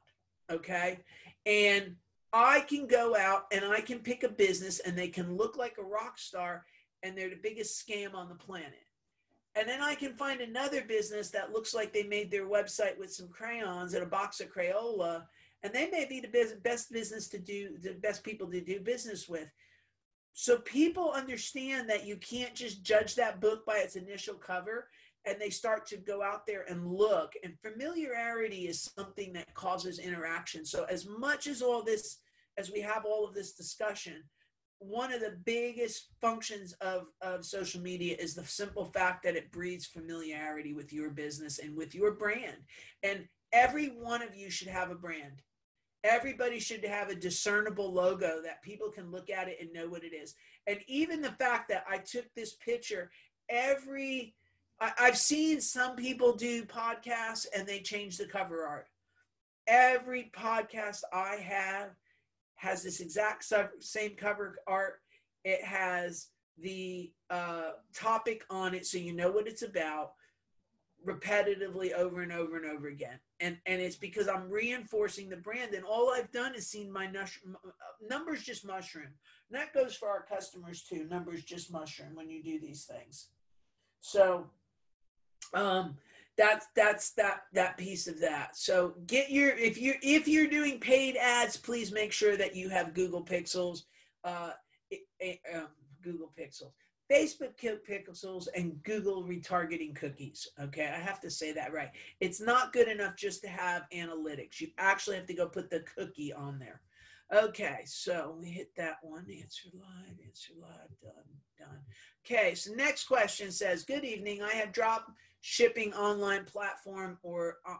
Okay. 0.49 0.99
And 1.45 1.95
I 2.34 2.61
can 2.61 2.88
go 2.88 3.15
out 3.15 3.45
and 3.51 3.65
I 3.65 3.82
can 3.82 3.99
pick 3.99 4.23
a 4.23 4.29
business 4.29 4.79
and 4.79 4.97
they 4.97 5.09
can 5.09 5.36
look 5.36 5.57
like 5.57 5.77
a 5.77 5.84
rock 5.84 6.17
star 6.17 6.65
and 7.03 7.17
they're 7.17 7.29
the 7.29 7.36
biggest 7.36 7.86
scam 7.86 8.13
on 8.15 8.29
the 8.29 8.36
planet. 8.36 8.86
And 9.55 9.67
then 9.67 9.82
I 9.82 9.95
can 9.95 10.13
find 10.13 10.39
another 10.39 10.82
business 10.82 11.29
that 11.32 11.51
looks 11.51 11.73
like 11.73 11.91
they 11.91 12.03
made 12.03 12.32
their 12.32 12.47
website 12.47 12.97
with 12.97 13.11
some 13.11 13.27
crayons 13.27 13.93
and 13.93 14.03
a 14.03 14.07
box 14.07 14.39
of 14.39 14.53
Crayola, 14.53 15.23
and 15.63 15.73
they 15.73 15.89
may 15.89 16.05
be 16.05 16.21
the 16.21 16.57
best 16.63 16.91
business 16.91 17.27
to 17.27 17.38
do, 17.38 17.77
the 17.82 17.93
best 17.95 18.23
people 18.23 18.49
to 18.49 18.61
do 18.61 18.79
business 18.79 19.27
with. 19.27 19.49
So 20.34 20.59
people 20.59 21.11
understand 21.11 21.89
that 21.89 22.05
you 22.05 22.15
can't 22.15 22.55
just 22.55 22.84
judge 22.84 23.15
that 23.15 23.41
book 23.41 23.65
by 23.65 23.79
its 23.79 23.97
initial 23.97 24.36
cover 24.36 24.88
and 25.26 25.39
they 25.39 25.49
start 25.49 25.86
to 25.88 25.97
go 25.97 26.24
out 26.24 26.45
there 26.47 26.65
and 26.69 26.88
look 26.88 27.34
and 27.43 27.53
familiarity 27.59 28.67
is 28.67 28.91
something 28.97 29.34
that 29.34 29.53
causes 29.53 29.99
interaction. 29.99 30.65
So 30.65 30.86
as 30.86 31.07
much 31.07 31.47
as 31.47 31.61
all 31.61 31.84
this 31.84 32.19
as 32.57 32.72
we 32.72 32.82
have 32.82 33.05
all 33.05 33.26
of 33.26 33.34
this 33.34 33.53
discussion 33.53 34.24
one 34.82 35.13
of 35.13 35.19
the 35.19 35.38
biggest 35.45 36.07
functions 36.22 36.74
of, 36.82 37.05
of 37.22 37.45
social 37.45 37.80
media 37.80 38.15
is 38.19 38.34
the 38.34 38.43
simple 38.43 38.86
fact 38.86 39.24
that 39.24 39.36
it 39.36 39.51
breeds 39.51 39.86
familiarity 39.86 40.74
with 40.74 40.91
your 40.91 41.11
business 41.11 41.59
and 41.59 41.78
with 41.78 41.93
your 41.93 42.13
brand. 42.13 42.57
And 43.03 43.28
every 43.53 43.89
one 43.89 44.24
of 44.24 44.36
you 44.36 44.49
should 44.49 44.69
have 44.69 44.89
a 44.89 44.95
brand. 44.95 45.43
Everybody 46.03 46.57
should 46.57 46.84
have 46.84 47.09
a 47.09 47.15
discernible 47.15 47.93
logo 47.93 48.41
that 48.43 48.63
people 48.63 48.89
can 48.89 49.11
look 49.11 49.30
at 49.30 49.47
it 49.47 49.57
and 49.61 49.72
know 49.72 49.88
what 49.88 50.03
it 50.03 50.15
is. 50.15 50.34
And 50.65 50.80
even 50.88 51.22
the 51.22 51.34
fact 51.34 51.69
that 51.69 51.86
i 51.88 51.97
took 51.97 52.26
this 52.34 52.55
picture 52.55 53.11
every 53.49 54.34
I, 54.82 54.91
I've 54.99 55.17
seen 55.17 55.61
some 55.61 55.95
people 55.95 56.36
do 56.36 56.65
podcasts 56.65 57.45
and 57.55 57.65
they 57.65 57.79
change 57.79 58.17
the 58.17 58.25
cover 58.25 58.65
art. 58.65 58.88
Every 59.67 60.32
podcast 60.36 61.03
I 61.13 61.36
have 61.36 61.91
has 62.55 62.84
this 62.84 62.99
exact 62.99 63.45
same 63.79 64.15
cover 64.15 64.57
art. 64.67 64.95
It 65.45 65.63
has 65.63 66.27
the 66.57 67.11
uh, 67.29 67.71
topic 67.95 68.43
on 68.49 68.73
it, 68.73 68.86
so 68.86 68.97
you 68.97 69.13
know 69.13 69.32
what 69.32 69.47
it's 69.47 69.61
about 69.61 70.11
repetitively 71.07 71.93
over 71.93 72.21
and 72.21 72.32
over 72.32 72.57
and 72.57 72.65
over 72.65 72.88
again 72.88 73.19
and 73.39 73.57
and 73.65 73.82
it's 73.82 73.95
because 73.95 74.27
i'm 74.27 74.47
reinforcing 74.47 75.29
the 75.29 75.36
brand 75.36 75.73
and 75.73 75.84
all 75.84 76.11
i've 76.11 76.32
done 76.32 76.53
is 76.53 76.67
seen 76.67 76.91
my 76.91 77.09
numbers 78.07 78.43
just 78.43 78.65
mushroom 78.65 79.07
and 79.07 79.59
that 79.59 79.73
goes 79.73 79.95
for 79.95 80.07
our 80.09 80.23
customers 80.23 80.84
too 80.84 81.07
numbers 81.09 81.43
just 81.43 81.71
mushroom 81.71 82.13
when 82.13 82.29
you 82.29 82.43
do 82.43 82.59
these 82.59 82.86
things 82.86 83.29
so 83.99 84.47
um, 85.53 85.97
that's 86.37 86.67
that's 86.75 87.11
that 87.11 87.43
that 87.53 87.77
piece 87.77 88.07
of 88.07 88.19
that. 88.21 88.55
So 88.55 88.95
get 89.05 89.29
your 89.29 89.49
if 89.49 89.79
you 89.79 89.93
if 90.01 90.27
you're 90.27 90.47
doing 90.47 90.79
paid 90.79 91.15
ads 91.17 91.57
please 91.57 91.91
make 91.91 92.11
sure 92.11 92.37
that 92.37 92.55
you 92.55 92.69
have 92.69 92.93
google 92.93 93.23
pixels 93.23 93.83
uh, 94.23 94.51
um, 95.53 95.67
google 96.01 96.31
pixels 96.39 96.71
facebook 97.11 97.53
pixels 97.87 98.47
and 98.55 98.81
google 98.83 99.23
retargeting 99.23 99.93
cookies 99.93 100.47
okay? 100.59 100.85
I 100.87 100.99
have 100.99 101.19
to 101.21 101.29
say 101.29 101.51
that 101.51 101.73
right. 101.73 101.89
It's 102.21 102.39
not 102.39 102.73
good 102.73 102.87
enough 102.87 103.15
just 103.17 103.41
to 103.41 103.49
have 103.49 103.83
analytics. 103.93 104.61
You 104.61 104.69
actually 104.77 105.17
have 105.17 105.27
to 105.27 105.33
go 105.33 105.47
put 105.47 105.69
the 105.69 105.81
cookie 105.81 106.31
on 106.33 106.57
there. 106.57 106.81
Okay 107.33 107.81
so 107.85 108.35
we 108.39 108.49
hit 108.49 108.71
that 108.77 108.97
one. 109.01 109.25
Answer 109.29 109.69
live 109.73 110.17
answer 110.25 110.53
live 110.59 110.99
done 111.01 111.11
done. 111.59 111.79
Okay 112.25 112.55
so 112.55 112.73
next 112.73 113.03
question 113.03 113.51
says 113.51 113.83
good 113.83 114.05
evening. 114.05 114.41
I 114.41 114.53
have 114.53 114.71
dropped 114.71 115.11
shipping 115.41 115.93
online 115.93 116.45
platform 116.45 117.17
or 117.23 117.57
uh, 117.67 117.75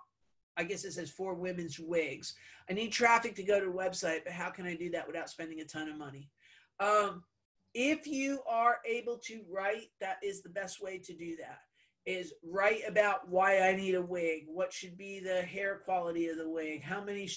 I 0.58 0.64
guess 0.64 0.84
it 0.84 0.94
says 0.94 1.10
for 1.10 1.34
women's 1.34 1.80
wigs. 1.80 2.36
I 2.70 2.74
need 2.74 2.92
traffic 2.92 3.36
to 3.36 3.44
go 3.44 3.60
to 3.60 3.68
a 3.68 3.74
website, 3.74 4.24
but 4.26 4.34
how 4.34 4.50
can 4.50 4.66
I 4.66 4.76
do 4.76 4.90
that 4.92 5.08
without 5.08 5.30
spending 5.30 5.62
a 5.62 5.66
ton 5.66 5.88
of 5.88 5.98
money? 5.98 6.30
Um, 6.80 7.24
if 7.74 8.06
you 8.06 8.42
are 8.50 8.78
able 8.86 9.18
to 9.26 9.42
write, 9.50 9.92
that 10.02 10.18
is 10.22 10.42
the 10.42 10.50
best 10.50 10.82
way 10.82 10.98
to 11.00 11.14
do 11.14 11.38
that. 11.38 11.60
Is 12.06 12.34
write 12.44 12.82
about 12.88 13.30
why 13.30 13.60
I 13.60 13.76
need 13.76 13.94
a 13.94 14.02
wig, 14.02 14.46
what 14.48 14.74
should 14.74 14.98
be 14.98 15.20
the 15.20 15.44
hair 15.44 15.82
quality 15.86 16.28
of 16.28 16.38
the 16.38 16.50
wig, 16.50 16.82
how 16.82 17.04
many 17.04 17.30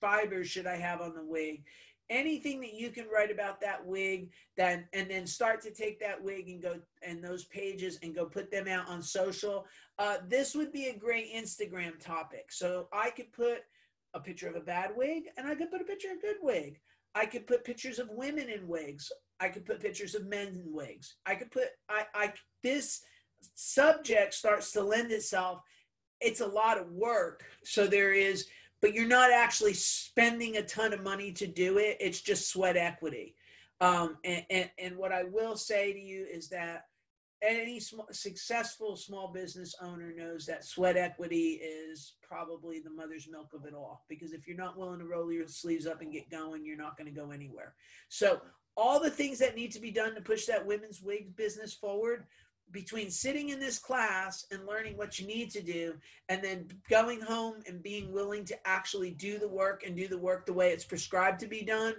fibers 0.00 0.48
should 0.48 0.66
I 0.66 0.76
have 0.76 1.00
on 1.00 1.14
the 1.14 1.24
wig, 1.24 1.64
anything 2.10 2.60
that 2.60 2.74
you 2.74 2.90
can 2.90 3.06
write 3.12 3.30
about 3.30 3.60
that 3.60 3.84
wig 3.86 4.30
then 4.56 4.86
and 4.92 5.10
then 5.10 5.26
start 5.26 5.62
to 5.62 5.70
take 5.70 5.98
that 6.00 6.22
wig 6.22 6.48
and 6.48 6.60
go 6.60 6.76
and 7.02 7.24
those 7.24 7.44
pages 7.46 7.98
and 8.02 8.14
go 8.14 8.26
put 8.26 8.50
them 8.50 8.68
out 8.68 8.88
on 8.88 9.00
social. 9.00 9.64
Uh, 9.98 10.18
this 10.28 10.54
would 10.54 10.72
be 10.72 10.88
a 10.88 10.96
great 10.96 11.32
instagram 11.34 11.98
topic. 11.98 12.50
So 12.50 12.88
i 12.92 13.10
could 13.10 13.32
put 13.32 13.60
a 14.12 14.20
picture 14.20 14.48
of 14.48 14.56
a 14.56 14.60
bad 14.60 14.90
wig 14.96 15.24
and 15.38 15.46
i 15.46 15.54
could 15.54 15.70
put 15.70 15.80
a 15.80 15.84
picture 15.84 16.08
of 16.08 16.18
a 16.18 16.20
good 16.20 16.36
wig. 16.42 16.80
I 17.14 17.26
could 17.26 17.46
put 17.46 17.64
pictures 17.64 17.98
of 17.98 18.08
women 18.10 18.48
in 18.48 18.68
wigs. 18.68 19.10
I 19.40 19.48
could 19.48 19.64
put 19.64 19.80
pictures 19.80 20.14
of 20.14 20.26
men 20.26 20.48
in 20.48 20.72
wigs. 20.72 21.16
I 21.26 21.34
could 21.34 21.50
put 21.50 21.68
i 21.88 22.04
i 22.14 22.32
this 22.62 23.00
subject 23.54 24.34
starts 24.34 24.72
to 24.72 24.82
lend 24.82 25.12
itself. 25.12 25.60
It's 26.20 26.40
a 26.40 26.46
lot 26.46 26.78
of 26.78 26.90
work. 26.92 27.44
So 27.64 27.86
there 27.86 28.12
is 28.12 28.46
but 28.80 28.94
you're 28.94 29.06
not 29.06 29.30
actually 29.30 29.74
spending 29.74 30.56
a 30.56 30.62
ton 30.62 30.92
of 30.92 31.02
money 31.02 31.32
to 31.32 31.46
do 31.46 31.78
it. 31.78 31.96
It's 32.00 32.20
just 32.20 32.48
sweat 32.50 32.76
equity. 32.76 33.34
Um, 33.80 34.18
and, 34.24 34.44
and, 34.50 34.70
and 34.78 34.96
what 34.96 35.12
I 35.12 35.24
will 35.24 35.56
say 35.56 35.92
to 35.92 35.98
you 35.98 36.26
is 36.30 36.48
that 36.48 36.84
any 37.42 37.80
successful 38.12 38.96
small 38.96 39.32
business 39.32 39.74
owner 39.80 40.12
knows 40.14 40.44
that 40.44 40.64
sweat 40.64 40.96
equity 40.96 41.52
is 41.62 42.14
probably 42.22 42.80
the 42.80 42.90
mother's 42.90 43.28
milk 43.30 43.52
of 43.54 43.64
it 43.64 43.74
all. 43.74 44.04
Because 44.08 44.32
if 44.32 44.46
you're 44.46 44.56
not 44.56 44.76
willing 44.76 44.98
to 44.98 45.06
roll 45.06 45.32
your 45.32 45.46
sleeves 45.46 45.86
up 45.86 46.02
and 46.02 46.12
get 46.12 46.30
going, 46.30 46.64
you're 46.64 46.76
not 46.76 46.98
going 46.98 47.12
to 47.12 47.18
go 47.18 47.30
anywhere. 47.30 47.74
So, 48.08 48.40
all 48.76 49.00
the 49.00 49.10
things 49.10 49.38
that 49.38 49.56
need 49.56 49.72
to 49.72 49.80
be 49.80 49.90
done 49.90 50.14
to 50.14 50.20
push 50.20 50.46
that 50.46 50.64
women's 50.64 51.02
wig 51.02 51.36
business 51.36 51.74
forward 51.74 52.26
between 52.72 53.10
sitting 53.10 53.48
in 53.50 53.58
this 53.58 53.78
class 53.78 54.46
and 54.50 54.66
learning 54.66 54.96
what 54.96 55.18
you 55.18 55.26
need 55.26 55.50
to 55.50 55.62
do 55.62 55.94
and 56.28 56.42
then 56.42 56.68
going 56.88 57.20
home 57.20 57.56
and 57.66 57.82
being 57.82 58.12
willing 58.12 58.44
to 58.44 58.56
actually 58.66 59.10
do 59.12 59.38
the 59.38 59.48
work 59.48 59.82
and 59.84 59.96
do 59.96 60.08
the 60.08 60.18
work 60.18 60.46
the 60.46 60.52
way 60.52 60.70
it's 60.70 60.84
prescribed 60.84 61.40
to 61.40 61.46
be 61.46 61.62
done 61.62 61.94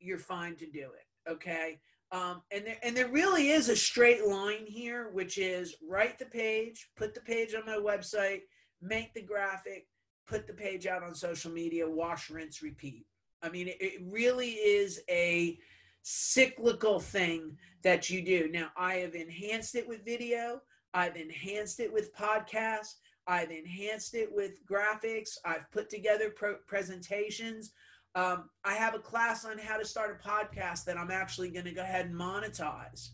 you're 0.00 0.18
fine 0.18 0.56
to 0.56 0.66
do 0.66 0.90
it 0.94 1.30
okay? 1.30 1.80
Um, 2.10 2.42
and 2.50 2.66
there 2.66 2.76
and 2.82 2.94
there 2.94 3.08
really 3.08 3.50
is 3.50 3.70
a 3.70 3.76
straight 3.76 4.26
line 4.26 4.66
here 4.66 5.08
which 5.12 5.38
is 5.38 5.76
write 5.88 6.18
the 6.18 6.26
page 6.26 6.90
put 6.94 7.14
the 7.14 7.20
page 7.20 7.54
on 7.54 7.64
my 7.64 7.78
website 7.78 8.42
make 8.82 9.14
the 9.14 9.22
graphic 9.22 9.86
put 10.26 10.46
the 10.46 10.52
page 10.52 10.86
out 10.86 11.02
on 11.02 11.14
social 11.14 11.50
media 11.50 11.88
wash 11.88 12.28
rinse 12.28 12.62
repeat. 12.62 13.06
I 13.40 13.48
mean 13.48 13.68
it, 13.68 13.78
it 13.80 14.02
really 14.04 14.50
is 14.50 15.00
a 15.08 15.58
cyclical 16.02 17.00
thing 17.00 17.56
that 17.82 18.10
you 18.10 18.22
do. 18.22 18.48
Now, 18.52 18.68
I 18.76 18.96
have 18.96 19.14
enhanced 19.14 19.74
it 19.74 19.88
with 19.88 20.04
video, 20.04 20.60
I've 20.94 21.16
enhanced 21.16 21.80
it 21.80 21.92
with 21.92 22.14
podcasts, 22.14 22.96
I've 23.26 23.50
enhanced 23.50 24.14
it 24.14 24.28
with 24.32 24.52
graphics, 24.66 25.38
I've 25.44 25.70
put 25.70 25.88
together 25.88 26.30
pro- 26.30 26.58
presentations. 26.66 27.72
Um, 28.14 28.50
I 28.64 28.74
have 28.74 28.94
a 28.94 28.98
class 28.98 29.44
on 29.46 29.56
how 29.56 29.78
to 29.78 29.86
start 29.86 30.20
a 30.22 30.28
podcast 30.28 30.84
that 30.84 30.98
I'm 30.98 31.10
actually 31.10 31.48
going 31.48 31.64
to 31.64 31.72
go 31.72 31.80
ahead 31.80 32.06
and 32.06 32.14
monetize. 32.14 33.10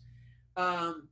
Um, 0.57 1.07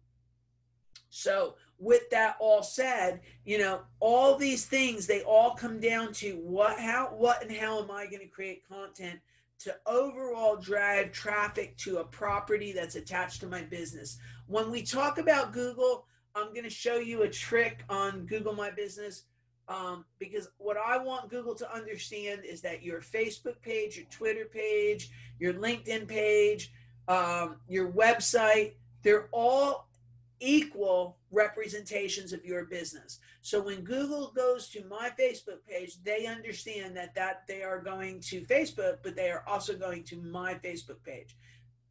so, 1.10 1.56
with 1.80 2.10
that 2.10 2.36
all 2.40 2.64
said, 2.64 3.22
you 3.46 3.60
know, 3.60 3.82
all 4.00 4.36
these 4.36 4.66
things 4.66 5.08
they 5.08 5.22
all 5.22 5.52
come 5.52 5.80
down 5.80 6.12
to 6.14 6.34
what, 6.44 6.80
how, 6.80 7.14
what, 7.16 7.42
and 7.42 7.52
how 7.52 7.82
am 7.82 7.92
I 7.92 8.08
going 8.08 8.20
to 8.20 8.28
create 8.28 8.68
content 8.68 9.20
to 9.60 9.76
overall 9.86 10.56
drive 10.56 11.12
traffic 11.12 11.76
to 11.78 11.98
a 11.98 12.04
property 12.04 12.72
that's 12.72 12.96
attached 12.96 13.42
to 13.42 13.48
my 13.48 13.62
business. 13.62 14.20
When 14.46 14.70
we 14.72 14.84
talk 14.84 15.18
about 15.18 15.54
Google, 15.54 16.06
I'm 16.36 16.54
going 16.54 16.64
to 16.64 16.70
show 16.70 16.98
you 16.98 17.24
a 17.24 17.30
trick 17.30 17.84
on 17.90 18.26
Google 18.26 18.54
My 18.54 18.70
Business 18.70 19.24
um, 19.68 20.06
because 20.20 20.50
what 20.58 20.78
I 20.78 20.98
want 20.98 21.30
Google 21.30 21.56
to 21.56 21.74
understand 21.74 22.46
is 22.46 22.62
that 22.62 22.84
your 22.84 23.02
Facebook 23.02 23.62
page, 23.62 23.98
your 23.98 24.06
Twitter 24.10 24.46
page, 24.46 25.10
your 25.40 25.54
LinkedIn 25.54 26.08
page, 26.08 26.72
um, 27.08 27.58
your 27.68 27.92
website, 27.92 28.74
they're 29.04 29.28
all 29.32 29.90
equal 30.40 31.17
representations 31.32 32.34
of 32.34 32.46
your 32.46 32.66
business. 32.66 33.20
So 33.42 33.62
when 33.62 33.84
Google 33.84 34.32
goes 34.36 34.70
to 34.70 34.84
my 34.86 35.12
Facebook 35.20 35.66
page, 35.68 36.02
they 36.04 36.26
understand 36.26 36.96
that 36.98 37.16
that 37.16 37.44
they 37.48 37.64
are 37.64 37.82
going 37.82 38.20
to 38.22 38.42
Facebook, 38.42 38.98
but 39.04 39.16
they 39.16 39.30
are 39.30 39.44
also 39.48 39.78
going 39.78 40.04
to 40.06 40.22
my 40.22 40.56
Facebook 40.56 41.04
page. 41.04 41.36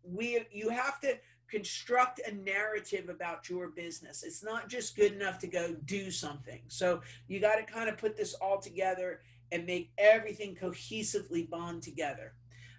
We 0.02 0.46
you 0.50 0.68
have 0.70 1.00
to 1.00 1.18
construct 1.48 2.20
a 2.26 2.34
narrative 2.34 3.08
about 3.08 3.48
your 3.48 3.68
business. 3.68 4.22
It's 4.22 4.42
not 4.42 4.68
just 4.68 4.96
good 4.96 5.12
enough 5.12 5.38
to 5.40 5.46
go 5.46 5.76
do 5.84 6.10
something. 6.10 6.60
So 6.68 7.02
you 7.28 7.40
got 7.40 7.56
to 7.56 7.62
kind 7.62 7.88
of 7.88 7.98
put 7.98 8.16
this 8.16 8.34
all 8.34 8.60
together 8.60 9.20
and 9.52 9.64
make 9.64 9.92
everything 9.96 10.56
cohesively 10.56 11.48
bond 11.48 11.82
together. 11.82 12.32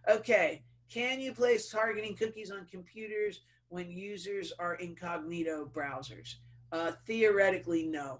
Okay, 0.10 0.64
can 0.92 1.20
you 1.20 1.34
place 1.34 1.70
targeting 1.70 2.16
cookies 2.16 2.52
on 2.52 2.66
computers 2.70 3.42
when 3.70 3.90
users 3.90 4.54
are 4.60 4.76
incognito 4.76 5.70
browsers? 5.74 6.36
Uh, 6.72 6.92
theoretically, 7.06 7.84
no. 7.84 8.20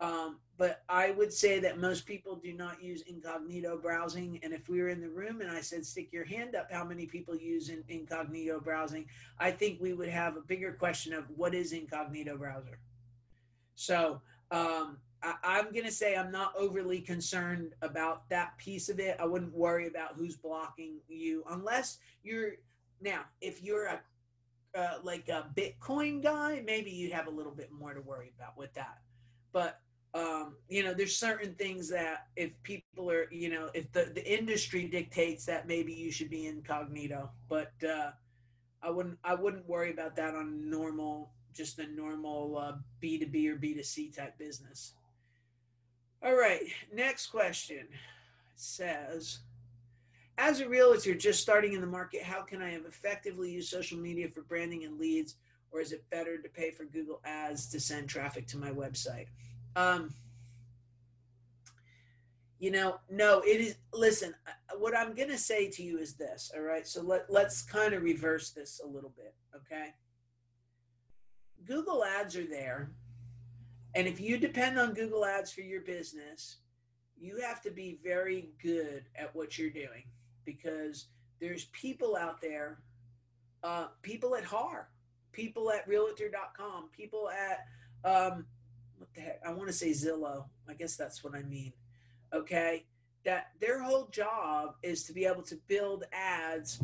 Um, 0.00 0.38
but 0.60 0.82
I 0.88 1.12
would 1.12 1.32
say 1.32 1.58
that 1.60 1.78
most 1.78 2.04
people 2.04 2.36
do 2.36 2.52
not 2.52 2.82
use 2.82 3.02
incognito 3.02 3.78
browsing. 3.78 4.38
And 4.42 4.52
if 4.52 4.68
we 4.68 4.82
were 4.82 4.88
in 4.88 5.00
the 5.00 5.08
room 5.08 5.40
and 5.40 5.50
I 5.50 5.62
said, 5.62 5.86
stick 5.86 6.12
your 6.12 6.24
hand 6.24 6.54
up, 6.54 6.70
how 6.70 6.84
many 6.84 7.06
people 7.06 7.34
use 7.34 7.70
in, 7.70 7.82
incognito 7.88 8.60
browsing? 8.60 9.06
I 9.38 9.52
think 9.52 9.80
we 9.80 9.94
would 9.94 10.08
have 10.08 10.36
a 10.36 10.42
bigger 10.42 10.72
question 10.72 11.14
of 11.14 11.24
what 11.34 11.54
is 11.54 11.72
incognito 11.72 12.36
browser? 12.36 12.78
So 13.74 14.20
um, 14.50 14.98
I, 15.22 15.34
I'm 15.42 15.72
going 15.72 15.86
to 15.86 15.90
say 15.90 16.14
I'm 16.14 16.30
not 16.30 16.52
overly 16.58 17.00
concerned 17.00 17.72
about 17.80 18.28
that 18.28 18.58
piece 18.58 18.90
of 18.90 19.00
it. 19.00 19.16
I 19.18 19.24
wouldn't 19.24 19.54
worry 19.54 19.86
about 19.86 20.16
who's 20.16 20.36
blocking 20.36 20.96
you 21.08 21.42
unless 21.50 21.98
you're 22.22 22.52
now, 23.00 23.22
if 23.40 23.62
you're 23.62 23.86
a 23.86 24.00
uh, 24.76 24.98
like 25.02 25.28
a 25.28 25.46
Bitcoin 25.56 26.22
guy, 26.22 26.62
maybe 26.64 26.90
you'd 26.90 27.12
have 27.12 27.26
a 27.26 27.30
little 27.30 27.52
bit 27.52 27.70
more 27.72 27.94
to 27.94 28.00
worry 28.00 28.32
about 28.36 28.56
with 28.56 28.72
that. 28.74 28.98
But 29.52 29.80
um, 30.12 30.56
you 30.68 30.82
know, 30.82 30.92
there's 30.92 31.16
certain 31.16 31.54
things 31.54 31.88
that 31.90 32.26
if 32.34 32.50
people 32.64 33.10
are, 33.10 33.32
you 33.32 33.48
know, 33.48 33.70
if 33.74 33.92
the, 33.92 34.10
the 34.12 34.26
industry 34.26 34.88
dictates 34.88 35.44
that 35.46 35.68
maybe 35.68 35.92
you 35.92 36.10
should 36.10 36.30
be 36.30 36.46
incognito, 36.46 37.30
but 37.48 37.72
uh, 37.88 38.10
I 38.82 38.90
wouldn't 38.90 39.18
I 39.22 39.34
wouldn't 39.34 39.68
worry 39.68 39.92
about 39.92 40.16
that 40.16 40.34
on 40.34 40.68
normal, 40.68 41.30
just 41.54 41.78
a 41.78 41.86
normal 41.86 42.58
uh, 42.58 42.72
B2B 43.02 43.48
or 43.48 43.56
B2C 43.56 44.16
type 44.16 44.36
business. 44.36 44.94
All 46.22 46.34
right, 46.34 46.62
next 46.92 47.28
question 47.28 47.86
says 48.56 49.38
as 50.40 50.60
a 50.60 50.68
realtor 50.68 51.14
just 51.14 51.40
starting 51.40 51.74
in 51.74 51.82
the 51.82 51.86
market, 51.86 52.22
how 52.22 52.40
can 52.42 52.62
I 52.62 52.70
have 52.70 52.86
effectively 52.86 53.50
used 53.50 53.68
social 53.68 53.98
media 53.98 54.26
for 54.28 54.40
branding 54.42 54.84
and 54.84 54.98
leads? 54.98 55.36
Or 55.70 55.80
is 55.80 55.92
it 55.92 56.08
better 56.10 56.38
to 56.38 56.48
pay 56.48 56.70
for 56.70 56.84
Google 56.84 57.20
ads 57.24 57.68
to 57.68 57.78
send 57.78 58.08
traffic 58.08 58.46
to 58.48 58.56
my 58.56 58.70
website? 58.70 59.26
Um, 59.76 60.12
you 62.58 62.70
know, 62.70 62.98
no, 63.10 63.40
it 63.40 63.60
is. 63.60 63.76
Listen, 63.92 64.34
what 64.78 64.96
I'm 64.96 65.14
going 65.14 65.28
to 65.28 65.38
say 65.38 65.68
to 65.70 65.82
you 65.82 65.98
is 65.98 66.14
this. 66.14 66.50
All 66.56 66.62
right. 66.62 66.86
So 66.86 67.02
let, 67.02 67.30
let's 67.30 67.62
kind 67.62 67.92
of 67.94 68.02
reverse 68.02 68.50
this 68.50 68.80
a 68.82 68.88
little 68.88 69.12
bit. 69.16 69.34
Okay. 69.54 69.94
Google 71.66 72.02
ads 72.02 72.34
are 72.36 72.46
there. 72.46 72.90
And 73.94 74.06
if 74.06 74.20
you 74.20 74.38
depend 74.38 74.78
on 74.78 74.94
Google 74.94 75.24
ads 75.24 75.52
for 75.52 75.60
your 75.60 75.82
business, 75.82 76.58
you 77.18 77.40
have 77.40 77.60
to 77.62 77.70
be 77.70 77.98
very 78.02 78.48
good 78.62 79.04
at 79.16 79.34
what 79.34 79.58
you're 79.58 79.70
doing 79.70 80.04
because 80.44 81.06
there's 81.40 81.66
people 81.66 82.16
out 82.16 82.40
there, 82.40 82.78
uh, 83.62 83.86
people 84.02 84.34
at 84.34 84.44
HAR, 84.44 84.88
people 85.32 85.70
at 85.70 85.86
realtor.com, 85.86 86.88
people 86.96 87.30
at 87.30 87.66
um, 88.04 88.46
what 88.98 89.08
the 89.14 89.20
heck? 89.20 89.40
I 89.46 89.52
want 89.52 89.68
to 89.68 89.72
say 89.72 89.90
Zillow. 89.90 90.44
I 90.68 90.74
guess 90.74 90.96
that's 90.96 91.24
what 91.24 91.34
I 91.34 91.42
mean. 91.42 91.72
Okay. 92.32 92.84
That 93.24 93.48
their 93.60 93.82
whole 93.82 94.06
job 94.06 94.76
is 94.82 95.04
to 95.04 95.12
be 95.12 95.26
able 95.26 95.42
to 95.42 95.56
build 95.68 96.04
ads 96.12 96.80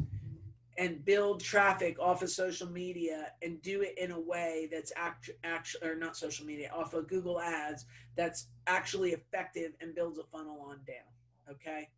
and 0.79 1.03
build 1.05 1.43
traffic 1.43 1.99
off 1.99 2.23
of 2.23 2.31
social 2.31 2.69
media 2.69 3.33
and 3.43 3.61
do 3.63 3.81
it 3.83 3.97
in 3.99 4.11
a 4.11 4.21
way 4.21 4.69
that's 4.71 4.93
act, 4.97 5.31
actually 5.45 5.89
or 5.89 5.95
not 5.95 6.17
social 6.17 6.45
media 6.45 6.71
off 6.75 6.93
of 6.93 7.09
google 7.09 7.41
ads 7.41 7.87
that's 8.15 8.49
actually 8.67 9.13
effective 9.13 9.73
and 9.81 9.95
builds 9.95 10.19
a 10.19 10.25
funnel 10.25 10.61
on 10.69 10.79
down 10.87 11.51
okay 11.51 11.89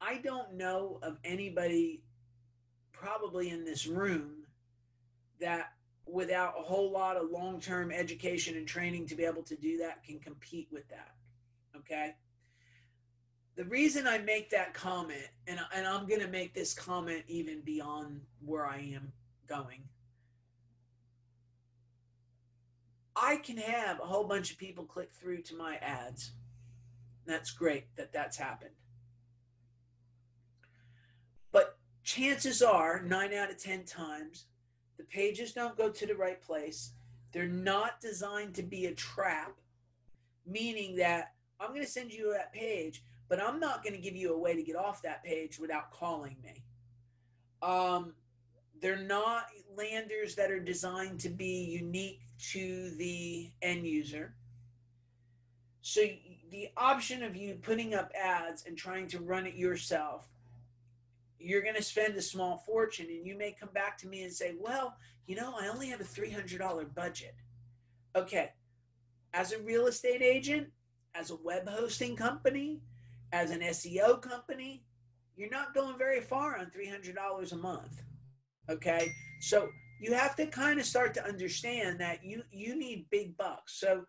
i 0.00 0.18
don't 0.18 0.54
know 0.54 0.98
of 1.02 1.18
anybody 1.24 2.02
probably 2.92 3.50
in 3.50 3.64
this 3.64 3.86
room 3.86 4.44
that 5.40 5.72
without 6.06 6.54
a 6.58 6.62
whole 6.62 6.90
lot 6.90 7.16
of 7.16 7.30
long-term 7.30 7.90
education 7.92 8.56
and 8.56 8.66
training 8.66 9.06
to 9.06 9.14
be 9.14 9.24
able 9.24 9.42
to 9.42 9.56
do 9.56 9.78
that 9.78 10.02
can 10.04 10.18
compete 10.18 10.68
with 10.72 10.88
that 10.88 11.14
okay 11.76 12.14
the 13.58 13.64
reason 13.64 14.06
I 14.06 14.18
make 14.18 14.50
that 14.50 14.72
comment, 14.72 15.26
and, 15.48 15.58
and 15.74 15.84
I'm 15.84 16.06
going 16.06 16.20
to 16.20 16.28
make 16.28 16.54
this 16.54 16.72
comment 16.72 17.24
even 17.26 17.60
beyond 17.62 18.20
where 18.46 18.64
I 18.64 18.76
am 18.94 19.12
going, 19.48 19.82
I 23.16 23.38
can 23.38 23.56
have 23.56 23.98
a 23.98 24.04
whole 24.04 24.22
bunch 24.22 24.52
of 24.52 24.58
people 24.58 24.84
click 24.84 25.10
through 25.10 25.42
to 25.42 25.56
my 25.56 25.74
ads. 25.82 26.30
That's 27.26 27.50
great 27.50 27.86
that 27.96 28.12
that's 28.12 28.36
happened. 28.36 28.70
But 31.50 31.76
chances 32.08 32.62
are, 32.62 33.02
nine 33.02 33.34
out 33.34 33.50
of 33.50 33.58
10 33.58 33.84
times, 33.84 34.46
the 34.96 35.04
pages 35.04 35.52
don't 35.52 35.76
go 35.76 35.90
to 35.90 36.06
the 36.06 36.14
right 36.14 36.40
place. 36.40 36.92
They're 37.32 37.46
not 37.46 38.00
designed 38.00 38.54
to 38.54 38.62
be 38.62 38.86
a 38.86 38.94
trap, 38.94 39.52
meaning 40.46 40.96
that 40.96 41.34
I'm 41.60 41.68
going 41.68 41.82
to 41.82 41.86
send 41.86 42.10
you 42.10 42.32
that 42.32 42.54
page, 42.54 43.02
but 43.28 43.42
I'm 43.42 43.60
not 43.60 43.84
going 43.84 43.92
to 43.92 44.00
give 44.00 44.16
you 44.16 44.32
a 44.32 44.38
way 44.38 44.56
to 44.56 44.62
get 44.62 44.74
off 44.74 45.02
that 45.02 45.22
page 45.22 45.58
without 45.58 45.90
calling 45.90 46.36
me. 46.42 46.64
Um, 47.60 48.14
they're 48.80 48.96
not 48.96 49.44
landers 49.76 50.34
that 50.36 50.50
are 50.50 50.60
designed 50.60 51.20
to 51.20 51.28
be 51.28 51.78
unique 51.78 52.22
to 52.52 52.88
the 52.96 53.50
end 53.60 53.86
user. 53.86 54.32
So 55.82 56.00
the 56.50 56.70
option 56.74 57.22
of 57.22 57.36
you 57.36 57.56
putting 57.56 57.94
up 57.94 58.10
ads 58.18 58.64
and 58.66 58.78
trying 58.78 59.08
to 59.08 59.18
run 59.18 59.46
it 59.46 59.56
yourself, 59.56 60.26
you're 61.38 61.62
going 61.62 61.74
to 61.74 61.82
spend 61.82 62.16
a 62.16 62.22
small 62.22 62.58
fortune 62.58 63.06
and 63.10 63.26
you 63.26 63.36
may 63.36 63.52
come 63.52 63.70
back 63.72 63.96
to 63.98 64.08
me 64.08 64.22
and 64.22 64.32
say, 64.32 64.54
"Well, 64.58 64.96
you 65.26 65.36
know, 65.36 65.54
I 65.58 65.68
only 65.68 65.88
have 65.88 66.00
a 66.00 66.04
$300 66.04 66.94
budget." 66.94 67.34
Okay. 68.16 68.50
As 69.34 69.52
a 69.52 69.58
real 69.60 69.86
estate 69.86 70.22
agent, 70.22 70.68
as 71.14 71.30
a 71.30 71.36
web 71.36 71.68
hosting 71.68 72.16
company, 72.16 72.80
as 73.32 73.50
an 73.50 73.60
SEO 73.60 74.20
company, 74.20 74.84
you're 75.36 75.50
not 75.50 75.74
going 75.74 75.98
very 75.98 76.20
far 76.20 76.58
on 76.58 76.66
$300 76.66 77.52
a 77.52 77.56
month. 77.56 78.02
Okay. 78.68 79.12
So 79.40 79.68
you 80.00 80.14
have 80.14 80.34
to 80.36 80.46
kind 80.46 80.80
of 80.80 80.86
start 80.86 81.14
to 81.14 81.24
understand 81.24 82.00
that 82.00 82.24
you, 82.24 82.42
you 82.50 82.76
need 82.76 83.06
big 83.10 83.36
bucks. 83.36 83.78
So 83.78 84.04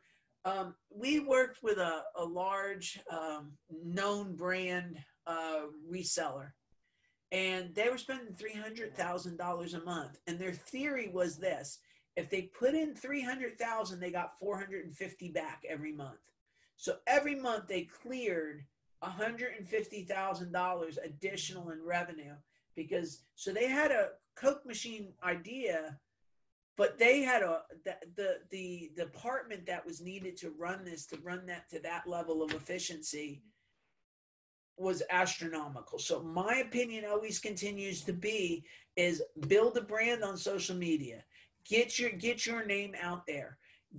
um, 0.46 0.76
we 0.90 1.20
worked 1.20 1.62
with 1.62 1.78
a, 1.78 2.04
a 2.16 2.24
large 2.24 3.00
um, 3.12 3.52
known 3.84 4.36
brand 4.36 4.98
uh, 5.28 5.64
reseller 5.92 6.52
and 7.32 7.74
they 7.76 7.90
were 7.90 7.98
spending 7.98 8.34
$300,000 8.34 9.74
a 9.74 9.86
month. 9.86 10.20
And 10.28 10.40
their 10.40 10.54
theory 10.54 11.10
was 11.10 11.38
this 11.38 11.80
if 12.16 12.30
they 12.30 12.44
put 12.44 12.74
in 12.74 12.96
300,000, 12.96 14.00
they 14.00 14.12
got 14.12 14.38
450 14.40 15.30
back 15.30 15.64
every 15.70 15.94
month. 15.94 16.20
So 16.76 16.96
every 17.08 17.36
month 17.36 17.68
they 17.68 17.84
cleared 17.84 18.66
$150,000 19.04 20.98
additional 21.04 21.70
in 21.70 21.84
revenue 21.84 22.34
because 22.76 23.24
so 23.36 23.52
they 23.52 23.68
had 23.68 23.92
a 23.92 24.10
Coke 24.36 24.66
machine 24.66 25.14
idea, 25.24 25.98
but 26.78 26.98
they 26.98 27.22
had 27.22 27.42
a 27.42 27.62
the, 27.84 27.96
the 28.16 28.40
the 28.50 28.92
department 28.96 29.66
that 29.66 29.86
was 29.86 30.02
needed 30.02 30.38
to 30.38 30.52
run 30.58 30.86
this 30.86 31.06
to 31.08 31.18
run 31.18 31.46
that 31.48 31.70
to 31.70 31.80
that 31.80 32.08
level 32.08 32.42
of 32.42 32.54
efficiency 32.54 33.42
was 34.80 35.04
astronomical. 35.10 36.00
So 36.00 36.22
my 36.24 36.64
opinion 36.66 37.06
always 37.06 37.40
continues 37.40 38.02
to 38.04 38.14
be 38.14 38.64
is 38.96 39.22
build 39.48 39.78
a 39.78 39.82
brand 39.82 40.24
on 40.24 40.38
social 40.38 40.76
media. 40.76 41.24
Get 41.66 42.00
your 42.00 42.12
get 42.12 42.46
your 42.46 42.66
name 42.66 42.96
out 43.02 43.26
there. 43.28 43.58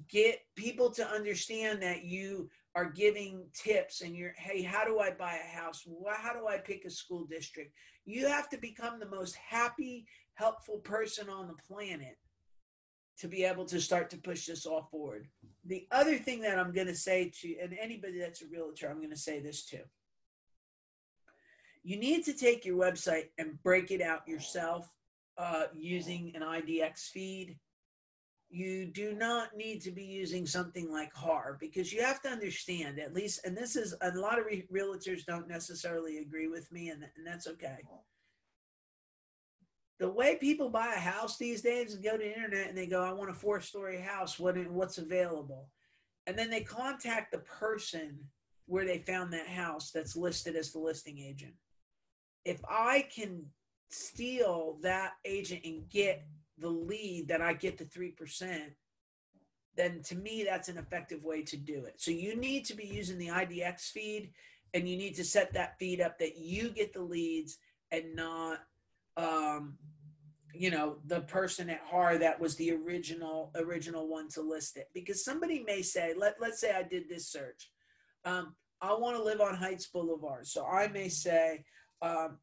Get 0.08 0.40
people 0.56 0.90
to 0.90 1.06
understand 1.06 1.82
that 1.82 2.04
you 2.04 2.48
are 2.74 2.84
giving 2.84 3.44
tips 3.52 4.00
and 4.00 4.14
you're 4.14 4.32
hey 4.36 4.62
how 4.62 4.84
do 4.84 5.00
i 5.00 5.10
buy 5.10 5.36
a 5.36 5.56
house 5.56 5.86
how 6.16 6.32
do 6.32 6.46
i 6.46 6.56
pick 6.56 6.84
a 6.84 6.90
school 6.90 7.26
district 7.28 7.72
you 8.04 8.26
have 8.26 8.48
to 8.48 8.56
become 8.58 9.00
the 9.00 9.08
most 9.08 9.34
happy 9.34 10.06
helpful 10.34 10.78
person 10.78 11.28
on 11.28 11.48
the 11.48 11.62
planet 11.68 12.16
to 13.18 13.28
be 13.28 13.44
able 13.44 13.64
to 13.64 13.80
start 13.80 14.08
to 14.08 14.16
push 14.18 14.46
this 14.46 14.66
all 14.66 14.88
forward 14.90 15.26
the 15.66 15.86
other 15.90 16.16
thing 16.16 16.40
that 16.40 16.58
i'm 16.58 16.72
going 16.72 16.86
to 16.86 16.94
say 16.94 17.30
to 17.34 17.56
and 17.58 17.76
anybody 17.80 18.18
that's 18.18 18.42
a 18.42 18.46
realtor 18.46 18.88
i'm 18.88 18.98
going 18.98 19.10
to 19.10 19.16
say 19.16 19.40
this 19.40 19.64
too 19.64 19.82
you 21.82 21.98
need 21.98 22.24
to 22.24 22.32
take 22.32 22.64
your 22.64 22.76
website 22.76 23.28
and 23.38 23.62
break 23.62 23.90
it 23.90 24.02
out 24.02 24.26
yourself 24.28 24.90
uh, 25.38 25.64
using 25.74 26.32
an 26.34 26.42
idx 26.42 27.08
feed 27.08 27.56
you 28.50 28.86
do 28.86 29.14
not 29.14 29.56
need 29.56 29.80
to 29.82 29.92
be 29.92 30.02
using 30.02 30.44
something 30.44 30.90
like 30.90 31.14
HAR 31.14 31.56
because 31.60 31.92
you 31.92 32.02
have 32.02 32.20
to 32.22 32.28
understand 32.28 32.98
at 32.98 33.14
least, 33.14 33.40
and 33.44 33.56
this 33.56 33.76
is 33.76 33.94
a 34.02 34.10
lot 34.10 34.40
of 34.40 34.44
re- 34.44 34.66
realtors 34.74 35.24
don't 35.24 35.48
necessarily 35.48 36.18
agree 36.18 36.48
with 36.48 36.70
me, 36.72 36.88
and, 36.88 37.04
and 37.16 37.24
that's 37.24 37.46
okay. 37.46 37.78
The 40.00 40.10
way 40.10 40.36
people 40.36 40.68
buy 40.68 40.94
a 40.94 40.98
house 40.98 41.38
these 41.38 41.62
days 41.62 41.92
is 41.92 41.98
go 41.98 42.12
to 42.12 42.18
the 42.18 42.34
internet 42.34 42.68
and 42.68 42.76
they 42.76 42.86
go, 42.86 43.04
"I 43.04 43.12
want 43.12 43.30
a 43.30 43.34
four-story 43.34 44.00
house. 44.00 44.38
What 44.38 44.56
what's 44.70 44.98
available?" 44.98 45.68
And 46.26 46.36
then 46.36 46.50
they 46.50 46.62
contact 46.62 47.30
the 47.30 47.38
person 47.38 48.18
where 48.66 48.84
they 48.84 48.98
found 48.98 49.32
that 49.32 49.46
house 49.46 49.90
that's 49.92 50.16
listed 50.16 50.56
as 50.56 50.72
the 50.72 50.78
listing 50.78 51.18
agent. 51.18 51.54
If 52.44 52.60
I 52.68 53.06
can 53.14 53.44
steal 53.90 54.78
that 54.82 55.12
agent 55.24 55.62
and 55.64 55.88
get 55.88 56.24
the 56.58 56.68
lead 56.68 57.28
that 57.28 57.40
I 57.40 57.54
get 57.54 57.78
the 57.78 57.84
3%, 57.84 58.72
then 59.76 60.02
to 60.04 60.14
me, 60.16 60.44
that's 60.44 60.68
an 60.68 60.78
effective 60.78 61.24
way 61.24 61.42
to 61.42 61.56
do 61.56 61.84
it. 61.84 61.94
So 61.98 62.10
you 62.10 62.36
need 62.36 62.64
to 62.66 62.74
be 62.74 62.84
using 62.84 63.18
the 63.18 63.28
IDX 63.28 63.90
feed 63.90 64.32
and 64.74 64.88
you 64.88 64.96
need 64.96 65.14
to 65.16 65.24
set 65.24 65.52
that 65.54 65.78
feed 65.78 66.00
up 66.00 66.18
that 66.18 66.36
you 66.36 66.70
get 66.70 66.92
the 66.92 67.02
leads 67.02 67.58
and 67.90 68.14
not, 68.14 68.58
um, 69.16 69.76
you 70.52 70.70
know, 70.70 70.98
the 71.06 71.20
person 71.22 71.70
at 71.70 71.80
HAR 71.84 72.18
that 72.18 72.40
was 72.40 72.56
the 72.56 72.72
original, 72.72 73.52
original 73.56 74.08
one 74.08 74.28
to 74.30 74.42
list 74.42 74.76
it. 74.76 74.88
Because 74.92 75.24
somebody 75.24 75.62
may 75.64 75.82
say, 75.82 76.14
let, 76.16 76.36
let's 76.40 76.60
say 76.60 76.72
I 76.72 76.82
did 76.82 77.08
this 77.08 77.28
search. 77.30 77.70
Um, 78.24 78.54
I 78.82 78.92
want 78.94 79.16
to 79.16 79.22
live 79.22 79.40
on 79.40 79.54
Heights 79.54 79.86
Boulevard. 79.86 80.46
So 80.46 80.66
I 80.66 80.88
may 80.88 81.08
say, 81.08 81.64
um, 82.02 82.38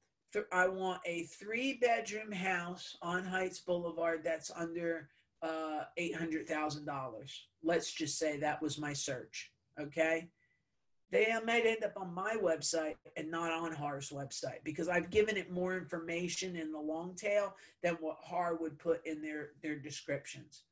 I 0.52 0.68
want 0.68 1.02
a 1.06 1.24
three 1.24 1.74
bedroom 1.82 2.32
house 2.32 2.98
on 3.02 3.26
Heights 3.26 3.60
Boulevard 3.60 4.22
that's 4.24 4.52
under 4.56 5.10
uh, 5.42 5.84
$800,000. 6.00 6.86
Let's 7.64 7.92
just 7.92 8.20
say 8.20 8.38
that 8.38 8.62
was 8.62 8.78
my 8.78 8.94
search. 8.94 9.52
Okay. 9.80 10.30
They 11.10 11.34
might 11.46 11.66
end 11.66 11.86
up 11.86 11.94
on 11.96 12.14
my 12.14 12.36
website 12.42 12.96
and 13.16 13.32
not 13.32 13.52
on 13.52 13.72
HAR's 13.72 14.10
website 14.10 14.64
because 14.66 14.90
I've 14.90 15.10
given 15.10 15.38
it 15.38 15.50
more 15.50 15.78
information 15.78 16.58
in 16.58 16.74
the 16.74 16.80
long 16.80 17.16
tail 17.16 17.56
than 17.82 17.94
what 18.02 18.18
HAR 18.22 18.56
would 18.56 18.78
put 18.78 19.06
in 19.06 19.22
their, 19.22 19.52
their 19.64 19.78
descriptions. 19.80 20.64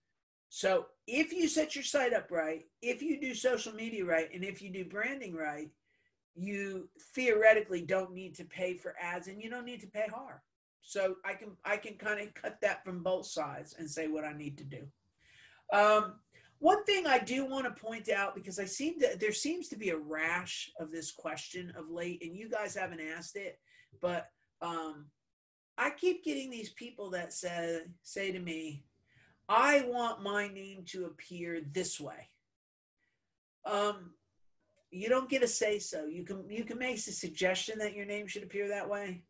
So 0.49 0.87
if 1.07 1.31
you 1.31 1.47
set 1.47 1.75
your 1.75 1.85
site 1.85 2.13
up 2.13 2.31
right, 2.31 2.65
if 2.81 3.01
you 3.01 3.19
do 3.19 3.33
social 3.33 3.73
media 3.73 4.03
right, 4.03 4.29
and 4.33 4.43
if 4.43 4.61
you 4.61 4.69
do 4.69 4.83
branding 4.83 5.33
right, 5.33 5.69
you 6.35 6.89
theoretically 7.13 7.81
don't 7.81 8.13
need 8.13 8.35
to 8.35 8.43
pay 8.45 8.73
for 8.73 8.95
ads 9.01 9.27
and 9.27 9.41
you 9.41 9.49
don't 9.49 9.65
need 9.65 9.81
to 9.81 9.87
pay 9.87 10.07
hard. 10.13 10.39
So 10.81 11.15
I 11.25 11.33
can 11.33 11.57
I 11.65 11.77
can 11.77 11.95
kind 11.95 12.19
of 12.19 12.33
cut 12.35 12.59
that 12.61 12.83
from 12.83 13.01
both 13.01 13.25
sides 13.25 13.75
and 13.79 13.89
say 13.89 14.07
what 14.07 14.23
I 14.23 14.33
need 14.33 14.57
to 14.59 14.63
do. 14.63 14.83
Um, 15.73 16.15
one 16.59 16.83
thing 16.85 17.07
I 17.07 17.19
do 17.19 17.45
want 17.45 17.65
to 17.65 17.81
point 17.81 18.09
out 18.09 18.35
because 18.35 18.59
I 18.59 18.65
seem 18.65 18.99
to 18.99 19.17
there 19.19 19.31
seems 19.31 19.67
to 19.69 19.77
be 19.77 19.89
a 19.89 19.97
rash 19.97 20.71
of 20.79 20.91
this 20.91 21.11
question 21.11 21.73
of 21.77 21.89
late, 21.89 22.23
and 22.23 22.35
you 22.35 22.49
guys 22.49 22.75
haven't 22.75 23.01
asked 23.01 23.35
it, 23.35 23.59
but 24.01 24.29
um, 24.61 25.07
I 25.77 25.89
keep 25.89 26.23
getting 26.23 26.49
these 26.49 26.71
people 26.71 27.09
that 27.11 27.33
say 27.33 27.81
say 28.03 28.31
to 28.31 28.39
me, 28.39 28.85
"I 29.49 29.85
want 29.87 30.21
my 30.21 30.47
name 30.47 30.83
to 30.89 31.05
appear 31.05 31.61
this 31.71 31.99
way." 31.99 32.29
Um, 33.65 34.11
you 34.91 35.09
don't 35.09 35.29
get 35.29 35.43
a 35.43 35.47
say 35.47 35.79
so. 35.79 36.05
You 36.05 36.23
can 36.23 36.49
you 36.49 36.63
can 36.63 36.77
make 36.77 36.97
a 36.97 36.99
suggestion 36.99 37.79
that 37.79 37.95
your 37.95 38.05
name 38.05 38.27
should 38.27 38.43
appear 38.43 38.67
that 38.69 38.89
way, 38.89 39.23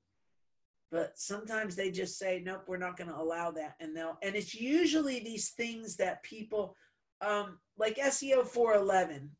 but 0.92 1.18
sometimes 1.18 1.76
they 1.76 1.92
just 1.92 2.18
say 2.18 2.42
nope, 2.46 2.64
we're 2.68 2.78
not 2.78 2.98
going 2.98 3.10
to 3.10 3.18
allow 3.18 3.52
that, 3.52 3.76
and 3.80 3.96
they'll 3.96 4.18
and 4.22 4.36
it's 4.36 4.54
usually 4.54 5.20
these 5.20 5.50
things 5.50 5.96
that 5.98 6.24
people 6.24 6.76
um, 7.22 7.58
like 7.78 7.98
SEO 7.98 8.46
411, 8.46 9.32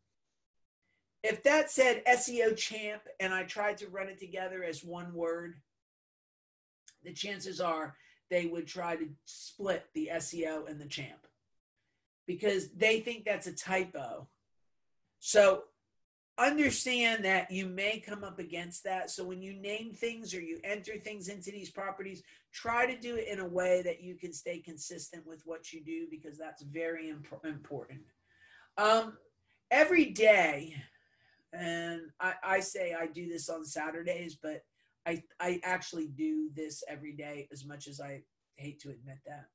if 1.24 1.44
that 1.44 1.72
said 1.72 2.04
SEO 2.06 2.56
champ 2.56 3.02
and 3.20 3.34
I 3.34 3.44
tried 3.44 3.78
to 3.80 3.90
run 3.90 4.08
it 4.08 4.20
together 4.20 4.64
as 4.64 4.84
one 4.84 5.14
word, 5.14 5.56
the 7.04 7.14
chances 7.14 7.60
are 7.60 7.96
they 8.30 8.46
would 8.46 8.68
try 8.68 8.96
to 8.96 9.08
split 9.26 9.86
the 9.94 10.10
SEO 10.14 10.70
and 10.70 10.80
the 10.80 10.86
champ 10.86 11.28
because 12.26 12.70
they 12.70 13.00
think 13.00 13.26
that's 13.26 13.48
a 13.48 13.54
typo. 13.54 14.28
So 15.20 15.64
understand 16.38 17.24
that 17.24 17.50
you 17.50 17.66
may 17.66 18.00
come 18.00 18.24
up 18.24 18.40
against 18.40 18.84
that. 18.84 19.10
So 19.10 19.24
when 19.24 19.42
you 19.42 19.54
name 19.54 19.94
things 19.94 20.34
or 20.34 20.42
you 20.42 20.60
enter 20.64 20.98
things 20.98 21.30
into 21.30 21.52
these 21.52 21.70
properties, 21.70 22.24
try 22.52 22.86
to 22.86 23.00
do 23.00 23.16
it 23.16 23.28
in 23.28 23.40
a 23.40 23.48
way 23.48 23.82
that 23.84 24.02
you 24.02 24.16
can 24.16 24.34
stay 24.34 24.60
consistent 24.60 25.26
with 25.26 25.42
what 25.46 25.72
you 25.72 25.84
do 25.84 26.08
because 26.10 26.38
that's 26.38 26.64
very 26.64 27.10
imp- 27.10 27.46
important. 27.46 28.02
Um, 28.78 29.18
every 29.72 30.06
day, 30.06 30.76
and 31.54 32.02
I, 32.20 32.34
I 32.44 32.60
say 32.60 32.94
I 32.94 33.08
do 33.08 33.30
this 33.30 33.50
on 33.50 33.64
Saturdays, 33.64 34.38
but 34.42 34.62
I, 35.06 35.24
I 35.40 35.62
actually 35.64 36.08
do 36.08 36.50
this 36.54 36.84
every 36.90 37.14
day 37.14 37.48
as 37.52 37.66
much 37.66 37.88
as 37.88 38.02
I 38.02 38.24
hate 38.58 38.82
to 38.82 38.90
admit 38.90 39.20
that. 39.26 39.46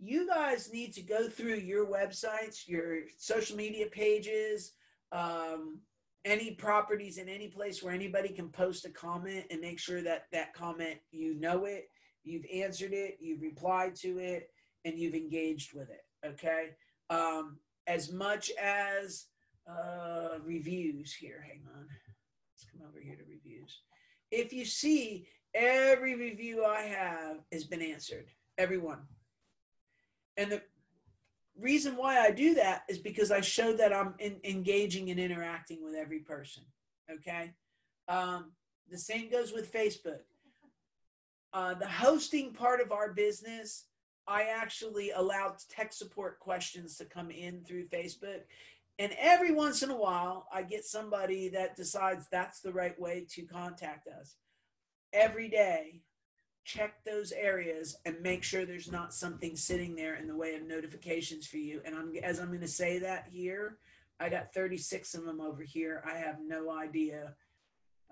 You 0.00 0.26
guys 0.26 0.72
need 0.72 0.92
to 0.94 1.02
go 1.02 1.28
through 1.28 1.56
your 1.56 1.86
websites, 1.86 2.66
your 2.66 3.02
social 3.16 3.56
media 3.56 3.86
pages, 3.86 4.72
um, 5.14 5.80
any 6.24 6.50
properties 6.50 7.18
in 7.18 7.28
any 7.28 7.48
place 7.48 7.82
where 7.82 7.94
anybody 7.94 8.28
can 8.28 8.48
post 8.48 8.84
a 8.84 8.90
comment 8.90 9.46
and 9.50 9.60
make 9.60 9.78
sure 9.78 10.02
that 10.02 10.24
that 10.32 10.52
comment 10.52 10.98
you 11.10 11.34
know 11.34 11.64
it, 11.64 11.88
you've 12.24 12.46
answered 12.52 12.92
it, 12.92 13.18
you've 13.20 13.42
replied 13.42 13.94
to 13.96 14.18
it, 14.18 14.50
and 14.84 14.98
you've 14.98 15.14
engaged 15.14 15.72
with 15.74 15.88
it. 15.90 16.04
Okay. 16.26 16.70
Um, 17.10 17.58
as 17.86 18.10
much 18.12 18.50
as 18.60 19.26
uh, 19.68 20.38
reviews 20.42 21.12
here. 21.12 21.44
Hang 21.46 21.62
on. 21.74 21.86
Let's 21.86 22.70
come 22.70 22.86
over 22.86 23.00
here 23.00 23.16
to 23.16 23.24
reviews. 23.28 23.80
If 24.30 24.52
you 24.52 24.64
see, 24.64 25.26
every 25.54 26.14
review 26.16 26.64
I 26.64 26.82
have 26.82 27.38
has 27.52 27.64
been 27.64 27.82
answered, 27.82 28.26
every 28.58 28.78
one. 28.78 29.00
And 30.36 30.50
the 30.50 30.62
reason 31.58 31.96
why 31.96 32.20
I 32.20 32.30
do 32.30 32.54
that 32.54 32.82
is 32.88 32.98
because 32.98 33.30
I 33.30 33.40
show 33.40 33.72
that 33.74 33.92
I'm 33.92 34.14
in, 34.18 34.36
engaging 34.44 35.10
and 35.10 35.20
interacting 35.20 35.82
with 35.84 35.94
every 35.94 36.20
person. 36.20 36.64
Okay. 37.10 37.52
Um, 38.08 38.52
the 38.90 38.98
same 38.98 39.30
goes 39.30 39.52
with 39.52 39.72
Facebook. 39.72 40.20
Uh, 41.52 41.74
the 41.74 41.86
hosting 41.86 42.52
part 42.52 42.80
of 42.80 42.90
our 42.90 43.12
business, 43.12 43.84
I 44.26 44.44
actually 44.44 45.12
allow 45.12 45.54
tech 45.70 45.92
support 45.92 46.40
questions 46.40 46.96
to 46.96 47.04
come 47.04 47.30
in 47.30 47.62
through 47.62 47.86
Facebook. 47.88 48.40
And 48.98 49.12
every 49.18 49.52
once 49.52 49.82
in 49.82 49.90
a 49.90 49.96
while, 49.96 50.46
I 50.52 50.62
get 50.62 50.84
somebody 50.84 51.48
that 51.50 51.76
decides 51.76 52.26
that's 52.30 52.60
the 52.60 52.72
right 52.72 52.98
way 53.00 53.26
to 53.30 53.42
contact 53.42 54.08
us. 54.08 54.36
Every 55.12 55.48
day, 55.48 56.00
check 56.64 57.04
those 57.04 57.32
areas 57.32 57.96
and 58.06 58.20
make 58.22 58.42
sure 58.42 58.64
there's 58.64 58.90
not 58.90 59.14
something 59.14 59.54
sitting 59.54 59.94
there 59.94 60.16
in 60.16 60.26
the 60.26 60.36
way 60.36 60.54
of 60.54 60.62
notifications 60.62 61.46
for 61.46 61.58
you. 61.58 61.80
And 61.84 61.94
I'm 61.94 62.12
as 62.22 62.40
I'm 62.40 62.48
going 62.48 62.60
to 62.60 62.68
say 62.68 62.98
that 62.98 63.28
here, 63.30 63.78
I 64.18 64.28
got 64.28 64.54
36 64.54 65.14
of 65.14 65.24
them 65.24 65.40
over 65.40 65.62
here. 65.62 66.02
I 66.06 66.16
have 66.16 66.38
no 66.44 66.70
idea. 66.70 67.34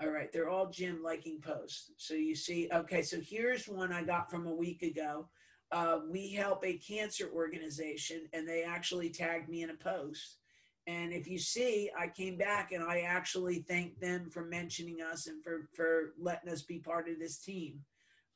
All 0.02 0.10
right, 0.10 0.32
they're 0.32 0.50
all 0.50 0.68
Jim 0.68 1.02
liking 1.02 1.40
posts. 1.40 1.92
So 1.96 2.14
you 2.14 2.34
see, 2.34 2.68
okay, 2.72 3.02
so 3.02 3.18
here's 3.20 3.68
one 3.68 3.92
I 3.92 4.02
got 4.02 4.30
from 4.30 4.46
a 4.46 4.54
week 4.54 4.82
ago. 4.82 5.28
Uh, 5.70 6.00
we 6.10 6.30
help 6.32 6.64
a 6.64 6.78
cancer 6.78 7.30
organization, 7.34 8.28
and 8.32 8.46
they 8.46 8.62
actually 8.62 9.10
tagged 9.10 9.48
me 9.48 9.62
in 9.62 9.70
a 9.70 9.74
post. 9.74 10.38
And 10.86 11.12
if 11.12 11.28
you 11.28 11.38
see, 11.38 11.90
I 11.96 12.08
came 12.08 12.36
back 12.36 12.72
and 12.72 12.82
I 12.82 13.00
actually 13.00 13.60
thanked 13.60 14.00
them 14.00 14.28
for 14.28 14.44
mentioning 14.44 15.00
us 15.00 15.28
and 15.28 15.42
for 15.42 15.68
for 15.72 16.14
letting 16.18 16.50
us 16.52 16.62
be 16.62 16.80
part 16.80 17.08
of 17.08 17.20
this 17.20 17.38
team 17.38 17.80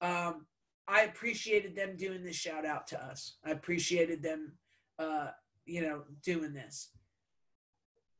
um, 0.00 0.46
I 0.88 1.02
appreciated 1.02 1.74
them 1.74 1.96
doing 1.96 2.22
this 2.22 2.36
shout 2.36 2.64
out 2.64 2.86
to 2.88 3.02
us. 3.02 3.36
I 3.44 3.50
appreciated 3.50 4.22
them, 4.22 4.52
uh, 4.98 5.28
you 5.64 5.82
know, 5.82 6.02
doing 6.24 6.52
this. 6.52 6.90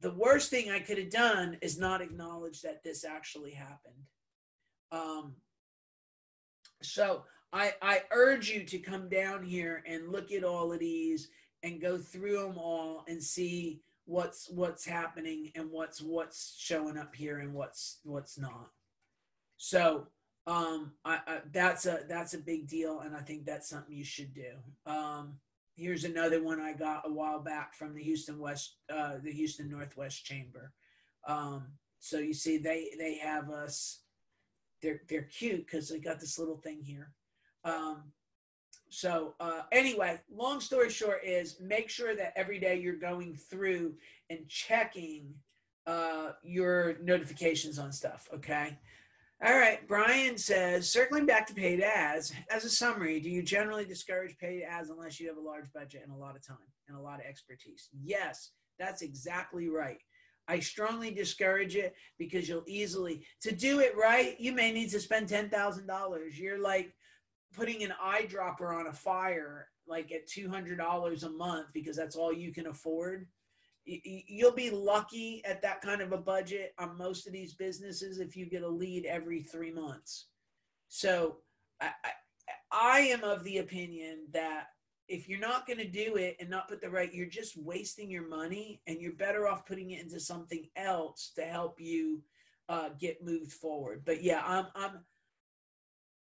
The 0.01 0.13
worst 0.13 0.51
thing 0.51 0.71
I 0.71 0.81
could 0.81 0.99
have 0.99 1.11
done 1.11 1.59
is 1.63 1.79
not 1.79 2.03
acknowledge 2.03 2.63
that 2.63 2.83
this 2.83 3.05
actually 3.05 3.53
happened. 3.53 3.95
Um, 4.93 5.35
so 6.83 7.25
I, 7.53 7.75
I 7.81 8.03
urge 8.13 8.51
you 8.51 8.65
to 8.65 8.79
come 8.79 9.09
down 9.09 9.43
here 9.43 9.83
and 9.87 10.11
look 10.11 10.33
at 10.33 10.45
all 10.45 10.73
of 10.73 10.81
these 10.81 11.29
and 11.63 11.81
go 11.81 11.99
through 11.99 12.41
them 12.41 12.59
all 12.59 13.05
and 13.09 13.23
see 13.23 13.81
what's 14.05 14.49
what's 14.51 14.85
happening 14.85 15.51
and 15.57 15.71
what's 15.71 16.01
what's 16.01 16.55
showing 16.59 16.97
up 16.97 17.15
here 17.15 17.41
and 17.41 17.53
what's 17.53 18.01
what's 18.05 18.39
not. 18.39 18.71
So 19.57 20.09
um, 20.47 20.93
I, 21.05 21.19
I, 21.27 21.39
that's 21.53 21.87
a 21.87 22.01
that's 22.09 22.35
a 22.35 22.39
big 22.39 22.69
deal, 22.69 23.01
and 23.01 23.17
I 23.17 23.21
think 23.21 23.45
that's 23.45 23.69
something 23.69 23.95
you 23.95 24.05
should 24.05 24.33
do. 24.33 24.53
Um, 24.87 25.35
here's 25.75 26.05
another 26.05 26.43
one 26.43 26.61
I 26.61 26.73
got 26.73 27.07
a 27.07 27.13
while 27.13 27.41
back 27.41 27.75
from 27.75 27.95
the 27.95 28.03
Houston 28.03 28.39
West, 28.39 28.77
uh, 28.93 29.15
the 29.23 29.33
Houston 29.33 29.69
Northwest 29.69 30.25
Chamber. 30.25 30.73
Um, 31.27 31.67
so 31.99 32.19
you 32.19 32.33
see, 32.33 32.59
they 32.59 32.91
they 32.99 33.19
have 33.19 33.51
us. 33.51 34.03
They're 34.83 35.01
they're 35.09 35.23
cute 35.23 35.67
because 35.67 35.89
they 35.89 35.99
got 35.99 36.21
this 36.21 36.39
little 36.39 36.59
thing 36.59 36.81
here. 36.83 37.13
Um, 37.65 38.05
so 38.89 39.35
uh, 39.41 39.63
anyway, 39.73 40.21
long 40.33 40.61
story 40.61 40.91
short 40.91 41.25
is 41.25 41.57
make 41.61 41.91
sure 41.91 42.15
that 42.15 42.35
every 42.37 42.61
day 42.61 42.79
you're 42.79 42.95
going 42.95 43.35
through 43.35 43.95
and 44.31 44.49
checking 44.49 45.35
uh, 45.89 46.33
your 46.45 46.99
notifications 47.03 47.81
on 47.81 47.91
stuff. 47.91 48.29
Okay. 48.33 48.79
All 49.45 49.55
right, 49.55 49.87
Brian 49.87 50.39
says, 50.39 50.91
circling 50.91 51.27
back 51.27 51.47
to 51.47 51.55
paid 51.55 51.83
ads, 51.83 52.33
as 52.51 52.65
a 52.65 52.71
summary, 52.71 53.21
do 53.21 53.29
you 53.29 53.43
generally 53.43 53.85
discourage 53.85 54.35
paid 54.39 54.63
ads 54.63 54.89
unless 54.89 55.21
you 55.21 55.29
have 55.29 55.37
a 55.37 55.41
large 55.41 55.71
budget 55.75 56.01
and 56.03 56.11
a 56.11 56.17
lot 56.17 56.37
of 56.37 56.47
time 56.47 56.57
and 56.89 56.97
a 56.97 57.01
lot 57.01 57.21
of 57.21 57.27
expertise? 57.27 57.91
Yes, 58.03 58.53
that's 58.79 59.03
exactly 59.03 59.69
right. 59.69 59.99
I 60.49 60.61
strongly 60.61 61.11
discourage 61.11 61.77
it 61.77 61.95
because 62.19 62.49
you'll 62.49 62.65
easily, 62.67 63.27
to 63.43 63.55
do 63.55 63.81
it 63.81 63.95
right, 63.95 64.41
you 64.41 64.53
may 64.53 64.73
need 64.73 64.89
to 64.93 65.01
spend 65.01 65.29
$10,000. 65.29 66.39
You're 66.39 66.63
like 66.63 66.95
putting 67.55 67.85
an 67.85 67.93
eyedropper 68.03 68.75
on 68.75 68.87
a 68.87 68.93
fire, 68.93 69.69
like 69.87 70.13
at 70.13 70.29
$200 70.29 71.25
a 71.25 71.31
month 71.31 71.67
because 71.75 71.97
that's 71.97 72.17
all 72.17 72.33
you 72.33 72.55
can 72.55 72.69
afford 72.69 73.27
you'll 73.87 74.53
be 74.53 74.71
lucky 74.71 75.43
at 75.45 75.63
that 75.63 75.81
kind 75.81 76.01
of 76.01 76.13
a 76.13 76.19
budget 76.19 76.75
on 76.79 76.99
most 76.99 77.27
of 77.27 77.33
these 77.33 77.55
businesses 77.55 78.19
if 78.19 78.37
you 78.37 78.47
get 78.47 78.63
a 78.63 78.69
lead 78.69 79.07
every 79.07 79.43
three 79.43 79.73
months. 79.73 80.27
So 80.89 81.37
I, 81.81 81.91
I, 82.05 82.11
I 82.73 82.99
am 83.01 83.23
of 83.23 83.45
the 83.45 83.59
opinion 83.59 84.27
that 84.33 84.67
if 85.09 85.29
you're 85.29 85.39
not 85.39 85.67
going 85.67 85.79
to 85.79 85.89
do 85.89 86.17
it 86.17 86.37
and 86.41 86.51
not 86.51 86.69
put 86.69 86.81
the 86.81 86.91
right, 86.91 87.15
you're 87.15 87.27
just 87.27 87.57
wasting 87.57 88.11
your 88.11 88.29
money 88.29 88.81
and 88.89 89.01
you're 89.01 89.13
better 89.13 89.47
off 89.47 89.67
putting 89.67 89.93
it 89.93 90.03
into 90.03 90.19
something 90.19 90.67
else 90.75 91.33
to 91.37 91.43
help 91.43 91.81
you 91.81 92.23
uh, 92.69 92.89
get 93.01 93.25
moved 93.25 93.53
forward. 93.53 94.03
But 94.05 94.23
yeah, 94.23 94.43
I'm, 94.45 94.67
I'm, 94.75 94.99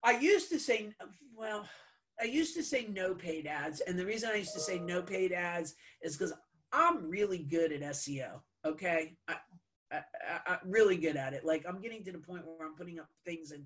I 0.04 0.20
used 0.20 0.52
to 0.52 0.60
say, 0.60 0.94
well, 1.36 1.68
I 2.22 2.26
used 2.26 2.56
to 2.56 2.64
say 2.64 2.88
no 2.92 3.16
paid 3.16 3.48
ads. 3.48 3.82
And 3.82 3.98
the 3.98 4.06
reason 4.06 4.30
I 4.32 4.36
used 4.38 4.54
to 4.54 4.60
say 4.60 4.78
no 4.78 5.02
paid 5.02 5.32
ads 5.32 5.74
is 6.04 6.16
because 6.16 6.34
I'm 6.76 7.10
really 7.10 7.40
good 7.40 7.72
at 7.72 7.82
SEO. 7.82 8.42
Okay. 8.66 9.16
I, 9.30 9.36
I, 9.92 10.02
I, 10.46 10.58
really 10.66 10.98
good 10.98 11.16
at 11.16 11.34
it. 11.34 11.46
Like 11.46 11.64
I'm 11.68 11.80
getting 11.80 12.04
to 12.04 12.12
the 12.12 12.18
point 12.20 12.44
where 12.46 12.68
I'm 12.68 12.76
putting 12.76 13.00
up 13.00 13.08
things 13.26 13.52
and 13.52 13.64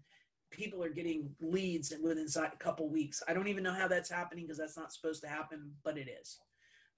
people 0.51 0.83
are 0.83 0.89
getting 0.89 1.31
leads 1.41 1.91
within 2.01 2.27
a 2.35 2.57
couple 2.57 2.87
weeks. 2.87 3.23
I 3.27 3.33
don't 3.33 3.47
even 3.47 3.63
know 3.63 3.73
how 3.73 3.87
that's 3.87 4.11
happening 4.11 4.45
because 4.45 4.59
that's 4.59 4.77
not 4.77 4.93
supposed 4.93 5.23
to 5.23 5.29
happen, 5.29 5.71
but 5.83 5.97
it 5.97 6.07
is. 6.21 6.37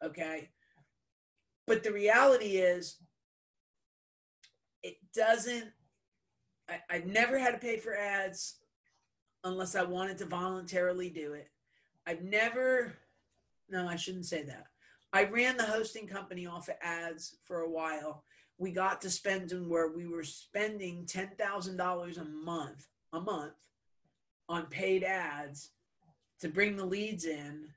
Okay. 0.03 0.49
But 1.65 1.83
the 1.83 1.93
reality 1.93 2.57
is, 2.57 2.97
it 4.83 4.95
doesn't, 5.15 5.71
I, 6.69 6.79
I've 6.89 7.05
never 7.05 7.37
had 7.37 7.51
to 7.51 7.57
pay 7.57 7.77
for 7.77 7.95
ads 7.95 8.55
unless 9.43 9.75
I 9.75 9.83
wanted 9.83 10.17
to 10.19 10.25
voluntarily 10.25 11.09
do 11.09 11.33
it. 11.33 11.47
I've 12.05 12.23
never, 12.23 12.95
no, 13.69 13.87
I 13.87 13.95
shouldn't 13.95 14.25
say 14.25 14.43
that. 14.43 14.65
I 15.13 15.25
ran 15.25 15.57
the 15.57 15.65
hosting 15.65 16.07
company 16.07 16.45
off 16.45 16.69
of 16.69 16.75
ads 16.81 17.35
for 17.43 17.61
a 17.61 17.69
while. 17.69 18.23
We 18.57 18.71
got 18.71 19.01
to 19.01 19.09
spending 19.09 19.67
where 19.67 19.89
we 19.89 20.07
were 20.07 20.23
spending 20.23 21.05
ten 21.05 21.31
thousand 21.37 21.77
dollars 21.77 22.17
a 22.17 22.25
month, 22.25 22.87
a 23.11 23.19
month, 23.19 23.53
on 24.47 24.67
paid 24.67 25.03
ads 25.03 25.71
to 26.39 26.49
bring 26.49 26.75
the 26.75 26.85
leads 26.85 27.25
in 27.25 27.67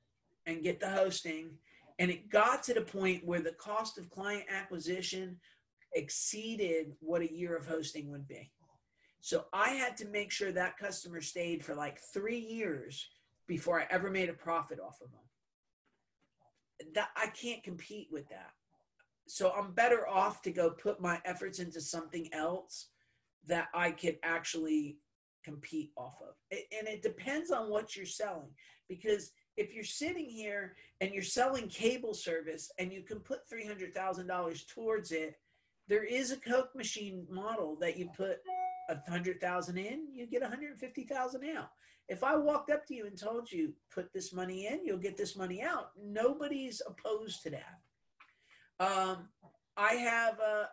and 0.47 0.62
get 0.62 0.80
the 0.80 0.89
hosting. 0.89 1.51
And 1.99 2.11
it 2.11 2.28
got 2.28 2.62
to 2.64 2.74
the 2.74 2.82
point 2.82 3.24
where 3.24 3.41
the 3.41 3.53
cost 3.53 3.99
of 3.99 4.11
client 4.11 4.45
acquisition 4.49 5.37
exceeded 5.95 6.93
what 7.01 7.22
a 7.22 7.32
year 7.32 7.57
of 7.57 7.66
hosting 7.66 8.11
would 8.11 8.26
be. 8.26 8.51
So 9.20 9.47
I 9.53 9.70
had 9.70 9.97
to 9.99 10.09
make 10.09 10.30
sure 10.30 10.53
that 10.53 10.76
customer 10.76 11.20
stayed 11.20 11.64
for 11.64 11.74
like 11.74 11.99
three 12.12 12.39
years 12.39 13.09
before 13.47 13.80
I 13.80 13.87
ever 13.91 14.11
made 14.11 14.28
a 14.28 14.35
profit 14.35 14.78
off 14.80 15.01
of 15.01 15.11
them. 15.12 15.24
That 16.95 17.09
I 17.16 17.29
can't 17.29 17.62
compete 17.62 18.09
with 18.11 18.29
that. 18.29 18.53
So 19.27 19.53
I'm 19.53 19.72
better 19.72 20.07
off 20.09 20.43
to 20.43 20.51
go 20.51 20.70
put 20.70 21.01
my 21.01 21.20
efforts 21.25 21.59
into 21.59 21.81
something 21.81 22.29
else 22.33 22.89
that 23.47 23.68
I 23.75 23.91
could 23.91 24.18
actually 24.22 24.99
compete 25.45 25.93
off 25.97 26.16
of. 26.22 26.35
And 26.51 26.89
it 26.89 27.03
depends 27.03 27.51
on 27.51 27.70
what 27.70 27.97
you're 27.97 28.07
selling 28.07 28.51
because 28.89 29.33
if 29.57 29.75
you're 29.75 29.85
sitting 29.85 30.29
here 30.29 30.75
and 31.01 31.12
you're 31.12 31.22
selling 31.22 31.68
cable 31.68 32.14
service 32.14 32.70
and 32.79 32.93
you 32.93 33.03
can 33.03 33.20
put 33.20 33.49
$300,000 33.51 34.68
towards 34.68 35.12
it, 35.12 35.37
there 35.89 36.05
is 36.05 36.33
a 36.33 36.37
Coke 36.37 36.75
machine 36.75 37.27
model 37.31 37.77
that 37.81 37.97
you 37.97 38.09
put 38.16 38.39
a 38.89 39.11
hundred 39.11 39.41
thousand 39.41 39.79
in, 39.79 40.07
you 40.12 40.27
get 40.27 40.43
a 40.43 40.49
hundred 40.49 40.70
and 40.70 40.81
fifty 40.81 41.05
thousand 41.05 41.45
out. 41.57 41.70
If 42.09 42.23
I 42.23 42.37
walked 42.37 42.71
up 42.71 42.87
to 42.87 42.95
you 42.95 43.07
and 43.07 43.19
told 43.19 43.51
you 43.51 43.73
put 43.93 44.13
this 44.13 44.33
money 44.33 44.67
in, 44.67 44.85
you'll 44.85 44.99
get 44.99 45.17
this 45.17 45.37
money 45.37 45.63
out. 45.63 45.91
Nobody's 46.03 46.83
opposed 46.87 47.43
to 47.45 47.51
that. 47.51 47.81
Um, 48.79 49.29
I 49.77 49.95
have 49.95 50.39
a, 50.39 50.69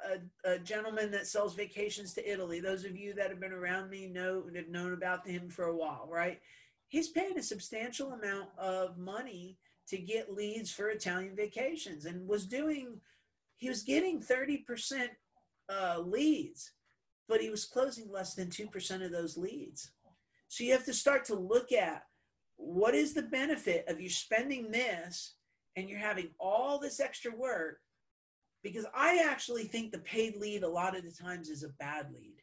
a, 0.46 0.54
a, 0.54 0.60
gentleman 0.60 1.10
that 1.12 1.26
sells 1.26 1.56
vacations 1.56 2.14
to 2.14 2.32
Italy. 2.32 2.60
Those 2.60 2.84
of 2.86 2.96
you 2.96 3.14
that 3.14 3.30
have 3.30 3.40
been 3.40 3.54
around 3.54 3.90
me 3.90 4.08
know 4.08 4.44
and 4.48 4.56
have 4.56 4.70
known 4.70 4.94
about 4.94 5.26
him 5.26 5.50
for 5.50 5.66
a 5.66 5.76
while, 5.76 6.08
right? 6.12 6.40
He's 6.88 7.10
paying 7.10 7.38
a 7.38 7.44
substantial 7.44 8.12
amount 8.12 8.50
of 8.58 8.98
money 8.98 9.58
to 9.88 9.98
get 9.98 10.34
leads 10.34 10.72
for 10.72 10.90
Italian 10.90 11.36
vacations 11.36 12.06
and 12.06 12.28
was 12.28 12.46
doing, 12.46 13.00
he 13.58 13.70
was 13.70 13.82
getting 13.82 14.22
30% 14.22 15.08
uh, 15.70 16.00
leads, 16.00 16.72
but 17.28 17.42
he 17.42 17.50
was 17.50 17.66
closing 17.66 18.12
less 18.12 18.36
than 18.36 18.50
2% 18.50 19.06
of 19.06 19.12
those 19.12 19.38
leads. 19.38 19.92
So 20.52 20.66
you 20.66 20.74
have 20.74 20.84
to 20.84 20.94
start 20.94 21.24
to 21.26 21.36
look 21.36 21.72
at 21.72 22.04
what 22.58 22.94
is 22.94 23.14
the 23.14 23.22
benefit 23.22 23.86
of 23.88 24.02
you 24.02 24.10
spending 24.10 24.70
this 24.70 25.36
and 25.78 25.90
you're 25.90 25.98
having 25.98 26.28
all 26.42 26.78
this 26.78 27.00
extra 27.00 27.34
work 27.34 27.78
because 28.62 28.86
I 28.94 29.26
actually 29.26 29.64
think 29.64 29.94
the 29.94 30.00
paid 30.00 30.36
lead 30.36 30.64
a 30.64 30.68
lot 30.68 30.98
of 30.98 31.06
the 31.06 31.12
times 31.12 31.48
is 31.48 31.64
a 31.64 31.70
bad 31.80 32.08
lead. 32.12 32.36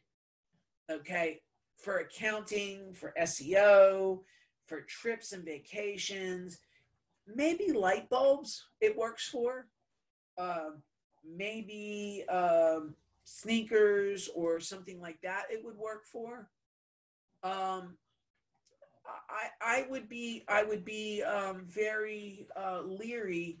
Okay. 0.91 1.39
For 1.77 1.97
accounting, 1.99 2.95
for 2.95 3.13
SEO, 3.21 4.21
for 4.65 4.81
trips 4.81 5.31
and 5.31 5.45
vacations, 5.45 6.57
maybe 7.27 7.71
light 7.71 8.09
bulbs 8.09 8.65
it 8.81 8.97
works 8.97 9.29
for. 9.29 9.67
Uh, 10.35 10.71
maybe 11.23 12.25
um, 12.27 12.95
sneakers 13.23 14.31
or 14.33 14.59
something 14.59 14.99
like 14.99 15.19
that 15.21 15.43
it 15.51 15.63
would 15.63 15.77
work 15.77 16.05
for. 16.11 16.49
Um, 17.43 17.97
I, 19.29 19.49
I 19.61 19.85
would 19.89 20.07
be 20.09 20.43
I 20.47 20.63
would 20.63 20.85
be 20.85 21.23
um, 21.23 21.63
very 21.65 22.47
uh, 22.55 22.81
leery 22.81 23.59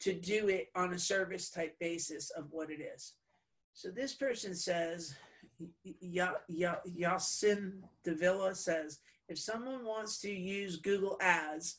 to 0.00 0.12
do 0.12 0.48
it 0.48 0.68
on 0.74 0.92
a 0.92 0.98
service 0.98 1.50
type 1.50 1.78
basis 1.78 2.30
of 2.30 2.46
what 2.50 2.70
it 2.70 2.80
is. 2.80 3.14
So 3.74 3.88
this 3.90 4.14
person 4.14 4.54
says, 4.54 5.14
Yasin 6.52 7.72
Davila 8.04 8.54
says, 8.54 8.98
if 9.28 9.38
someone 9.38 9.84
wants 9.84 10.20
to 10.22 10.30
use 10.30 10.76
Google 10.76 11.16
Ads, 11.20 11.78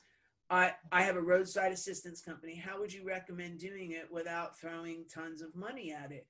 I, 0.50 0.72
I 0.92 1.04
have 1.04 1.18
a 1.18 1.22
roadside 1.22 1.72
assistance 1.72 2.22
company. 2.22 2.56
How 2.56 2.80
would 2.80 2.94
you 2.94 3.04
recommend 3.06 3.60
doing 3.60 3.92
it 3.92 4.08
without 4.12 4.58
throwing 4.58 5.06
tons 5.14 5.42
of 5.42 5.56
money 5.56 5.92
at 5.92 6.12
it? 6.12 6.26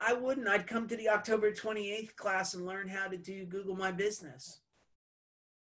I 0.00 0.12
wouldn't. 0.12 0.48
I'd 0.48 0.66
come 0.66 0.86
to 0.88 0.96
the 0.96 1.08
October 1.08 1.52
28th 1.52 2.16
class 2.16 2.54
and 2.54 2.66
learn 2.66 2.88
how 2.88 3.08
to 3.08 3.16
do 3.16 3.44
Google 3.44 3.76
My 3.76 3.90
Business. 3.90 4.60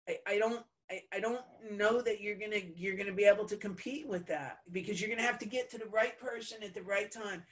I, 0.07 0.17
I 0.25 0.37
don't 0.37 0.63
I, 0.89 1.01
I 1.13 1.19
don't 1.19 1.41
know 1.69 2.01
that 2.01 2.21
you're 2.21 2.37
gonna 2.37 2.61
you're 2.75 2.95
gonna 2.95 3.11
be 3.11 3.25
able 3.25 3.45
to 3.45 3.57
compete 3.57 4.07
with 4.07 4.25
that 4.27 4.59
because 4.71 5.01
you're 5.01 5.09
gonna 5.09 5.27
have 5.27 5.39
to 5.39 5.45
get 5.45 5.69
to 5.71 5.77
the 5.77 5.87
right 5.87 6.17
person 6.17 6.63
at 6.63 6.73
the 6.73 6.81
right 6.81 7.11
time. 7.11 7.43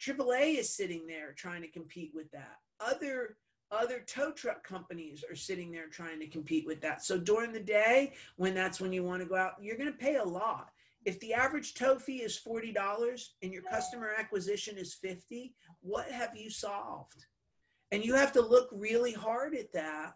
AAA 0.00 0.58
is 0.58 0.74
sitting 0.74 1.06
there 1.06 1.32
trying 1.32 1.62
to 1.62 1.68
compete 1.68 2.10
with 2.14 2.30
that. 2.32 2.58
Other 2.80 3.36
other 3.70 4.00
tow 4.06 4.32
truck 4.32 4.64
companies 4.64 5.24
are 5.28 5.36
sitting 5.36 5.70
there 5.70 5.88
trying 5.88 6.20
to 6.20 6.26
compete 6.26 6.66
with 6.66 6.80
that. 6.82 7.02
So 7.04 7.16
during 7.16 7.52
the 7.52 7.60
day, 7.60 8.12
when 8.36 8.54
that's 8.54 8.80
when 8.80 8.92
you 8.92 9.04
want 9.04 9.22
to 9.22 9.28
go 9.28 9.36
out, 9.36 9.52
you're 9.60 9.78
gonna 9.78 9.92
pay 9.92 10.16
a 10.16 10.24
lot. 10.24 10.71
If 11.04 11.18
the 11.20 11.34
average 11.34 11.74
tow 11.74 11.98
fee 11.98 12.22
is 12.22 12.38
forty 12.38 12.72
dollars 12.72 13.34
and 13.42 13.52
your 13.52 13.62
customer 13.62 14.10
acquisition 14.16 14.76
is 14.76 14.94
fifty, 14.94 15.54
what 15.80 16.10
have 16.10 16.36
you 16.36 16.50
solved? 16.50 17.26
And 17.90 18.04
you 18.04 18.14
have 18.14 18.32
to 18.32 18.40
look 18.40 18.68
really 18.72 19.12
hard 19.12 19.54
at 19.54 19.72
that 19.72 20.14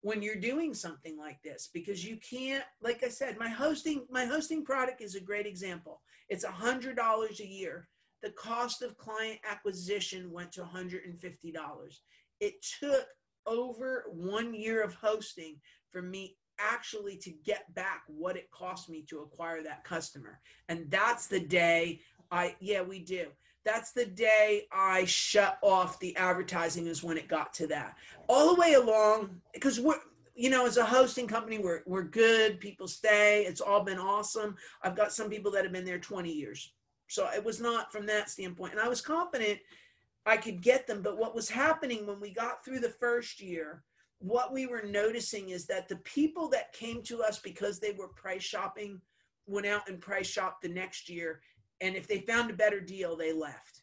when 0.00 0.22
you're 0.22 0.36
doing 0.36 0.74
something 0.74 1.18
like 1.18 1.42
this 1.42 1.70
because 1.74 2.04
you 2.04 2.16
can't 2.18 2.64
like 2.80 3.02
i 3.02 3.08
said 3.08 3.36
my 3.36 3.48
hosting 3.48 4.06
my 4.08 4.24
hosting 4.24 4.64
product 4.64 5.00
is 5.00 5.14
a 5.14 5.20
great 5.20 5.46
example. 5.46 6.00
It's 6.28 6.44
a 6.44 6.50
hundred 6.50 6.96
dollars 6.96 7.40
a 7.40 7.46
year. 7.46 7.88
The 8.22 8.30
cost 8.30 8.82
of 8.82 8.98
client 8.98 9.38
acquisition 9.48 10.32
went 10.32 10.50
to 10.52 10.62
$150 10.62 11.98
it 12.40 12.54
took 12.80 13.06
over 13.46 14.04
one 14.10 14.54
year 14.54 14.82
of 14.82 14.94
hosting 14.94 15.56
for 15.90 16.02
me 16.02 16.36
actually 16.58 17.16
to 17.16 17.30
get 17.44 17.72
back 17.74 18.02
what 18.06 18.36
it 18.36 18.50
cost 18.50 18.88
me 18.88 19.04
to 19.08 19.20
acquire 19.20 19.62
that 19.62 19.84
customer 19.84 20.40
and 20.68 20.90
that's 20.90 21.26
the 21.26 21.40
day 21.40 22.00
i 22.30 22.54
yeah 22.60 22.82
we 22.82 22.98
do 22.98 23.26
that's 23.64 23.92
the 23.92 24.06
day 24.06 24.66
I 24.72 25.04
shut 25.04 25.58
off 25.62 26.00
the 26.00 26.16
advertising 26.16 26.86
is 26.86 27.04
when 27.04 27.18
it 27.18 27.28
got 27.28 27.52
to 27.54 27.66
that. 27.66 27.96
All 28.26 28.54
the 28.54 28.60
way 28.60 28.74
along, 28.74 29.42
because 29.52 29.78
we're 29.78 29.98
you 30.34 30.50
know, 30.50 30.66
as 30.66 30.76
a 30.76 30.84
hosting 30.86 31.26
company, 31.26 31.58
we're 31.58 31.82
we're 31.84 32.04
good. 32.04 32.60
People 32.60 32.86
stay. 32.86 33.44
It's 33.44 33.60
all 33.60 33.82
been 33.82 33.98
awesome. 33.98 34.54
I've 34.82 34.96
got 34.96 35.12
some 35.12 35.28
people 35.28 35.50
that 35.50 35.64
have 35.64 35.72
been 35.72 35.84
there 35.84 35.98
20 35.98 36.32
years. 36.32 36.72
So 37.08 37.28
it 37.34 37.44
was 37.44 37.60
not 37.60 37.90
from 37.90 38.06
that 38.06 38.30
standpoint. 38.30 38.72
And 38.72 38.80
I 38.80 38.86
was 38.86 39.00
confident 39.00 39.58
I 40.24 40.36
could 40.36 40.62
get 40.62 40.86
them. 40.86 41.02
But 41.02 41.18
what 41.18 41.34
was 41.34 41.48
happening 41.48 42.06
when 42.06 42.20
we 42.20 42.30
got 42.30 42.64
through 42.64 42.78
the 42.78 42.88
first 43.00 43.40
year, 43.40 43.82
what 44.20 44.52
we 44.52 44.66
were 44.66 44.82
noticing 44.82 45.50
is 45.50 45.66
that 45.66 45.88
the 45.88 45.96
people 45.96 46.48
that 46.48 46.72
came 46.72 47.02
to 47.04 47.22
us 47.22 47.38
because 47.38 47.78
they 47.78 47.92
were 47.92 48.08
price 48.08 48.42
shopping 48.42 49.00
went 49.46 49.66
out 49.66 49.88
and 49.88 50.00
price 50.00 50.26
shopped 50.26 50.62
the 50.62 50.68
next 50.68 51.08
year 51.08 51.40
and 51.80 51.94
if 51.94 52.06
they 52.08 52.20
found 52.20 52.50
a 52.50 52.54
better 52.54 52.80
deal, 52.80 53.16
they 53.16 53.32
left. 53.32 53.82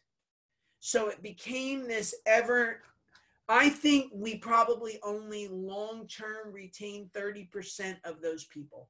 So 0.80 1.08
it 1.08 1.22
became 1.22 1.88
this 1.88 2.14
ever. 2.26 2.82
I 3.48 3.68
think 3.68 4.10
we 4.14 4.36
probably 4.36 4.98
only 5.02 5.48
long 5.48 6.06
term 6.08 6.52
retain 6.52 7.10
30% 7.16 7.96
of 8.04 8.20
those 8.20 8.44
people 8.44 8.88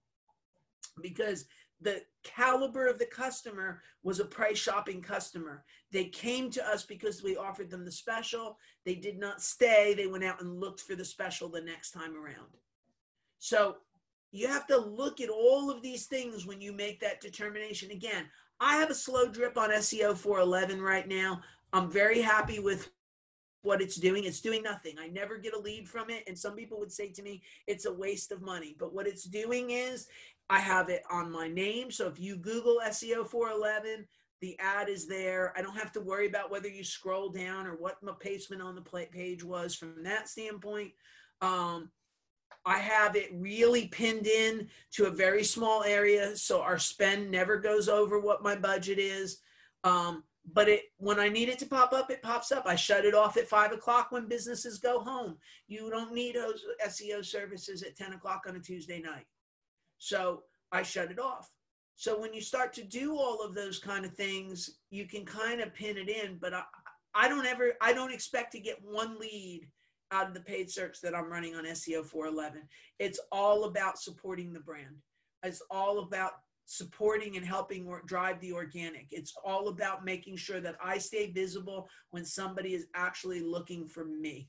because 1.02 1.44
the 1.80 2.02
caliber 2.24 2.86
of 2.86 2.98
the 2.98 3.06
customer 3.06 3.82
was 4.02 4.18
a 4.18 4.24
price 4.24 4.58
shopping 4.58 5.02
customer. 5.02 5.64
They 5.92 6.06
came 6.06 6.50
to 6.50 6.66
us 6.66 6.84
because 6.84 7.22
we 7.22 7.36
offered 7.36 7.70
them 7.70 7.84
the 7.84 7.92
special. 7.92 8.58
They 8.84 8.94
did 8.94 9.18
not 9.18 9.42
stay. 9.42 9.94
They 9.94 10.06
went 10.06 10.24
out 10.24 10.40
and 10.40 10.60
looked 10.60 10.80
for 10.80 10.94
the 10.94 11.04
special 11.04 11.48
the 11.48 11.60
next 11.60 11.90
time 11.90 12.16
around. 12.16 12.56
So 13.38 13.76
you 14.32 14.48
have 14.48 14.66
to 14.68 14.78
look 14.78 15.20
at 15.20 15.28
all 15.28 15.70
of 15.70 15.82
these 15.82 16.06
things 16.06 16.46
when 16.46 16.60
you 16.60 16.72
make 16.72 17.00
that 17.00 17.20
determination. 17.20 17.90
Again, 17.90 18.26
I 18.60 18.76
have 18.76 18.90
a 18.90 18.94
slow 18.94 19.28
drip 19.28 19.58
on 19.58 19.70
SEO 19.70 20.16
411 20.16 20.80
right 20.80 21.06
now. 21.06 21.42
I'm 21.72 21.90
very 21.90 22.20
happy 22.20 22.58
with 22.58 22.90
what 23.62 23.82
it's 23.82 23.96
doing. 23.96 24.24
It's 24.24 24.40
doing 24.40 24.62
nothing. 24.62 24.94
I 24.98 25.08
never 25.08 25.36
get 25.36 25.54
a 25.54 25.58
lead 25.58 25.88
from 25.88 26.08
it. 26.08 26.22
And 26.26 26.38
some 26.38 26.54
people 26.54 26.78
would 26.78 26.92
say 26.92 27.08
to 27.08 27.22
me, 27.22 27.42
it's 27.66 27.84
a 27.84 27.92
waste 27.92 28.30
of 28.32 28.40
money. 28.40 28.76
But 28.78 28.94
what 28.94 29.06
it's 29.06 29.24
doing 29.24 29.70
is 29.70 30.06
I 30.48 30.58
have 30.60 30.88
it 30.88 31.02
on 31.10 31.30
my 31.30 31.48
name. 31.48 31.90
So 31.90 32.06
if 32.06 32.20
you 32.20 32.36
Google 32.36 32.80
SEO 32.86 33.26
411, 33.26 34.06
the 34.40 34.56
ad 34.60 34.88
is 34.88 35.06
there. 35.06 35.52
I 35.56 35.62
don't 35.62 35.76
have 35.76 35.92
to 35.92 36.00
worry 36.00 36.26
about 36.26 36.50
whether 36.50 36.68
you 36.68 36.84
scroll 36.84 37.30
down 37.30 37.66
or 37.66 37.76
what 37.76 38.02
my 38.02 38.12
placement 38.20 38.62
on 38.62 38.74
the 38.74 39.06
page 39.10 39.42
was 39.42 39.74
from 39.74 40.02
that 40.04 40.28
standpoint. 40.28 40.92
Um, 41.40 41.90
I 42.64 42.78
have 42.78 43.16
it 43.16 43.30
really 43.32 43.86
pinned 43.88 44.26
in 44.26 44.68
to 44.92 45.06
a 45.06 45.10
very 45.10 45.44
small 45.44 45.84
area, 45.84 46.36
so 46.36 46.60
our 46.60 46.78
spend 46.78 47.30
never 47.30 47.58
goes 47.58 47.88
over 47.88 48.20
what 48.20 48.42
my 48.42 48.56
budget 48.56 48.98
is. 48.98 49.38
Um, 49.84 50.24
but 50.52 50.68
it 50.68 50.82
when 50.98 51.18
I 51.18 51.28
need 51.28 51.48
it 51.48 51.58
to 51.60 51.66
pop 51.66 51.92
up, 51.92 52.10
it 52.10 52.22
pops 52.22 52.52
up. 52.52 52.64
I 52.66 52.76
shut 52.76 53.04
it 53.04 53.14
off 53.14 53.36
at 53.36 53.48
five 53.48 53.72
o'clock 53.72 54.08
when 54.10 54.28
businesses 54.28 54.78
go 54.78 55.00
home. 55.00 55.36
You 55.66 55.90
don't 55.90 56.12
need 56.12 56.36
those 56.36 56.64
SEO 56.86 57.24
services 57.24 57.82
at 57.82 57.96
10 57.96 58.12
o'clock 58.12 58.42
on 58.48 58.56
a 58.56 58.60
Tuesday 58.60 59.00
night. 59.00 59.26
So 59.98 60.42
I 60.72 60.82
shut 60.82 61.10
it 61.10 61.18
off. 61.18 61.50
So 61.94 62.20
when 62.20 62.34
you 62.34 62.42
start 62.42 62.72
to 62.74 62.84
do 62.84 63.16
all 63.16 63.40
of 63.40 63.54
those 63.54 63.78
kind 63.78 64.04
of 64.04 64.12
things, 64.12 64.78
you 64.90 65.06
can 65.06 65.24
kind 65.24 65.60
of 65.60 65.74
pin 65.74 65.96
it 65.96 66.10
in. 66.10 66.38
But 66.40 66.52
I, 66.52 66.62
I 67.14 67.28
don't 67.28 67.46
ever, 67.46 67.72
I 67.80 67.92
don't 67.94 68.12
expect 68.12 68.52
to 68.52 68.60
get 68.60 68.84
one 68.84 69.18
lead 69.18 69.66
out 70.12 70.28
of 70.28 70.34
the 70.34 70.40
paid 70.40 70.70
search 70.70 71.00
that 71.00 71.14
I'm 71.14 71.32
running 71.32 71.56
on 71.56 71.64
SEO 71.64 72.04
411. 72.04 72.62
It's 72.98 73.18
all 73.32 73.64
about 73.64 73.98
supporting 73.98 74.52
the 74.52 74.60
brand. 74.60 74.96
It's 75.42 75.62
all 75.70 76.00
about 76.00 76.32
supporting 76.66 77.36
and 77.36 77.46
helping 77.46 77.86
or 77.86 78.02
drive 78.06 78.40
the 78.40 78.52
organic. 78.52 79.06
It's 79.10 79.32
all 79.44 79.68
about 79.68 80.04
making 80.04 80.36
sure 80.36 80.60
that 80.60 80.76
I 80.82 80.98
stay 80.98 81.30
visible 81.30 81.88
when 82.10 82.24
somebody 82.24 82.74
is 82.74 82.86
actually 82.94 83.40
looking 83.40 83.88
for 83.88 84.04
me. 84.04 84.48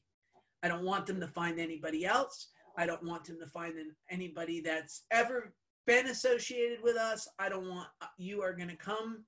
I 0.63 0.67
don't 0.67 0.83
want 0.83 1.05
them 1.05 1.19
to 1.21 1.27
find 1.27 1.59
anybody 1.59 2.05
else. 2.05 2.49
I 2.77 2.85
don't 2.85 3.03
want 3.03 3.25
them 3.25 3.39
to 3.39 3.47
find 3.47 3.73
anybody 4.09 4.61
that's 4.61 5.03
ever 5.11 5.53
been 5.87 6.07
associated 6.07 6.79
with 6.83 6.97
us, 6.97 7.27
I 7.39 7.49
don't 7.49 7.67
want 7.67 7.87
you 8.17 8.43
are 8.43 8.53
going 8.53 8.69
to 8.69 8.75
come. 8.75 9.23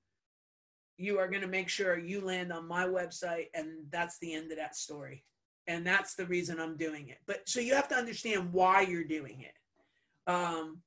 You 0.98 1.18
are 1.18 1.28
going 1.28 1.40
to 1.40 1.48
make 1.48 1.70
sure 1.70 1.98
you 1.98 2.20
land 2.20 2.52
on 2.52 2.68
my 2.68 2.86
website, 2.86 3.46
and 3.54 3.68
that's 3.90 4.18
the 4.20 4.34
end 4.34 4.52
of 4.52 4.58
that 4.58 4.76
story. 4.76 5.24
And 5.66 5.86
that's 5.86 6.14
the 6.14 6.26
reason 6.26 6.60
I'm 6.60 6.76
doing 6.76 7.08
it. 7.08 7.18
But 7.26 7.48
so 7.48 7.60
you 7.60 7.74
have 7.74 7.88
to 7.88 7.94
understand 7.94 8.52
why 8.52 8.82
you're 8.82 9.04
doing 9.04 9.40
it. 9.40 10.30
Um, 10.30 10.82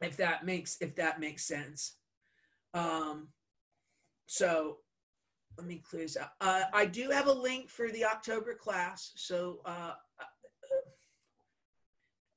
if 0.00 0.16
that 0.18 0.44
makes 0.44 0.76
if 0.80 0.94
that 0.96 1.18
makes 1.18 1.46
sense. 1.46 1.96
Um, 2.74 3.28
so 4.26 4.78
let 5.56 5.66
me 5.66 5.82
clear 5.88 6.02
this 6.02 6.16
out. 6.16 6.30
Uh, 6.40 6.64
I 6.72 6.84
do 6.84 7.10
have 7.10 7.26
a 7.26 7.32
link 7.32 7.68
for 7.70 7.90
the 7.90 8.04
October 8.04 8.54
class. 8.54 9.12
So 9.16 9.60
uh, 9.64 9.92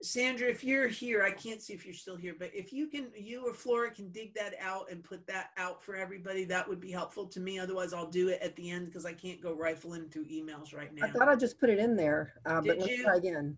Sandra, 0.02 0.48
if 0.50 0.64
you're 0.64 0.88
here, 0.88 1.24
I 1.24 1.32
can't 1.32 1.62
see 1.62 1.74
if 1.74 1.86
you're 1.86 1.94
still 1.94 2.16
here, 2.16 2.36
but 2.38 2.50
if 2.54 2.74
you 2.74 2.88
can, 2.88 3.08
you 3.16 3.48
or 3.48 3.54
Flora 3.54 3.92
can 3.92 4.10
dig 4.12 4.34
that 4.34 4.56
out 4.60 4.90
and 4.90 5.04
put 5.04 5.26
that 5.28 5.52
out 5.58 5.84
for 5.84 5.96
everybody, 5.96 6.44
that 6.46 6.68
would 6.68 6.80
be 6.80 6.92
helpful 6.92 7.28
to 7.28 7.40
me. 7.40 7.60
Otherwise, 7.60 7.94
I'll 7.94 8.10
do 8.10 8.30
it 8.30 8.42
at 8.42 8.56
the 8.56 8.70
end 8.72 8.88
because 8.88 9.06
I 9.06 9.14
can't 9.14 9.42
go 9.42 9.54
rifling 9.54 10.10
through 10.10 10.26
emails 10.26 10.74
right 10.76 10.94
now. 10.94 11.06
I 11.06 11.12
thought 11.12 11.28
I 11.30 11.36
just 11.36 11.60
put 11.60 11.70
it 11.70 11.78
in 11.78 11.96
there, 11.96 12.34
uh, 12.46 12.56
but 12.62 12.64
Did 12.64 12.80
let's 12.80 12.92
you? 12.92 13.04
try 13.04 13.16
again. 13.18 13.58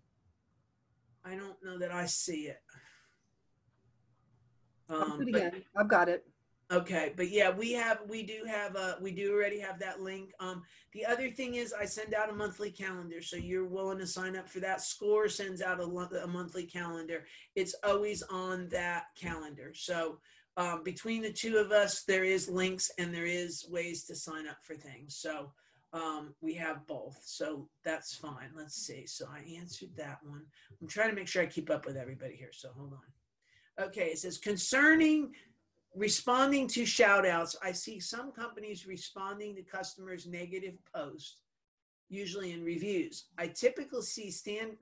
I 1.24 1.34
don't 1.34 1.56
know 1.64 1.78
that 1.78 1.90
I 1.90 2.04
see 2.04 2.48
it. 2.48 2.60
I'll 4.90 5.02
Um, 5.02 5.18
put 5.18 5.28
it 5.28 5.32
but- 5.32 5.40
again. 5.46 5.64
I've 5.76 5.88
got 5.88 6.08
it. 6.10 6.26
Okay, 6.72 7.12
but 7.14 7.30
yeah, 7.30 7.50
we 7.50 7.72
have 7.72 7.98
we 8.08 8.22
do 8.22 8.44
have 8.46 8.74
uh 8.74 8.94
we 9.00 9.12
do 9.12 9.32
already 9.32 9.60
have 9.60 9.78
that 9.80 10.00
link. 10.00 10.32
Um 10.40 10.62
the 10.92 11.04
other 11.04 11.30
thing 11.30 11.56
is 11.56 11.74
I 11.74 11.84
send 11.84 12.14
out 12.14 12.30
a 12.30 12.34
monthly 12.34 12.70
calendar, 12.70 13.20
so 13.20 13.36
you're 13.36 13.66
willing 13.66 13.98
to 13.98 14.06
sign 14.06 14.34
up 14.34 14.48
for 14.48 14.60
that. 14.60 14.80
Score 14.80 15.28
sends 15.28 15.60
out 15.60 15.80
a, 15.80 15.84
a 15.84 16.26
monthly 16.26 16.64
calendar. 16.64 17.26
It's 17.54 17.74
always 17.84 18.22
on 18.22 18.68
that 18.70 19.04
calendar. 19.14 19.72
So 19.74 20.18
um, 20.56 20.82
between 20.84 21.22
the 21.22 21.32
two 21.32 21.58
of 21.58 21.72
us, 21.72 22.04
there 22.04 22.24
is 22.24 22.48
links 22.48 22.90
and 22.98 23.12
there 23.12 23.26
is 23.26 23.66
ways 23.68 24.04
to 24.04 24.14
sign 24.14 24.46
up 24.46 24.58
for 24.62 24.74
things. 24.74 25.16
So 25.16 25.52
um, 25.92 26.34
we 26.40 26.54
have 26.54 26.86
both, 26.86 27.20
so 27.24 27.68
that's 27.84 28.14
fine. 28.14 28.50
Let's 28.56 28.74
see. 28.74 29.06
So 29.06 29.26
I 29.30 29.44
answered 29.58 29.90
that 29.96 30.18
one. 30.24 30.42
I'm 30.80 30.88
trying 30.88 31.10
to 31.10 31.14
make 31.14 31.28
sure 31.28 31.42
I 31.42 31.46
keep 31.46 31.70
up 31.70 31.86
with 31.86 31.96
everybody 31.96 32.36
here. 32.36 32.50
So 32.52 32.70
hold 32.76 32.92
on. 32.92 33.86
Okay, 33.86 34.06
it 34.06 34.18
says 34.18 34.38
concerning 34.38 35.32
responding 35.94 36.66
to 36.68 36.84
shout 36.84 37.26
outs, 37.26 37.56
I 37.62 37.72
see 37.72 38.00
some 38.00 38.32
companies 38.32 38.86
responding 38.86 39.54
to 39.56 39.62
customers' 39.62 40.26
negative 40.26 40.74
posts, 40.94 41.38
usually 42.08 42.52
in 42.52 42.64
reviews. 42.64 43.26
I 43.38 43.48
typically 43.48 44.02
see 44.02 44.30
stand, 44.30 44.76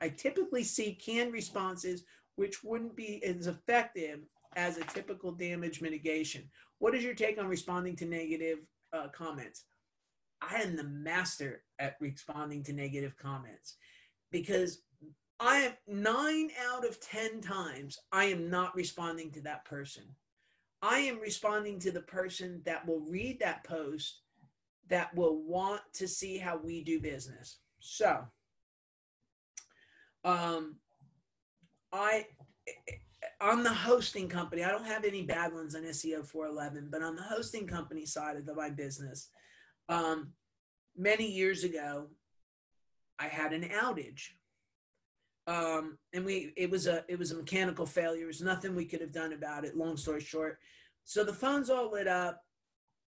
I 0.00 0.08
typically 0.08 0.64
see 0.64 0.94
canned 0.94 1.32
responses 1.32 2.04
which 2.36 2.64
wouldn't 2.64 2.96
be 2.96 3.22
as 3.24 3.46
effective 3.46 4.20
as 4.56 4.78
a 4.78 4.84
typical 4.84 5.32
damage 5.32 5.80
mitigation. 5.80 6.48
What 6.78 6.94
is 6.94 7.04
your 7.04 7.14
take 7.14 7.38
on 7.38 7.46
responding 7.46 7.96
to 7.96 8.04
negative 8.06 8.58
uh, 8.92 9.08
comments? 9.08 9.64
I 10.40 10.56
am 10.56 10.76
the 10.76 10.84
master 10.84 11.62
at 11.78 11.96
responding 12.00 12.64
to 12.64 12.72
negative 12.72 13.16
comments 13.16 13.76
because 14.30 14.82
I 15.42 15.56
am 15.56 15.72
nine 15.88 16.50
out 16.70 16.86
of 16.86 17.00
10 17.00 17.40
times, 17.40 17.98
I 18.12 18.26
am 18.26 18.48
not 18.48 18.76
responding 18.76 19.32
to 19.32 19.40
that 19.40 19.64
person. 19.64 20.04
I 20.80 21.00
am 21.00 21.18
responding 21.18 21.80
to 21.80 21.90
the 21.90 22.02
person 22.02 22.62
that 22.64 22.86
will 22.86 23.00
read 23.00 23.40
that 23.40 23.64
post 23.64 24.20
that 24.88 25.12
will 25.16 25.42
want 25.42 25.80
to 25.94 26.06
see 26.06 26.38
how 26.38 26.58
we 26.58 26.84
do 26.84 27.00
business. 27.00 27.58
So, 27.80 28.24
um, 30.24 30.76
I, 31.92 32.26
on 33.40 33.64
the 33.64 33.74
hosting 33.74 34.28
company, 34.28 34.62
I 34.62 34.70
don't 34.70 34.86
have 34.86 35.04
any 35.04 35.22
bad 35.22 35.52
ones 35.52 35.74
on 35.74 35.82
SEO 35.82 36.24
411, 36.24 36.88
but 36.88 37.02
on 37.02 37.16
the 37.16 37.22
hosting 37.22 37.66
company 37.66 38.06
side 38.06 38.36
of 38.36 38.46
the, 38.46 38.54
my 38.54 38.70
business, 38.70 39.28
um, 39.88 40.34
many 40.96 41.26
years 41.26 41.64
ago, 41.64 42.10
I 43.18 43.26
had 43.26 43.52
an 43.52 43.64
outage 43.64 44.28
um, 45.46 45.98
and 46.12 46.24
we 46.24 46.52
it 46.56 46.70
was 46.70 46.86
a 46.86 47.04
it 47.08 47.18
was 47.18 47.32
a 47.32 47.36
mechanical 47.36 47.86
failure. 47.86 48.20
There 48.20 48.26
was 48.26 48.42
nothing 48.42 48.74
we 48.74 48.84
could 48.84 49.00
have 49.00 49.12
done 49.12 49.32
about 49.32 49.64
it. 49.64 49.76
Long 49.76 49.96
story 49.96 50.20
short, 50.20 50.58
so 51.04 51.24
the 51.24 51.32
phones 51.32 51.70
all 51.70 51.90
lit 51.90 52.06
up. 52.06 52.42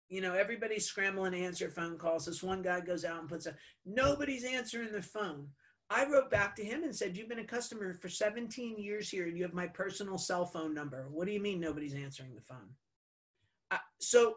You 0.09 0.21
know, 0.21 0.33
everybody's 0.33 0.85
scrambling 0.85 1.33
to 1.33 1.39
answer 1.39 1.69
phone 1.69 1.97
calls. 1.97 2.25
This 2.25 2.43
one 2.43 2.61
guy 2.61 2.81
goes 2.81 3.05
out 3.05 3.19
and 3.19 3.29
puts 3.29 3.45
a 3.45 3.55
nobody's 3.85 4.45
answering 4.45 4.91
the 4.91 5.01
phone. 5.01 5.47
I 5.89 6.05
wrote 6.05 6.31
back 6.31 6.55
to 6.55 6.63
him 6.63 6.83
and 6.83 6.95
said, 6.95 7.17
"You've 7.17 7.29
been 7.29 7.39
a 7.39 7.45
customer 7.45 7.93
for 7.93 8.07
17 8.07 8.77
years 8.77 9.09
here, 9.09 9.27
and 9.27 9.37
you 9.37 9.43
have 9.43 9.53
my 9.53 9.67
personal 9.67 10.17
cell 10.17 10.45
phone 10.45 10.73
number. 10.73 11.07
What 11.09 11.27
do 11.27 11.33
you 11.33 11.41
mean 11.41 11.59
nobody's 11.59 11.95
answering 11.95 12.33
the 12.33 12.41
phone?" 12.41 12.69
Uh, 13.71 13.77
so 13.99 14.35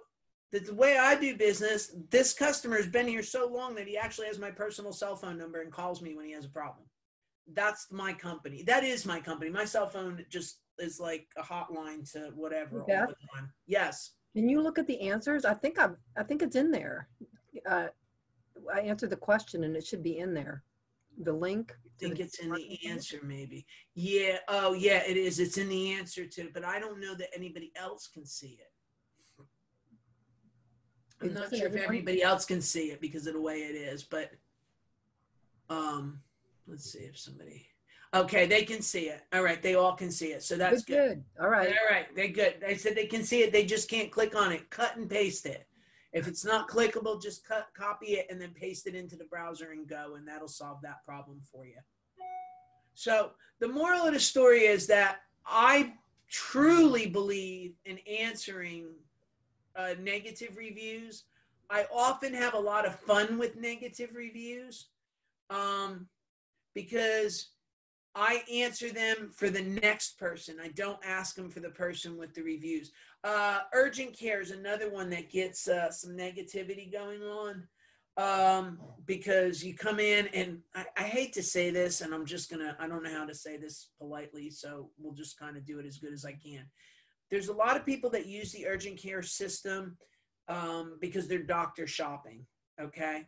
the, 0.51 0.61
the 0.61 0.75
way 0.75 0.99
I 0.99 1.15
do 1.15 1.37
business, 1.37 1.95
this 2.11 2.33
customer 2.33 2.77
has 2.77 2.89
been 2.89 3.07
here 3.07 3.23
so 3.23 3.47
long 3.47 3.77
that 3.77 3.87
he 3.87 3.97
actually 3.97 4.29
has 4.29 4.39
my 4.39 4.51
personal 4.51 4.93
cell 4.93 5.17
phone 5.17 5.39
number 5.39 5.63
and 5.63 5.73
calls 5.73 6.03
me 6.03 6.15
when 6.15 6.27
he 6.27 6.33
has 6.33 6.45
a 6.45 6.51
problem 6.51 6.87
that's 7.53 7.89
my 7.91 8.13
company. 8.13 8.63
That 8.63 8.85
is 8.85 9.05
my 9.05 9.21
company. 9.21 9.51
My 9.51 9.65
cell 9.65 9.89
phone 9.89 10.25
just 10.31 10.61
is 10.79 10.99
like 10.99 11.27
a 11.37 11.43
hotline 11.43 12.11
to 12.13 12.31
whatever 12.35 12.81
all 12.81 12.87
the 12.87 13.15
time. 13.35 13.53
Yes. 13.67 14.13
Can 14.35 14.49
you 14.49 14.61
look 14.61 14.79
at 14.79 14.87
the 14.87 15.01
answers? 15.01 15.45
I 15.45 15.55
think 15.55 15.79
I'm, 15.79 15.97
I 16.17 16.23
think 16.23 16.43
it's 16.43 16.57
in 16.57 16.71
there. 16.71 17.09
Uh, 17.69 17.89
I 18.75 18.81
answered 18.81 19.11
the 19.11 19.17
question 19.17 19.65
and 19.65 19.77
it 19.77 19.87
should 19.87 20.03
be 20.03 20.19
in 20.19 20.35
there. 20.35 20.63
The 21.23 21.33
link. 21.33 21.73
I 21.73 21.91
think 22.01 22.19
it's 22.19 22.41
in 22.41 22.51
the 22.51 22.79
answer, 22.89 23.21
maybe. 23.23 23.67
Yeah. 23.95 24.39
Oh, 24.49 24.73
yeah, 24.73 25.03
it 25.07 25.17
is. 25.17 25.39
It's 25.39 25.59
in 25.59 25.69
the 25.69 25.93
answer 25.93 26.27
to, 26.27 26.51
but 26.53 26.65
I 26.65 26.81
don't 26.81 27.01
know 27.01 27.15
that 27.15 27.29
anybody 27.37 27.71
else 27.77 28.09
can 28.09 28.27
see 28.27 28.59
it. 28.61 28.73
I'm 31.23 31.33
not 31.33 31.55
sure 31.55 31.69
if 31.69 31.77
anybody 31.77 32.23
else 32.23 32.45
can 32.45 32.61
see 32.61 32.91
it 32.91 33.01
because 33.01 33.27
of 33.27 33.35
the 33.35 33.41
way 33.41 33.59
it 33.59 33.77
is, 33.77 34.03
but 34.03 34.33
um, 35.71 36.21
let's 36.67 36.91
see 36.93 37.01
if 37.01 37.19
somebody. 37.19 37.67
Okay, 38.15 38.47
they 38.47 38.63
can 38.63 38.81
see 38.81 39.09
it. 39.09 39.23
All 39.33 39.43
right, 39.43 39.61
they 39.61 39.75
all 39.75 39.95
can 39.95 40.11
see 40.11 40.29
it. 40.29 40.45
So 40.45 40.57
that's 40.57 40.85
Good, 40.85 40.95
good. 40.95 41.25
All 41.41 41.49
right. 41.49 41.69
All 41.69 41.91
right, 41.91 42.07
they're 42.15 42.29
good. 42.29 42.57
They 42.61 42.77
said 42.77 42.95
they 42.95 43.07
can 43.07 43.25
see 43.25 43.43
it. 43.43 43.53
They 43.53 43.65
just 43.65 43.91
can't 43.91 44.11
click 44.11 44.37
on 44.37 44.53
it. 44.53 44.71
Cut 44.71 44.97
and 44.97 45.11
paste 45.11 45.47
it. 45.47 45.67
If 46.13 46.29
it's 46.29 46.45
not 46.45 46.69
clickable, 46.69 47.21
just 47.21 47.45
cut, 47.47 47.67
copy 47.77 48.13
it, 48.13 48.29
and 48.31 48.41
then 48.41 48.51
paste 48.51 48.87
it 48.87 48.95
into 48.95 49.17
the 49.17 49.25
browser 49.25 49.73
and 49.73 49.89
go, 49.89 50.15
and 50.15 50.29
that'll 50.29 50.47
solve 50.47 50.79
that 50.83 51.05
problem 51.05 51.41
for 51.51 51.67
you. 51.67 51.79
So 52.95 53.33
the 53.59 53.67
moral 53.67 54.07
of 54.07 54.15
the 54.15 54.21
story 54.21 54.61
is 54.61 54.87
that 54.87 55.23
I 55.45 55.93
truly 56.31 57.07
believe 57.09 57.75
in 57.85 57.99
answering 58.09 58.91
uh, 59.75 59.95
negative 60.01 60.57
reviews. 60.57 61.25
I 61.69 61.87
often 61.93 62.33
have 62.33 62.55
a 62.55 62.61
lot 62.61 62.87
of 62.87 62.95
fun 63.01 63.37
with 63.37 63.57
negative 63.57 64.11
reviews 64.15 64.87
um, 65.51 66.07
because 66.75 67.51
I 68.15 68.43
answer 68.53 68.91
them 68.91 69.31
for 69.35 69.51
the 69.51 69.63
next 69.63 70.19
person. 70.19 70.57
I 70.63 70.69
don't 70.69 71.05
ask 71.05 71.35
them 71.35 71.51
for 71.51 71.61
the 71.61 71.71
person 71.71 72.17
with 72.17 72.33
the 72.35 72.43
reviews. 72.43 72.93
Uh, 73.25 73.61
urgent 73.73 74.17
care 74.17 74.41
is 74.41 74.53
another 74.53 74.91
one 74.91 75.11
that 75.11 75.31
gets 75.31 75.69
uh, 75.69 75.91
some 75.91 76.13
negativity 76.17 76.93
going 76.93 77.23
on 77.23 77.67
um, 78.17 78.79
because 79.07 79.65
you 79.65 79.75
come 79.75 79.99
in 79.99 80.29
and 80.29 80.59
I, 80.75 80.85
I 80.97 81.03
hate 81.03 81.33
to 81.35 81.43
say 81.43 81.71
this, 81.71 82.01
and 82.01 82.15
I'm 82.15 82.27
just 82.27 82.51
gonna, 82.51 82.77
I 82.79 82.87
don't 82.87 83.03
know 83.03 83.17
how 83.17 83.27
to 83.27 83.35
say 83.35 83.57
this 83.57 83.89
politely, 83.99 84.51
so 84.51 84.91
we'll 84.99 85.15
just 85.15 85.39
kind 85.39 85.57
of 85.57 85.67
do 85.67 85.81
it 85.81 85.87
as 85.87 85.99
good 85.99 86.13
as 86.13 86.25
I 86.25 86.33
can. 86.33 86.65
There's 87.31 87.49
a 87.49 87.55
lot 87.55 87.77
of 87.77 87.85
people 87.85 88.11
that 88.11 88.27
use 88.27 88.53
the 88.53 88.69
urgent 88.69 88.99
care 88.99 89.23
system 89.23 89.97
um, 90.49 90.99
because 91.01 91.27
they're 91.27 91.43
doctor 91.43 91.87
shopping. 91.89 92.47
Okay. 92.81 93.27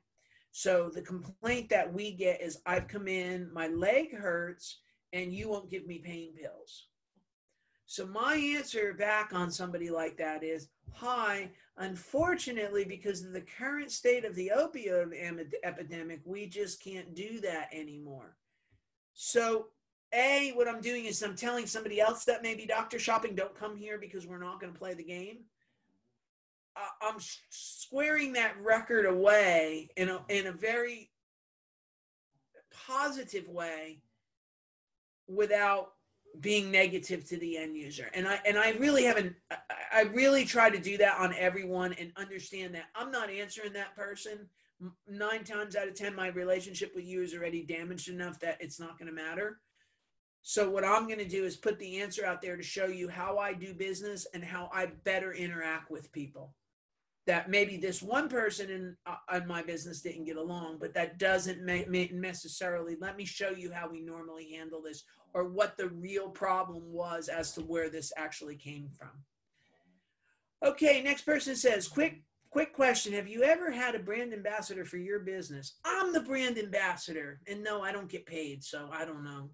So 0.58 0.88
the 0.88 1.02
complaint 1.02 1.68
that 1.68 1.92
we 1.92 2.12
get 2.12 2.40
is 2.40 2.62
I've 2.64 2.88
come 2.88 3.08
in, 3.08 3.52
my 3.52 3.66
leg 3.66 4.16
hurts, 4.16 4.80
and 5.12 5.30
you 5.30 5.50
won't 5.50 5.70
give 5.70 5.86
me 5.86 5.98
pain 5.98 6.32
pills. 6.32 6.86
So 7.84 8.06
my 8.06 8.36
answer 8.36 8.94
back 8.94 9.34
on 9.34 9.50
somebody 9.50 9.90
like 9.90 10.16
that 10.16 10.42
is, 10.42 10.70
hi, 10.94 11.50
unfortunately, 11.76 12.86
because 12.86 13.22
of 13.22 13.34
the 13.34 13.42
current 13.42 13.90
state 13.90 14.24
of 14.24 14.34
the 14.34 14.50
opioid 14.56 15.12
em- 15.20 15.40
epidemic, 15.62 16.22
we 16.24 16.46
just 16.46 16.82
can't 16.82 17.14
do 17.14 17.38
that 17.40 17.68
anymore. 17.70 18.38
So 19.12 19.66
A, 20.14 20.52
what 20.54 20.68
I'm 20.68 20.80
doing 20.80 21.04
is 21.04 21.22
I'm 21.22 21.36
telling 21.36 21.66
somebody 21.66 22.00
else 22.00 22.24
that 22.24 22.42
maybe 22.42 22.64
doctor 22.64 22.98
shopping, 22.98 23.34
don't 23.34 23.54
come 23.54 23.76
here 23.76 23.98
because 23.98 24.26
we're 24.26 24.38
not 24.38 24.62
going 24.62 24.72
to 24.72 24.78
play 24.78 24.94
the 24.94 25.04
game. 25.04 25.40
I'm 27.02 27.16
squaring 27.50 28.34
that 28.34 28.54
record 28.60 29.06
away 29.06 29.90
in 29.96 30.08
a 30.08 30.20
in 30.28 30.46
a 30.46 30.52
very 30.52 31.10
positive 32.86 33.48
way 33.48 34.00
without 35.26 35.92
being 36.40 36.70
negative 36.70 37.24
to 37.28 37.38
the 37.38 37.56
end 37.56 37.76
user. 37.76 38.10
And 38.14 38.28
I 38.28 38.40
and 38.46 38.58
I 38.58 38.72
really 38.72 39.04
haven't 39.04 39.34
I, 39.92 40.02
really 40.12 40.44
try 40.44 40.68
to 40.68 40.78
do 40.78 40.96
that 40.98 41.18
on 41.18 41.34
everyone 41.34 41.94
and 41.94 42.12
understand 42.16 42.74
that 42.74 42.86
I'm 42.94 43.10
not 43.10 43.30
answering 43.30 43.72
that 43.72 43.96
person. 43.96 44.48
Nine 45.08 45.44
times 45.44 45.74
out 45.74 45.88
of 45.88 45.94
ten, 45.94 46.14
my 46.14 46.28
relationship 46.28 46.92
with 46.94 47.06
you 47.06 47.22
is 47.22 47.34
already 47.34 47.62
damaged 47.62 48.10
enough 48.10 48.38
that 48.40 48.58
it's 48.60 48.78
not 48.78 48.98
going 48.98 49.08
to 49.08 49.14
matter. 49.14 49.60
So 50.42 50.68
what 50.68 50.84
I'm 50.84 51.06
going 51.06 51.18
to 51.18 51.28
do 51.28 51.44
is 51.44 51.56
put 51.56 51.78
the 51.78 52.00
answer 52.00 52.24
out 52.24 52.42
there 52.42 52.56
to 52.56 52.62
show 52.62 52.86
you 52.86 53.08
how 53.08 53.38
I 53.38 53.52
do 53.54 53.74
business 53.74 54.26
and 54.34 54.44
how 54.44 54.70
I 54.72 54.86
better 55.04 55.32
interact 55.32 55.90
with 55.90 56.12
people. 56.12 56.54
That 57.26 57.50
maybe 57.50 57.76
this 57.76 58.02
one 58.02 58.28
person 58.28 58.70
in, 58.70 58.96
uh, 59.04 59.36
in 59.36 59.48
my 59.48 59.62
business 59.62 60.00
didn't 60.00 60.26
get 60.26 60.36
along, 60.36 60.78
but 60.78 60.94
that 60.94 61.18
doesn't 61.18 61.64
ma- 61.64 62.04
necessarily. 62.12 62.96
Let 63.00 63.16
me 63.16 63.24
show 63.24 63.50
you 63.50 63.72
how 63.72 63.88
we 63.88 64.00
normally 64.00 64.52
handle 64.52 64.80
this, 64.80 65.02
or 65.34 65.48
what 65.48 65.76
the 65.76 65.88
real 65.88 66.28
problem 66.28 66.92
was 66.92 67.28
as 67.28 67.52
to 67.52 67.62
where 67.62 67.90
this 67.90 68.12
actually 68.16 68.56
came 68.56 68.88
from. 68.96 69.10
Okay, 70.64 71.02
next 71.02 71.22
person 71.22 71.56
says, 71.56 71.88
quick 71.88 72.22
quick 72.50 72.72
question 72.72 73.12
have 73.12 73.28
you 73.28 73.42
ever 73.42 73.70
had 73.70 73.94
a 73.94 73.98
brand 73.98 74.32
ambassador 74.32 74.84
for 74.84 74.96
your 74.96 75.18
business 75.18 75.74
i'm 75.84 76.12
the 76.12 76.20
brand 76.20 76.56
ambassador 76.56 77.38
and 77.46 77.62
no 77.62 77.82
i 77.82 77.92
don't 77.92 78.08
get 78.08 78.24
paid 78.24 78.64
so 78.64 78.88
i 78.92 79.04
don't 79.04 79.24
know 79.24 79.50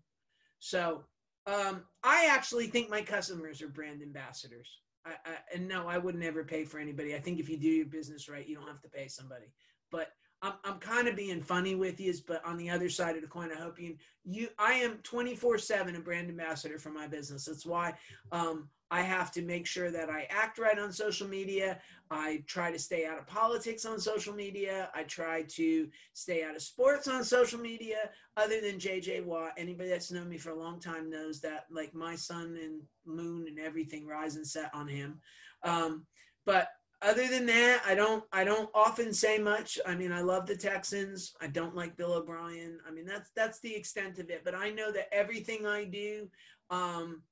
so 0.60 1.02
um, 1.48 1.82
i 2.04 2.28
actually 2.30 2.68
think 2.68 2.88
my 2.88 3.02
customers 3.02 3.60
are 3.60 3.66
brand 3.66 4.02
ambassadors 4.02 4.78
I, 5.04 5.14
and 5.54 5.66
no 5.68 5.88
i 5.88 5.98
would 5.98 6.14
never 6.14 6.44
pay 6.44 6.64
for 6.64 6.78
anybody. 6.78 7.14
I 7.14 7.18
think 7.18 7.40
if 7.40 7.48
you 7.48 7.56
do 7.56 7.68
your 7.68 7.86
business 7.86 8.28
right 8.28 8.46
you 8.46 8.54
don't 8.54 8.68
have 8.68 8.82
to 8.82 8.88
pay 8.88 9.08
somebody. 9.08 9.46
But 9.90 10.12
i'm, 10.42 10.54
I'm 10.64 10.78
kind 10.78 11.08
of 11.08 11.16
being 11.16 11.42
funny 11.42 11.74
with 11.74 12.00
you 12.00 12.14
but 12.26 12.44
on 12.44 12.56
the 12.56 12.70
other 12.70 12.88
side 12.88 13.16
of 13.16 13.22
the 13.22 13.28
coin 13.28 13.50
i 13.52 13.60
hope 13.60 13.80
you 13.80 13.96
you 14.24 14.48
i 14.58 14.74
am 14.74 14.98
24 15.02 15.58
7 15.58 15.96
a 15.96 16.00
brand 16.00 16.28
ambassador 16.28 16.78
for 16.78 16.90
my 16.90 17.06
business. 17.06 17.44
That's 17.44 17.66
why 17.66 17.94
um, 18.30 18.68
I 18.92 19.00
have 19.00 19.32
to 19.32 19.40
make 19.42 19.66
sure 19.66 19.90
that 19.90 20.10
I 20.10 20.26
act 20.28 20.58
right 20.58 20.78
on 20.78 20.92
social 20.92 21.26
media. 21.26 21.80
I 22.10 22.44
try 22.46 22.70
to 22.70 22.78
stay 22.78 23.06
out 23.06 23.18
of 23.18 23.26
politics 23.26 23.86
on 23.86 23.98
social 23.98 24.34
media. 24.34 24.90
I 24.94 25.04
try 25.04 25.44
to 25.44 25.88
stay 26.12 26.44
out 26.44 26.54
of 26.54 26.60
sports 26.60 27.08
on 27.08 27.24
social 27.24 27.58
media. 27.58 28.10
Other 28.36 28.60
than 28.60 28.78
JJ 28.78 29.24
Watt, 29.24 29.52
anybody 29.56 29.88
that's 29.88 30.12
known 30.12 30.28
me 30.28 30.36
for 30.36 30.50
a 30.50 30.58
long 30.58 30.78
time 30.78 31.08
knows 31.08 31.40
that 31.40 31.64
like 31.70 31.94
my 31.94 32.14
sun 32.14 32.58
and 32.62 32.82
moon 33.06 33.46
and 33.48 33.58
everything 33.58 34.06
rise 34.06 34.36
and 34.36 34.46
set 34.46 34.70
on 34.74 34.86
him. 34.86 35.18
Um, 35.62 36.04
but 36.44 36.68
other 37.00 37.26
than 37.28 37.46
that, 37.46 37.80
I 37.86 37.94
don't 37.94 38.24
I 38.30 38.44
don't 38.44 38.68
often 38.74 39.14
say 39.14 39.38
much. 39.38 39.78
I 39.86 39.94
mean, 39.94 40.12
I 40.12 40.20
love 40.20 40.46
the 40.46 40.54
Texans. 40.54 41.32
I 41.40 41.46
don't 41.46 41.74
like 41.74 41.96
Bill 41.96 42.12
O'Brien. 42.12 42.78
I 42.86 42.90
mean, 42.90 43.06
that's 43.06 43.30
that's 43.34 43.58
the 43.60 43.74
extent 43.74 44.18
of 44.18 44.28
it. 44.28 44.42
But 44.44 44.54
I 44.54 44.68
know 44.68 44.92
that 44.92 45.08
everything 45.14 45.64
I 45.66 45.84
do. 45.84 46.28
Um, 46.68 47.22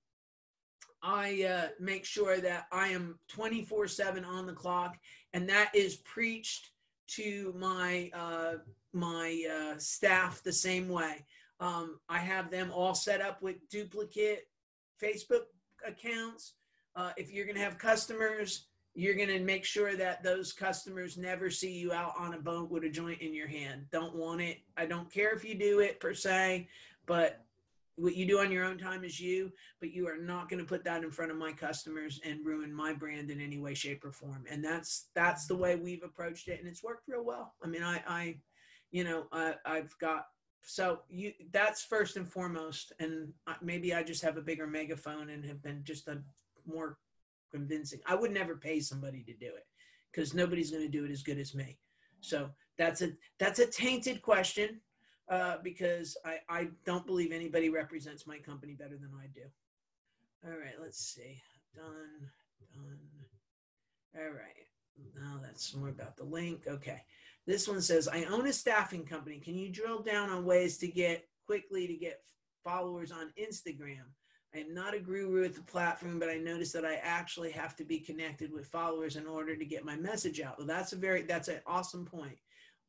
I 1.02 1.44
uh, 1.44 1.68
make 1.78 2.04
sure 2.04 2.38
that 2.38 2.66
I 2.72 2.88
am 2.88 3.18
24 3.28 3.88
7 3.88 4.24
on 4.24 4.46
the 4.46 4.52
clock, 4.52 4.98
and 5.32 5.48
that 5.48 5.70
is 5.74 5.96
preached 5.96 6.70
to 7.08 7.54
my 7.58 8.10
uh, 8.14 8.54
my 8.92 9.44
uh, 9.50 9.78
staff 9.78 10.42
the 10.42 10.52
same 10.52 10.88
way. 10.88 11.24
Um, 11.60 12.00
I 12.08 12.18
have 12.18 12.50
them 12.50 12.70
all 12.74 12.94
set 12.94 13.20
up 13.20 13.42
with 13.42 13.56
duplicate 13.68 14.48
Facebook 15.02 15.44
accounts. 15.86 16.54
Uh, 16.96 17.12
if 17.16 17.30
you're 17.30 17.44
going 17.44 17.56
to 17.56 17.62
have 17.62 17.78
customers, 17.78 18.66
you're 18.94 19.14
going 19.14 19.28
to 19.28 19.40
make 19.40 19.64
sure 19.64 19.96
that 19.96 20.22
those 20.22 20.52
customers 20.52 21.16
never 21.16 21.50
see 21.50 21.72
you 21.72 21.92
out 21.92 22.14
on 22.18 22.34
a 22.34 22.38
boat 22.38 22.70
with 22.70 22.84
a 22.84 22.88
joint 22.88 23.20
in 23.20 23.34
your 23.34 23.46
hand. 23.46 23.86
Don't 23.92 24.16
want 24.16 24.40
it. 24.40 24.58
I 24.76 24.86
don't 24.86 25.10
care 25.12 25.32
if 25.34 25.44
you 25.44 25.54
do 25.54 25.80
it 25.80 26.00
per 26.00 26.14
se, 26.14 26.68
but 27.06 27.44
what 28.00 28.16
you 28.16 28.26
do 28.26 28.38
on 28.38 28.50
your 28.50 28.64
own 28.64 28.78
time 28.78 29.04
is 29.04 29.20
you, 29.20 29.52
but 29.80 29.92
you 29.92 30.08
are 30.08 30.16
not 30.16 30.48
going 30.48 30.58
to 30.58 30.68
put 30.68 30.84
that 30.84 31.04
in 31.04 31.10
front 31.10 31.30
of 31.30 31.36
my 31.36 31.52
customers 31.52 32.20
and 32.24 32.44
ruin 32.44 32.72
my 32.72 32.92
brand 32.92 33.30
in 33.30 33.40
any 33.40 33.58
way, 33.58 33.74
shape, 33.74 34.04
or 34.04 34.12
form. 34.12 34.44
And 34.50 34.64
that's 34.64 35.08
that's 35.14 35.46
the 35.46 35.56
way 35.56 35.76
we've 35.76 36.02
approached 36.02 36.48
it, 36.48 36.58
and 36.58 36.68
it's 36.68 36.82
worked 36.82 37.08
real 37.08 37.24
well. 37.24 37.54
I 37.62 37.68
mean, 37.68 37.82
I, 37.82 38.02
I 38.06 38.36
you 38.90 39.04
know, 39.04 39.26
I, 39.32 39.54
I've 39.64 39.94
got 39.98 40.26
so 40.62 41.00
you 41.08 41.32
that's 41.52 41.82
first 41.82 42.16
and 42.16 42.28
foremost, 42.28 42.92
and 43.00 43.32
maybe 43.62 43.94
I 43.94 44.02
just 44.02 44.22
have 44.22 44.36
a 44.36 44.42
bigger 44.42 44.66
megaphone 44.66 45.30
and 45.30 45.44
have 45.44 45.62
been 45.62 45.82
just 45.84 46.08
a 46.08 46.22
more 46.66 46.98
convincing. 47.50 48.00
I 48.06 48.14
would 48.14 48.32
never 48.32 48.56
pay 48.56 48.80
somebody 48.80 49.22
to 49.24 49.32
do 49.34 49.46
it 49.46 49.66
because 50.12 50.34
nobody's 50.34 50.70
going 50.70 50.82
to 50.82 50.88
do 50.88 51.04
it 51.04 51.10
as 51.10 51.22
good 51.22 51.38
as 51.38 51.54
me. 51.54 51.78
So 52.20 52.50
that's 52.78 53.02
a 53.02 53.12
that's 53.38 53.58
a 53.58 53.66
tainted 53.66 54.22
question 54.22 54.80
uh, 55.30 55.56
because 55.62 56.16
I, 56.24 56.38
I 56.48 56.68
don't 56.84 57.06
believe 57.06 57.32
anybody 57.32 57.70
represents 57.70 58.26
my 58.26 58.38
company 58.38 58.74
better 58.74 58.96
than 58.96 59.12
I 59.16 59.28
do. 59.32 59.42
All 60.44 60.58
right, 60.58 60.74
let's 60.80 60.98
see. 60.98 61.40
Done, 61.74 62.30
done. 62.74 62.98
All 64.16 64.30
right. 64.30 64.66
Now 65.14 65.40
that's 65.40 65.74
more 65.74 65.88
about 65.88 66.16
the 66.16 66.24
link. 66.24 66.64
Okay. 66.66 67.00
This 67.46 67.68
one 67.68 67.80
says, 67.80 68.08
I 68.08 68.24
own 68.24 68.46
a 68.46 68.52
staffing 68.52 69.04
company. 69.04 69.38
Can 69.38 69.56
you 69.56 69.70
drill 69.70 70.02
down 70.02 70.30
on 70.30 70.44
ways 70.44 70.78
to 70.78 70.88
get 70.88 71.26
quickly 71.46 71.86
to 71.86 71.94
get 71.94 72.20
followers 72.64 73.12
on 73.12 73.32
Instagram? 73.40 74.04
I 74.54 74.58
am 74.58 74.74
not 74.74 74.94
a 74.94 74.98
guru 74.98 75.44
at 75.44 75.54
the 75.54 75.62
platform, 75.62 76.18
but 76.18 76.28
I 76.28 76.36
noticed 76.36 76.72
that 76.72 76.84
I 76.84 76.96
actually 76.96 77.52
have 77.52 77.76
to 77.76 77.84
be 77.84 78.00
connected 78.00 78.52
with 78.52 78.66
followers 78.66 79.14
in 79.14 79.26
order 79.26 79.56
to 79.56 79.64
get 79.64 79.84
my 79.84 79.96
message 79.96 80.40
out. 80.40 80.58
Well, 80.58 80.66
that's 80.66 80.92
a 80.92 80.96
very 80.96 81.22
that's 81.22 81.48
an 81.48 81.60
awesome 81.66 82.04
point 82.04 82.36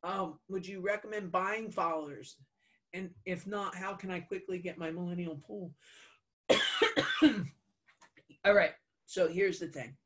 um, 0.02 0.38
would 0.48 0.66
you 0.66 0.80
recommend 0.80 1.32
buying 1.32 1.70
followers? 1.70 2.36
And 2.92 3.10
if 3.24 3.46
not, 3.46 3.74
how 3.74 3.94
can 3.94 4.10
I 4.10 4.20
quickly 4.20 4.58
get 4.58 4.78
my 4.78 4.90
millennial 4.90 5.36
pool? 5.46 5.72
All 8.44 8.54
right. 8.54 8.72
So 9.06 9.28
here's 9.28 9.58
the 9.58 9.68
thing. 9.68 9.96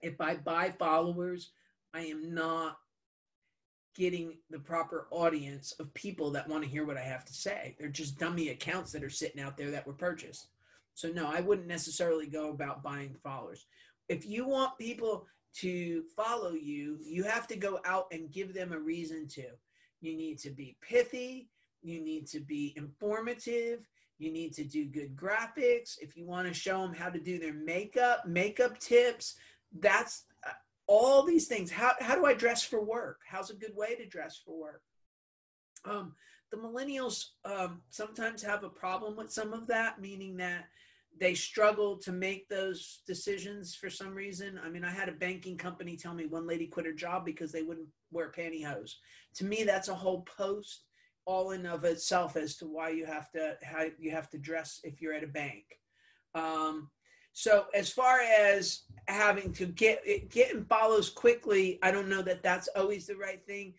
If 0.00 0.20
I 0.20 0.36
buy 0.36 0.74
followers, 0.78 1.52
I 1.94 2.02
am 2.02 2.34
not 2.34 2.76
getting 3.96 4.38
the 4.50 4.60
proper 4.60 5.08
audience 5.10 5.72
of 5.80 5.92
people 5.94 6.30
that 6.30 6.48
want 6.48 6.62
to 6.62 6.70
hear 6.70 6.86
what 6.86 6.96
I 6.96 7.02
have 7.02 7.24
to 7.24 7.34
say. 7.34 7.74
They're 7.78 7.88
just 7.88 8.18
dummy 8.18 8.50
accounts 8.50 8.92
that 8.92 9.02
are 9.02 9.10
sitting 9.10 9.42
out 9.42 9.56
there 9.56 9.72
that 9.72 9.86
were 9.86 9.92
purchased. 9.92 10.48
So 10.94 11.08
no, 11.08 11.26
I 11.26 11.40
wouldn't 11.40 11.66
necessarily 11.66 12.26
go 12.26 12.50
about 12.50 12.82
buying 12.82 13.16
followers. 13.22 13.66
If 14.08 14.24
you 14.24 14.46
want 14.46 14.78
people 14.78 15.26
to 15.56 16.02
follow 16.16 16.52
you, 16.52 16.98
you 17.02 17.24
have 17.24 17.46
to 17.48 17.56
go 17.56 17.80
out 17.84 18.06
and 18.12 18.32
give 18.32 18.54
them 18.54 18.72
a 18.72 18.78
reason 18.78 19.26
to. 19.28 19.46
You 20.00 20.16
need 20.16 20.38
to 20.40 20.50
be 20.50 20.76
pithy, 20.80 21.48
you 21.82 22.00
need 22.00 22.26
to 22.28 22.40
be 22.40 22.74
informative, 22.76 23.88
you 24.18 24.32
need 24.32 24.52
to 24.54 24.64
do 24.64 24.84
good 24.86 25.16
graphics. 25.16 25.96
If 26.00 26.16
you 26.16 26.26
want 26.26 26.48
to 26.48 26.54
show 26.54 26.82
them 26.82 26.94
how 26.94 27.08
to 27.08 27.18
do 27.18 27.38
their 27.38 27.54
makeup, 27.54 28.26
makeup 28.26 28.78
tips, 28.78 29.36
that's 29.80 30.24
uh, 30.46 30.50
all 30.86 31.22
these 31.24 31.46
things. 31.46 31.70
How, 31.70 31.92
how 32.00 32.14
do 32.14 32.26
I 32.26 32.34
dress 32.34 32.62
for 32.62 32.82
work? 32.82 33.20
How's 33.26 33.50
a 33.50 33.56
good 33.56 33.74
way 33.74 33.94
to 33.94 34.06
dress 34.06 34.40
for 34.44 34.58
work? 34.58 34.82
Um, 35.84 36.14
the 36.50 36.56
millennials 36.56 37.26
um, 37.44 37.82
sometimes 37.90 38.42
have 38.42 38.64
a 38.64 38.68
problem 38.68 39.16
with 39.16 39.30
some 39.30 39.52
of 39.52 39.66
that, 39.68 40.00
meaning 40.00 40.36
that 40.38 40.64
they 41.20 41.34
struggle 41.34 41.96
to 41.98 42.12
make 42.12 42.48
those 42.48 43.00
decisions 43.06 43.74
for 43.74 43.90
some 43.90 44.14
reason. 44.14 44.60
I 44.64 44.68
mean, 44.68 44.84
I 44.84 44.90
had 44.90 45.08
a 45.08 45.12
banking 45.12 45.56
company 45.56 45.96
tell 45.96 46.14
me 46.14 46.26
one 46.26 46.46
lady 46.46 46.66
quit 46.66 46.86
her 46.86 46.92
job 46.92 47.24
because 47.24 47.52
they 47.52 47.62
wouldn't 47.62 47.88
wear 48.10 48.30
pantyhose. 48.30 48.92
To 49.36 49.44
me, 49.44 49.64
that's 49.64 49.88
a 49.88 49.94
whole 49.94 50.22
post 50.22 50.84
all 51.24 51.50
in 51.50 51.66
of 51.66 51.84
itself 51.84 52.36
as 52.36 52.56
to 52.56 52.66
why 52.66 52.88
you 52.88 53.04
have 53.04 53.30
to 53.30 53.56
how 53.62 53.84
you 53.98 54.10
have 54.10 54.30
to 54.30 54.38
dress 54.38 54.80
if 54.82 55.00
you're 55.00 55.12
at 55.12 55.24
a 55.24 55.28
bank. 55.28 55.64
Um, 56.34 56.90
so 57.32 57.66
as 57.74 57.92
far 57.92 58.20
as 58.20 58.82
having 59.06 59.52
to 59.54 59.66
get 59.66 60.30
getting 60.30 60.64
follows 60.64 61.10
quickly, 61.10 61.78
I 61.82 61.90
don't 61.90 62.08
know 62.08 62.22
that 62.22 62.42
that's 62.42 62.68
always 62.74 63.06
the 63.06 63.16
right 63.16 63.44
thing. 63.46 63.74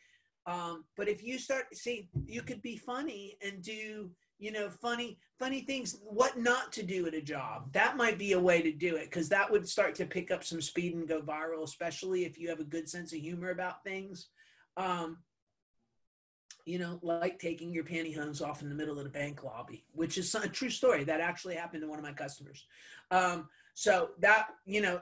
Um, 0.45 0.86
but 0.95 1.07
if 1.07 1.24
you 1.24 1.38
start 1.38 1.66
see, 1.76 2.10
you 2.26 2.41
could 2.41 2.61
be 2.61 2.78
funny 2.78 3.38
and 3.45 3.61
do 3.61 4.11
you 4.40 4.52
know 4.52 4.70
funny 4.70 5.20
funny 5.38 5.61
things 5.61 5.98
what 6.03 6.38
not 6.38 6.72
to 6.74 6.84
do 6.84 7.06
at 7.06 7.14
a 7.14 7.22
job. 7.22 7.72
That 7.74 7.98
might 7.98 8.18
be 8.18 8.32
a 8.32 8.40
way 8.40 8.61
to 8.61 8.72
do 8.72 8.95
it 8.95 9.06
because 9.06 9.30
that 9.30 9.52
would 9.52 9.68
start 9.68 9.95
to 9.95 10.06
pick 10.06 10.32
up 10.32 10.44
some 10.44 10.61
speed 10.61 10.95
and 10.95 11.07
go 11.07 11.22
viral 11.22 11.64
especially 11.64 12.26
if 12.26 12.40
you 12.40 12.49
have 12.49 12.60
a 12.60 12.66
good 12.66 12.90
sense 12.90 13.14
of 13.14 13.20
humor 13.20 13.52
about 13.52 13.84
things. 13.84 14.30
Um, 14.78 15.18
you 16.66 16.78
know 16.78 16.99
like 17.02 17.40
taking 17.40 17.74
your 17.74 17.84
pantyhose 17.84 18.41
off 18.41 18.61
in 18.61 18.70
the 18.70 18.76
middle 18.76 18.98
of 18.98 19.03
the 19.03 19.10
bank 19.10 19.44
lobby 19.44 19.86
which 19.94 20.18
is 20.18 20.34
a 20.36 20.48
true 20.48 20.70
story. 20.70 21.03
That 21.03 21.22
actually 21.22 21.56
happened 21.56 21.82
to 21.82 21.88
one 21.88 21.99
of 21.99 22.06
my 22.06 22.14
customers. 22.14 22.66
Um, 23.11 23.49
so 23.74 24.10
that 24.20 24.48
you 24.66 24.82
know 24.82 25.02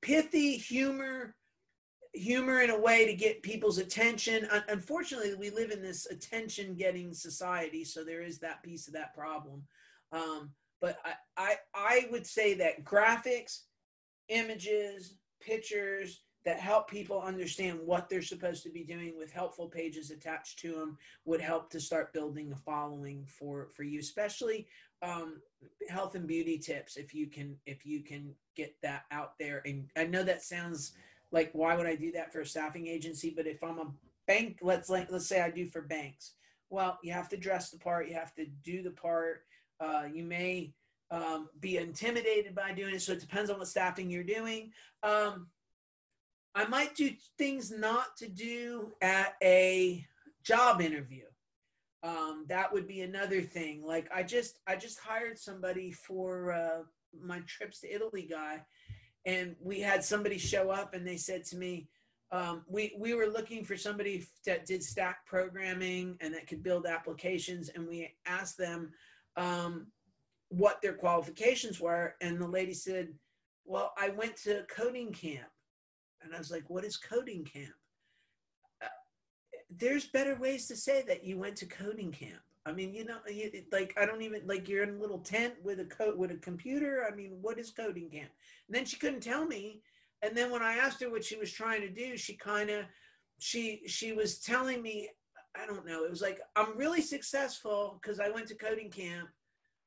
pithy 0.00 0.56
humor 0.56 1.34
humor 2.12 2.60
in 2.60 2.70
a 2.70 2.78
way 2.78 3.06
to 3.06 3.14
get 3.14 3.42
people's 3.42 3.78
attention. 3.78 4.48
Unfortunately, 4.68 5.34
we 5.34 5.50
live 5.50 5.70
in 5.70 5.82
this 5.82 6.06
attention 6.06 6.74
getting 6.74 7.14
society, 7.14 7.84
so 7.84 8.04
there 8.04 8.22
is 8.22 8.38
that 8.38 8.62
piece 8.62 8.86
of 8.86 8.94
that 8.94 9.14
problem. 9.14 9.62
Um, 10.12 10.50
but 10.80 10.98
I, 11.04 11.14
I, 11.36 11.54
I 11.74 12.08
would 12.10 12.26
say 12.26 12.54
that 12.54 12.84
graphics, 12.84 13.60
images, 14.28 15.16
pictures 15.40 16.22
that 16.44 16.58
help 16.58 16.90
people 16.90 17.20
understand 17.20 17.78
what 17.84 18.08
they're 18.08 18.22
supposed 18.22 18.62
to 18.64 18.70
be 18.70 18.82
doing 18.82 19.14
with 19.16 19.32
helpful 19.32 19.68
pages 19.68 20.10
attached 20.10 20.58
to 20.58 20.72
them 20.72 20.98
would 21.24 21.40
help 21.40 21.70
to 21.70 21.80
start 21.80 22.12
building 22.12 22.52
a 22.52 22.56
following 22.56 23.24
for 23.26 23.68
for 23.68 23.84
you 23.84 24.00
especially 24.00 24.66
um, 25.02 25.40
health 25.88 26.14
and 26.14 26.26
beauty 26.26 26.58
tips 26.58 26.96
if 26.96 27.14
you 27.14 27.28
can 27.28 27.56
if 27.66 27.86
you 27.86 28.02
can 28.02 28.34
get 28.56 28.74
that 28.82 29.04
out 29.10 29.38
there 29.38 29.62
and 29.66 29.88
i 29.96 30.04
know 30.04 30.22
that 30.22 30.42
sounds 30.42 30.92
like 31.32 31.50
why 31.52 31.76
would 31.76 31.86
I 31.86 31.96
do 31.96 32.12
that 32.12 32.32
for 32.32 32.40
a 32.40 32.46
staffing 32.46 32.86
agency? 32.86 33.32
But 33.34 33.46
if 33.46 33.62
I'm 33.64 33.78
a 33.78 33.90
bank, 34.26 34.58
let's 34.62 34.88
like 34.88 35.10
let's 35.10 35.26
say 35.26 35.40
I 35.40 35.50
do 35.50 35.66
for 35.66 35.82
banks. 35.82 36.34
Well, 36.70 36.98
you 37.02 37.12
have 37.12 37.28
to 37.30 37.36
dress 37.36 37.70
the 37.70 37.78
part, 37.78 38.08
you 38.08 38.14
have 38.14 38.34
to 38.34 38.46
do 38.62 38.82
the 38.82 38.90
part. 38.90 39.42
Uh, 39.80 40.04
you 40.12 40.24
may 40.24 40.72
um, 41.10 41.48
be 41.60 41.76
intimidated 41.76 42.54
by 42.54 42.72
doing 42.72 42.94
it. 42.94 43.02
So 43.02 43.12
it 43.12 43.20
depends 43.20 43.50
on 43.50 43.58
what 43.58 43.68
staffing 43.68 44.10
you're 44.10 44.22
doing. 44.24 44.72
Um, 45.02 45.48
I 46.54 46.66
might 46.66 46.94
do 46.94 47.10
things 47.38 47.70
not 47.70 48.16
to 48.18 48.28
do 48.28 48.92
at 49.00 49.34
a 49.42 50.06
job 50.44 50.80
interview. 50.80 51.24
Um, 52.02 52.46
that 52.48 52.72
would 52.72 52.88
be 52.88 53.02
another 53.02 53.42
thing. 53.42 53.84
Like 53.84 54.10
I 54.14 54.22
just 54.22 54.58
I 54.66 54.76
just 54.76 54.98
hired 54.98 55.38
somebody 55.38 55.92
for 55.92 56.52
uh, 56.52 56.82
my 57.20 57.40
trips 57.40 57.80
to 57.80 57.94
Italy 57.94 58.26
guy, 58.28 58.62
and 59.24 59.54
we 59.60 59.80
had 59.80 60.04
somebody 60.04 60.38
show 60.38 60.70
up 60.70 60.94
and 60.94 61.06
they 61.06 61.16
said 61.16 61.44
to 61.44 61.56
me, 61.56 61.88
um, 62.32 62.62
we 62.66 62.94
we 62.98 63.12
were 63.12 63.26
looking 63.26 63.62
for 63.62 63.76
somebody 63.76 64.26
that 64.46 64.64
did 64.64 64.82
stack 64.82 65.26
programming 65.26 66.16
and 66.20 66.34
that 66.34 66.46
could 66.46 66.62
build 66.62 66.86
applications, 66.86 67.68
and 67.68 67.86
we 67.86 68.14
asked 68.24 68.56
them 68.56 68.90
um, 69.36 69.86
what 70.48 70.80
their 70.80 70.94
qualifications 70.94 71.78
were, 71.78 72.14
and 72.22 72.40
the 72.40 72.48
lady 72.48 72.72
said, 72.72 73.12
"Well, 73.66 73.92
I 73.98 74.08
went 74.08 74.36
to 74.44 74.64
coding 74.74 75.12
camp," 75.12 75.50
and 76.22 76.34
I 76.34 76.38
was 76.38 76.50
like, 76.50 76.70
"What 76.70 76.84
is 76.84 76.96
coding 76.96 77.44
camp?" 77.44 77.74
Uh, 78.82 78.88
there's 79.76 80.06
better 80.06 80.34
ways 80.34 80.66
to 80.68 80.76
say 80.76 81.02
that 81.02 81.24
you 81.24 81.36
went 81.36 81.56
to 81.56 81.66
coding 81.66 82.12
camp. 82.12 82.40
I 82.64 82.72
mean, 82.72 82.94
you 82.94 83.04
know, 83.04 83.18
you, 83.28 83.50
like 83.72 83.94
I 84.00 84.06
don't 84.06 84.22
even 84.22 84.42
like 84.46 84.68
you're 84.68 84.84
in 84.84 84.96
a 84.96 85.00
little 85.00 85.18
tent 85.18 85.54
with 85.62 85.80
a 85.80 85.84
coat 85.84 86.16
with 86.16 86.30
a 86.30 86.36
computer. 86.36 87.04
I 87.10 87.14
mean, 87.14 87.38
what 87.40 87.58
is 87.58 87.70
coding 87.70 88.10
camp? 88.10 88.30
And 88.68 88.76
then 88.76 88.84
she 88.84 88.96
couldn't 88.96 89.22
tell 89.22 89.44
me 89.44 89.82
and 90.22 90.36
then 90.36 90.50
when 90.50 90.62
i 90.62 90.74
asked 90.74 91.02
her 91.02 91.10
what 91.10 91.24
she 91.24 91.36
was 91.36 91.52
trying 91.52 91.80
to 91.80 91.90
do 91.90 92.16
she 92.16 92.34
kind 92.34 92.70
of 92.70 92.84
she 93.38 93.82
she 93.86 94.12
was 94.12 94.38
telling 94.38 94.80
me 94.80 95.08
i 95.60 95.66
don't 95.66 95.86
know 95.86 96.04
it 96.04 96.10
was 96.10 96.22
like 96.22 96.40
i'm 96.56 96.76
really 96.76 97.02
successful 97.02 97.98
because 98.00 98.20
i 98.20 98.30
went 98.30 98.46
to 98.46 98.54
coding 98.54 98.90
camp 98.90 99.28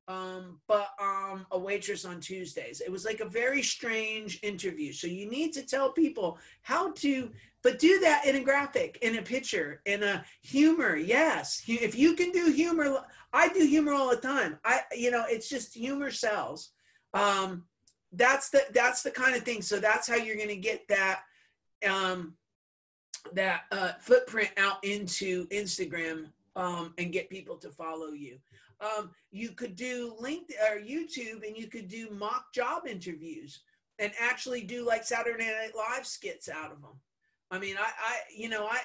um, 0.08 0.60
but 0.68 0.90
um, 1.02 1.46
a 1.52 1.58
waitress 1.58 2.06
on 2.06 2.20
Tuesdays. 2.20 2.82
It 2.82 2.92
was 2.92 3.06
like 3.06 3.20
a 3.20 3.30
very 3.30 3.62
strange 3.62 4.40
interview. 4.44 4.94
So 4.94 5.08
you 5.08 5.30
need 5.30 5.54
to 5.54 5.66
tell 5.66 5.92
people 5.92 6.38
how 6.62 6.92
to, 6.94 7.32
but 7.64 7.80
do 7.80 8.00
that 8.02 8.26
in 8.26 8.36
a 8.36 8.44
graphic, 8.44 9.00
in 9.02 9.18
a 9.18 9.22
picture, 9.22 9.82
in 9.86 10.04
a 10.04 10.24
humor. 10.42 10.96
Yes, 10.96 11.64
if 11.68 11.96
you 11.96 12.14
can 12.14 12.32
do 12.32 12.52
humor, 12.52 13.04
I 13.34 13.50
do 13.50 13.66
humor 13.66 13.94
all 13.94 14.10
the 14.10 14.18
time. 14.18 14.60
I, 14.64 14.82
you 14.96 15.10
know, 15.12 15.26
it's 15.28 15.50
just 15.50 15.74
humor 15.74 16.12
sells. 16.12 16.72
Um, 17.14 17.64
that's 18.16 18.50
the 18.50 18.64
that's 18.74 19.04
the 19.04 19.12
kind 19.12 19.36
of 19.36 19.44
thing 19.44 19.62
so 19.62 19.80
that's 19.80 20.08
how 20.08 20.16
you're 20.16 20.36
going 20.36 20.48
to 20.48 20.56
get 20.56 20.88
that 20.88 21.22
um 21.88 22.34
that 23.34 23.64
uh 23.72 23.92
footprint 24.00 24.50
out 24.58 24.84
into 24.84 25.48
instagram 25.48 26.26
um 26.56 26.94
and 26.98 27.12
get 27.12 27.30
people 27.30 27.58
to 27.58 27.70
follow 27.70 28.12
you 28.12 28.38
um 28.86 29.10
you 29.32 29.50
could 29.50 29.76
do 29.76 30.16
linkedin 30.22 30.60
or 30.70 30.80
youtube 30.80 31.46
and 31.46 31.58
you 31.58 31.68
could 31.68 31.88
do 31.88 32.10
mock 32.12 32.54
job 32.54 32.84
interviews 32.88 33.62
and 34.00 34.12
actually 34.20 34.62
do 34.62 34.86
like 34.86 35.04
saturday 35.04 35.46
night 35.46 35.72
live 35.76 36.06
skits 36.06 36.50
out 36.50 36.72
of 36.72 36.82
them 36.82 37.00
i 37.52 37.60
mean 37.60 37.76
i 37.78 37.88
i 37.88 38.16
you 38.36 38.50
know 38.50 38.66
i 38.68 38.80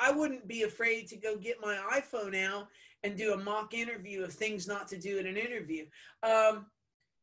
I 0.00 0.10
wouldn't 0.10 0.48
be 0.48 0.62
afraid 0.62 1.06
to 1.08 1.16
go 1.16 1.36
get 1.36 1.60
my 1.60 1.76
iPhone 1.92 2.36
out 2.36 2.68
and 3.02 3.16
do 3.16 3.34
a 3.34 3.38
mock 3.38 3.74
interview 3.74 4.24
of 4.24 4.32
things 4.32 4.66
not 4.66 4.88
to 4.88 4.98
do 4.98 5.18
in 5.18 5.26
an 5.26 5.36
interview. 5.36 5.86
Um, 6.22 6.66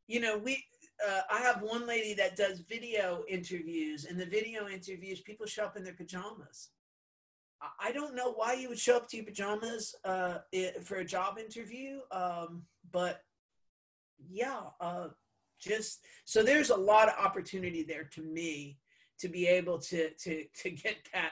you 0.08 0.20
know, 0.20 0.38
we 0.38 0.64
uh, 1.08 1.22
I 1.30 1.40
have 1.40 1.62
one 1.62 1.86
lady 1.86 2.14
that 2.16 2.36
does 2.36 2.60
video 2.60 3.24
interviews, 3.30 4.06
and 4.06 4.20
the 4.20 4.26
video 4.26 4.68
interviews, 4.68 5.22
people 5.22 5.46
show 5.46 5.66
up 5.66 5.78
in 5.78 5.84
their 5.84 5.94
pajamas. 5.94 6.70
I 7.80 7.92
don't 7.92 8.16
know 8.16 8.32
why 8.34 8.54
you 8.54 8.70
would 8.70 8.80
show 8.80 8.98
up 8.98 9.08
to 9.10 9.18
your 9.18 9.26
pajamas 9.26 9.96
uh, 10.04 10.40
for 10.84 10.98
a 10.98 11.06
job 11.06 11.40
interview, 11.40 12.00
um, 12.12 12.64
but 12.92 13.22
yeah, 14.30 14.62
uh, 14.80 15.08
just 15.60 16.06
so 16.26 16.44
there's 16.44 16.70
a 16.70 16.76
lot 16.76 17.08
of 17.08 17.16
opportunity 17.24 17.84
there 17.84 18.04
to 18.14 18.22
me 18.22 18.78
to 19.20 19.28
be 19.28 19.48
able 19.48 19.80
to 19.80 20.12
to 20.12 20.46
to 20.56 20.70
get 20.70 20.98
that 21.14 21.32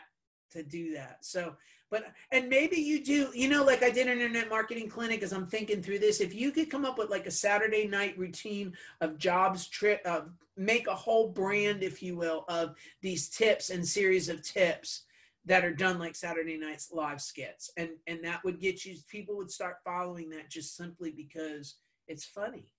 to 0.52 0.64
do 0.64 0.94
that. 0.94 1.18
So 1.22 1.56
but 1.92 2.14
and 2.32 2.50
maybe 2.50 2.78
you 2.78 3.04
do 3.04 3.30
you 3.34 3.48
know 3.48 3.64
like 3.64 3.84
i 3.84 3.90
did 3.90 4.08
an 4.08 4.20
internet 4.20 4.50
marketing 4.50 4.90
clinic 4.90 5.24
as 5.24 5.32
i'm 5.32 5.48
thinking 5.48 5.82
through 5.82 6.00
this 6.00 6.20
if 6.20 6.34
you 6.34 6.52
could 6.52 6.70
come 6.70 6.86
up 6.86 6.98
with 6.98 7.10
like 7.10 7.26
a 7.26 7.32
saturday 7.32 7.88
night 7.88 8.18
routine 8.18 8.74
of 9.02 9.18
jobs 9.18 9.68
trip 9.68 10.02
uh, 10.06 10.22
make 10.58 10.88
a 10.88 10.96
whole 10.96 11.30
brand 11.30 11.84
if 11.84 12.02
you 12.02 12.16
will 12.16 12.46
of 12.50 12.76
these 13.02 13.30
tips 13.30 13.70
and 13.70 13.88
series 13.88 14.30
of 14.30 14.42
tips 14.42 15.05
that 15.46 15.64
are 15.64 15.74
done 15.74 16.00
like 16.00 16.16
saturday 16.16 16.58
night's 16.58 16.92
live 16.92 17.22
skits. 17.22 17.70
And 17.78 17.90
and 18.08 18.24
that 18.24 18.44
would 18.44 18.60
get 18.60 18.86
you 18.86 18.96
people 19.08 19.38
would 19.38 19.52
start 19.52 19.78
following 19.84 20.30
that 20.32 20.50
just 20.50 20.76
simply 20.76 21.12
because 21.12 21.76
it's 22.08 22.26
funny. 22.26 22.72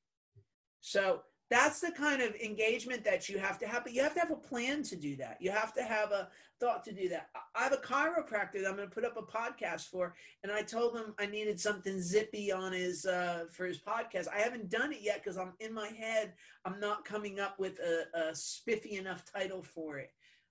So 0.80 1.22
that's 1.48 1.80
the 1.80 1.93
kind 1.93 2.22
of 2.22 2.34
engagement 2.36 3.05
that 3.05 3.28
you 3.28 3.38
have 3.38 3.56
to 3.56 3.68
have 3.68 3.84
but 3.84 3.93
you 3.93 4.02
have 4.02 4.14
to 4.14 4.20
have 4.20 4.32
a 4.32 4.36
plan 4.36 4.82
to 4.82 4.97
do 4.97 5.16
that. 5.16 5.36
You 5.40 5.52
have 5.52 5.72
to 5.74 5.82
have 5.82 6.10
a 6.10 6.28
thought 6.59 6.84
to 6.84 6.93
do 6.93 7.09
that. 7.10 7.28
I 7.55 7.64
have 7.64 7.72
a 7.72 7.76
chiropractor 7.76 8.62
that 8.62 8.66
i'm 8.68 8.76
going 8.76 8.88
to 8.88 8.94
put 8.94 9.05
up 9.05 9.16
a 9.16 9.22
podcast 9.22 9.88
for 9.88 10.14
and 10.43 10.51
i 10.51 10.62
told 10.62 10.97
him 10.97 11.14
i 11.18 11.26
needed 11.26 11.60
something 11.60 12.01
zippy 12.01 12.51
on 12.51 12.72
his 12.72 13.06
uh, 13.06 13.44
for 13.52 13.66
his 13.66 13.78
podcast. 13.78 14.26
I 14.34 14.40
haven't 14.40 14.70
done 14.70 14.93
it 14.93 15.02
yet 15.02 15.22
because 15.22 15.38
i'm 15.38 15.52
in 15.60 15.72
my 15.72 15.88
head 15.88 16.32
i'm 16.64 16.80
not 16.80 17.05
coming 17.05 17.38
up 17.38 17.59
with 17.60 17.78
a, 17.78 18.06
a 18.18 18.34
spiffy 18.34 18.97
enough 18.97 19.22
title 19.32 19.62
for 19.62 19.98
it. 19.98 20.10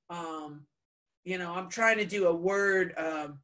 Um, 0.10 0.66
you 1.26 1.38
know 1.38 1.52
i'm 1.52 1.70
trying 1.70 1.98
to 1.98 2.06
do 2.06 2.28
a 2.28 2.34
word 2.34 2.94
um, 2.98 3.40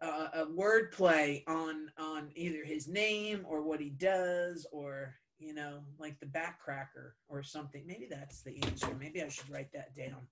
uh, 0.00 0.28
a 0.34 0.46
word 0.50 0.90
play 0.92 1.44
on 1.46 1.90
on 1.98 2.30
either 2.34 2.64
his 2.64 2.88
name 2.88 3.44
or 3.46 3.62
what 3.62 3.80
he 3.80 3.90
does 3.90 4.66
or 4.72 5.14
you 5.42 5.52
know, 5.52 5.80
like 5.98 6.18
the 6.20 6.26
backcracker 6.26 7.12
or 7.28 7.42
something. 7.42 7.82
Maybe 7.84 8.06
that's 8.08 8.42
the 8.42 8.56
answer. 8.62 8.96
Maybe 8.98 9.22
I 9.22 9.28
should 9.28 9.50
write 9.50 9.72
that 9.72 9.94
down. 9.94 10.26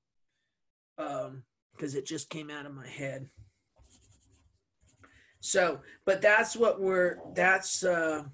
Um, 0.99 1.43
because 1.73 1.95
it 1.95 2.07
just 2.07 2.31
came 2.31 2.51
out 2.51 2.67
of 2.67 2.75
my 2.75 2.87
head. 2.87 3.29
So, 5.41 5.81
but 6.05 6.21
that's 6.21 6.55
what 6.55 6.81
we're 6.81 7.19
that's 7.35 7.83
uh 7.83 8.25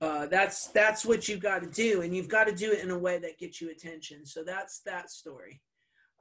uh 0.00 0.26
that's 0.26 0.66
that's 0.68 1.04
what 1.04 1.28
you've 1.28 1.40
got 1.40 1.62
to 1.62 1.68
do 1.68 2.02
and 2.02 2.14
you've 2.14 2.28
got 2.28 2.48
to 2.48 2.54
do 2.54 2.72
it 2.72 2.82
in 2.82 2.90
a 2.90 2.98
way 2.98 3.18
that 3.18 3.38
gets 3.38 3.60
you 3.60 3.70
attention. 3.70 4.26
So 4.26 4.42
that's 4.42 4.80
that 4.80 5.10
story. 5.10 5.60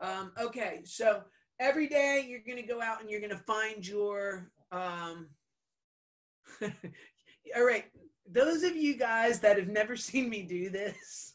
Um 0.02 0.32
okay, 0.40 0.82
so 0.84 1.24
every 1.60 1.88
day 1.88 2.26
you're 2.28 2.42
going 2.46 2.62
to 2.62 2.68
go 2.68 2.82
out 2.82 3.02
and 3.02 3.10
you're 3.10 3.20
going 3.20 3.32
to 3.32 3.38
find 3.38 3.88
your 3.88 4.52
um 4.72 5.28
all 7.56 7.64
right 7.64 7.86
those 8.30 8.64
of 8.64 8.76
you 8.76 8.96
guys 8.96 9.40
that 9.40 9.58
have 9.58 9.68
never 9.68 9.96
seen 9.96 10.30
me 10.30 10.44
do 10.44 10.70
this, 10.70 11.33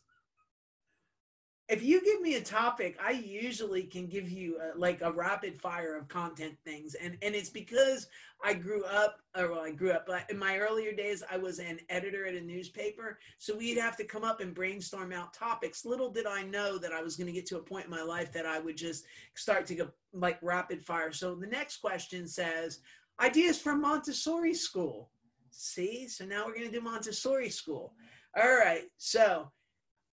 if 1.69 1.83
you 1.83 2.03
give 2.03 2.23
me 2.23 2.37
a 2.37 2.41
topic, 2.41 2.99
I 3.03 3.11
usually 3.11 3.83
can 3.83 4.07
give 4.07 4.31
you 4.31 4.59
a, 4.59 4.79
like 4.79 5.03
a 5.03 5.13
rapid 5.13 5.61
fire 5.61 5.97
of 5.97 6.09
content 6.09 6.57
things, 6.65 6.95
and 6.95 7.19
and 7.21 7.35
it's 7.35 7.51
because 7.51 8.09
I 8.43 8.55
grew 8.55 8.85
up, 8.85 9.21
or 9.37 9.51
well, 9.51 9.61
I 9.61 9.73
grew 9.73 9.91
up, 9.91 10.07
but 10.07 10.25
in 10.31 10.39
my 10.39 10.57
earlier 10.57 10.93
days, 10.93 11.23
I 11.31 11.37
was 11.37 11.59
an 11.59 11.79
editor 11.91 12.27
at 12.27 12.35
a 12.35 12.41
newspaper, 12.41 13.19
so 13.37 13.57
we'd 13.57 13.77
have 13.77 13.97
to 13.99 14.05
come 14.05 14.25
up 14.25 14.41
and 14.41 14.55
brainstorm 14.55 15.13
out 15.13 15.35
topics. 15.35 15.85
Little 15.85 16.11
did 16.11 16.27
I 16.27 16.43
know 16.45 16.79
that 16.79 16.93
I 16.93 17.03
was 17.03 17.17
going 17.17 17.27
to 17.27 17.33
get 17.33 17.47
to 17.47 17.59
a 17.59 17.63
point 17.63 17.85
in 17.85 17.91
my 17.91 18.03
life 18.03 18.33
that 18.33 18.47
I 18.47 18.61
would 18.61 18.77
just 18.77 19.05
start 19.35 19.67
to 19.67 19.75
go 19.75 19.91
like 20.15 20.39
rapid 20.41 20.83
fire. 20.83 21.13
So 21.13 21.35
the 21.35 21.47
next 21.47 21.79
question 21.79 22.27
says, 22.27 22.81
ideas 23.21 23.61
from 23.61 23.83
Montessori 23.83 24.55
school. 24.55 25.11
See, 25.51 26.09
so 26.09 26.25
now 26.25 26.47
we're 26.47 26.55
going 26.55 26.71
to 26.71 26.73
do 26.73 26.81
Montessori 26.81 27.51
school. 27.51 27.93
All 28.41 28.57
right, 28.57 28.85
so 28.97 29.51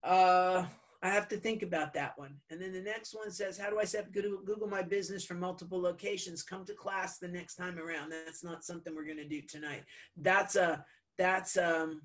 uh, 0.05 0.65
I 1.03 1.11
have 1.11 1.29
to 1.29 1.37
think 1.37 1.63
about 1.63 1.95
that 1.95 2.19
one. 2.19 2.35
And 2.51 2.61
then 2.61 2.73
the 2.73 2.81
next 2.81 3.15
one 3.15 3.31
says, 3.31 3.57
How 3.57 3.71
do 3.71 3.79
I 3.79 3.85
set 3.85 4.07
up 4.07 4.13
Google 4.13 4.67
My 4.67 4.83
Business 4.83 5.25
from 5.25 5.39
multiple 5.39 5.81
locations? 5.81 6.43
Come 6.43 6.65
to 6.65 6.75
class 6.75 7.19
the 7.19 7.29
next 7.29 7.55
time 7.55 7.79
around. 7.79 8.11
That's 8.11 8.43
not 8.43 8.65
something 8.65 8.95
we're 8.95 9.05
going 9.05 9.19
to 9.19 9.29
do 9.29 9.43
tonight. 9.43 9.85
That's 10.17 10.57
a 10.57 10.85
that's 11.17 11.57
um, 11.57 12.03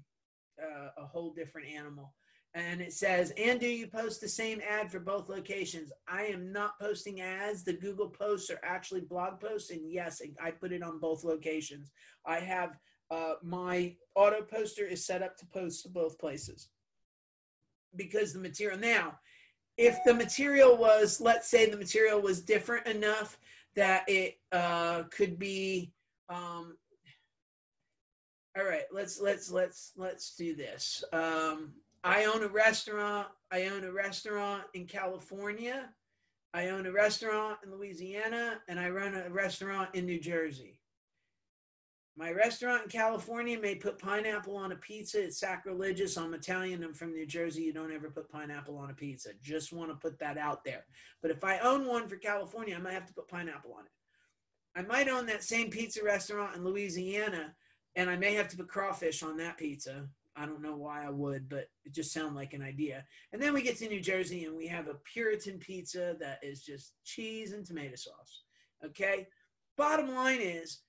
uh, 0.61 0.89
a 0.97 1.05
whole 1.05 1.33
different 1.33 1.67
animal. 1.67 2.13
And 2.55 2.81
it 2.81 2.93
says, 2.93 3.33
and 3.35 3.59
do 3.59 3.67
you 3.67 3.87
post 3.87 4.21
the 4.21 4.27
same 4.27 4.61
ad 4.67 4.91
for 4.91 4.99
both 4.99 5.27
locations? 5.27 5.91
I 6.07 6.25
am 6.25 6.51
not 6.51 6.79
posting 6.79 7.19
ads. 7.19 7.63
The 7.63 7.73
Google 7.73 8.09
posts 8.09 8.51
are 8.51 8.59
actually 8.63 9.01
blog 9.01 9.39
posts. 9.39 9.71
And 9.71 9.91
yes, 9.91 10.21
I 10.39 10.51
put 10.51 10.71
it 10.71 10.83
on 10.83 10.99
both 10.99 11.23
locations. 11.23 11.91
I 12.27 12.39
have 12.39 12.77
uh, 13.09 13.33
my 13.41 13.95
auto 14.13 14.43
poster 14.43 14.85
is 14.85 15.05
set 15.05 15.23
up 15.23 15.35
to 15.37 15.47
post 15.47 15.81
to 15.83 15.89
both 15.89 16.19
places 16.19 16.69
because 17.95 18.33
the 18.33 18.39
material 18.39 18.79
now 18.79 19.17
if 19.77 19.97
the 20.05 20.13
material 20.13 20.77
was 20.77 21.19
let's 21.19 21.47
say 21.47 21.69
the 21.69 21.77
material 21.77 22.21
was 22.21 22.41
different 22.41 22.85
enough 22.87 23.37
that 23.75 24.03
it 24.07 24.37
uh, 24.51 25.03
could 25.03 25.39
be 25.39 25.91
um, 26.29 26.77
all 28.57 28.65
right 28.65 28.83
let's 28.91 29.19
let's 29.19 29.51
let's 29.51 29.93
let's 29.97 30.35
do 30.35 30.55
this. 30.55 31.03
Um, 31.11 31.73
i 32.03 32.25
own 32.25 32.43
a 32.43 32.47
restaurant 32.47 33.27
i 33.51 33.65
own 33.67 33.83
a 33.85 33.91
restaurant 33.91 34.63
in 34.73 34.85
california 34.85 35.89
i 36.53 36.67
own 36.67 36.85
a 36.85 36.91
restaurant 36.91 37.57
in 37.63 37.71
louisiana 37.71 38.59
and 38.67 38.79
i 38.79 38.89
run 38.89 39.15
a 39.15 39.29
restaurant 39.29 39.89
in 39.93 40.05
new 40.05 40.19
jersey 40.19 40.79
My 42.15 42.31
restaurant 42.31 42.83
in 42.83 42.89
California 42.89 43.59
may 43.59 43.73
put 43.73 43.97
pineapple 43.97 44.55
on 44.55 44.71
a 44.71 44.75
pizza. 44.75 45.23
It's 45.23 45.39
sacrilegious. 45.39 46.15
I'm 46.15 46.35
Italian. 46.35 46.83
I'm 46.83 46.93
from 46.93 47.11
New 47.11 47.25
Jersey. 47.25 47.63
You 47.63 47.73
don't 47.73 47.91
ever 47.91 48.11
put 48.11 48.29
pineapple 48.29 48.77
on 48.77 48.91
a 48.91 48.93
pizza. 48.93 49.29
Just 49.41 49.73
want 49.73 49.89
to 49.89 49.95
put 49.95 50.19
that 50.19 50.37
out 50.37 50.63
there. 50.63 50.85
But 51.23 51.31
if 51.31 51.43
I 51.43 51.57
own 51.59 51.87
one 51.87 52.07
for 52.07 52.17
California, 52.17 52.75
I 52.75 52.79
might 52.79 52.93
have 52.93 53.07
to 53.07 53.13
put 53.13 53.27
pineapple 53.27 53.73
on 53.73 53.85
it. 53.85 53.91
I 54.75 54.83
might 54.83 55.09
own 55.09 55.25
that 55.25 55.43
same 55.43 55.71
pizza 55.71 56.03
restaurant 56.03 56.55
in 56.55 56.63
Louisiana, 56.63 57.55
and 57.95 58.09
I 58.09 58.15
may 58.15 58.35
have 58.35 58.47
to 58.49 58.57
put 58.57 58.67
crawfish 58.67 59.23
on 59.23 59.35
that 59.37 59.57
pizza. 59.57 60.07
I 60.35 60.45
don't 60.45 60.61
know 60.61 60.75
why 60.75 61.05
I 61.05 61.09
would, 61.09 61.49
but 61.49 61.67
it 61.83 61.93
just 61.93 62.11
sounded 62.11 62.35
like 62.35 62.53
an 62.53 62.61
idea. 62.61 63.05
And 63.31 63.41
then 63.41 63.53
we 63.53 63.61
get 63.61 63.77
to 63.77 63.87
New 63.87 64.01
Jersey 64.01 64.45
and 64.45 64.55
we 64.55 64.65
have 64.67 64.87
a 64.87 64.95
Puritan 65.11 65.59
pizza 65.59 66.15
that 66.19 66.39
is 66.41 66.63
just 66.63 66.93
cheese 67.03 67.53
and 67.53 67.63
tomato 67.63 67.95
sauce. 67.95 68.43
Okay. 68.83 69.27
Bottom 69.77 70.13
line 70.13 70.41
is, 70.41 70.79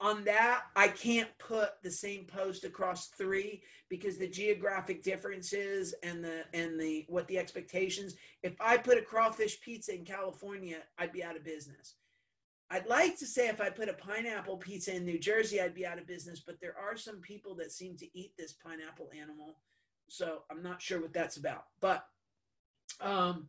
on 0.00 0.24
that 0.24 0.62
i 0.76 0.88
can't 0.88 1.28
put 1.38 1.70
the 1.82 1.90
same 1.90 2.24
post 2.24 2.64
across 2.64 3.08
three 3.08 3.62
because 3.88 4.16
the 4.16 4.28
geographic 4.28 5.02
differences 5.02 5.94
and 6.02 6.24
the 6.24 6.44
and 6.54 6.80
the 6.80 7.04
what 7.08 7.26
the 7.28 7.38
expectations 7.38 8.14
if 8.42 8.54
i 8.60 8.76
put 8.76 8.98
a 8.98 9.02
crawfish 9.02 9.60
pizza 9.60 9.94
in 9.94 10.04
california 10.04 10.78
i'd 10.98 11.12
be 11.12 11.24
out 11.24 11.36
of 11.36 11.44
business. 11.44 11.96
I'd 12.72 12.86
like 12.86 13.18
to 13.18 13.26
say 13.26 13.48
if 13.48 13.60
i 13.60 13.68
put 13.68 13.88
a 13.88 13.94
pineapple 13.94 14.56
pizza 14.56 14.94
in 14.94 15.04
new 15.04 15.18
jersey 15.18 15.60
i'd 15.60 15.74
be 15.74 15.86
out 15.86 15.98
of 15.98 16.06
business 16.06 16.40
but 16.46 16.60
there 16.60 16.76
are 16.78 16.96
some 16.96 17.20
people 17.20 17.54
that 17.56 17.72
seem 17.72 17.96
to 17.96 18.06
eat 18.18 18.32
this 18.38 18.52
pineapple 18.52 19.10
animal 19.20 19.56
so 20.10 20.42
i'm 20.50 20.62
not 20.62 20.82
sure 20.82 21.00
what 21.00 21.12
that's 21.12 21.36
about. 21.36 21.64
But 21.80 22.04
um 23.00 23.48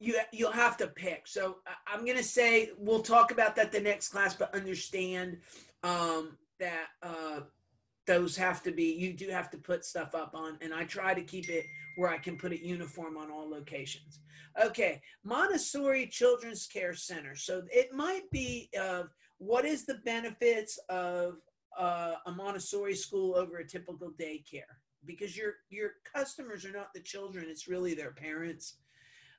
you 0.00 0.16
you'll 0.32 0.52
have 0.52 0.76
to 0.78 0.86
pick. 0.86 1.26
So 1.26 1.56
i'm 1.86 2.04
going 2.04 2.16
to 2.16 2.22
say 2.22 2.70
we'll 2.78 3.02
talk 3.02 3.32
about 3.32 3.56
that 3.56 3.72
the 3.72 3.80
next 3.80 4.08
class 4.08 4.34
but 4.34 4.54
understand 4.54 5.38
um, 5.82 6.36
that 6.60 6.86
uh, 7.02 7.40
those 8.06 8.36
have 8.36 8.62
to 8.62 8.72
be 8.72 8.94
you 8.94 9.12
do 9.12 9.28
have 9.28 9.50
to 9.50 9.58
put 9.58 9.84
stuff 9.84 10.14
up 10.14 10.34
on 10.34 10.56
and 10.62 10.72
i 10.72 10.82
try 10.82 11.12
to 11.12 11.22
keep 11.22 11.48
it 11.48 11.64
where 11.96 12.08
i 12.08 12.16
can 12.16 12.36
put 12.36 12.52
it 12.52 12.60
uniform 12.60 13.16
on 13.16 13.30
all 13.30 13.48
locations. 13.48 14.20
Okay 14.64 15.00
montessori 15.24 16.06
children's 16.06 16.66
care 16.66 16.94
center. 16.94 17.36
So 17.36 17.62
it 17.70 17.92
might 17.92 18.28
be 18.30 18.70
uh, 18.80 19.04
what 19.38 19.64
is 19.64 19.84
the 19.84 20.00
benefits 20.04 20.78
of 20.88 21.36
uh, 21.78 22.14
a 22.26 22.32
montessori 22.32 22.94
school 22.94 23.36
over 23.36 23.58
a 23.58 23.66
typical 23.66 24.10
daycare? 24.18 24.74
Because 25.04 25.36
your 25.36 25.54
your 25.70 25.92
customers 26.12 26.64
are 26.64 26.72
not 26.72 26.92
the 26.94 27.00
children 27.00 27.46
it's 27.48 27.68
really 27.68 27.94
their 27.94 28.12
parents. 28.12 28.78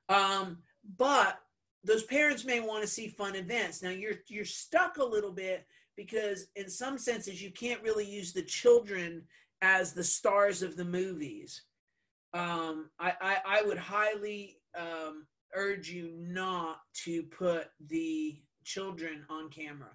Um, 0.07 0.59
but 0.97 1.39
those 1.83 2.03
parents 2.03 2.45
may 2.45 2.59
want 2.59 2.81
to 2.81 2.87
see 2.87 3.07
fun 3.07 3.35
events. 3.35 3.81
Now 3.81 3.89
you're 3.89 4.21
you're 4.27 4.45
stuck 4.45 4.97
a 4.97 5.03
little 5.03 5.31
bit 5.31 5.65
because 5.99 6.47
in 6.55 6.69
some 6.69 6.97
senses 6.97 7.43
you 7.43 7.51
can't 7.51 7.83
really 7.83 8.05
use 8.05 8.31
the 8.31 8.41
children 8.41 9.21
as 9.61 9.91
the 9.91 10.03
stars 10.03 10.61
of 10.61 10.77
the 10.77 10.85
movies. 10.85 11.63
Um, 12.33 12.89
I, 13.01 13.11
I, 13.19 13.37
I, 13.45 13.61
would 13.63 13.77
highly 13.77 14.61
um, 14.77 15.27
urge 15.53 15.89
you 15.89 16.13
not 16.17 16.77
to 17.03 17.23
put 17.23 17.67
the 17.89 18.39
children 18.63 19.25
on 19.29 19.49
camera. 19.49 19.89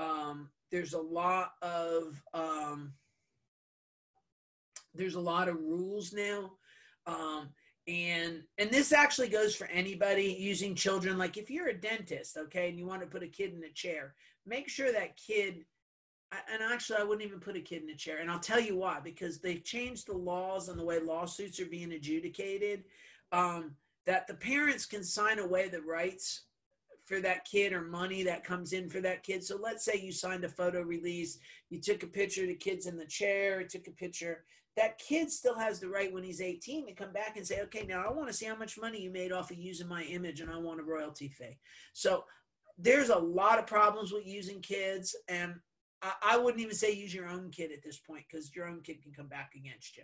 Um, 0.00 0.48
there's 0.72 0.94
a 0.94 1.00
lot 1.00 1.52
of 1.62 2.20
um, 2.32 2.94
there's 4.92 5.14
a 5.14 5.20
lot 5.20 5.48
of 5.48 5.60
rules 5.60 6.12
now 6.12 6.50
um, 7.06 7.50
and 7.86 8.42
and 8.58 8.70
this 8.70 8.92
actually 8.92 9.28
goes 9.28 9.54
for 9.54 9.66
anybody 9.66 10.36
using 10.38 10.74
children. 10.74 11.18
Like 11.18 11.36
if 11.36 11.50
you're 11.50 11.68
a 11.68 11.78
dentist 11.78 12.36
okay 12.36 12.68
and 12.68 12.78
you 12.78 12.86
want 12.86 13.02
to 13.02 13.06
put 13.06 13.22
a 13.22 13.28
kid 13.28 13.52
in 13.54 13.64
a 13.64 13.72
chair 13.72 14.14
make 14.46 14.68
sure 14.68 14.92
that 14.92 15.16
kid 15.16 15.64
and 16.52 16.62
actually 16.62 16.98
i 16.98 17.04
wouldn't 17.04 17.26
even 17.26 17.38
put 17.40 17.56
a 17.56 17.60
kid 17.60 17.82
in 17.82 17.90
a 17.90 17.94
chair 17.94 18.18
and 18.18 18.30
i'll 18.30 18.40
tell 18.40 18.60
you 18.60 18.76
why 18.76 18.98
because 19.02 19.38
they've 19.38 19.64
changed 19.64 20.06
the 20.06 20.16
laws 20.16 20.68
and 20.68 20.78
the 20.78 20.84
way 20.84 20.98
lawsuits 20.98 21.60
are 21.60 21.66
being 21.66 21.92
adjudicated 21.92 22.84
um, 23.32 23.72
that 24.06 24.26
the 24.26 24.34
parents 24.34 24.86
can 24.86 25.02
sign 25.02 25.38
away 25.38 25.68
the 25.68 25.80
rights 25.82 26.42
for 27.04 27.20
that 27.20 27.44
kid 27.44 27.72
or 27.72 27.82
money 27.82 28.22
that 28.22 28.44
comes 28.44 28.72
in 28.72 28.88
for 28.88 29.00
that 29.00 29.22
kid. 29.22 29.44
So 29.44 29.58
let's 29.62 29.84
say 29.84 30.00
you 30.00 30.10
signed 30.10 30.44
a 30.44 30.48
photo 30.48 30.82
release 30.82 31.38
you 31.68 31.80
took 31.80 32.02
a 32.02 32.06
picture 32.06 32.42
of 32.42 32.48
the 32.48 32.54
kids 32.54 32.86
in 32.86 32.96
the 32.96 33.04
chair 33.04 33.62
took 33.64 33.86
a 33.88 33.92
picture 33.92 34.44
that 34.76 34.98
kid 34.98 35.30
still 35.30 35.56
has 35.56 35.78
the 35.78 35.88
right 35.88 36.12
when 36.12 36.24
he's 36.24 36.40
18 36.40 36.86
to 36.86 36.92
come 36.92 37.12
back 37.12 37.36
and 37.36 37.46
say 37.46 37.60
okay 37.60 37.84
now 37.86 38.04
i 38.06 38.12
want 38.12 38.28
to 38.28 38.34
see 38.34 38.46
how 38.46 38.56
much 38.56 38.78
money 38.78 39.00
you 39.00 39.10
made 39.10 39.32
off 39.32 39.50
of 39.50 39.56
using 39.56 39.88
my 39.88 40.02
image 40.04 40.40
and 40.40 40.50
i 40.50 40.56
want 40.56 40.80
a 40.80 40.82
royalty 40.82 41.28
fee. 41.28 41.58
So 41.92 42.24
there's 42.78 43.10
a 43.10 43.18
lot 43.18 43.58
of 43.58 43.66
problems 43.66 44.12
with 44.12 44.26
using 44.26 44.60
kids 44.60 45.14
and 45.28 45.54
I, 46.02 46.12
I 46.22 46.36
wouldn't 46.38 46.62
even 46.62 46.74
say 46.74 46.92
use 46.92 47.14
your 47.14 47.28
own 47.28 47.50
kid 47.50 47.70
at 47.72 47.82
this 47.82 47.98
point 47.98 48.24
because 48.30 48.54
your 48.54 48.66
own 48.66 48.80
kid 48.82 49.02
can 49.02 49.12
come 49.12 49.28
back 49.28 49.52
against 49.56 49.96
you. 49.96 50.02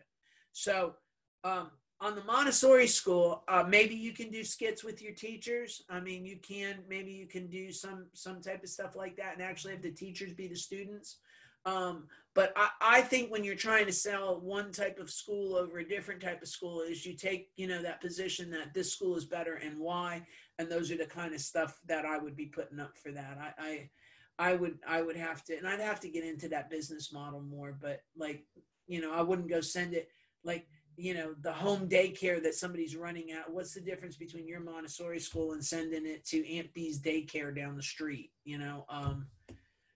So 0.53 0.95
um, 1.43 1.71
on 2.01 2.15
the 2.15 2.25
montessori 2.25 2.87
school 2.87 3.43
uh, 3.49 3.65
maybe 3.67 3.95
you 3.95 4.13
can 4.13 4.31
do 4.31 4.45
skits 4.45 4.85
with 4.85 5.03
your 5.03 5.13
teachers. 5.13 5.83
I 5.91 6.01
mean 6.01 6.25
you 6.25 6.39
can 6.39 6.77
maybe 6.89 7.11
you 7.11 7.27
can 7.27 7.49
do 7.49 7.73
some 7.73 8.07
some 8.15 8.41
type 8.41 8.63
of 8.63 8.69
stuff 8.69 8.95
like 8.95 9.17
that 9.17 9.35
and 9.35 9.43
actually 9.43 9.73
have 9.73 9.83
the 9.83 9.91
teachers 9.91 10.33
be 10.33 10.47
the 10.47 10.57
students 10.57 11.19
um, 11.65 12.07
but 12.35 12.53
I, 12.57 12.69
I 12.81 13.01
think 13.03 13.31
when 13.31 13.45
you're 13.45 13.55
trying 13.55 13.87
to 13.87 13.93
sell 13.93 14.41
one 14.41 14.73
type 14.73 14.99
of 14.99 15.11
school 15.11 15.57
over 15.57 15.79
a 15.79 15.89
different 15.89 16.21
type 16.21 16.43
of 16.43 16.49
school 16.49 16.81
is 16.81 17.05
you 17.05 17.15
take 17.15 17.51
you 17.57 17.67
know 17.67 17.83
that 17.83 18.01
position 18.01 18.51
that 18.53 18.73
this 18.73 18.93
school 18.93 19.17
is 19.17 19.25
better 19.25 19.55
and 19.55 19.79
why 19.79 20.25
and 20.59 20.71
those 20.71 20.91
are 20.91 20.97
the 20.97 21.07
kind 21.07 21.35
of 21.35 21.41
stuff 21.41 21.81
that 21.87 22.05
I 22.05 22.19
would 22.19 22.37
be 22.37 22.47
putting 22.47 22.81
up 22.81 22.97
for 22.99 23.13
that. 23.13 23.39
I, 23.41 23.63
I 23.67 23.91
I 24.39 24.55
would 24.55 24.79
I 24.87 25.03
would 25.03 25.17
have 25.17 25.43
to 25.45 25.57
and 25.57 25.67
I'd 25.67 25.81
have 25.81 26.01
to 26.01 26.09
get 26.09 26.25
into 26.25 26.49
that 26.49 26.71
business 26.71 27.13
model 27.13 27.41
more, 27.41 27.77
but 27.81 28.03
like, 28.17 28.45
you 28.87 29.01
know, 29.01 29.13
I 29.13 29.23
wouldn't 29.23 29.51
go 29.51 29.61
send 29.61 29.95
it 29.95 30.09
like, 30.45 30.67
you 30.97 31.15
know, 31.15 31.35
the 31.41 31.53
home 31.53 31.89
daycare 31.89 32.43
that 32.43 32.55
somebody's 32.55 32.97
running 32.97 33.33
at. 33.33 33.51
What's 33.51 33.75
the 33.75 33.81
difference 33.81 34.17
between 34.17 34.47
your 34.47 34.61
Montessori 34.61 35.21
school 35.21 35.53
and 35.53 35.65
sending 35.65 36.07
it 36.07 36.27
to 36.27 36.47
Aunt 36.47 36.73
B's 36.75 37.01
daycare 37.01 37.55
down 37.55 37.77
the 37.77 37.83
street, 37.83 38.31
you 38.45 38.59
know? 38.59 38.85
Um 38.89 39.27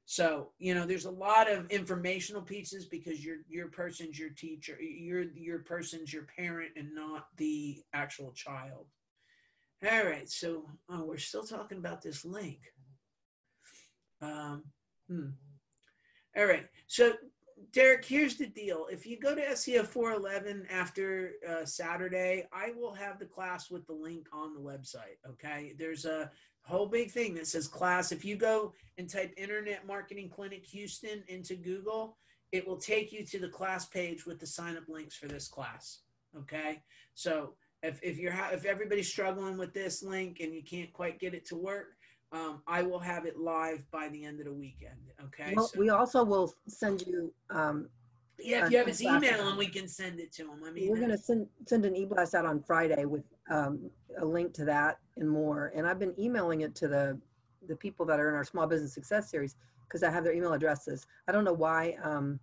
so, 0.06 0.50
you 0.58 0.74
know, 0.74 0.84
there's 0.84 1.06
a 1.06 1.10
lot 1.10 1.50
of 1.50 1.70
informational 1.70 2.42
pieces 2.42 2.84
because 2.86 3.24
your 3.24 3.38
your 3.48 3.68
person's 3.68 4.18
your 4.18 4.30
teacher, 4.30 4.78
your 4.80 5.24
your 5.34 5.60
person's 5.60 6.12
your 6.12 6.26
parent 6.36 6.72
and 6.76 6.94
not 6.94 7.26
the 7.36 7.82
actual 7.94 8.32
child. 8.32 8.86
All 9.90 10.04
right, 10.04 10.28
so 10.28 10.66
oh, 10.90 11.04
we're 11.04 11.16
still 11.16 11.44
talking 11.44 11.78
about 11.78 12.02
this 12.02 12.24
link. 12.24 12.58
Um, 14.20 14.64
hmm. 15.08 15.30
All 16.36 16.46
right, 16.46 16.66
so 16.86 17.14
Derek, 17.72 18.04
here's 18.04 18.36
the 18.36 18.46
deal. 18.46 18.86
If 18.90 19.06
you 19.06 19.18
go 19.18 19.34
to 19.34 19.40
SEO 19.40 19.86
411 19.86 20.66
after 20.70 21.32
uh, 21.48 21.64
Saturday, 21.64 22.46
I 22.52 22.72
will 22.76 22.92
have 22.92 23.18
the 23.18 23.26
class 23.26 23.70
with 23.70 23.86
the 23.86 23.94
link 23.94 24.26
on 24.32 24.54
the 24.54 24.60
website. 24.60 25.18
Okay, 25.28 25.74
there's 25.78 26.04
a 26.04 26.30
whole 26.64 26.86
big 26.86 27.10
thing 27.10 27.34
that 27.34 27.46
says 27.46 27.68
class. 27.68 28.12
If 28.12 28.24
you 28.24 28.36
go 28.36 28.72
and 28.98 29.08
type 29.08 29.32
Internet 29.36 29.86
Marketing 29.86 30.28
Clinic 30.28 30.64
Houston 30.66 31.22
into 31.28 31.56
Google, 31.56 32.16
it 32.52 32.66
will 32.66 32.76
take 32.76 33.12
you 33.12 33.24
to 33.26 33.38
the 33.38 33.48
class 33.48 33.86
page 33.86 34.26
with 34.26 34.40
the 34.40 34.46
sign 34.46 34.76
up 34.76 34.88
links 34.88 35.16
for 35.16 35.26
this 35.26 35.48
class. 35.48 36.00
Okay, 36.36 36.82
so 37.14 37.54
if, 37.84 38.00
if 38.02 38.18
you're 38.18 38.32
ha- 38.32 38.50
if 38.52 38.64
everybody's 38.64 39.08
struggling 39.08 39.58
with 39.58 39.72
this 39.74 40.02
link 40.02 40.40
and 40.40 40.54
you 40.54 40.62
can't 40.62 40.92
quite 40.92 41.20
get 41.20 41.34
it 41.34 41.46
to 41.46 41.56
work 41.56 41.96
um, 42.32 42.62
i 42.66 42.82
will 42.82 42.98
have 42.98 43.26
it 43.26 43.38
live 43.38 43.82
by 43.90 44.08
the 44.08 44.24
end 44.24 44.40
of 44.40 44.46
the 44.46 44.52
weekend 44.52 44.98
okay 45.22 45.52
well, 45.54 45.66
so, 45.66 45.78
we 45.78 45.90
also 45.90 46.24
will 46.24 46.52
send 46.66 47.02
you 47.06 47.32
um, 47.50 47.88
yeah 48.38 48.64
if 48.64 48.72
you 48.72 48.78
have 48.78 48.86
his 48.86 49.02
email 49.02 49.48
and 49.48 49.58
we 49.58 49.66
can 49.66 49.86
send 49.86 50.18
it 50.18 50.32
to 50.32 50.42
him 50.42 50.62
i 50.66 50.70
mean 50.70 50.90
we're 50.90 50.96
going 50.96 51.10
to 51.10 51.18
send 51.18 51.46
send 51.66 51.84
an 51.84 51.94
e-blast 51.94 52.34
out 52.34 52.46
on 52.46 52.60
friday 52.62 53.04
with 53.04 53.22
um, 53.50 53.90
a 54.18 54.24
link 54.24 54.52
to 54.54 54.64
that 54.64 54.98
and 55.16 55.28
more 55.28 55.72
and 55.74 55.86
i've 55.86 55.98
been 55.98 56.14
emailing 56.18 56.62
it 56.62 56.74
to 56.74 56.88
the 56.88 57.18
the 57.66 57.76
people 57.76 58.04
that 58.06 58.20
are 58.20 58.28
in 58.28 58.34
our 58.34 58.44
small 58.44 58.66
business 58.66 58.94
success 58.94 59.30
series 59.30 59.56
because 59.86 60.02
i 60.02 60.10
have 60.10 60.24
their 60.24 60.32
email 60.32 60.52
addresses 60.52 61.06
i 61.28 61.32
don't 61.32 61.44
know 61.44 61.52
why 61.52 61.96
um, 62.02 62.38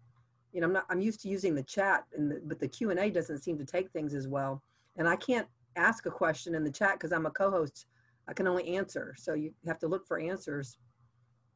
you 0.53 0.61
know 0.61 0.68
i'm 0.68 0.73
not 0.73 0.86
i'm 0.90 1.02
used 1.02 1.22
to 1.22 1.28
using 1.28 1.56
the 1.56 1.64
chat 1.64 2.06
and 2.15 2.32
the, 2.32 2.41
but 2.45 2.60
the 2.60 2.68
q&a 2.68 3.10
doesn't 3.10 3.40
seem 3.40 3.57
to 3.57 3.65
take 3.65 3.90
things 3.91 4.14
as 4.14 4.28
well 4.28 4.61
and 4.98 5.07
I 5.07 5.15
can't 5.15 5.48
ask 5.76 6.06
a 6.06 6.11
question 6.11 6.56
in 6.56 6.64
the 6.64 6.72
chat 6.72 6.94
because 6.94 7.11
I'm 7.11 7.26
a 7.26 7.32
co-host. 7.32 7.86
I 8.28 8.34
can 8.34 8.48
only 8.48 8.76
answer. 8.76 9.15
So 9.18 9.34
you 9.34 9.53
have 9.68 9.80
to 9.80 9.88
look 9.88 10.06
for 10.06 10.19
answers. 10.19 10.78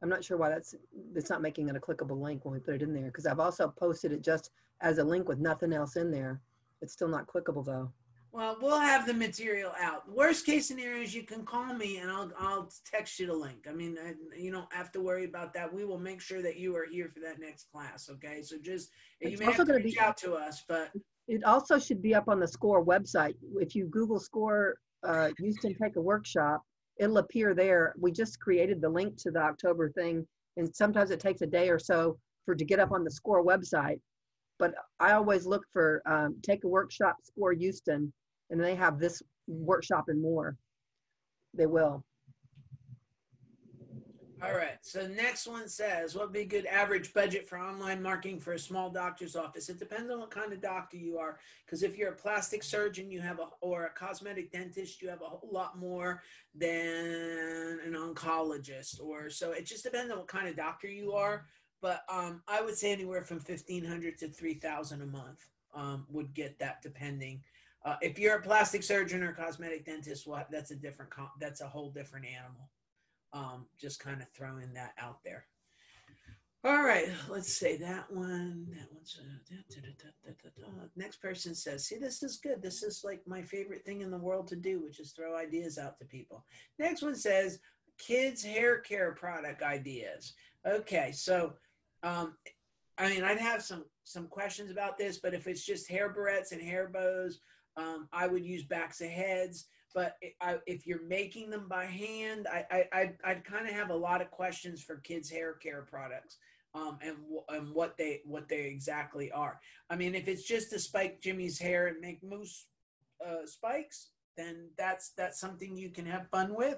I'm 0.02 0.08
not 0.08 0.24
sure 0.24 0.36
why 0.36 0.50
that's 0.50 0.74
it's 1.14 1.30
not 1.30 1.42
making 1.42 1.68
it 1.68 1.76
a 1.76 1.80
clickable 1.80 2.20
link 2.20 2.44
when 2.44 2.52
we 2.52 2.60
put 2.60 2.74
it 2.74 2.82
in 2.82 2.92
there 2.92 3.06
because 3.06 3.26
I've 3.26 3.40
also 3.40 3.68
posted 3.68 4.12
it 4.12 4.22
just 4.22 4.50
as 4.82 4.98
a 4.98 5.04
link 5.04 5.28
with 5.28 5.38
nothing 5.38 5.72
else 5.72 5.96
in 5.96 6.10
there. 6.10 6.40
It's 6.82 6.92
still 6.92 7.08
not 7.08 7.26
clickable 7.26 7.64
though. 7.64 7.90
Well, 8.32 8.58
we'll 8.60 8.80
have 8.80 9.06
the 9.06 9.14
material 9.14 9.72
out. 9.80 10.10
Worst 10.10 10.44
case 10.44 10.68
scenario 10.68 11.02
is 11.02 11.14
you 11.14 11.22
can 11.22 11.44
call 11.44 11.72
me 11.74 11.98
and 11.98 12.10
I'll 12.10 12.30
I'll 12.38 12.70
text 12.84 13.18
you 13.18 13.26
the 13.26 13.34
link. 13.34 13.66
I 13.68 13.72
mean, 13.72 13.96
I, 14.04 14.14
you 14.38 14.52
don't 14.52 14.72
have 14.72 14.92
to 14.92 15.00
worry 15.00 15.24
about 15.24 15.54
that. 15.54 15.72
We 15.72 15.84
will 15.84 15.98
make 15.98 16.20
sure 16.20 16.42
that 16.42 16.56
you 16.56 16.76
are 16.76 16.86
here 16.86 17.10
for 17.12 17.20
that 17.20 17.40
next 17.40 17.70
class. 17.72 18.10
Okay, 18.10 18.42
so 18.42 18.56
just 18.62 18.90
it's 19.20 19.32
you 19.32 19.38
may 19.38 19.46
also 19.46 19.58
have 19.58 19.68
to 19.68 19.74
reach 19.74 19.94
be, 19.94 20.00
out 20.00 20.16
to 20.18 20.34
us, 20.34 20.64
but 20.68 20.90
it 21.28 21.44
also 21.44 21.78
should 21.78 22.02
be 22.02 22.14
up 22.14 22.28
on 22.28 22.38
the 22.38 22.48
SCORE 22.48 22.84
website. 22.84 23.34
If 23.58 23.74
you 23.74 23.86
Google 23.86 24.20
SCORE 24.20 24.76
uh, 25.02 25.30
Houston 25.38 25.74
Take 25.80 25.96
a 25.96 26.00
Workshop, 26.00 26.62
it'll 26.98 27.18
appear 27.18 27.54
there. 27.54 27.94
We 27.98 28.12
just 28.12 28.38
created 28.40 28.80
the 28.80 28.88
link 28.88 29.16
to 29.22 29.30
the 29.30 29.40
October 29.40 29.90
thing 29.90 30.26
and 30.56 30.74
sometimes 30.74 31.10
it 31.10 31.20
takes 31.20 31.42
a 31.42 31.46
day 31.46 31.68
or 31.68 31.78
so 31.78 32.18
for 32.44 32.54
to 32.54 32.64
get 32.64 32.80
up 32.80 32.92
on 32.92 33.04
the 33.04 33.10
SCORE 33.10 33.44
website. 33.44 34.00
But 34.58 34.74
I 35.00 35.12
always 35.12 35.46
look 35.46 35.64
for 35.72 36.02
um, 36.06 36.36
take 36.42 36.64
a 36.64 36.68
workshop 36.68 37.16
SCORE 37.22 37.52
Houston, 37.52 38.12
and 38.50 38.60
they 38.60 38.74
have 38.74 38.98
this 38.98 39.22
workshop 39.46 40.04
and 40.08 40.20
more. 40.20 40.56
They 41.54 41.66
will. 41.66 42.04
All 44.42 44.54
right. 44.54 44.76
So 44.82 45.06
next 45.06 45.46
one 45.46 45.66
says, 45.66 46.14
what 46.14 46.26
would 46.26 46.34
be 46.34 46.40
a 46.40 46.44
good 46.44 46.66
average 46.66 47.14
budget 47.14 47.48
for 47.48 47.58
online 47.58 48.02
marketing 48.02 48.38
for 48.38 48.52
a 48.52 48.58
small 48.58 48.90
doctor's 48.90 49.34
office? 49.34 49.70
It 49.70 49.78
depends 49.78 50.10
on 50.10 50.20
what 50.20 50.30
kind 50.30 50.52
of 50.52 50.60
doctor 50.60 50.98
you 50.98 51.16
are. 51.16 51.38
Because 51.64 51.82
if 51.82 51.96
you're 51.96 52.10
a 52.10 52.16
plastic 52.16 52.62
surgeon, 52.62 53.10
you 53.10 53.22
have 53.22 53.38
a 53.38 53.46
or 53.62 53.86
a 53.86 53.90
cosmetic 53.90 54.52
dentist, 54.52 55.00
you 55.00 55.08
have 55.08 55.22
a 55.22 55.24
whole 55.24 55.48
lot 55.50 55.78
more 55.78 56.22
than 56.54 57.80
an 57.84 57.94
oncologist. 57.94 59.00
Or 59.00 59.30
so 59.30 59.52
it 59.52 59.64
just 59.64 59.84
depends 59.84 60.12
on 60.12 60.18
what 60.18 60.28
kind 60.28 60.48
of 60.48 60.56
doctor 60.56 60.86
you 60.86 61.12
are. 61.12 61.46
But 61.86 62.02
um, 62.08 62.42
I 62.48 62.62
would 62.62 62.76
say 62.76 62.90
anywhere 62.90 63.22
from 63.22 63.38
fifteen 63.38 63.84
hundred 63.84 64.18
to 64.18 64.26
three 64.26 64.54
thousand 64.54 65.02
a 65.02 65.06
month 65.06 65.46
um, 65.72 66.04
would 66.10 66.34
get 66.34 66.58
that, 66.58 66.82
depending. 66.82 67.44
Uh, 67.84 67.94
if 68.02 68.18
you're 68.18 68.38
a 68.38 68.42
plastic 68.42 68.82
surgeon 68.82 69.22
or 69.22 69.32
cosmetic 69.32 69.86
dentist, 69.86 70.26
well, 70.26 70.44
that's 70.50 70.72
a 70.72 70.74
different. 70.74 71.12
That's 71.38 71.60
a 71.60 71.68
whole 71.68 71.92
different 71.92 72.26
animal. 72.26 72.68
Um, 73.32 73.66
just 73.78 74.00
kind 74.00 74.20
of 74.20 74.26
throwing 74.30 74.74
that 74.74 74.94
out 74.98 75.22
there. 75.22 75.46
All 76.64 76.82
right, 76.82 77.06
let's 77.28 77.56
say 77.56 77.76
that 77.76 78.10
one. 78.10 78.66
That 78.70 78.92
one's 78.92 79.20
uh, 79.20 79.38
da, 79.48 79.80
da, 79.80 80.62
da, 80.66 80.88
next 80.96 81.18
person 81.18 81.54
says, 81.54 81.86
"See, 81.86 81.98
this 81.98 82.20
is 82.24 82.38
good. 82.38 82.60
This 82.60 82.82
is 82.82 83.02
like 83.04 83.20
my 83.28 83.42
favorite 83.42 83.84
thing 83.84 84.00
in 84.00 84.10
the 84.10 84.18
world 84.18 84.48
to 84.48 84.56
do, 84.56 84.82
which 84.82 84.98
is 84.98 85.12
throw 85.12 85.36
ideas 85.36 85.78
out 85.78 86.00
to 86.00 86.04
people." 86.04 86.44
Next 86.80 87.02
one 87.02 87.14
says, 87.14 87.60
"Kids 87.96 88.42
hair 88.42 88.80
care 88.80 89.12
product 89.12 89.62
ideas." 89.62 90.34
Okay, 90.66 91.12
so 91.12 91.54
um, 92.06 92.36
I 92.98 93.10
mean, 93.10 93.24
I'd 93.24 93.38
have 93.38 93.62
some 93.62 93.84
some 94.04 94.28
questions 94.28 94.70
about 94.70 94.96
this, 94.96 95.18
but 95.18 95.34
if 95.34 95.46
it's 95.46 95.64
just 95.64 95.90
hair 95.90 96.14
barrettes 96.14 96.52
and 96.52 96.62
hair 96.62 96.88
bows, 96.88 97.40
um, 97.76 98.08
I 98.12 98.26
would 98.26 98.44
use 98.44 98.64
backs 98.64 99.00
of 99.00 99.08
heads 99.08 99.66
but 99.96 100.18
I, 100.42 100.58
if 100.66 100.86
you're 100.86 101.06
making 101.08 101.48
them 101.48 101.68
by 101.70 101.86
hand, 101.86 102.46
I, 102.52 102.84
I, 102.92 103.14
I'd, 103.24 103.44
kind 103.44 103.66
of 103.66 103.74
have 103.74 103.88
a 103.88 103.96
lot 103.96 104.20
of 104.20 104.30
questions 104.30 104.82
for 104.82 104.96
kids' 104.96 105.30
hair 105.30 105.54
care 105.54 105.86
products. 105.88 106.36
Um, 106.74 106.98
and 107.00 107.16
and 107.48 107.74
what 107.74 107.96
they 107.96 108.20
what 108.26 108.46
they 108.50 108.66
exactly 108.66 109.32
are. 109.32 109.58
I 109.88 109.96
mean, 109.96 110.14
if 110.14 110.28
it's 110.28 110.42
just 110.42 110.68
to 110.70 110.78
spike 110.78 111.22
Jimmy's 111.22 111.58
hair 111.58 111.86
and 111.86 111.98
make 111.98 112.22
mousse 112.22 112.66
uh, 113.26 113.46
spikes, 113.46 114.10
then 114.36 114.68
that's 114.76 115.12
that's 115.16 115.40
something 115.40 115.74
you 115.74 115.88
can 115.88 116.04
have 116.04 116.28
fun 116.28 116.54
with. 116.54 116.76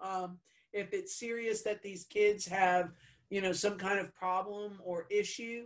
Um, 0.00 0.38
if 0.72 0.94
it's 0.94 1.18
serious 1.18 1.60
that 1.62 1.82
these 1.82 2.04
kids 2.04 2.46
have, 2.46 2.92
you 3.30 3.40
know, 3.40 3.52
some 3.52 3.76
kind 3.78 3.98
of 3.98 4.14
problem 4.14 4.78
or 4.84 5.06
issue, 5.10 5.64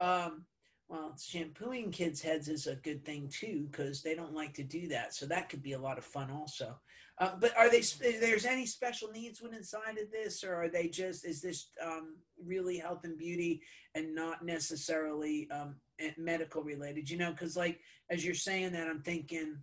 um, 0.00 0.44
well, 0.88 1.14
shampooing 1.22 1.92
kids' 1.92 2.20
heads 2.20 2.48
is 2.48 2.66
a 2.66 2.74
good 2.76 3.04
thing 3.04 3.30
too 3.32 3.68
because 3.70 4.02
they 4.02 4.14
don't 4.14 4.34
like 4.34 4.52
to 4.54 4.64
do 4.64 4.88
that. 4.88 5.14
So 5.14 5.24
that 5.26 5.48
could 5.48 5.62
be 5.62 5.74
a 5.74 5.78
lot 5.78 5.98
of 5.98 6.04
fun 6.04 6.30
also. 6.30 6.80
Uh, 7.20 7.32
but 7.38 7.56
are 7.56 7.70
they? 7.70 7.82
There's 8.18 8.46
any 8.46 8.64
special 8.64 9.10
needs 9.10 9.42
when 9.42 9.54
inside 9.54 9.98
of 10.02 10.10
this, 10.10 10.42
or 10.42 10.54
are 10.54 10.68
they 10.68 10.88
just? 10.88 11.26
Is 11.26 11.42
this 11.42 11.68
um, 11.84 12.16
really 12.42 12.78
health 12.78 13.04
and 13.04 13.16
beauty 13.18 13.62
and 13.94 14.14
not 14.14 14.44
necessarily 14.44 15.48
um, 15.50 15.76
medical 16.16 16.62
related? 16.62 17.10
You 17.10 17.18
know, 17.18 17.30
because 17.30 17.56
like 17.56 17.78
as 18.10 18.24
you're 18.24 18.34
saying 18.34 18.72
that, 18.72 18.88
I'm 18.88 19.02
thinking, 19.02 19.58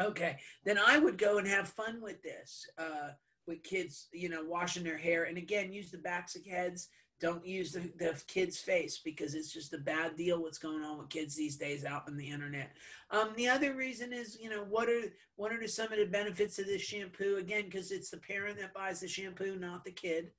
okay, 0.00 0.38
then 0.64 0.78
I 0.78 0.98
would 0.98 1.18
go 1.18 1.36
and 1.36 1.46
have 1.46 1.68
fun 1.68 2.00
with 2.00 2.22
this. 2.22 2.66
Uh, 2.78 3.10
with 3.46 3.62
kids, 3.62 4.08
you 4.12 4.28
know, 4.28 4.44
washing 4.44 4.84
their 4.84 4.98
hair, 4.98 5.24
and 5.24 5.38
again, 5.38 5.72
use 5.72 5.90
the 5.90 5.98
backs 5.98 6.36
of 6.36 6.44
heads 6.44 6.88
don't 7.22 7.46
use 7.46 7.70
the, 7.70 7.88
the 8.00 8.20
kid's 8.26 8.58
face 8.58 9.00
because 9.02 9.34
it's 9.34 9.52
just 9.52 9.72
a 9.72 9.78
bad 9.78 10.16
deal 10.16 10.42
what's 10.42 10.58
going 10.58 10.82
on 10.82 10.98
with 10.98 11.08
kids 11.08 11.36
these 11.36 11.56
days 11.56 11.84
out 11.84 12.02
on 12.08 12.16
the 12.16 12.28
internet. 12.28 12.72
Um, 13.12 13.30
the 13.36 13.48
other 13.48 13.74
reason 13.74 14.12
is, 14.12 14.36
you 14.40 14.50
know, 14.50 14.64
what 14.68 14.88
are 14.88 15.04
what 15.36 15.52
are 15.52 15.66
some 15.68 15.92
of 15.92 15.98
the 15.98 16.06
benefits 16.06 16.58
of 16.58 16.66
this 16.66 16.82
shampoo? 16.82 17.36
Again, 17.36 17.66
because 17.66 17.92
it's 17.92 18.10
the 18.10 18.16
parent 18.16 18.58
that 18.58 18.74
buys 18.74 18.98
the 18.98 19.06
shampoo, 19.06 19.56
not 19.56 19.84
the 19.84 19.92
kid. 19.92 20.32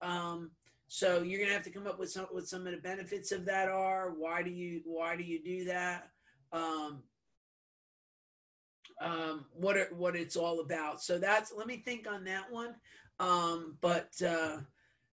Um, 0.00 0.50
so 0.88 1.20
you're 1.20 1.40
gonna 1.40 1.52
have 1.52 1.62
to 1.64 1.70
come 1.70 1.86
up 1.86 1.98
with 1.98 2.10
some 2.10 2.26
what 2.30 2.48
some 2.48 2.66
of 2.66 2.72
the 2.72 2.80
benefits 2.80 3.32
of 3.32 3.44
that 3.44 3.68
are. 3.68 4.14
Why 4.16 4.42
do 4.42 4.50
you 4.50 4.80
why 4.86 5.16
do 5.16 5.22
you 5.22 5.42
do 5.44 5.66
that? 5.66 6.08
Um, 6.52 7.02
um, 9.00 9.46
what 9.54 9.76
it, 9.76 9.92
what 9.94 10.14
it's 10.14 10.36
all 10.36 10.60
about. 10.60 11.02
So 11.02 11.18
that's 11.18 11.52
let 11.56 11.66
me 11.66 11.78
think 11.78 12.06
on 12.10 12.24
that 12.24 12.50
one. 12.50 12.74
Um, 13.18 13.76
but 13.80 14.10
uh, 14.26 14.58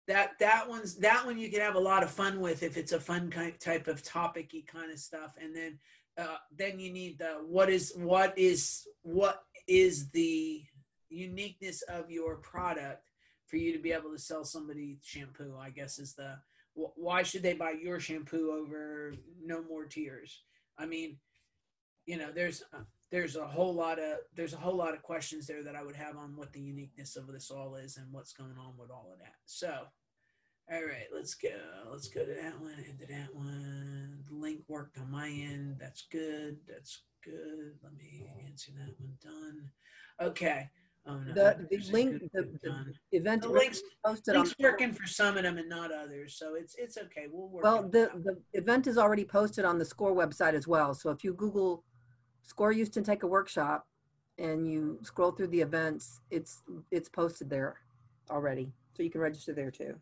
that 0.07 0.33
that 0.39 0.69
one's 0.69 0.97
that 0.97 1.25
one 1.25 1.39
you 1.39 1.51
can 1.51 1.61
have 1.61 1.77
a 1.77 1.81
lot 1.81 2.03
of 2.03 2.11
fun 2.11 2.41
with 2.41 2.63
if 2.63 2.77
it's 2.77 2.93
a 2.93 3.01
fun 3.01 3.31
kind 3.31 3.59
type 3.59 3.89
of 3.89 4.03
topicy 4.03 4.65
kind 4.71 4.93
of 4.93 4.99
stuff 4.99 5.35
and 5.41 5.55
then 5.57 5.79
uh, 6.19 6.37
then 6.57 6.79
you 6.79 6.93
need 6.93 7.19
the 7.19 7.39
what 7.47 7.71
is 7.71 7.93
what 7.97 8.37
is 8.37 8.87
what 9.03 9.45
is 9.67 10.11
the 10.11 10.63
uniqueness 11.09 11.83
of 11.83 12.11
your 12.11 12.37
product 12.37 13.11
for 13.47 13.57
you 13.57 13.73
to 13.73 13.79
be 13.79 13.93
able 13.93 14.11
to 14.11 14.19
sell 14.19 14.45
somebody 14.45 14.99
shampoo 15.03 15.55
i 15.59 15.71
guess 15.71 15.99
is 15.99 16.15
the 16.15 16.37
why 16.75 17.23
should 17.23 17.43
they 17.43 17.55
buy 17.55 17.71
your 17.71 18.01
shampoo 18.01 18.51
over 18.51 19.15
no 19.43 19.63
more 19.63 19.87
tears 19.87 20.43
i 20.79 20.85
mean 20.85 21.17
you 22.05 22.19
know 22.19 22.31
there's 22.35 22.63
uh, 22.75 22.83
there's 23.11 23.37
a 23.37 23.47
whole 23.47 23.75
lot 23.75 23.99
of 23.99 24.19
there's 24.35 24.55
a 24.55 24.59
whole 24.59 24.77
lot 24.77 24.95
of 24.95 25.03
questions 25.03 25.47
there 25.47 25.63
that 25.63 25.77
I 25.77 25.83
would 25.83 25.97
have 25.97 26.17
on 26.17 26.37
what 26.37 26.53
the 26.53 26.61
uniqueness 26.61 27.17
of 27.17 27.27
this 27.29 27.51
all 27.51 27.77
is 27.77 27.97
and 27.97 28.13
what's 28.13 28.33
going 28.33 28.57
on 28.59 28.75
with 28.79 28.91
all 28.91 29.11
of 29.13 29.19
that. 29.21 29.35
So, 29.45 29.73
all 30.73 30.85
right, 30.85 31.07
let's 31.15 31.35
go. 31.35 31.49
Let's 31.91 32.09
go 32.09 32.25
to 32.25 32.35
that 32.35 32.61
one 32.61 32.85
into 32.89 33.07
that 33.07 33.35
one. 33.35 34.25
The 34.29 34.35
link 34.35 34.61
worked 34.69 34.99
on 34.99 35.11
my 35.11 35.29
end. 35.29 35.77
That's 35.79 36.07
good. 36.11 36.59
That's 36.67 37.03
good. 37.25 37.75
Let 37.83 37.97
me 37.97 38.27
answer 38.47 38.73
that 38.79 38.95
one. 38.99 39.13
Done. 39.23 39.71
Okay. 40.21 40.69
Oh, 41.07 41.19
no, 41.19 41.35
the, 41.35 41.67
the 41.71 41.93
link, 41.93 42.23
the, 42.33 42.49
the, 42.63 42.95
event 43.13 43.43
the 43.43 43.49
links 43.49 43.83
posted 44.03 44.37
links 44.37 44.55
on, 44.59 44.65
working 44.65 44.91
for 44.91 45.07
some 45.07 45.37
of 45.37 45.43
them 45.43 45.59
and 45.59 45.69
not 45.69 45.93
others, 45.93 46.39
so 46.39 46.55
it's 46.55 46.77
it's 46.79 46.97
okay. 46.97 47.27
We'll 47.31 47.49
work. 47.49 47.63
Well, 47.63 47.83
the 47.83 48.11
the 48.25 48.39
event 48.55 48.87
is 48.87 48.97
already 48.97 49.27
posted 49.27 49.67
on 49.67 49.79
the 49.79 49.85
SCORE 49.85 50.15
website 50.15 50.55
as 50.55 50.67
well. 50.67 50.95
So 50.95 51.11
if 51.11 51.23
you 51.23 51.35
Google 51.35 51.85
SCORE 52.45 52.73
Houston 52.73 53.03
take 53.03 53.23
a 53.23 53.27
workshop 53.27 53.87
and 54.39 54.71
you 54.71 54.99
scroll 55.03 55.33
through 55.33 55.49
the 55.49 55.61
events, 55.61 56.21
it's 56.31 56.63
it's 56.91 57.09
posted 57.09 57.51
there 57.51 57.77
already. 58.31 58.73
So 58.97 59.03
you 59.03 59.11
can 59.11 59.21
register 59.21 59.53
there 59.53 59.71
too. 59.71 59.95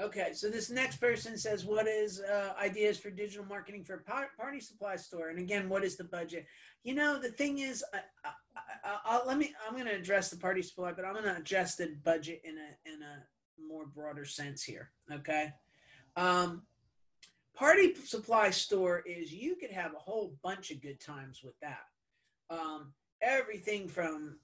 Okay, 0.00 0.32
so 0.32 0.48
this 0.48 0.70
next 0.70 0.96
person 0.96 1.36
says, 1.36 1.66
"What 1.66 1.86
is 1.86 2.20
uh, 2.20 2.54
ideas 2.58 2.98
for 2.98 3.10
digital 3.10 3.44
marketing 3.44 3.84
for 3.84 4.02
party 4.38 4.58
supply 4.58 4.96
store?" 4.96 5.28
And 5.28 5.38
again, 5.38 5.68
what 5.68 5.84
is 5.84 5.96
the 5.96 6.04
budget? 6.04 6.46
You 6.82 6.94
know, 6.94 7.20
the 7.20 7.30
thing 7.30 7.58
is, 7.58 7.84
I, 7.92 7.98
I, 8.24 8.98
I, 9.04 9.20
let 9.26 9.36
me. 9.36 9.52
I'm 9.66 9.74
going 9.74 9.86
to 9.86 9.94
address 9.94 10.30
the 10.30 10.38
party 10.38 10.62
supply, 10.62 10.92
but 10.92 11.04
I'm 11.04 11.12
going 11.12 11.26
to 11.26 11.36
address 11.36 11.76
the 11.76 11.94
budget 12.04 12.40
in 12.44 12.56
a 12.56 12.90
in 12.90 13.02
a 13.02 13.22
more 13.62 13.84
broader 13.84 14.24
sense 14.24 14.62
here. 14.62 14.92
Okay, 15.12 15.50
um, 16.16 16.62
Party 17.54 17.94
supply 17.94 18.50
store 18.50 19.02
is 19.06 19.32
you 19.32 19.56
could 19.56 19.70
have 19.70 19.94
a 19.94 19.98
whole 19.98 20.34
bunch 20.42 20.70
of 20.70 20.80
good 20.80 21.00
times 21.00 21.42
with 21.42 21.58
that. 21.60 21.86
Um, 22.50 22.92
everything 23.20 23.88
from 23.88 24.36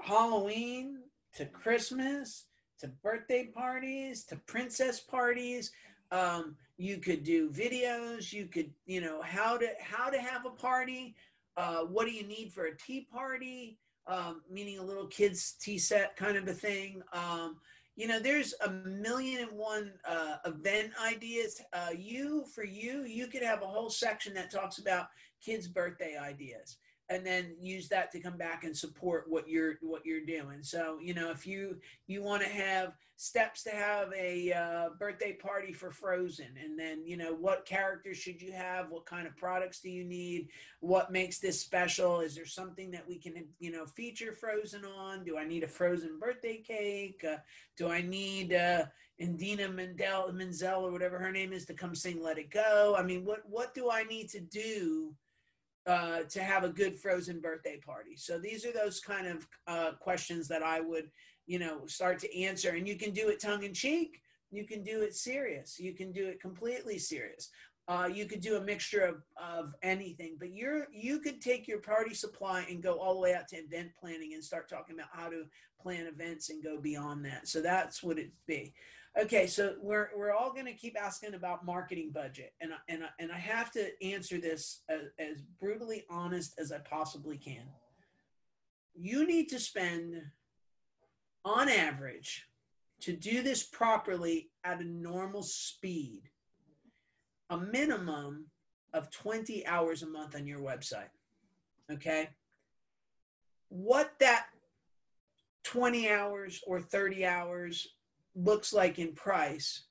Halloween 0.00 1.00
to 1.36 1.46
Christmas 1.46 2.44
to 2.78 2.88
birthday 2.88 3.46
parties 3.46 4.24
to 4.24 4.36
princess 4.36 5.00
parties. 5.00 5.72
Um, 6.12 6.56
you 6.76 6.98
could 6.98 7.24
do 7.24 7.50
videos. 7.50 8.32
You 8.32 8.46
could, 8.46 8.70
you 8.84 9.00
know, 9.00 9.22
how 9.22 9.56
to 9.56 9.68
how 9.80 10.10
to 10.10 10.18
have 10.18 10.44
a 10.44 10.50
party. 10.50 11.14
Uh, 11.56 11.80
what 11.80 12.06
do 12.06 12.12
you 12.12 12.26
need 12.26 12.52
for 12.52 12.66
a 12.66 12.76
tea 12.76 13.06
party? 13.10 13.78
Um, 14.06 14.42
meaning 14.50 14.78
a 14.78 14.84
little 14.84 15.06
kids 15.06 15.52
tea 15.52 15.78
set 15.78 16.16
kind 16.16 16.36
of 16.36 16.46
a 16.46 16.52
thing. 16.52 17.02
Um, 17.12 17.56
you 17.96 18.06
know 18.06 18.20
there's 18.20 18.54
a 18.64 18.70
million 18.70 19.48
and 19.48 19.58
one 19.58 19.92
uh, 20.06 20.36
event 20.44 20.92
ideas. 21.04 21.60
Uh, 21.72 21.90
you 21.96 22.44
for 22.54 22.64
you 22.64 23.04
you 23.04 23.26
could 23.26 23.42
have 23.42 23.62
a 23.62 23.66
whole 23.66 23.90
section 23.90 24.34
that 24.34 24.50
talks 24.50 24.78
about 24.78 25.08
kids 25.42 25.66
birthday 25.66 26.16
ideas 26.16 26.76
and 27.08 27.24
then 27.24 27.54
use 27.60 27.88
that 27.88 28.10
to 28.12 28.20
come 28.20 28.36
back 28.36 28.64
and 28.64 28.76
support 28.76 29.24
what 29.28 29.48
you're 29.48 29.74
what 29.80 30.04
you're 30.04 30.24
doing. 30.24 30.62
So 30.62 30.98
you 31.00 31.14
know 31.14 31.30
if 31.30 31.46
you 31.46 31.76
you 32.06 32.22
want 32.22 32.42
to 32.42 32.48
have 32.48 32.94
steps 33.18 33.62
to 33.62 33.70
have 33.70 34.12
a 34.14 34.52
uh, 34.52 34.88
birthday 34.98 35.32
party 35.32 35.72
for 35.72 35.90
frozen 35.90 36.48
and 36.62 36.78
then 36.78 37.06
you 37.06 37.16
know 37.16 37.34
what 37.34 37.64
characters 37.64 38.16
should 38.16 38.42
you 38.42 38.52
have? 38.52 38.90
What 38.90 39.06
kind 39.06 39.26
of 39.26 39.36
products 39.36 39.80
do 39.80 39.88
you 39.88 40.04
need? 40.04 40.48
What 40.80 41.12
makes 41.12 41.38
this 41.38 41.60
special? 41.60 42.20
Is 42.20 42.34
there 42.34 42.46
something 42.46 42.90
that 42.90 43.06
we 43.06 43.18
can 43.18 43.46
you 43.58 43.70
know 43.70 43.86
feature 43.86 44.32
frozen 44.32 44.84
on? 44.84 45.24
Do 45.24 45.38
i 45.38 45.44
need 45.44 45.62
a 45.62 45.68
frozen 45.68 46.18
birthday 46.18 46.58
cake? 46.58 47.24
Uh, 47.28 47.36
do 47.76 47.88
i 47.88 48.02
need 48.02 48.52
uh 48.52 48.84
Indina 49.20 49.72
Mendel, 49.72 50.30
Menzel 50.32 50.86
or 50.86 50.92
whatever 50.92 51.18
her 51.18 51.32
name 51.32 51.52
is 51.52 51.64
to 51.66 51.74
come 51.74 51.94
sing 51.94 52.22
Let 52.22 52.36
It 52.36 52.50
Go. 52.50 52.94
I 52.98 53.02
mean, 53.02 53.24
what 53.24 53.40
what 53.48 53.74
do 53.74 53.90
I 53.90 54.04
need 54.04 54.28
to 54.30 54.40
do 54.40 55.14
uh, 55.86 56.20
to 56.28 56.42
have 56.42 56.64
a 56.64 56.68
good 56.68 56.98
frozen 56.98 57.40
birthday 57.40 57.78
party? 57.78 58.16
So 58.16 58.38
these 58.38 58.64
are 58.64 58.72
those 58.72 59.00
kind 59.00 59.26
of 59.26 59.46
uh, 59.66 59.92
questions 60.00 60.48
that 60.48 60.62
I 60.62 60.80
would, 60.80 61.10
you 61.46 61.58
know, 61.58 61.86
start 61.86 62.18
to 62.20 62.40
answer. 62.40 62.70
And 62.70 62.86
you 62.86 62.96
can 62.96 63.12
do 63.12 63.28
it 63.28 63.40
tongue 63.40 63.64
in 63.64 63.74
cheek. 63.74 64.20
You 64.50 64.64
can 64.64 64.82
do 64.82 65.02
it 65.02 65.14
serious. 65.14 65.78
You 65.78 65.94
can 65.94 66.12
do 66.12 66.26
it 66.26 66.40
completely 66.40 66.98
serious. 66.98 67.50
Uh, 67.88 68.08
you 68.12 68.26
could 68.26 68.40
do 68.40 68.56
a 68.56 68.60
mixture 68.60 69.02
of, 69.02 69.22
of 69.40 69.72
anything, 69.82 70.36
but 70.40 70.52
you're 70.52 70.88
you 70.92 71.20
could 71.20 71.40
take 71.40 71.68
your 71.68 71.80
party 71.80 72.14
supply 72.14 72.66
and 72.68 72.82
go 72.82 72.98
all 72.98 73.14
the 73.14 73.20
way 73.20 73.32
out 73.32 73.46
to 73.46 73.56
event 73.56 73.90
planning 73.98 74.34
and 74.34 74.42
start 74.42 74.68
talking 74.68 74.96
about 74.96 75.10
how 75.12 75.28
to 75.28 75.44
plan 75.80 76.06
events 76.06 76.50
and 76.50 76.64
go 76.64 76.80
beyond 76.80 77.24
that. 77.24 77.46
So 77.46 77.60
that's 77.60 78.02
what 78.02 78.18
it'd 78.18 78.32
be. 78.48 78.74
Okay, 79.18 79.46
so 79.46 79.76
we're 79.80 80.10
we're 80.14 80.34
all 80.34 80.52
going 80.52 80.66
to 80.66 80.74
keep 80.74 81.00
asking 81.00 81.34
about 81.34 81.64
marketing 81.64 82.10
budget, 82.12 82.52
and 82.60 82.72
I, 82.74 82.76
and 82.88 83.02
and 83.18 83.32
I 83.32 83.38
have 83.38 83.70
to 83.72 83.88
answer 84.04 84.38
this 84.38 84.82
as, 84.90 85.00
as 85.18 85.42
brutally 85.58 86.04
honest 86.10 86.54
as 86.58 86.70
I 86.70 86.78
possibly 86.78 87.38
can. 87.38 87.64
You 88.94 89.26
need 89.26 89.48
to 89.50 89.58
spend, 89.58 90.20
on 91.44 91.70
average, 91.70 92.46
to 93.00 93.14
do 93.14 93.42
this 93.42 93.62
properly 93.62 94.50
at 94.64 94.80
a 94.80 94.84
normal 94.84 95.42
speed 95.42 96.24
a 97.50 97.58
minimum 97.58 98.46
of 98.92 99.10
20 99.10 99.66
hours 99.66 100.02
a 100.02 100.06
month 100.08 100.34
on 100.34 100.46
your 100.46 100.60
website. 100.60 101.10
Okay. 101.92 102.28
What 103.68 104.12
that 104.20 104.46
20 105.64 106.10
hours 106.10 106.60
or 106.66 106.80
30 106.80 107.26
hours 107.26 107.86
looks 108.36 108.72
like 108.72 108.98
in 108.98 109.14
price 109.14 109.84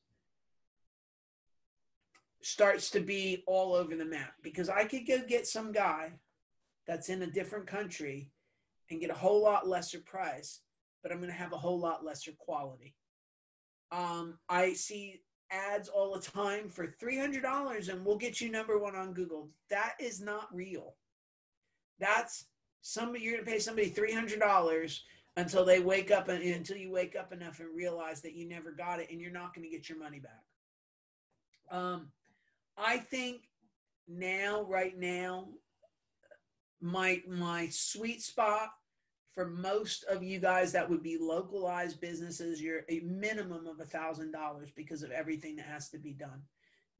starts 2.41 2.91
to 2.91 2.99
be 2.99 3.43
all 3.47 3.73
over 3.73 3.95
the 3.95 4.05
map 4.05 4.33
because 4.43 4.69
I 4.69 4.85
could 4.85 5.07
go 5.07 5.19
get 5.27 5.47
some 5.47 5.71
guy 5.71 6.13
that's 6.85 7.09
in 7.09 7.23
a 7.23 7.27
different 7.27 7.65
country 7.65 8.29
and 8.91 9.01
get 9.01 9.09
a 9.09 9.15
whole 9.15 9.41
lot 9.41 9.67
lesser 9.67 9.99
price, 9.99 10.61
but 11.01 11.11
I'm 11.11 11.17
going 11.17 11.31
to 11.31 11.35
have 11.35 11.53
a 11.53 11.57
whole 11.57 11.79
lot 11.79 12.05
lesser 12.05 12.33
quality. 12.37 12.93
Um, 13.91 14.37
I 14.47 14.73
see 14.73 15.21
ads 15.49 15.89
all 15.89 16.13
the 16.13 16.21
time 16.21 16.69
for 16.69 16.85
$300 17.01 17.89
and 17.89 18.05
we'll 18.05 18.17
get 18.17 18.39
you 18.39 18.51
number 18.51 18.77
one 18.77 18.95
on 18.95 19.13
Google. 19.13 19.49
That 19.71 19.93
is 19.99 20.21
not 20.21 20.53
real. 20.53 20.95
That's 21.99 22.45
somebody, 22.81 23.23
you're 23.23 23.33
going 23.33 23.45
to 23.45 23.51
pay 23.51 23.59
somebody 23.59 23.89
$300 23.89 24.99
until 25.37 25.65
they 25.65 25.79
wake 25.79 26.11
up 26.11 26.29
and 26.29 26.43
until 26.43 26.77
you 26.77 26.91
wake 26.91 27.15
up 27.15 27.33
enough 27.33 27.59
and 27.59 27.75
realize 27.75 28.21
that 28.21 28.35
you 28.35 28.47
never 28.47 28.71
got 28.71 28.99
it 28.99 29.09
and 29.11 29.19
you're 29.19 29.31
not 29.31 29.53
going 29.53 29.67
to 29.67 29.75
get 29.75 29.89
your 29.89 29.99
money 29.99 30.19
back. 30.19 30.43
Um, 31.71 32.07
I 32.77 32.97
think 32.97 33.41
now, 34.07 34.63
right 34.63 34.97
now, 34.97 35.49
my 36.81 37.21
my 37.27 37.67
sweet 37.71 38.21
spot 38.21 38.69
for 39.33 39.47
most 39.47 40.03
of 40.05 40.23
you 40.23 40.39
guys 40.39 40.71
that 40.71 40.89
would 40.89 41.01
be 41.01 41.17
localized 41.19 41.99
businesses 41.99 42.61
you're 42.61 42.83
a 42.89 42.99
minimum 42.99 43.65
of 43.65 43.79
a 43.79 43.85
thousand 43.85 44.31
dollars 44.31 44.71
because 44.75 45.01
of 45.01 45.11
everything 45.11 45.55
that 45.55 45.65
has 45.65 45.89
to 45.89 45.97
be 45.97 46.13
done 46.13 46.41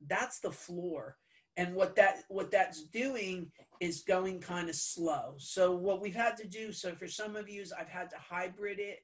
that's 0.07 0.39
the 0.39 0.51
floor 0.51 1.17
and 1.57 1.73
what 1.73 1.95
that 1.95 2.23
what 2.27 2.51
that's 2.51 2.83
doing 2.83 3.51
is 3.79 4.03
going 4.07 4.39
kind 4.39 4.69
of 4.69 4.75
slow. 4.75 5.35
So 5.37 5.75
what 5.75 6.01
we've 6.01 6.15
had 6.15 6.37
to 6.37 6.47
do 6.47 6.71
so 6.71 6.95
for 6.95 7.07
some 7.07 7.35
of 7.35 7.49
you 7.49 7.61
is 7.61 7.73
i've 7.73 7.89
had 7.89 8.09
to 8.11 8.17
hybrid 8.17 8.79
it. 8.79 8.99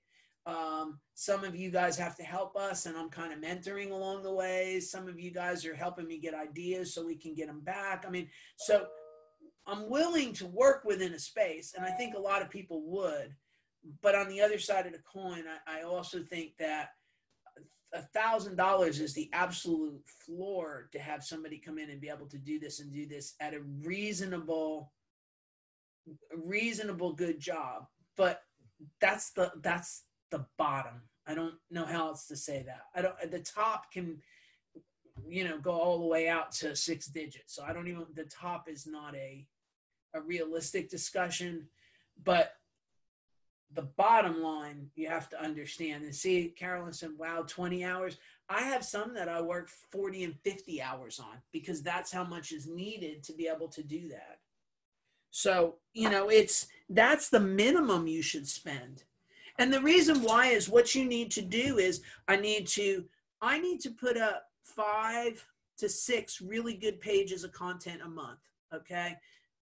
Um, 0.48 1.00
some 1.14 1.44
of 1.44 1.56
you 1.56 1.70
guys 1.70 1.98
have 1.98 2.16
to 2.18 2.24
help 2.24 2.56
us 2.56 2.86
and 2.86 2.98
i'm 2.98 3.10
kind 3.10 3.34
of 3.34 3.40
mentoring 3.40 3.92
along 3.92 4.24
the 4.24 4.34
way. 4.34 4.80
Some 4.80 5.08
of 5.08 5.20
you 5.20 5.32
guys 5.32 5.66
are 5.66 5.76
helping 5.76 6.08
me 6.08 6.18
get 6.18 6.34
ideas 6.34 6.94
so 6.94 7.06
we 7.06 7.16
can 7.16 7.34
get 7.34 7.48
them 7.48 7.62
back. 7.62 8.06
I 8.08 8.10
mean 8.10 8.28
so 8.58 8.88
I'm 9.68 9.90
willing 9.90 10.34
to 10.34 10.48
work 10.48 10.84
within 10.86 11.14
a 11.14 11.20
space, 11.20 11.74
and 11.78 11.86
I 11.86 11.92
think 11.92 12.16
a 12.16 12.20
lot 12.20 12.42
of 12.42 12.50
people 12.50 12.82
would. 12.88 13.36
But 14.02 14.16
on 14.16 14.28
the 14.28 14.42
other 14.42 14.60
side 14.60 14.86
of 14.86 14.92
the 14.92 15.00
coin, 15.00 15.44
I, 15.68 15.80
I 15.80 15.84
also 15.84 16.24
think 16.24 16.58
that 16.58 16.90
a 17.94 18.02
thousand 18.02 18.56
dollars 18.56 19.00
is 19.00 19.14
the 19.14 19.30
absolute 19.34 20.02
floor 20.26 20.90
to 20.92 21.00
have 21.00 21.24
somebody 21.24 21.58
come 21.58 21.78
in 21.78 21.90
and 21.90 22.02
be 22.02 22.10
able 22.10 22.28
to 22.28 22.38
do 22.38 22.60
this 22.60 22.80
and 22.80 22.94
do 22.94 23.06
this 23.06 23.36
at 23.40 23.54
a 23.54 23.62
reasonable, 23.84 24.92
reasonable 26.36 27.14
good 27.14 27.40
job. 27.40 27.86
But 28.16 28.42
that's 29.00 29.32
the 29.32 29.52
that's 29.62 30.04
the 30.32 30.46
bottom. 30.58 31.02
I 31.28 31.36
don't 31.36 31.56
know 31.70 31.86
how 31.86 32.08
else 32.08 32.28
to 32.28 32.36
say 32.36 32.64
that. 32.64 32.84
I 32.96 33.02
don't. 33.02 33.32
The 33.32 33.40
top 33.40 33.92
can 33.92 34.22
you 35.28 35.44
know 35.44 35.60
go 35.60 35.72
all 35.72 36.00
the 36.00 36.06
way 36.06 36.28
out 36.28 36.52
to 36.52 36.76
six 36.76 37.08
digits 37.08 37.54
so 37.54 37.64
i 37.64 37.74
don't 37.74 37.88
even 37.88 38.06
the 38.16 38.24
top 38.26 38.68
is 38.68 38.88
not 38.88 39.16
a 39.16 39.46
a 40.16 40.22
realistic 40.22 40.90
discussion 40.90 41.68
but 42.24 42.54
the 43.74 43.82
bottom 43.82 44.42
line 44.42 44.90
you 44.96 45.08
have 45.08 45.30
to 45.30 45.42
understand 45.42 46.04
and 46.04 46.14
see 46.14 46.54
carolyn 46.58 46.94
said 46.94 47.12
wow 47.18 47.44
20 47.48 47.84
hours 47.86 48.18
i 48.50 48.62
have 48.62 48.84
some 48.84 49.14
that 49.14 49.30
i 49.30 49.42
work 49.42 49.70
40 49.70 50.26
and 50.26 50.36
50 50.44 50.82
hours 50.82 51.20
on 51.20 51.38
because 51.52 51.82
that's 51.82 52.12
how 52.12 52.24
much 52.24 52.52
is 52.52 52.68
needed 52.68 53.24
to 53.24 53.34
be 53.34 53.48
able 53.48 53.68
to 53.70 53.84
do 53.84 54.10
that 54.10 54.40
so 55.30 55.76
you 55.94 56.10
know 56.10 56.30
it's 56.30 56.68
that's 56.90 57.30
the 57.30 57.40
minimum 57.40 58.08
you 58.08 58.22
should 58.22 58.48
spend 58.48 59.04
and 59.60 59.72
the 59.72 59.82
reason 59.82 60.22
why 60.22 60.48
is 60.48 60.70
what 60.70 60.96
you 60.96 61.06
need 61.06 61.32
to 61.32 61.42
do 61.42 61.78
is 61.78 62.02
i 62.28 62.36
need 62.36 62.68
to 62.68 63.06
i 63.42 63.60
need 63.60 63.80
to 63.80 63.92
put 63.92 64.18
up 64.18 64.48
five 64.64 65.46
to 65.82 65.90
six 65.90 66.42
really 66.42 66.76
good 66.76 67.02
pages 67.02 67.44
of 67.44 67.52
content 67.52 68.02
a 68.06 68.08
month. 68.08 68.40
Okay. 68.74 69.18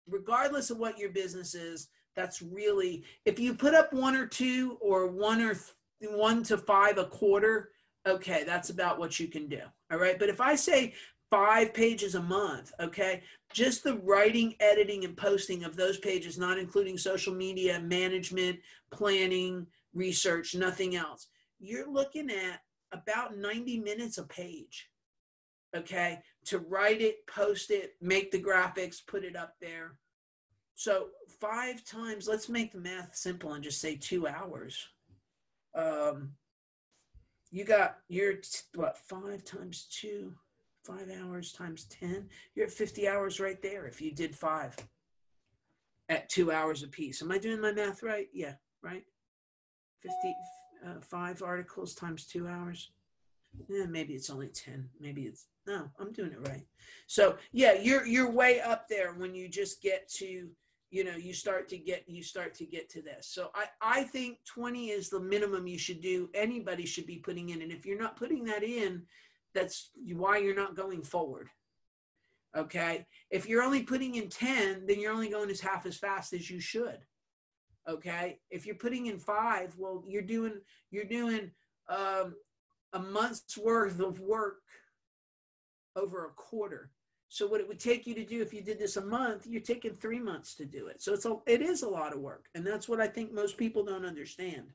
Regardless 0.09 0.71
of 0.71 0.79
what 0.79 0.99
your 0.99 1.11
business 1.11 1.55
is, 1.55 1.89
that's 2.17 2.43
really, 2.43 3.05
if 3.25 3.39
you 3.39 3.55
put 3.55 3.75
up 3.75 3.93
one 3.93 4.17
or 4.17 4.27
two 4.27 4.79
or 4.81 5.07
one 5.07 5.41
or 5.41 5.55
th- 5.55 6.11
one 6.11 6.43
to 6.45 6.59
five 6.59 6.99
a 6.99 7.05
quarter, 7.05 7.71
okay, 8.07 8.43
that's 8.45 8.71
about 8.71 8.99
what 8.99 9.21
you 9.21 9.29
can 9.29 9.49
do. 9.49 9.61
All 9.93 9.99
right. 9.99 10.19
But 10.19 10.29
if 10.29 10.41
I 10.41 10.55
say 10.55 10.95
five 11.31 11.75
pages 11.75 12.15
a 12.15 12.23
month, 12.23 12.73
okay, 12.81 13.23
just 13.53 13.85
the 13.85 13.99
writing, 13.99 14.55
editing, 14.61 15.05
and 15.05 15.17
posting 15.17 15.65
of 15.65 15.77
those 15.77 15.99
pages, 15.99 16.39
not 16.39 16.59
including 16.59 16.99
social 16.99 17.35
media, 17.35 17.81
management, 17.81 18.59
planning, 18.91 19.67
research, 19.95 20.55
nothing 20.55 20.97
else, 20.97 21.29
you're 21.59 21.91
looking 21.91 22.31
at 22.31 22.61
about 22.93 23.37
90 23.37 23.81
minutes 23.81 24.19
a 24.19 24.25
page 24.25 24.89
okay, 25.77 26.21
to 26.47 26.59
write 26.59 27.01
it, 27.01 27.27
post 27.27 27.71
it, 27.71 27.95
make 28.01 28.31
the 28.31 28.43
graphics, 28.43 29.07
put 29.07 29.25
it 29.25 29.37
up 29.37 29.55
there. 29.61 29.95
So 30.77 31.09
five 31.41 31.85
times, 31.85 32.29
let's 32.29 32.51
make 32.51 32.71
the 32.71 32.79
math 32.79 33.17
simple 33.17 33.55
and 33.55 33.65
just 33.65 33.81
say 33.81 33.97
two 33.97 34.29
hours. 34.29 34.87
Um, 35.75 36.33
you 37.51 37.65
got 37.65 37.97
your 38.09 38.35
what 38.75 38.99
five 38.99 39.43
times 39.43 39.87
two, 39.91 40.35
five 40.85 41.11
hours 41.23 41.53
times 41.53 41.85
10. 41.85 42.29
You're 42.55 42.67
at 42.67 42.73
50 42.73 43.09
hours 43.09 43.41
right 43.41 43.61
there 43.63 43.87
if 43.87 44.03
you 44.03 44.13
did 44.13 44.37
five 44.37 44.77
at 46.11 46.29
two 46.29 46.53
hours 46.53 46.83
a 46.83 46.89
piece. 46.89 47.23
Am 47.23 47.33
I 47.33 47.39
doing 47.39 47.61
my 47.61 47.73
math 47.73 48.03
right? 48.03 48.29
Yeah, 48.35 48.53
right? 48.83 49.05
50, 50.03 50.35
uh, 50.87 51.01
five 51.01 51.43
articles 51.43 51.95
times 51.95 52.27
two 52.27 52.47
hours. 52.47 52.91
Yeah, 53.69 53.87
maybe 53.87 54.13
it's 54.13 54.29
only 54.29 54.49
10. 54.49 54.87
Maybe 55.01 55.23
it's 55.23 55.47
no, 55.67 55.89
I'm 55.99 56.13
doing 56.13 56.33
it 56.33 56.49
right. 56.49 56.67
So 57.07 57.37
yeah, 57.53 57.73
you're 57.73 58.07
you're 58.07 58.31
way 58.31 58.61
up 58.61 58.89
there 58.89 59.15
when 59.15 59.35
you 59.35 59.49
just 59.49 59.83
get 59.83 60.09
to, 60.17 60.49
you 60.91 61.05
know, 61.05 61.17
you 61.17 61.33
start 61.33 61.69
to 61.69 61.79
get 61.79 62.05
you 62.07 62.23
start 62.23 62.55
to 62.55 62.65
get 62.65 62.89
to 62.91 63.03
this. 63.03 63.29
So 63.29 63.51
I 63.55 63.67
I 63.81 64.05
think 64.05 64.39
20 64.47 64.91
is 64.91 65.09
the 65.09 65.21
minimum 65.21 65.67
you 65.67 65.79
should 65.79 66.01
do. 66.01 66.31
Anybody 66.35 66.87
should 66.87 67.07
be 67.07 67.17
putting 67.17 67.51
in, 67.51 67.63
and 67.63 67.73
if 67.73 67.85
you're 67.85 68.01
not 68.01 68.17
putting 68.17 68.45
that 68.45 68.63
in, 68.63 69.03
that's 69.55 69.91
why 70.13 70.39
you're 70.39 70.55
not 70.55 70.77
going 70.77 71.03
forward. 71.03 71.49
Okay, 72.57 73.07
if 73.31 73.49
you're 73.49 73.63
only 73.63 73.83
putting 73.83 74.15
in 74.15 74.29
10, 74.29 74.87
then 74.87 74.99
you're 75.01 75.13
only 75.13 75.29
going 75.29 75.51
as 75.51 75.61
half 75.61 75.85
as 75.85 75.99
fast 75.99 76.33
as 76.33 76.49
you 76.49 76.61
should. 76.61 76.99
Okay, 77.89 78.39
if 78.51 78.65
you're 78.65 78.77
putting 78.77 79.07
in 79.07 79.19
five, 79.19 79.75
well, 79.77 80.03
you're 80.07 80.23
doing 80.23 80.55
you're 80.91 81.05
doing 81.05 81.51
um, 81.89 82.35
a 82.93 82.99
month's 82.99 83.59
worth 83.59 84.01
of 84.01 84.21
work 84.21 84.63
over 85.97 86.27
a 86.27 86.31
quarter. 86.31 86.91
So 87.29 87.47
what 87.47 87.61
it 87.61 87.69
would 87.69 87.81
take 87.81 88.07
you 88.07 88.15
to 88.15 88.25
do 88.25 88.41
if 88.41 88.55
you 88.55 88.63
did 88.63 88.79
this 88.79 88.97
a 88.97 89.05
month, 89.05 89.47
you're 89.47 89.61
taking 89.61 89.95
three 89.95 90.21
months 90.21 90.55
to 90.57 90.65
do 90.65 90.87
it. 90.87 91.03
So 91.03 91.13
it's 91.13 91.25
a, 91.25 91.37
it 91.47 91.61
is 91.61 91.83
a 91.83 91.89
lot 91.89 92.13
of 92.13 92.21
work, 92.21 92.47
and 92.55 92.67
that's 92.67 92.89
what 92.89 93.01
I 93.01 93.09
think 93.09 93.33
most 93.33 93.57
people 93.57 93.85
don't 93.85 94.05
understand. 94.05 94.67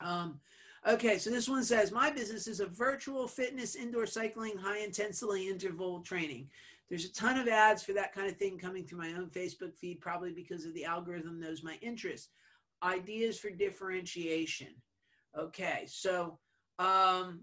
Um, 0.00 0.38
okay, 0.86 1.16
so 1.18 1.30
this 1.30 1.48
one 1.48 1.64
says 1.64 1.92
my 1.92 2.10
business 2.10 2.46
is 2.46 2.60
a 2.60 2.66
virtual 2.66 3.26
fitness, 3.26 3.74
indoor 3.74 4.06
cycling, 4.06 4.58
high 4.58 4.80
intensity 4.80 5.48
interval 5.48 6.00
training. 6.00 6.48
There's 6.88 7.06
a 7.06 7.12
ton 7.12 7.38
of 7.38 7.48
ads 7.48 7.82
for 7.82 7.94
that 7.94 8.14
kind 8.14 8.28
of 8.28 8.36
thing 8.36 8.58
coming 8.58 8.84
through 8.84 8.98
my 8.98 9.14
own 9.14 9.28
Facebook 9.30 9.74
feed, 9.74 10.00
probably 10.00 10.32
because 10.32 10.66
of 10.66 10.74
the 10.74 10.84
algorithm 10.84 11.40
knows 11.40 11.64
my 11.64 11.78
interests. 11.80 12.28
Ideas 12.82 13.38
for 13.38 13.50
differentiation. 13.50 14.68
Okay, 15.36 15.84
so 15.88 16.38
um, 16.78 17.40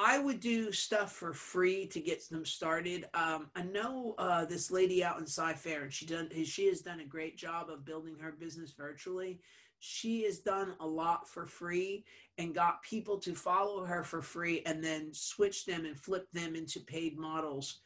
I 0.00 0.20
would 0.20 0.38
do 0.38 0.70
stuff 0.70 1.10
for 1.10 1.32
free 1.32 1.84
to 1.88 2.00
get 2.00 2.28
them 2.28 2.44
started. 2.44 3.06
Um, 3.14 3.50
I 3.56 3.62
know 3.62 4.14
uh, 4.16 4.44
this 4.44 4.70
lady 4.70 5.02
out 5.02 5.18
in 5.18 5.26
Cy-Fair, 5.26 5.82
and 5.82 5.92
she 5.92 6.06
done 6.06 6.30
she 6.44 6.66
has 6.68 6.82
done 6.82 7.00
a 7.00 7.04
great 7.04 7.36
job 7.36 7.68
of 7.68 7.84
building 7.84 8.16
her 8.20 8.30
business 8.30 8.72
virtually. 8.78 9.40
She 9.80 10.22
has 10.22 10.38
done 10.38 10.74
a 10.78 10.86
lot 10.86 11.28
for 11.28 11.48
free 11.48 12.04
and 12.38 12.54
got 12.54 12.82
people 12.84 13.18
to 13.18 13.34
follow 13.34 13.84
her 13.84 14.04
for 14.04 14.22
free, 14.22 14.62
and 14.66 14.82
then 14.82 15.12
switch 15.12 15.66
them 15.66 15.84
and 15.84 15.98
flip 15.98 16.28
them 16.32 16.54
into 16.54 16.78
paid 16.78 17.18
models 17.18 17.80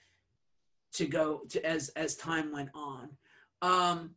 to 0.92 1.06
go 1.06 1.40
to 1.48 1.64
as 1.64 1.88
as 1.90 2.14
time 2.16 2.52
went 2.52 2.68
on. 2.74 3.08
Um, 3.62 4.10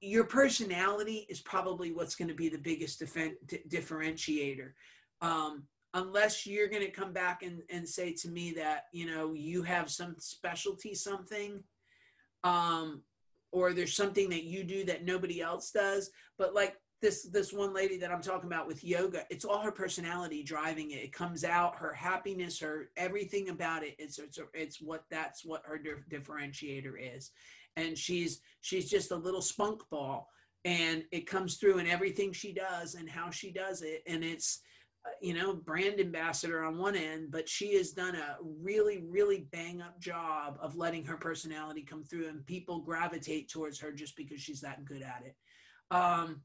your 0.00 0.24
personality 0.24 1.26
is 1.30 1.40
probably 1.40 1.92
what's 1.92 2.14
going 2.14 2.28
to 2.28 2.34
be 2.34 2.50
the 2.50 2.58
biggest 2.58 3.00
defen- 3.00 3.36
differentiator. 3.70 4.72
Um, 5.22 5.64
unless 5.94 6.46
you're 6.46 6.68
going 6.68 6.82
to 6.82 6.90
come 6.90 7.12
back 7.12 7.42
and, 7.42 7.62
and 7.70 7.88
say 7.88 8.12
to 8.12 8.28
me 8.28 8.52
that, 8.52 8.84
you 8.92 9.06
know, 9.06 9.32
you 9.32 9.62
have 9.62 9.90
some 9.90 10.14
specialty, 10.18 10.94
something, 10.94 11.62
um, 12.42 13.02
or 13.52 13.72
there's 13.72 13.96
something 13.96 14.28
that 14.28 14.44
you 14.44 14.64
do 14.64 14.84
that 14.84 15.04
nobody 15.04 15.40
else 15.40 15.70
does. 15.70 16.10
But 16.36 16.54
like 16.54 16.76
this, 17.00 17.22
this 17.22 17.52
one 17.52 17.72
lady 17.72 17.96
that 17.98 18.10
I'm 18.10 18.20
talking 18.20 18.50
about 18.50 18.66
with 18.66 18.84
yoga, 18.84 19.24
it's 19.30 19.44
all 19.44 19.60
her 19.60 19.70
personality 19.70 20.42
driving 20.42 20.90
it. 20.90 20.96
It 20.96 21.12
comes 21.12 21.44
out, 21.44 21.76
her 21.76 21.92
happiness, 21.92 22.58
her 22.60 22.90
everything 22.96 23.48
about 23.48 23.84
it. 23.84 23.94
It's, 23.98 24.18
it's, 24.18 24.38
it's 24.52 24.80
what 24.80 25.04
that's 25.10 25.44
what 25.44 25.62
her 25.64 25.80
differentiator 26.10 27.16
is 27.16 27.30
and 27.76 27.96
she's 27.96 28.40
she's 28.60 28.88
just 28.88 29.10
a 29.10 29.16
little 29.16 29.42
spunk 29.42 29.82
ball 29.90 30.28
and 30.64 31.04
it 31.12 31.26
comes 31.26 31.56
through 31.56 31.78
in 31.78 31.86
everything 31.86 32.32
she 32.32 32.52
does 32.52 32.94
and 32.94 33.08
how 33.08 33.30
she 33.30 33.50
does 33.50 33.82
it 33.82 34.02
and 34.06 34.24
it's 34.24 34.60
you 35.20 35.34
know 35.34 35.54
brand 35.54 36.00
ambassador 36.00 36.64
on 36.64 36.78
one 36.78 36.96
end 36.96 37.30
but 37.30 37.48
she 37.48 37.74
has 37.74 37.90
done 37.90 38.14
a 38.14 38.36
really 38.62 39.04
really 39.08 39.46
bang 39.52 39.82
up 39.82 40.00
job 40.00 40.56
of 40.60 40.76
letting 40.76 41.04
her 41.04 41.16
personality 41.16 41.82
come 41.82 42.02
through 42.04 42.28
and 42.28 42.46
people 42.46 42.80
gravitate 42.80 43.50
towards 43.50 43.78
her 43.78 43.92
just 43.92 44.16
because 44.16 44.40
she's 44.40 44.60
that 44.60 44.84
good 44.84 45.02
at 45.02 45.22
it 45.24 45.36
um, 45.90 46.40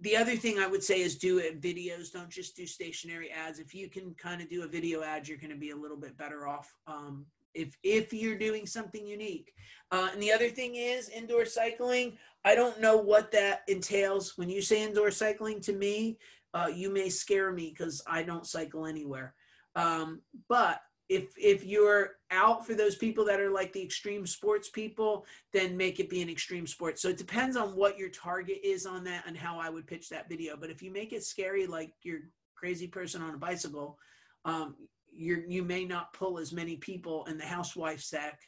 the 0.00 0.16
other 0.16 0.36
thing 0.36 0.58
I 0.58 0.66
would 0.66 0.82
say 0.82 1.00
is 1.00 1.16
do 1.16 1.38
it 1.38 1.60
videos. 1.60 2.12
Don't 2.12 2.30
just 2.30 2.56
do 2.56 2.66
stationary 2.66 3.30
ads. 3.30 3.58
If 3.58 3.74
you 3.74 3.88
can 3.88 4.14
kind 4.14 4.40
of 4.40 4.48
do 4.48 4.62
a 4.62 4.68
video 4.68 5.02
ad, 5.02 5.26
you're 5.26 5.38
going 5.38 5.50
to 5.50 5.56
be 5.56 5.70
a 5.70 5.76
little 5.76 5.96
bit 5.96 6.16
better 6.16 6.46
off 6.46 6.72
um, 6.86 7.26
if 7.54 7.76
if 7.82 8.12
you're 8.12 8.38
doing 8.38 8.66
something 8.66 9.04
unique. 9.04 9.52
Uh, 9.90 10.08
and 10.12 10.22
the 10.22 10.30
other 10.30 10.48
thing 10.48 10.76
is 10.76 11.08
indoor 11.08 11.44
cycling. 11.44 12.16
I 12.44 12.54
don't 12.54 12.80
know 12.80 12.96
what 12.96 13.32
that 13.32 13.62
entails. 13.66 14.34
When 14.36 14.48
you 14.48 14.62
say 14.62 14.84
indoor 14.84 15.10
cycling 15.10 15.60
to 15.62 15.72
me, 15.72 16.18
uh, 16.54 16.70
you 16.72 16.92
may 16.92 17.08
scare 17.08 17.52
me 17.52 17.74
because 17.76 18.02
I 18.06 18.22
don't 18.22 18.46
cycle 18.46 18.86
anywhere. 18.86 19.34
Um, 19.74 20.22
but 20.48 20.80
if 21.08 21.32
if 21.38 21.64
you're 21.64 22.16
out 22.30 22.66
for 22.66 22.74
those 22.74 22.96
people 22.96 23.24
that 23.24 23.40
are 23.40 23.50
like 23.50 23.72
the 23.72 23.82
extreme 23.82 24.26
sports 24.26 24.68
people, 24.68 25.24
then 25.52 25.76
make 25.76 26.00
it 26.00 26.10
be 26.10 26.20
an 26.20 26.28
extreme 26.28 26.66
sport. 26.66 26.98
So 26.98 27.08
it 27.08 27.16
depends 27.16 27.56
on 27.56 27.70
what 27.70 27.98
your 27.98 28.10
target 28.10 28.58
is 28.62 28.84
on 28.84 29.04
that 29.04 29.24
and 29.26 29.36
how 29.36 29.58
I 29.58 29.70
would 29.70 29.86
pitch 29.86 30.08
that 30.10 30.28
video. 30.28 30.56
But 30.56 30.70
if 30.70 30.82
you 30.82 30.90
make 30.92 31.12
it 31.12 31.24
scary, 31.24 31.66
like 31.66 31.92
you're 32.02 32.20
crazy 32.54 32.86
person 32.86 33.22
on 33.22 33.34
a 33.34 33.38
bicycle, 33.38 33.98
um, 34.44 34.76
you 35.14 35.44
you 35.48 35.62
may 35.62 35.84
not 35.84 36.12
pull 36.12 36.38
as 36.38 36.52
many 36.52 36.76
people 36.76 37.24
in 37.26 37.38
the 37.38 37.44
housewife 37.44 38.00
sec 38.00 38.38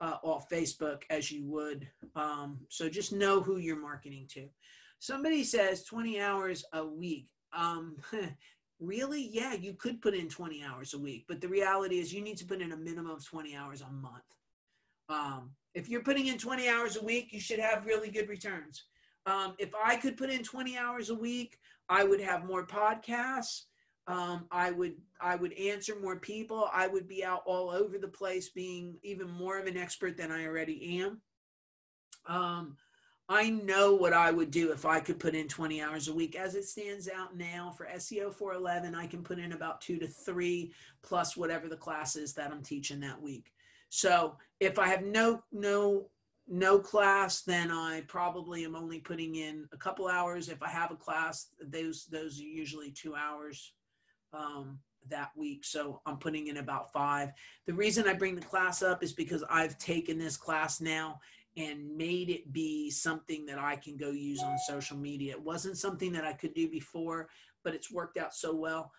uh, 0.00 0.16
off 0.22 0.48
Facebook 0.50 1.02
as 1.10 1.30
you 1.30 1.46
would. 1.46 1.88
Um, 2.16 2.58
so 2.68 2.88
just 2.88 3.12
know 3.12 3.40
who 3.40 3.58
you're 3.58 3.80
marketing 3.80 4.26
to. 4.30 4.48
Somebody 5.04 5.44
says 5.44 5.84
20 5.84 6.18
hours 6.18 6.64
a 6.72 6.86
week. 6.86 7.26
Um, 7.52 7.96
really? 8.80 9.28
Yeah, 9.30 9.52
you 9.52 9.74
could 9.74 10.00
put 10.00 10.14
in 10.14 10.30
20 10.30 10.62
hours 10.64 10.94
a 10.94 10.98
week, 10.98 11.26
but 11.28 11.42
the 11.42 11.48
reality 11.48 11.98
is 11.98 12.10
you 12.10 12.22
need 12.22 12.38
to 12.38 12.46
put 12.46 12.62
in 12.62 12.72
a 12.72 12.76
minimum 12.76 13.10
of 13.12 13.22
20 13.22 13.54
hours 13.54 13.82
a 13.82 13.90
month. 13.90 14.24
Um, 15.10 15.50
if 15.74 15.90
you're 15.90 16.02
putting 16.02 16.28
in 16.28 16.38
20 16.38 16.70
hours 16.70 16.96
a 16.96 17.04
week, 17.04 17.32
you 17.32 17.40
should 17.40 17.58
have 17.58 17.84
really 17.84 18.10
good 18.10 18.30
returns. 18.30 18.84
Um, 19.26 19.54
if 19.58 19.74
I 19.74 19.96
could 19.96 20.16
put 20.16 20.30
in 20.30 20.42
20 20.42 20.78
hours 20.78 21.10
a 21.10 21.14
week, 21.14 21.58
I 21.90 22.02
would 22.04 22.20
have 22.20 22.46
more 22.46 22.66
podcasts 22.66 23.64
um, 24.06 24.46
I 24.50 24.70
would 24.70 24.96
I 25.20 25.36
would 25.36 25.54
answer 25.54 25.94
more 25.98 26.16
people. 26.16 26.68
I 26.72 26.86
would 26.88 27.08
be 27.08 27.24
out 27.24 27.42
all 27.46 27.70
over 27.70 27.96
the 27.98 28.08
place, 28.08 28.50
being 28.50 28.96
even 29.02 29.30
more 29.30 29.58
of 29.58 29.66
an 29.66 29.78
expert 29.78 30.16
than 30.16 30.30
I 30.30 30.44
already 30.44 31.02
am. 31.02 31.22
Um, 32.26 32.76
I 33.28 33.50
know 33.50 33.94
what 33.94 34.12
I 34.12 34.30
would 34.30 34.50
do 34.50 34.70
if 34.72 34.84
I 34.84 35.00
could 35.00 35.18
put 35.18 35.34
in 35.34 35.48
20 35.48 35.80
hours 35.80 36.08
a 36.08 36.14
week. 36.14 36.36
As 36.36 36.54
it 36.54 36.64
stands 36.64 37.08
out 37.08 37.36
now 37.36 37.72
for 37.74 37.88
SEO 37.94 38.32
411, 38.32 38.94
I 38.94 39.06
can 39.06 39.22
put 39.22 39.38
in 39.38 39.52
about 39.52 39.80
two 39.80 39.98
to 39.98 40.06
three 40.06 40.72
plus 41.02 41.36
whatever 41.36 41.68
the 41.68 41.76
class 41.76 42.16
is 42.16 42.34
that 42.34 42.50
I'm 42.50 42.62
teaching 42.62 43.00
that 43.00 43.20
week. 43.20 43.50
So 43.88 44.36
if 44.60 44.78
I 44.78 44.88
have 44.88 45.04
no 45.04 45.42
no 45.52 46.08
no 46.46 46.78
class, 46.78 47.40
then 47.42 47.70
I 47.70 48.02
probably 48.08 48.64
am 48.64 48.76
only 48.76 48.98
putting 48.98 49.36
in 49.36 49.66
a 49.72 49.78
couple 49.78 50.06
hours. 50.06 50.50
If 50.50 50.62
I 50.62 50.68
have 50.68 50.90
a 50.90 50.96
class, 50.96 51.46
those 51.62 52.04
those 52.06 52.38
are 52.40 52.44
usually 52.44 52.90
two 52.90 53.14
hours 53.14 53.72
um, 54.34 54.78
that 55.08 55.30
week. 55.34 55.64
So 55.64 56.02
I'm 56.04 56.18
putting 56.18 56.48
in 56.48 56.58
about 56.58 56.92
five. 56.92 57.30
The 57.66 57.72
reason 57.72 58.06
I 58.06 58.12
bring 58.12 58.34
the 58.34 58.42
class 58.42 58.82
up 58.82 59.02
is 59.02 59.14
because 59.14 59.44
I've 59.48 59.78
taken 59.78 60.18
this 60.18 60.36
class 60.36 60.82
now 60.82 61.20
and 61.56 61.96
made 61.96 62.30
it 62.30 62.52
be 62.52 62.90
something 62.90 63.46
that 63.46 63.58
I 63.58 63.76
can 63.76 63.96
go 63.96 64.10
use 64.10 64.42
on 64.42 64.56
social 64.58 64.96
media. 64.96 65.32
It 65.32 65.42
wasn't 65.42 65.78
something 65.78 66.12
that 66.12 66.24
I 66.24 66.32
could 66.32 66.54
do 66.54 66.68
before, 66.68 67.28
but 67.62 67.74
it's 67.74 67.92
worked 67.92 68.16
out 68.16 68.34
so 68.34 68.54
well. 68.54 68.90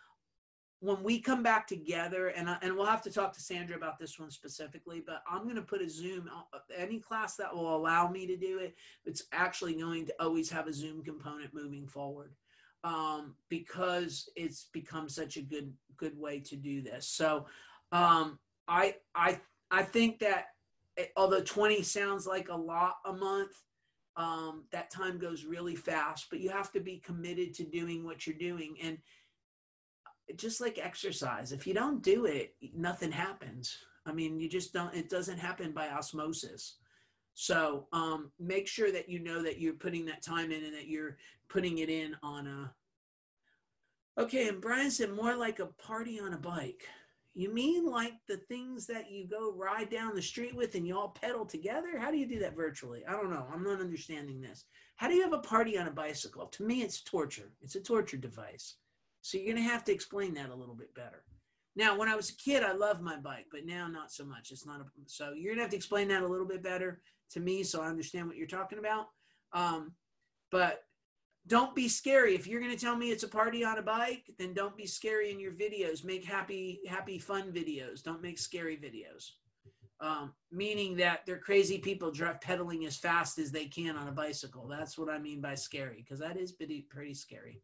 When 0.80 1.04
we 1.04 1.20
come 1.20 1.42
back 1.42 1.68
together, 1.68 2.28
and, 2.28 2.50
I, 2.50 2.58
and 2.62 2.76
we'll 2.76 2.86
have 2.86 3.02
to 3.04 3.12
talk 3.12 3.34
to 3.34 3.42
Sandra 3.42 3.76
about 3.76 3.98
this 3.98 4.20
one 4.20 4.30
specifically, 4.30 5.04
but 5.06 5.24
I'm 5.30 5.44
going 5.44 5.56
to 5.56 5.62
put 5.62 5.82
a 5.82 5.90
Zoom, 5.90 6.30
uh, 6.54 6.60
any 6.76 7.00
class 7.00 7.36
that 7.38 7.54
will 7.54 7.76
allow 7.76 8.10
me 8.10 8.28
to 8.28 8.38
do 8.38 8.60
it, 8.60 8.76
it's 9.06 9.24
actually 9.32 9.76
going 9.76 10.06
to 10.06 10.14
always 10.20 10.50
have 10.50 10.68
a 10.68 10.74
Zoom 10.74 11.04
component 11.04 11.54
moving 11.54 11.88
forward 11.88 12.34
um, 12.86 13.36
because 13.50 14.30
it's 14.36 14.68
become 14.72 15.10
such 15.10 15.38
a 15.38 15.42
good 15.42 15.74
good 15.98 16.18
way 16.18 16.40
to 16.40 16.56
do 16.56 16.82
this. 16.82 17.08
So 17.08 17.48
um, 17.92 18.38
I 18.68 18.96
I 19.16 19.40
I 19.72 19.82
think 19.82 20.20
that 20.20 20.46
although 21.16 21.42
20 21.42 21.82
sounds 21.82 22.26
like 22.26 22.50
a 22.50 22.56
lot 22.56 22.96
a 23.06 23.14
month, 23.14 23.52
um, 24.18 24.64
that 24.72 24.92
time 24.92 25.18
goes 25.18 25.46
really 25.46 25.76
fast. 25.76 26.28
But 26.30 26.40
you 26.40 26.50
have 26.50 26.72
to 26.74 26.80
be 26.80 27.00
committed 27.00 27.54
to 27.56 27.64
doing 27.64 28.04
what 28.04 28.26
you're 28.26 28.38
doing, 28.38 28.78
and 28.82 28.98
just 30.38 30.62
like 30.62 30.80
exercise, 30.82 31.52
if 31.52 31.68
you 31.68 31.74
don't 31.74 32.02
do 32.02 32.26
it, 32.26 32.56
nothing 32.74 33.12
happens. 33.12 33.78
I 34.06 34.12
mean, 34.12 34.40
you 34.40 34.50
just 34.50 34.74
don't. 34.74 34.94
It 34.94 35.10
doesn't 35.10 35.38
happen 35.38 35.72
by 35.72 35.90
osmosis. 35.90 36.78
So 37.34 37.88
um, 37.92 38.32
make 38.40 38.68
sure 38.68 38.92
that 38.92 39.10
you 39.10 39.20
know 39.20 39.44
that 39.44 39.60
you're 39.60 39.74
putting 39.74 40.06
that 40.06 40.24
time 40.24 40.52
in 40.52 40.64
and 40.64 40.74
that 40.74 40.88
you're 40.88 41.18
putting 41.50 41.80
it 41.80 41.90
in 41.90 42.16
on 42.24 42.48
a. 42.48 42.74
Okay, 44.22 44.48
and 44.48 44.62
Brian 44.62 44.90
said 44.90 45.12
more 45.12 45.36
like 45.36 45.60
a 45.60 45.66
party 45.66 46.20
on 46.20 46.34
a 46.34 46.38
bike. 46.38 46.88
You 47.36 47.54
mean 47.54 47.86
like 47.86 48.14
the 48.28 48.38
things 48.38 48.88
that 48.88 49.12
you 49.12 49.28
go 49.28 49.54
ride 49.54 49.90
down 49.90 50.16
the 50.16 50.22
street 50.22 50.56
with 50.56 50.76
and 50.76 50.88
you 50.88 50.98
all 50.98 51.10
pedal 51.10 51.46
together? 51.46 52.00
How 52.00 52.10
do 52.10 52.18
you 52.18 52.26
do 52.26 52.40
that 52.40 52.56
virtually? 52.56 53.06
I 53.06 53.12
don't 53.12 53.30
know. 53.30 53.46
I'm 53.54 53.64
not 53.64 53.82
understanding 53.82 54.40
this. 54.40 54.64
How 54.96 55.10
do 55.10 55.16
you 55.16 55.22
have 55.22 55.34
a 55.34 55.40
party 55.40 55.78
on 55.78 55.88
a 55.88 55.92
bicycle? 55.92 56.48
To 56.48 56.64
me, 56.64 56.82
it's 56.82 57.02
torture. 57.02 57.52
It's 57.62 57.76
a 57.76 57.82
torture 57.82 58.18
device. 58.18 58.78
So 59.22 59.38
you're 59.38 59.54
going 59.54 59.64
to 59.64 59.70
have 59.70 59.84
to 59.84 59.92
explain 59.92 60.34
that 60.36 60.50
a 60.50 60.56
little 60.56 60.76
bit 60.76 60.96
better. 60.96 61.26
Now, 61.76 61.98
when 61.98 62.08
I 62.08 62.16
was 62.16 62.30
a 62.30 62.36
kid, 62.36 62.64
I 62.64 62.72
loved 62.72 63.02
my 63.02 63.18
bike, 63.18 63.48
but 63.52 63.66
now 63.66 63.88
not 63.88 64.12
so 64.12 64.24
much. 64.24 64.52
It's 64.52 64.66
not 64.66 64.80
a, 64.80 64.86
so 65.08 65.34
you're 65.34 65.54
gonna 65.54 65.64
have 65.64 65.72
to 65.72 65.76
explain 65.76 66.08
that 66.08 66.24
a 66.24 66.28
little 66.28 66.48
bit 66.48 66.64
better 66.64 67.02
to 67.32 67.40
me 67.40 67.64
so 67.64 67.82
I 67.82 67.88
understand 67.88 68.28
what 68.28 68.38
you're 68.38 68.48
talking 68.48 68.80
about. 68.80 69.08
Um, 69.52 69.92
but 70.52 70.84
don't 71.48 71.76
be 71.76 71.88
scary. 71.88 72.36
If 72.36 72.48
you're 72.48 72.62
gonna 72.62 72.78
tell 72.78 72.96
me 72.96 73.12
it's 73.12 73.24
a 73.24 73.28
party 73.28 73.64
on 73.64 73.78
a 73.78 73.82
bike, 73.82 74.32
then 74.40 74.54
don't 74.54 74.76
be 74.76 74.88
scary 74.88 75.32
in 75.32 75.40
your 75.40 75.52
videos. 75.52 76.04
Make 76.04 76.26
happy, 76.26 76.80
happy, 76.88 77.20
fun 77.20 77.52
videos. 77.52 78.04
Don't 78.04 78.22
make 78.22 78.40
scary 78.40 78.78
videos. 78.78 79.32
Um, 80.02 80.34
meaning 80.52 80.98
that 80.98 81.22
they're 81.26 81.38
crazy 81.38 81.78
people 81.78 82.12
drive 82.12 82.42
pedaling 82.42 82.86
as 82.86 82.98
fast 82.98 83.38
as 83.38 83.52
they 83.52 83.66
can 83.66 83.96
on 83.96 84.08
a 84.08 84.12
bicycle. 84.12 84.68
That's 84.68 84.98
what 84.98 85.10
I 85.10 85.20
mean 85.20 85.40
by 85.40 85.56
scary, 85.56 86.04
because 86.04 86.20
that 86.20 86.38
is 86.38 86.52
pretty, 86.52 86.82
pretty 86.90 87.14
scary. 87.14 87.62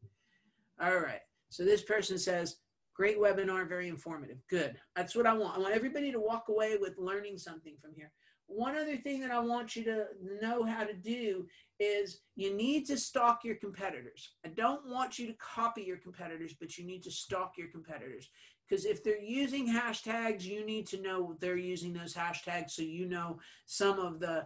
All 0.82 0.99
right. 0.99 1.20
So 1.49 1.66
this 1.66 1.82
person 1.82 2.18
says, 2.18 2.58
Great 2.94 3.18
webinar, 3.18 3.68
very 3.68 3.88
informative. 3.88 4.38
Good. 4.49 4.78
That's 4.95 5.16
what 5.16 5.26
I 5.26 5.34
want. 5.34 5.58
I 5.58 5.60
want 5.60 5.74
everybody 5.74 6.12
to 6.12 6.20
walk 6.20 6.49
away 6.49 6.78
with 6.78 6.98
learning 6.98 7.38
something 7.38 7.76
from 7.82 7.94
here. 7.95 8.12
One 8.48 8.76
other 8.76 8.98
thing 8.98 9.22
that 9.22 9.32
I 9.32 9.40
want 9.40 9.76
you 9.76 9.84
to 9.86 10.06
know 10.41 10.64
how 10.64 10.84
to 10.84 10.94
do 10.94 11.48
is 11.82 12.22
you 12.36 12.56
need 12.56 12.86
to 12.86 12.98
stalk 12.98 13.44
your 13.44 13.56
competitors. 13.56 14.34
I 14.45 14.49
don't 14.49 14.88
want 14.88 15.18
you 15.18 15.28
to 15.28 15.34
copy 15.34 15.82
your 15.82 15.98
competitors, 15.98 16.53
but 16.60 16.78
you 16.78 16.86
need 16.86 17.03
to 17.03 17.12
stalk 17.12 17.53
your 17.58 17.68
competitors. 17.70 18.30
Because 18.68 18.86
if 18.86 19.03
they're 19.03 19.22
using 19.22 19.68
hashtags, 19.68 20.44
you 20.44 20.66
need 20.66 20.88
to 20.88 21.02
know 21.02 21.36
they're 21.40 21.58
using 21.58 21.91
those 21.91 22.14
hashtags 22.14 22.72
so 22.72 22.84
you 22.84 23.06
know 23.06 23.40
some 23.66 23.99
of 23.99 24.20
the, 24.20 24.45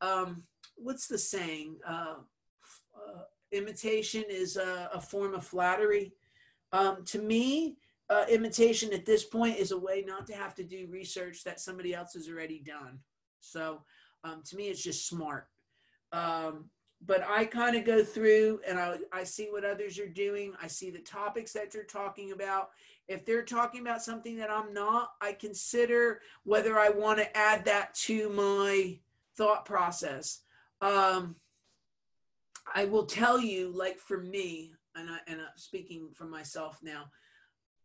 um, 0.00 0.44
what's 0.76 1.08
the 1.08 1.18
saying? 1.18 1.76
Uh, 1.86 2.14
uh, 2.96 3.22
imitation 3.52 4.24
is 4.28 4.56
a, 4.56 4.88
a 4.94 5.00
form 5.00 5.34
of 5.34 5.44
flattery. 5.44 6.12
Um, 6.72 7.04
to 7.06 7.18
me, 7.18 7.76
uh, 8.08 8.24
imitation 8.30 8.92
at 8.92 9.04
this 9.04 9.24
point 9.24 9.58
is 9.58 9.72
a 9.72 9.78
way 9.78 10.04
not 10.06 10.26
to 10.28 10.34
have 10.34 10.54
to 10.54 10.64
do 10.64 10.86
research 10.88 11.42
that 11.44 11.60
somebody 11.60 11.94
else 11.94 12.14
has 12.14 12.28
already 12.28 12.60
done. 12.60 13.00
So 13.40 13.82
um, 14.24 14.42
to 14.46 14.56
me, 14.56 14.68
it's 14.68 14.82
just 14.82 15.08
smart. 15.08 15.48
Um, 16.12 16.70
but 17.06 17.22
I 17.26 17.44
kind 17.44 17.76
of 17.76 17.84
go 17.84 18.02
through 18.02 18.60
and 18.66 18.78
I, 18.78 18.98
I 19.12 19.24
see 19.24 19.48
what 19.50 19.64
others 19.64 19.98
are 19.98 20.08
doing. 20.08 20.54
I 20.60 20.66
see 20.66 20.90
the 20.90 20.98
topics 20.98 21.52
that 21.52 21.72
you're 21.72 21.84
talking 21.84 22.32
about. 22.32 22.70
If 23.08 23.24
they're 23.24 23.44
talking 23.44 23.80
about 23.80 24.02
something 24.02 24.36
that 24.38 24.50
I'm 24.50 24.74
not, 24.74 25.12
I 25.20 25.32
consider 25.32 26.20
whether 26.42 26.78
I 26.78 26.88
want 26.90 27.18
to 27.18 27.36
add 27.36 27.64
that 27.66 27.94
to 28.06 28.28
my 28.30 28.98
thought 29.36 29.64
process. 29.64 30.40
Um, 30.80 31.36
I 32.74 32.86
will 32.86 33.06
tell 33.06 33.40
you, 33.40 33.70
like 33.70 33.98
for 33.98 34.18
me, 34.18 34.72
and, 34.96 35.08
I, 35.08 35.18
and 35.28 35.40
I'm 35.40 35.46
speaking 35.56 36.08
for 36.12 36.24
myself 36.24 36.80
now, 36.82 37.04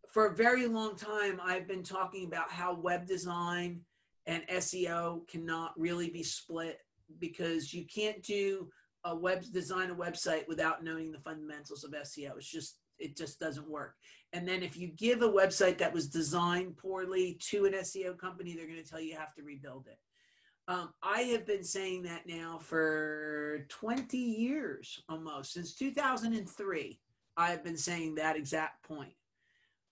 for 0.07 0.25
a 0.27 0.35
very 0.35 0.67
long 0.67 0.95
time, 0.95 1.39
I've 1.43 1.67
been 1.67 1.83
talking 1.83 2.25
about 2.25 2.51
how 2.51 2.73
web 2.73 3.05
design 3.05 3.81
and 4.25 4.47
SEO 4.47 5.27
cannot 5.27 5.79
really 5.79 6.09
be 6.09 6.23
split 6.23 6.79
because 7.19 7.73
you 7.73 7.85
can't 7.85 8.21
do 8.23 8.69
a 9.03 9.15
web 9.15 9.43
design 9.51 9.89
a 9.89 9.95
website 9.95 10.47
without 10.47 10.83
knowing 10.83 11.11
the 11.11 11.19
fundamentals 11.19 11.83
of 11.83 11.91
SEO. 11.91 12.37
It's 12.37 12.49
just 12.49 12.77
it 12.99 13.17
just 13.17 13.39
doesn't 13.39 13.69
work. 13.69 13.95
And 14.33 14.47
then 14.47 14.61
if 14.61 14.77
you 14.77 14.87
give 14.89 15.23
a 15.23 15.29
website 15.29 15.77
that 15.79 15.93
was 15.93 16.07
designed 16.07 16.77
poorly 16.77 17.37
to 17.49 17.65
an 17.65 17.73
SEO 17.73 18.17
company, 18.17 18.55
they're 18.55 18.67
going 18.67 18.81
to 18.81 18.87
tell 18.87 18.99
you 18.99 19.11
you 19.11 19.17
have 19.17 19.33
to 19.35 19.43
rebuild 19.43 19.87
it. 19.87 19.97
Um, 20.67 20.93
I 21.01 21.21
have 21.23 21.45
been 21.45 21.63
saying 21.63 22.03
that 22.03 22.27
now 22.27 22.59
for 22.61 23.65
20 23.69 24.17
years 24.17 25.01
almost 25.09 25.53
since 25.53 25.73
2003. 25.73 26.99
I 27.37 27.49
have 27.49 27.63
been 27.63 27.77
saying 27.77 28.15
that 28.15 28.35
exact 28.37 28.83
point. 28.83 29.13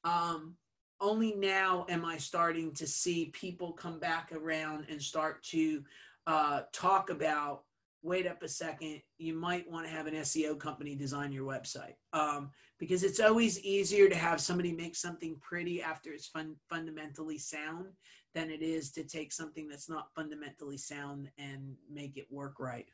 Um, 0.04 0.56
only 1.02 1.34
now 1.34 1.86
am 1.90 2.06
I 2.06 2.18
starting 2.18 2.74
to 2.76 2.88
see 2.88 3.32
people 3.34 3.74
come 3.74 4.00
back 4.00 4.32
around 4.32 4.86
and 4.90 5.02
start 5.02 5.44
to 5.46 5.84
uh, 6.28 6.62
talk 6.72 7.10
about 7.10 7.64
wait 8.02 8.28
up 8.28 8.42
a 8.44 8.48
second, 8.48 9.02
you 9.18 9.34
might 9.34 9.70
want 9.70 9.86
to 9.86 9.92
have 9.92 10.08
an 10.08 10.16
SEO 10.16 10.58
company 10.58 10.96
design 10.96 11.32
your 11.32 11.46
website. 11.46 11.96
Um, 12.14 12.52
because 12.80 13.04
it's 13.04 13.20
always 13.20 13.60
easier 13.62 14.08
to 14.08 14.16
have 14.16 14.40
somebody 14.40 14.72
make 14.72 14.96
something 14.96 15.38
pretty 15.42 15.82
after 15.82 16.12
it's 16.12 16.28
fun, 16.28 16.56
fundamentally 16.70 17.38
sound 17.38 17.88
than 18.34 18.50
it 18.50 18.62
is 18.62 18.92
to 18.92 19.04
take 19.04 19.34
something 19.34 19.68
that's 19.68 19.90
not 19.90 20.08
fundamentally 20.16 20.78
sound 20.78 21.30
and 21.38 21.76
make 21.92 22.18
it 22.18 22.28
work 22.30 22.56
right. 22.60 22.88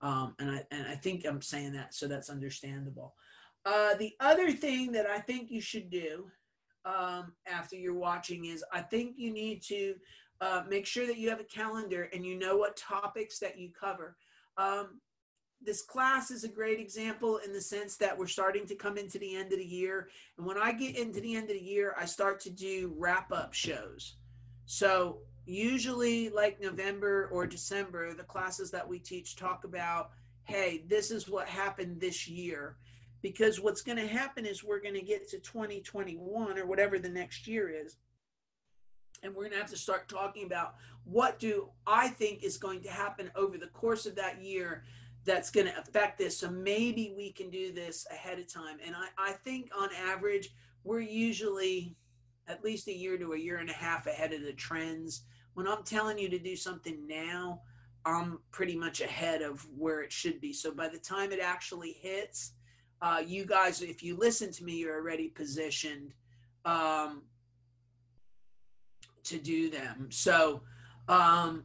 Um, 0.00 0.34
and 0.38 0.50
I 0.50 0.62
and 0.70 0.86
I 0.86 0.94
think 0.94 1.26
I'm 1.26 1.40
saying 1.40 1.72
that, 1.72 1.94
so 1.94 2.06
that's 2.06 2.28
understandable. 2.28 3.14
Uh, 3.64 3.94
the 3.94 4.12
other 4.20 4.52
thing 4.52 4.92
that 4.92 5.06
I 5.06 5.18
think 5.18 5.50
you 5.50 5.60
should 5.60 5.90
do 5.90 6.30
um, 6.84 7.32
after 7.48 7.76
you're 7.76 7.94
watching 7.94 8.44
is 8.44 8.62
I 8.72 8.82
think 8.82 9.14
you 9.16 9.32
need 9.32 9.62
to 9.64 9.94
uh, 10.40 10.62
make 10.68 10.86
sure 10.86 11.06
that 11.06 11.16
you 11.16 11.30
have 11.30 11.40
a 11.40 11.44
calendar 11.44 12.08
and 12.12 12.24
you 12.24 12.38
know 12.38 12.56
what 12.56 12.76
topics 12.76 13.38
that 13.38 13.58
you 13.58 13.70
cover. 13.78 14.16
Um, 14.56 15.00
this 15.62 15.82
class 15.82 16.30
is 16.30 16.44
a 16.44 16.48
great 16.48 16.78
example 16.78 17.38
in 17.38 17.52
the 17.52 17.60
sense 17.60 17.96
that 17.96 18.16
we're 18.16 18.26
starting 18.26 18.66
to 18.66 18.74
come 18.74 18.98
into 18.98 19.18
the 19.18 19.36
end 19.36 19.52
of 19.52 19.58
the 19.58 19.64
year. 19.64 20.08
And 20.36 20.46
when 20.46 20.58
I 20.58 20.72
get 20.72 20.96
into 20.96 21.20
the 21.20 21.34
end 21.34 21.50
of 21.50 21.56
the 21.56 21.62
year, 21.62 21.94
I 21.98 22.04
start 22.04 22.40
to 22.40 22.50
do 22.50 22.94
wrap 22.96 23.32
up 23.32 23.52
shows. 23.52 24.16
So, 24.66 25.18
usually, 25.46 26.28
like 26.28 26.60
November 26.60 27.28
or 27.32 27.46
December, 27.46 28.12
the 28.14 28.24
classes 28.24 28.70
that 28.72 28.86
we 28.86 28.98
teach 28.98 29.36
talk 29.36 29.64
about 29.64 30.10
hey, 30.46 30.84
this 30.86 31.10
is 31.10 31.28
what 31.28 31.48
happened 31.48 32.00
this 32.00 32.28
year. 32.28 32.76
Because 33.20 33.60
what's 33.60 33.82
going 33.82 33.98
to 33.98 34.06
happen 34.06 34.46
is 34.46 34.62
we're 34.62 34.80
going 34.80 34.94
to 34.94 35.02
get 35.02 35.28
to 35.30 35.40
2021 35.40 36.56
or 36.56 36.66
whatever 36.66 36.98
the 36.98 37.08
next 37.08 37.48
year 37.48 37.68
is 37.68 37.96
and 39.26 39.34
we're 39.34 39.42
going 39.42 39.52
to 39.52 39.58
have 39.58 39.70
to 39.70 39.76
start 39.76 40.08
talking 40.08 40.46
about 40.46 40.76
what 41.04 41.38
do 41.38 41.68
I 41.86 42.08
think 42.08 42.42
is 42.42 42.56
going 42.56 42.80
to 42.82 42.90
happen 42.90 43.30
over 43.36 43.58
the 43.58 43.66
course 43.68 44.06
of 44.06 44.14
that 44.16 44.42
year 44.42 44.84
that's 45.24 45.50
going 45.50 45.66
to 45.66 45.78
affect 45.78 46.18
this. 46.18 46.38
So 46.38 46.48
maybe 46.50 47.12
we 47.16 47.32
can 47.32 47.50
do 47.50 47.72
this 47.72 48.06
ahead 48.10 48.38
of 48.38 48.46
time. 48.46 48.78
And 48.84 48.94
I, 48.94 49.08
I 49.18 49.32
think 49.32 49.70
on 49.76 49.88
average, 50.08 50.54
we're 50.84 51.00
usually 51.00 51.96
at 52.48 52.64
least 52.64 52.86
a 52.86 52.96
year 52.96 53.18
to 53.18 53.32
a 53.32 53.38
year 53.38 53.58
and 53.58 53.68
a 53.68 53.74
half 53.74 54.06
ahead 54.06 54.32
of 54.32 54.42
the 54.42 54.52
trends. 54.52 55.22
When 55.54 55.66
I'm 55.66 55.82
telling 55.82 56.18
you 56.18 56.28
to 56.28 56.38
do 56.38 56.54
something 56.54 57.06
now, 57.08 57.62
I'm 58.04 58.38
pretty 58.52 58.76
much 58.76 59.00
ahead 59.00 59.42
of 59.42 59.66
where 59.76 60.02
it 60.02 60.12
should 60.12 60.40
be. 60.40 60.52
So 60.52 60.72
by 60.72 60.88
the 60.88 60.98
time 60.98 61.32
it 61.32 61.40
actually 61.40 61.96
hits, 62.00 62.52
uh, 63.02 63.20
you 63.26 63.44
guys, 63.44 63.82
if 63.82 64.02
you 64.02 64.16
listen 64.16 64.52
to 64.52 64.64
me, 64.64 64.74
you're 64.76 64.94
already 64.94 65.28
positioned. 65.28 66.14
Um, 66.64 67.22
to 69.26 69.38
do 69.38 69.70
them. 69.70 70.08
So 70.10 70.62
um, 71.08 71.64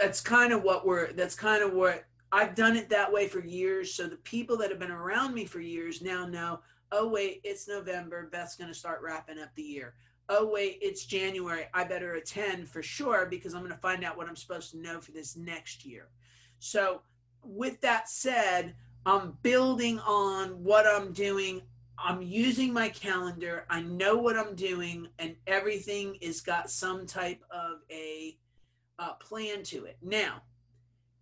that's 0.00 0.20
kind 0.20 0.52
of 0.52 0.62
what 0.62 0.86
we're, 0.86 1.12
that's 1.12 1.34
kind 1.34 1.62
of 1.62 1.72
what 1.72 2.04
I've 2.32 2.54
done 2.54 2.76
it 2.76 2.88
that 2.90 3.12
way 3.12 3.28
for 3.28 3.40
years. 3.40 3.94
So 3.94 4.06
the 4.06 4.16
people 4.16 4.56
that 4.58 4.70
have 4.70 4.78
been 4.78 4.90
around 4.90 5.34
me 5.34 5.44
for 5.44 5.60
years 5.60 6.02
now 6.02 6.26
know, 6.26 6.60
oh, 6.92 7.08
wait, 7.08 7.40
it's 7.44 7.68
November. 7.68 8.28
Beth's 8.30 8.56
going 8.56 8.70
to 8.70 8.78
start 8.78 9.00
wrapping 9.02 9.38
up 9.38 9.54
the 9.54 9.62
year. 9.62 9.94
Oh, 10.28 10.46
wait, 10.46 10.78
it's 10.82 11.04
January. 11.04 11.66
I 11.72 11.84
better 11.84 12.14
attend 12.14 12.68
for 12.68 12.82
sure 12.82 13.26
because 13.26 13.54
I'm 13.54 13.60
going 13.60 13.72
to 13.72 13.78
find 13.78 14.04
out 14.04 14.16
what 14.16 14.28
I'm 14.28 14.36
supposed 14.36 14.72
to 14.72 14.78
know 14.78 15.00
for 15.00 15.12
this 15.12 15.36
next 15.36 15.84
year. 15.84 16.08
So, 16.58 17.02
with 17.44 17.80
that 17.82 18.08
said, 18.08 18.74
I'm 19.04 19.36
building 19.42 20.00
on 20.00 20.48
what 20.64 20.84
I'm 20.84 21.12
doing 21.12 21.62
I'm 21.98 22.22
using 22.22 22.72
my 22.72 22.88
calendar. 22.88 23.64
I 23.70 23.80
know 23.82 24.16
what 24.16 24.36
I'm 24.36 24.54
doing, 24.54 25.08
and 25.18 25.34
everything 25.46 26.16
is 26.20 26.40
got 26.40 26.70
some 26.70 27.06
type 27.06 27.42
of 27.50 27.78
a 27.90 28.36
uh, 28.98 29.14
plan 29.14 29.62
to 29.64 29.84
it. 29.84 29.96
Now, 30.02 30.42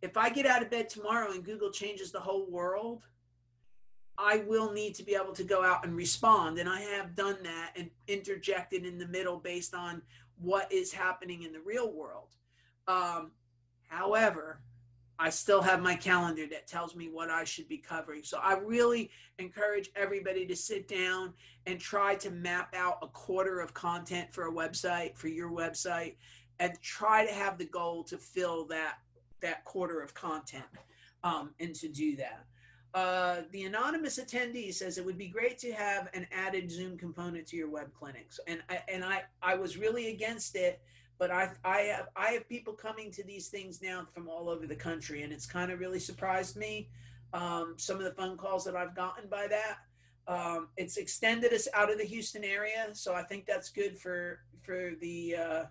if 0.03 0.17
I 0.17 0.29
get 0.31 0.47
out 0.47 0.63
of 0.63 0.71
bed 0.71 0.89
tomorrow 0.89 1.33
and 1.33 1.45
Google 1.45 1.71
changes 1.71 2.13
the 2.13 2.21
whole 2.21 2.47
world, 2.51 3.03
I 4.19 4.39
will 4.47 4.73
need 4.73 4.95
to 4.97 5.03
be 5.03 5.15
able 5.15 5.33
to 5.33 5.45
go 5.45 5.65
out 5.65 5.85
and 5.85 5.97
respond. 5.97 6.59
And 6.59 6.69
I 6.69 6.81
have 6.81 7.17
done 7.17 7.39
that 7.43 7.73
and 7.77 7.91
interjected 8.07 8.85
in 8.85 8.99
the 8.99 9.09
middle 9.09 9.39
based 9.39 9.75
on 9.75 10.03
what 10.39 10.71
is 10.73 10.93
happening 10.93 11.43
in 11.43 11.53
the 11.53 11.61
real 11.61 11.93
world. 11.93 12.37
Um, 12.87 13.33
however, 13.89 14.61
I 15.19 15.31
still 15.31 15.63
have 15.63 15.81
my 15.81 15.95
calendar 15.95 16.47
that 16.51 16.67
tells 16.67 16.97
me 16.97 17.09
what 17.09 17.31
I 17.31 17.45
should 17.45 17.69
be 17.69 17.79
covering. 17.79 18.25
So 18.25 18.39
I 18.43 18.59
really 18.59 19.11
encourage 19.39 19.91
everybody 19.95 20.45
to 20.47 20.57
sit 20.57 20.89
down 20.89 21.33
and 21.67 21.79
try 21.79 22.17
to 22.17 22.31
map 22.31 22.75
out 22.77 22.99
a 23.03 23.07
quarter 23.07 23.61
of 23.61 23.73
content 23.75 24.33
for 24.33 24.49
a 24.49 24.53
website, 24.53 25.17
for 25.17 25.29
your 25.29 25.51
website, 25.51 26.17
and 26.59 26.73
try 26.83 27.25
to 27.25 27.33
have 27.33 27.59
the 27.59 27.65
goal 27.67 28.05
to 28.05 28.19
fill 28.19 28.67
that 28.67 28.99
that 29.41 29.65
quarter 29.65 30.01
of 30.01 30.15
content 30.15 30.65
um, 31.23 31.51
and 31.61 31.75
to 31.75 31.89
do 31.89 32.17
that. 32.17 32.45
Uh, 32.95 33.43
the 33.51 33.65
anonymous 33.65 34.19
attendee 34.19 34.73
says 34.73 34.97
it 34.97 35.05
would 35.05 35.19
be 35.19 35.29
great 35.29 35.59
to 35.59 35.73
have 35.73 36.09
an 36.15 36.27
added 36.33 36.71
Zoom 36.71 36.97
component 36.97 37.47
to 37.49 37.57
your 37.57 37.69
web 37.69 37.93
clinics, 37.93 38.39
and 38.47 38.63
I, 38.69 38.81
and 38.89 39.05
I 39.05 39.23
I 39.43 39.55
was 39.55 39.77
really 39.77 40.09
against 40.11 40.57
it 40.57 40.81
but 41.19 41.31
I 41.31 41.51
I 41.65 41.81
have 41.83 42.09
I 42.17 42.31
have 42.33 42.49
people 42.49 42.73
coming 42.73 43.11
to 43.13 43.25
these 43.25 43.49
things 43.49 43.81
now 43.83 44.07
from 44.13 44.29
all 44.29 44.49
over 44.49 44.67
the 44.67 44.77
country, 44.77 45.23
and 45.23 45.33
it's 45.33 45.47
kind 45.47 45.71
of 45.71 45.81
really 45.81 46.01
surprised 46.01 46.57
me. 46.57 46.89
Um, 47.33 47.75
some 47.77 47.97
of 47.97 48.05
the 48.05 48.13
phone 48.13 48.37
calls 48.37 48.65
that 48.65 48.77
I've 48.77 48.95
gotten 48.95 49.29
by 49.29 49.49
that. 49.49 49.79
Um, 50.27 50.69
it's 50.77 50.97
extended 50.97 51.53
us 51.53 51.69
out 51.75 51.91
of 51.91 51.99
the 51.99 52.05
Houston 52.05 52.45
area, 52.45 52.89
so 52.93 53.15
I 53.15 53.23
think 53.23 53.47
that's 53.47 53.71
good 53.71 53.99
for 53.99 54.41
for 54.63 54.93
the 55.01 55.37
uh, 55.37 55.65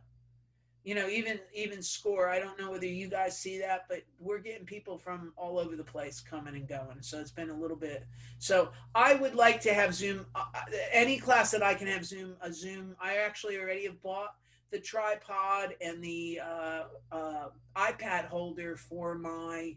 you 0.84 0.96
know 0.96 1.08
even 1.08 1.40
even 1.54 1.82
score. 1.82 2.30
I 2.30 2.40
don't 2.40 2.60
know 2.60 2.72
whether 2.72 2.86
you 2.86 3.10
guys 3.10 3.38
see 3.38 3.60
that, 3.60 3.86
but 3.90 4.04
we're 4.20 4.40
getting 4.40 4.66
people 4.66 4.98
from 4.98 5.34
all 5.36 5.58
over 5.58 5.76
the 5.76 5.84
place 5.84 6.22
coming 6.22 6.56
and 6.56 6.68
going. 6.68 7.02
So 7.02 7.20
it's 7.20 7.32
been 7.32 7.50
a 7.50 7.58
little 7.58 7.78
bit. 7.78 8.06
So 8.40 8.72
I 8.94 9.16
would 9.16 9.36
like 9.36 9.60
to 9.62 9.74
have 9.74 9.94
Zoom. 9.94 10.26
Uh, 10.36 10.46
any 10.92 11.18
class 11.18 11.52
that 11.52 11.64
I 11.64 11.74
can 11.74 11.88
have 11.88 12.06
Zoom 12.06 12.36
a 12.42 12.54
Zoom. 12.54 12.96
I 13.02 13.18
actually 13.18 13.58
already 13.58 13.86
have 13.86 14.02
bought 14.02 14.36
the 14.74 14.80
tripod 14.80 15.76
and 15.82 16.04
the 16.04 16.42
uh, 16.44 16.84
uh, 17.12 17.48
iPad 17.78 18.26
holder 18.26 18.76
for 18.76 19.16
my 19.16 19.76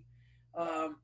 um, 0.57 0.97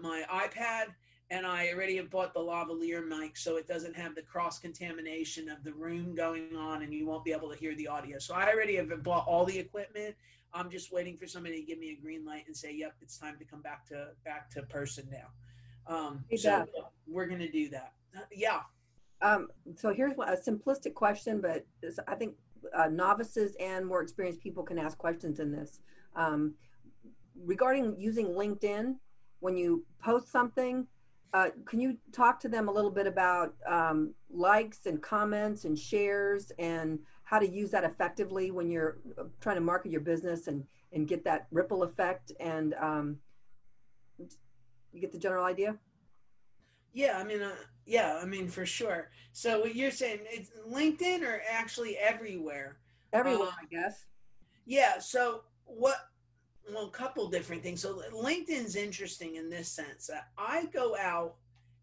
my 0.00 0.24
iPad, 0.32 0.86
and 1.30 1.46
I 1.46 1.70
already 1.72 1.98
have 1.98 2.10
bought 2.10 2.32
the 2.32 2.40
lavalier 2.40 3.06
mic, 3.06 3.36
so 3.36 3.56
it 3.56 3.68
doesn't 3.68 3.94
have 3.94 4.14
the 4.14 4.22
cross 4.22 4.58
contamination 4.58 5.50
of 5.50 5.62
the 5.62 5.74
room 5.74 6.14
going 6.14 6.56
on, 6.56 6.82
and 6.82 6.92
you 6.92 7.06
won't 7.06 7.22
be 7.22 7.32
able 7.32 7.50
to 7.50 7.56
hear 7.56 7.76
the 7.76 7.86
audio. 7.86 8.18
So 8.18 8.34
I 8.34 8.48
already 8.50 8.76
have 8.76 8.90
bought 9.02 9.26
all 9.26 9.44
the 9.44 9.58
equipment. 9.58 10.16
I'm 10.54 10.70
just 10.70 10.90
waiting 10.90 11.18
for 11.18 11.26
somebody 11.26 11.60
to 11.60 11.66
give 11.66 11.78
me 11.78 11.90
a 11.90 12.02
green 12.02 12.24
light 12.24 12.44
and 12.46 12.56
say, 12.56 12.72
"Yep, 12.72 12.94
it's 13.02 13.18
time 13.18 13.36
to 13.38 13.44
come 13.44 13.60
back 13.60 13.86
to 13.88 14.08
back 14.24 14.50
to 14.52 14.62
person 14.62 15.06
now." 15.12 15.28
Um, 15.86 16.24
so 16.34 16.66
we're 17.06 17.26
gonna 17.26 17.52
do 17.52 17.68
that. 17.68 17.92
Uh, 18.16 18.20
yeah. 18.32 18.62
Um, 19.20 19.48
so 19.76 19.92
here's 19.92 20.14
a 20.14 20.36
simplistic 20.50 20.94
question, 20.94 21.42
but 21.42 21.66
I 22.08 22.14
think 22.14 22.36
uh, 22.76 22.88
novices 22.88 23.56
and 23.60 23.86
more 23.86 24.02
experienced 24.02 24.40
people 24.40 24.62
can 24.62 24.78
ask 24.78 24.96
questions 24.98 25.40
in 25.40 25.52
this. 25.52 25.80
Um, 26.16 26.54
regarding 27.44 27.96
using 27.98 28.26
LinkedIn, 28.28 28.94
when 29.40 29.56
you 29.56 29.84
post 30.02 30.30
something, 30.30 30.86
uh, 31.32 31.48
can 31.66 31.80
you 31.80 31.96
talk 32.12 32.38
to 32.40 32.48
them 32.48 32.68
a 32.68 32.72
little 32.72 32.90
bit 32.90 33.06
about 33.06 33.54
um, 33.66 34.14
likes 34.30 34.86
and 34.86 35.02
comments 35.02 35.64
and 35.64 35.76
shares 35.78 36.52
and 36.58 36.98
how 37.24 37.38
to 37.38 37.48
use 37.48 37.70
that 37.70 37.82
effectively 37.82 38.52
when 38.52 38.70
you're 38.70 38.98
uh, 39.18 39.24
trying 39.40 39.56
to 39.56 39.60
market 39.60 39.90
your 39.90 40.00
business 40.00 40.46
and 40.46 40.64
and 40.92 41.08
get 41.08 41.24
that 41.24 41.48
ripple 41.50 41.82
effect 41.82 42.30
and 42.38 42.74
um, 42.74 43.18
you 44.92 45.00
get 45.00 45.10
the 45.10 45.18
general 45.18 45.44
idea 45.44 45.76
yeah 46.94 47.18
i 47.18 47.24
mean 47.24 47.42
uh, 47.42 47.50
yeah 47.84 48.18
i 48.22 48.24
mean 48.24 48.48
for 48.48 48.64
sure 48.64 49.10
so 49.32 49.60
what 49.60 49.74
you're 49.74 49.90
saying 49.90 50.20
it's 50.30 50.50
linkedin 50.66 51.22
or 51.22 51.42
actually 51.50 51.98
everywhere 51.98 52.78
everywhere 53.12 53.48
uh, 53.48 53.62
i 53.62 53.66
guess 53.70 54.06
yeah 54.64 54.98
so 54.98 55.42
what 55.66 55.98
well, 56.72 56.86
a 56.86 56.90
couple 56.90 57.28
different 57.28 57.62
things. 57.62 57.82
So 57.82 58.02
LinkedIn's 58.12 58.76
interesting 58.76 59.36
in 59.36 59.50
this 59.50 59.68
sense. 59.68 60.06
That 60.06 60.28
I 60.38 60.66
go 60.66 60.96
out 60.96 61.34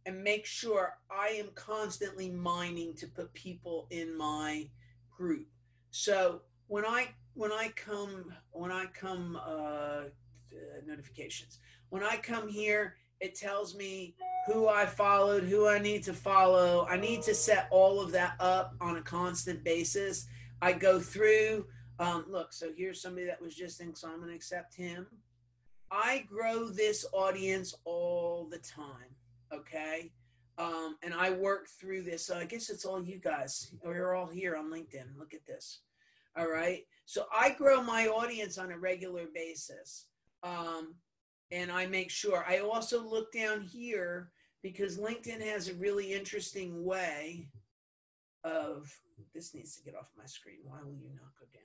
and 0.06 0.24
make 0.24 0.46
sure 0.46 0.98
I 1.12 1.30
am 1.30 1.50
constantly 1.54 2.30
mining 2.30 2.96
to 2.96 3.08
put 3.08 3.34
people 3.34 3.88
in 3.92 4.18
my 4.18 4.68
group. 5.16 5.48
So 5.92 6.42
when 6.68 6.86
I 6.86 7.10
when 7.34 7.52
I 7.52 7.72
come 7.76 8.34
when 8.52 8.72
I 8.72 8.86
come 8.88 9.40
uh, 9.46 10.04
notifications 10.86 11.60
when 11.90 12.04
I 12.04 12.18
come 12.18 12.48
here, 12.48 12.96
it 13.22 13.36
tells 13.36 13.76
me 13.76 14.16
who 14.48 14.68
I 14.68 14.86
followed, 14.86 15.44
who 15.44 15.68
I 15.68 15.80
need 15.80 16.04
to 16.04 16.14
follow. 16.14 16.86
I 16.90 16.98
need 16.98 17.22
to 17.24 17.34
set 17.34 17.68
all 17.72 18.02
of 18.02 18.12
that 18.12 18.36
up 18.40 18.76
on 18.82 18.98
a 18.98 19.02
constant 19.02 19.64
basis. 19.64 20.28
I 20.62 20.74
go 20.74 21.00
through 21.00 21.66
um, 22.02 22.26
look, 22.28 22.52
so 22.52 22.72
here's 22.76 23.00
somebody 23.00 23.28
that 23.28 23.40
was 23.40 23.54
just 23.54 23.80
in, 23.80 23.94
so 23.94 24.10
I'm 24.10 24.18
going 24.18 24.30
to 24.30 24.36
accept 24.36 24.76
him. 24.76 25.06
I 25.92 26.26
grow 26.28 26.68
this 26.68 27.06
audience 27.14 27.76
all 27.86 28.48
the 28.50 28.58
time, 28.58 29.16
okay? 29.54 30.12
Um, 30.58 30.96
and 31.04 31.14
I 31.14 31.30
work 31.30 31.68
through 31.80 32.02
this. 32.02 32.26
So 32.26 32.36
I 32.36 32.46
guess 32.46 32.72
it's 32.72 32.86
all 32.86 33.04
you 33.04 33.20
guys. 33.20 33.72
We're 33.84 34.16
all 34.16 34.26
here 34.26 34.56
on 34.56 34.72
LinkedIn. 34.72 35.16
Look 35.16 35.36
at 35.36 35.46
this. 35.46 35.82
All 36.36 36.50
right. 36.50 36.88
So 37.06 37.26
I 37.32 37.52
grow 37.52 37.84
my 37.84 38.08
audience 38.08 38.58
on 38.58 38.72
a 38.72 38.80
regular 38.80 39.26
basis. 39.32 40.08
Um, 40.42 40.96
and 41.52 41.72
I 41.72 41.86
make 41.86 42.10
sure. 42.10 42.46
I 42.48 42.60
also 42.60 43.04
look 43.04 43.32
down 43.32 43.62
here 43.62 44.32
because 44.62 44.98
LinkedIn 44.98 45.42
has 45.42 45.68
a 45.68 45.74
really 45.76 46.14
interesting 46.14 46.84
way 46.86 47.48
of 48.44 48.92
this 49.34 49.54
needs 49.54 49.76
to 49.76 49.84
get 49.84 49.96
off 49.96 50.10
my 50.18 50.26
screen. 50.26 50.60
Why 50.64 50.80
will 50.84 50.96
you 50.96 51.10
not 51.16 51.32
go 51.40 51.46
down? 51.54 51.62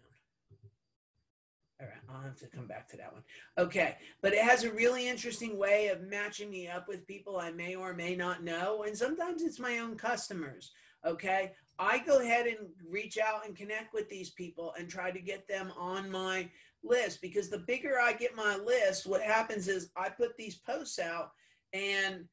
All 1.79 1.87
right, 1.87 1.97
I'll 2.09 2.23
have 2.23 2.39
to 2.39 2.47
come 2.47 2.67
back 2.67 2.89
to 2.89 2.97
that 2.97 3.13
one. 3.13 3.23
Okay, 3.59 3.97
but 4.23 4.33
it 4.33 4.43
has 4.43 4.65
a 4.65 4.73
really 4.73 5.07
interesting 5.07 5.59
way 5.59 5.89
of 5.89 6.09
matching 6.09 6.51
me 6.51 6.69
up 6.69 6.89
with 6.89 7.07
people 7.07 7.39
I 7.39 7.51
may 7.51 7.75
or 7.75 7.93
may 7.93 8.17
not 8.17 8.43
know. 8.43 8.85
And 8.85 8.97
sometimes 8.97 9.43
it's 9.43 9.59
my 9.59 9.79
own 9.79 9.95
customers. 9.95 10.73
Okay, 11.05 11.53
I 11.79 11.99
go 11.99 12.21
ahead 12.21 12.47
and 12.47 12.69
reach 12.89 13.19
out 13.19 13.45
and 13.45 13.55
connect 13.55 13.93
with 13.93 14.09
these 14.09 14.31
people 14.31 14.73
and 14.79 14.89
try 14.89 15.11
to 15.11 15.21
get 15.21 15.47
them 15.47 15.71
on 15.77 16.11
my 16.11 16.49
list 16.83 17.21
because 17.21 17.49
the 17.49 17.59
bigger 17.59 17.99
I 18.01 18.13
get 18.13 18.37
my 18.37 18.57
list, 18.57 19.07
what 19.07 19.23
happens 19.23 19.69
is 19.69 19.91
I 19.97 20.09
put 20.09 20.37
these 20.37 20.57
posts 20.57 20.99
out 20.99 21.31
and 21.73 22.25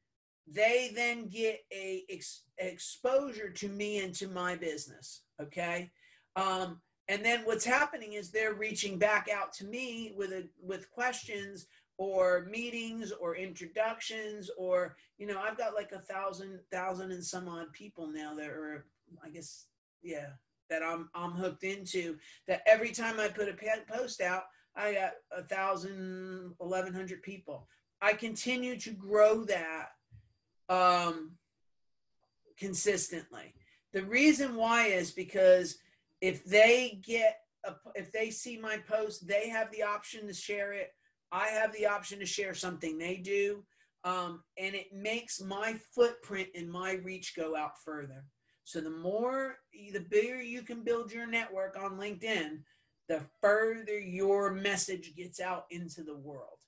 they 0.46 0.92
then 0.94 1.28
get 1.28 1.60
a 1.72 2.04
ex- 2.10 2.44
exposure 2.58 3.50
to 3.50 3.68
me 3.68 4.04
and 4.04 4.14
to 4.16 4.28
my 4.28 4.56
business. 4.56 5.22
Okay. 5.40 5.90
Um, 6.36 6.80
and 7.08 7.24
then 7.24 7.40
what's 7.44 7.64
happening 7.64 8.14
is 8.14 8.30
they're 8.30 8.54
reaching 8.54 8.98
back 8.98 9.28
out 9.32 9.52
to 9.54 9.66
me 9.66 10.14
with 10.16 10.32
a 10.32 10.48
with 10.62 10.90
questions 10.90 11.66
or 11.98 12.46
meetings 12.50 13.12
or 13.12 13.36
introductions 13.36 14.50
or 14.58 14.96
you 15.18 15.26
know 15.26 15.40
i've 15.40 15.56
got 15.56 15.74
like 15.74 15.92
a 15.92 15.98
thousand 16.00 16.58
thousand 16.72 17.12
and 17.12 17.24
some 17.24 17.48
odd 17.48 17.72
people 17.72 18.08
now 18.08 18.34
that 18.34 18.48
are 18.48 18.86
i 19.24 19.28
guess 19.28 19.66
yeah 20.02 20.30
that 20.74 20.82
i'm 20.82 21.08
i'm 21.14 21.30
hooked 21.30 21.62
into 21.62 22.16
that 22.48 22.62
every 22.66 22.90
time 22.90 23.20
i 23.20 23.28
put 23.28 23.48
a 23.48 23.56
post 23.92 24.20
out 24.20 24.44
i 24.76 24.92
got 24.94 25.12
a 25.36 25.42
thousand 25.42 26.52
eleven 26.60 26.92
hundred 26.92 27.22
people. 27.22 27.68
I 28.02 28.12
continue 28.12 28.76
to 28.80 28.90
grow 28.90 29.44
that 29.44 29.90
um 30.68 31.32
consistently. 32.58 33.54
The 33.92 34.04
reason 34.04 34.56
why 34.56 34.86
is 34.88 35.10
because 35.12 35.78
if 36.20 36.44
they 36.44 37.00
get 37.02 37.38
a, 37.64 37.74
if 37.94 38.12
they 38.12 38.30
see 38.30 38.58
my 38.58 38.78
post 38.78 39.26
they 39.26 39.48
have 39.48 39.70
the 39.70 39.82
option 39.82 40.26
to 40.26 40.34
share 40.34 40.72
it. 40.72 40.90
I 41.32 41.48
have 41.48 41.72
the 41.72 41.86
option 41.86 42.20
to 42.20 42.26
share 42.26 42.54
something 42.54 42.96
they 42.96 43.16
do 43.16 43.64
um, 44.04 44.44
and 44.56 44.74
it 44.74 44.92
makes 44.92 45.40
my 45.40 45.74
footprint 45.94 46.48
and 46.54 46.70
my 46.70 46.92
reach 46.92 47.34
go 47.34 47.56
out 47.56 47.82
further 47.84 48.24
so 48.64 48.80
the 48.80 48.90
more 48.90 49.56
the 49.92 50.06
bigger 50.10 50.42
you 50.42 50.62
can 50.62 50.82
build 50.82 51.12
your 51.12 51.26
network 51.26 51.76
on 51.76 51.98
linkedin 51.98 52.58
the 53.08 53.20
further 53.40 53.98
your 53.98 54.52
message 54.52 55.14
gets 55.14 55.40
out 55.40 55.66
into 55.70 56.02
the 56.02 56.16
world. 56.16 56.58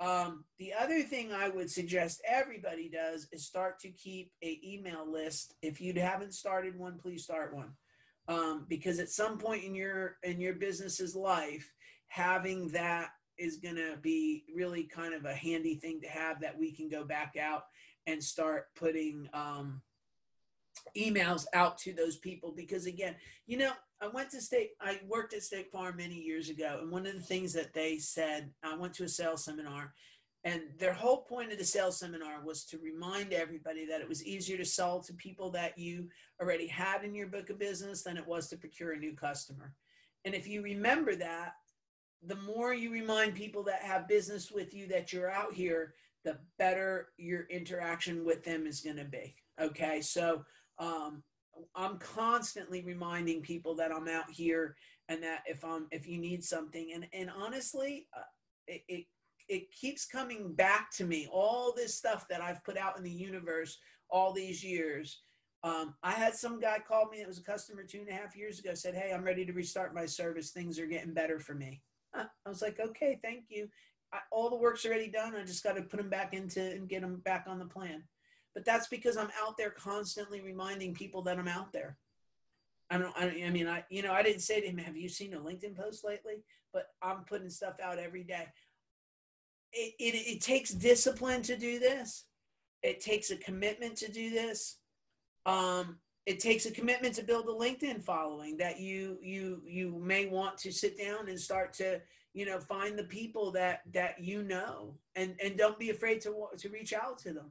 Um, 0.00 0.44
the 0.58 0.72
other 0.72 1.02
thing 1.02 1.32
i 1.32 1.48
would 1.48 1.70
suggest 1.70 2.20
everybody 2.28 2.88
does 2.88 3.28
is 3.32 3.46
start 3.46 3.78
to 3.80 3.90
keep 3.90 4.32
a 4.42 4.58
email 4.64 5.10
list. 5.10 5.54
If 5.62 5.80
you 5.80 5.94
haven't 5.94 6.34
started 6.34 6.78
one 6.78 6.98
please 6.98 7.22
start 7.22 7.54
one. 7.54 7.72
Um, 8.26 8.66
because 8.68 8.98
at 8.98 9.10
some 9.10 9.38
point 9.38 9.64
in 9.64 9.74
your 9.74 10.16
in 10.22 10.40
your 10.40 10.54
business's 10.54 11.14
life 11.14 11.70
having 12.08 12.68
that 12.68 13.10
is 13.38 13.56
going 13.56 13.76
to 13.76 13.96
be 14.00 14.44
really 14.54 14.84
kind 14.84 15.14
of 15.14 15.24
a 15.24 15.34
handy 15.34 15.74
thing 15.74 16.00
to 16.00 16.08
have 16.08 16.40
that 16.40 16.58
we 16.58 16.72
can 16.72 16.88
go 16.88 17.04
back 17.04 17.34
out 17.40 17.64
and 18.06 18.22
start 18.22 18.66
putting 18.76 19.28
um, 19.32 19.82
emails 20.96 21.46
out 21.54 21.78
to 21.78 21.92
those 21.92 22.16
people 22.16 22.52
because 22.54 22.86
again 22.86 23.14
you 23.46 23.56
know 23.56 23.72
i 24.00 24.08
went 24.08 24.30
to 24.30 24.40
state 24.40 24.70
i 24.80 25.00
worked 25.08 25.34
at 25.34 25.42
state 25.42 25.70
farm 25.72 25.96
many 25.96 26.14
years 26.14 26.50
ago 26.50 26.78
and 26.80 26.90
one 26.90 27.06
of 27.06 27.14
the 27.14 27.20
things 27.20 27.52
that 27.52 27.72
they 27.72 27.98
said 27.98 28.50
i 28.62 28.76
went 28.76 28.94
to 28.94 29.04
a 29.04 29.08
sales 29.08 29.44
seminar 29.44 29.92
and 30.44 30.60
their 30.78 30.92
whole 30.92 31.22
point 31.22 31.52
of 31.52 31.58
the 31.58 31.64
sales 31.64 31.98
seminar 31.98 32.44
was 32.44 32.64
to 32.66 32.78
remind 32.78 33.32
everybody 33.32 33.86
that 33.86 34.02
it 34.02 34.08
was 34.08 34.24
easier 34.24 34.58
to 34.58 34.64
sell 34.64 35.00
to 35.00 35.14
people 35.14 35.50
that 35.50 35.78
you 35.78 36.08
already 36.40 36.66
had 36.66 37.02
in 37.02 37.14
your 37.14 37.28
book 37.28 37.48
of 37.48 37.58
business 37.58 38.02
than 38.02 38.18
it 38.18 38.26
was 38.26 38.48
to 38.48 38.58
procure 38.58 38.92
a 38.92 38.98
new 38.98 39.14
customer. 39.14 39.72
And 40.26 40.34
if 40.34 40.46
you 40.46 40.60
remember 40.60 41.16
that, 41.16 41.54
the 42.26 42.36
more 42.36 42.74
you 42.74 42.90
remind 42.90 43.34
people 43.34 43.62
that 43.64 43.82
have 43.82 44.06
business 44.06 44.50
with 44.50 44.74
you 44.74 44.86
that 44.88 45.14
you're 45.14 45.30
out 45.30 45.54
here, 45.54 45.94
the 46.24 46.38
better 46.58 47.08
your 47.16 47.44
interaction 47.44 48.24
with 48.24 48.44
them 48.44 48.66
is 48.66 48.82
going 48.82 48.96
to 48.96 49.04
be. 49.04 49.34
Okay. 49.60 50.02
So 50.02 50.44
um, 50.78 51.22
I'm 51.74 51.98
constantly 51.98 52.82
reminding 52.82 53.42
people 53.42 53.74
that 53.76 53.92
I'm 53.92 54.08
out 54.08 54.30
here 54.30 54.76
and 55.08 55.22
that 55.22 55.42
if 55.46 55.64
I'm, 55.64 55.86
if 55.90 56.06
you 56.08 56.18
need 56.18 56.42
something 56.42 56.92
and, 56.94 57.06
and 57.12 57.30
honestly, 57.30 58.06
uh, 58.16 58.22
it, 58.66 58.82
it 58.88 59.04
it 59.48 59.70
keeps 59.70 60.06
coming 60.06 60.54
back 60.54 60.90
to 60.92 61.04
me. 61.04 61.28
All 61.30 61.72
this 61.76 61.94
stuff 61.94 62.26
that 62.28 62.40
i've 62.40 62.64
put 62.64 62.78
out 62.78 62.96
in 62.96 63.04
the 63.04 63.10
universe 63.10 63.78
all 64.10 64.32
these 64.32 64.64
years. 64.64 65.20
Um, 65.62 65.94
i 66.02 66.12
had 66.12 66.34
some 66.34 66.60
guy 66.60 66.78
call 66.86 67.08
me 67.08 67.18
it 67.18 67.26
was 67.26 67.38
a 67.38 67.44
customer 67.44 67.82
two 67.82 68.00
and 68.00 68.08
a 68.08 68.12
half 68.12 68.36
years 68.36 68.58
ago 68.58 68.74
said 68.74 68.94
hey 68.94 69.12
i'm 69.14 69.24
ready 69.24 69.44
to 69.44 69.52
restart 69.52 69.94
my 69.94 70.06
service. 70.06 70.50
Things 70.50 70.78
are 70.78 70.86
getting 70.86 71.14
better 71.14 71.38
for 71.38 71.54
me. 71.54 71.82
I 72.14 72.26
was 72.46 72.62
like 72.62 72.80
okay 72.80 73.18
thank 73.22 73.44
you. 73.48 73.68
I, 74.12 74.18
all 74.30 74.50
the 74.50 74.56
work's 74.56 74.86
already 74.86 75.08
done. 75.08 75.34
I 75.34 75.44
just 75.44 75.64
got 75.64 75.76
to 75.76 75.82
put 75.82 75.98
them 75.98 76.10
back 76.10 76.34
into 76.34 76.62
and 76.62 76.88
get 76.88 77.00
them 77.02 77.16
back 77.24 77.44
on 77.48 77.58
the 77.58 77.64
plan 77.66 78.02
but 78.54 78.64
that's 78.64 78.88
because 78.88 79.16
i'm 79.16 79.30
out 79.42 79.56
there 79.56 79.70
constantly 79.70 80.40
reminding 80.40 80.94
people 80.94 81.22
that 81.22 81.38
i'm 81.38 81.48
out 81.48 81.72
there 81.72 81.96
I 82.90 82.98
don't. 82.98 83.14
I, 83.16 83.48
mean, 83.48 83.66
I 83.66 83.82
you 83.88 84.02
know, 84.02 84.12
I 84.12 84.22
didn't 84.22 84.42
say 84.42 84.60
to 84.60 84.66
him, 84.66 84.76
"Have 84.76 84.94
you 84.94 85.08
seen 85.08 85.32
a 85.32 85.40
LinkedIn 85.40 85.74
post 85.74 86.04
lately?" 86.04 86.44
But 86.70 86.88
I'm 87.00 87.24
putting 87.24 87.48
stuff 87.48 87.76
out 87.82 87.98
every 87.98 88.24
day 88.24 88.46
it, 89.74 89.94
it, 89.98 90.14
it 90.36 90.40
takes 90.40 90.70
discipline 90.70 91.42
to 91.42 91.56
do 91.56 91.78
this. 91.78 92.24
It 92.82 93.00
takes 93.00 93.30
a 93.30 93.36
commitment 93.36 93.96
to 93.98 94.10
do 94.10 94.30
this. 94.30 94.78
Um, 95.46 95.98
it 96.26 96.40
takes 96.40 96.66
a 96.66 96.70
commitment 96.70 97.14
to 97.16 97.22
build 97.22 97.46
a 97.46 97.52
LinkedIn 97.52 98.02
following 98.02 98.56
that 98.58 98.80
you 98.80 99.18
you 99.22 99.60
you 99.66 100.00
may 100.02 100.26
want 100.26 100.56
to 100.58 100.72
sit 100.72 100.96
down 100.96 101.28
and 101.28 101.38
start 101.38 101.74
to 101.74 102.00
you 102.32 102.46
know 102.46 102.58
find 102.58 102.98
the 102.98 103.04
people 103.04 103.50
that 103.52 103.80
that 103.92 104.22
you 104.22 104.42
know 104.42 104.94
and 105.16 105.34
and 105.42 105.58
don't 105.58 105.78
be 105.78 105.90
afraid 105.90 106.22
to 106.22 106.46
to 106.58 106.68
reach 106.70 106.94
out 106.94 107.18
to 107.18 107.34
them. 107.34 107.50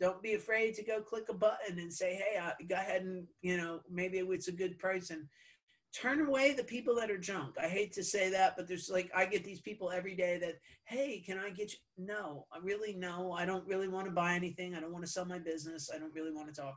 Don't 0.00 0.22
be 0.22 0.34
afraid 0.34 0.74
to 0.74 0.84
go 0.84 1.00
click 1.00 1.24
a 1.30 1.34
button 1.34 1.78
and 1.78 1.92
say, 1.92 2.14
hey, 2.14 2.38
uh, 2.38 2.50
go 2.68 2.74
ahead 2.74 3.02
and 3.02 3.26
you 3.42 3.56
know 3.56 3.80
maybe 3.90 4.18
it's 4.18 4.48
a 4.48 4.52
good 4.52 4.78
person 4.78 5.28
turn 5.96 6.26
away 6.26 6.52
the 6.52 6.64
people 6.64 6.94
that 6.96 7.10
are 7.10 7.18
junk. 7.18 7.54
I 7.60 7.68
hate 7.68 7.92
to 7.94 8.04
say 8.04 8.30
that, 8.30 8.54
but 8.56 8.68
there's 8.68 8.90
like 8.90 9.10
I 9.14 9.24
get 9.24 9.44
these 9.44 9.60
people 9.60 9.90
every 9.90 10.14
day 10.14 10.38
that, 10.38 10.56
hey, 10.84 11.22
can 11.24 11.38
I 11.38 11.50
get 11.50 11.72
you? 11.72 11.78
No, 11.96 12.46
I 12.52 12.58
really 12.62 12.94
no. 12.94 13.32
I 13.32 13.46
don't 13.46 13.66
really 13.66 13.88
want 13.88 14.06
to 14.06 14.12
buy 14.12 14.34
anything. 14.34 14.74
I 14.74 14.80
don't 14.80 14.92
want 14.92 15.04
to 15.04 15.10
sell 15.10 15.24
my 15.24 15.38
business. 15.38 15.90
I 15.94 15.98
don't 15.98 16.14
really 16.14 16.32
want 16.32 16.52
to 16.52 16.60
talk. 16.60 16.76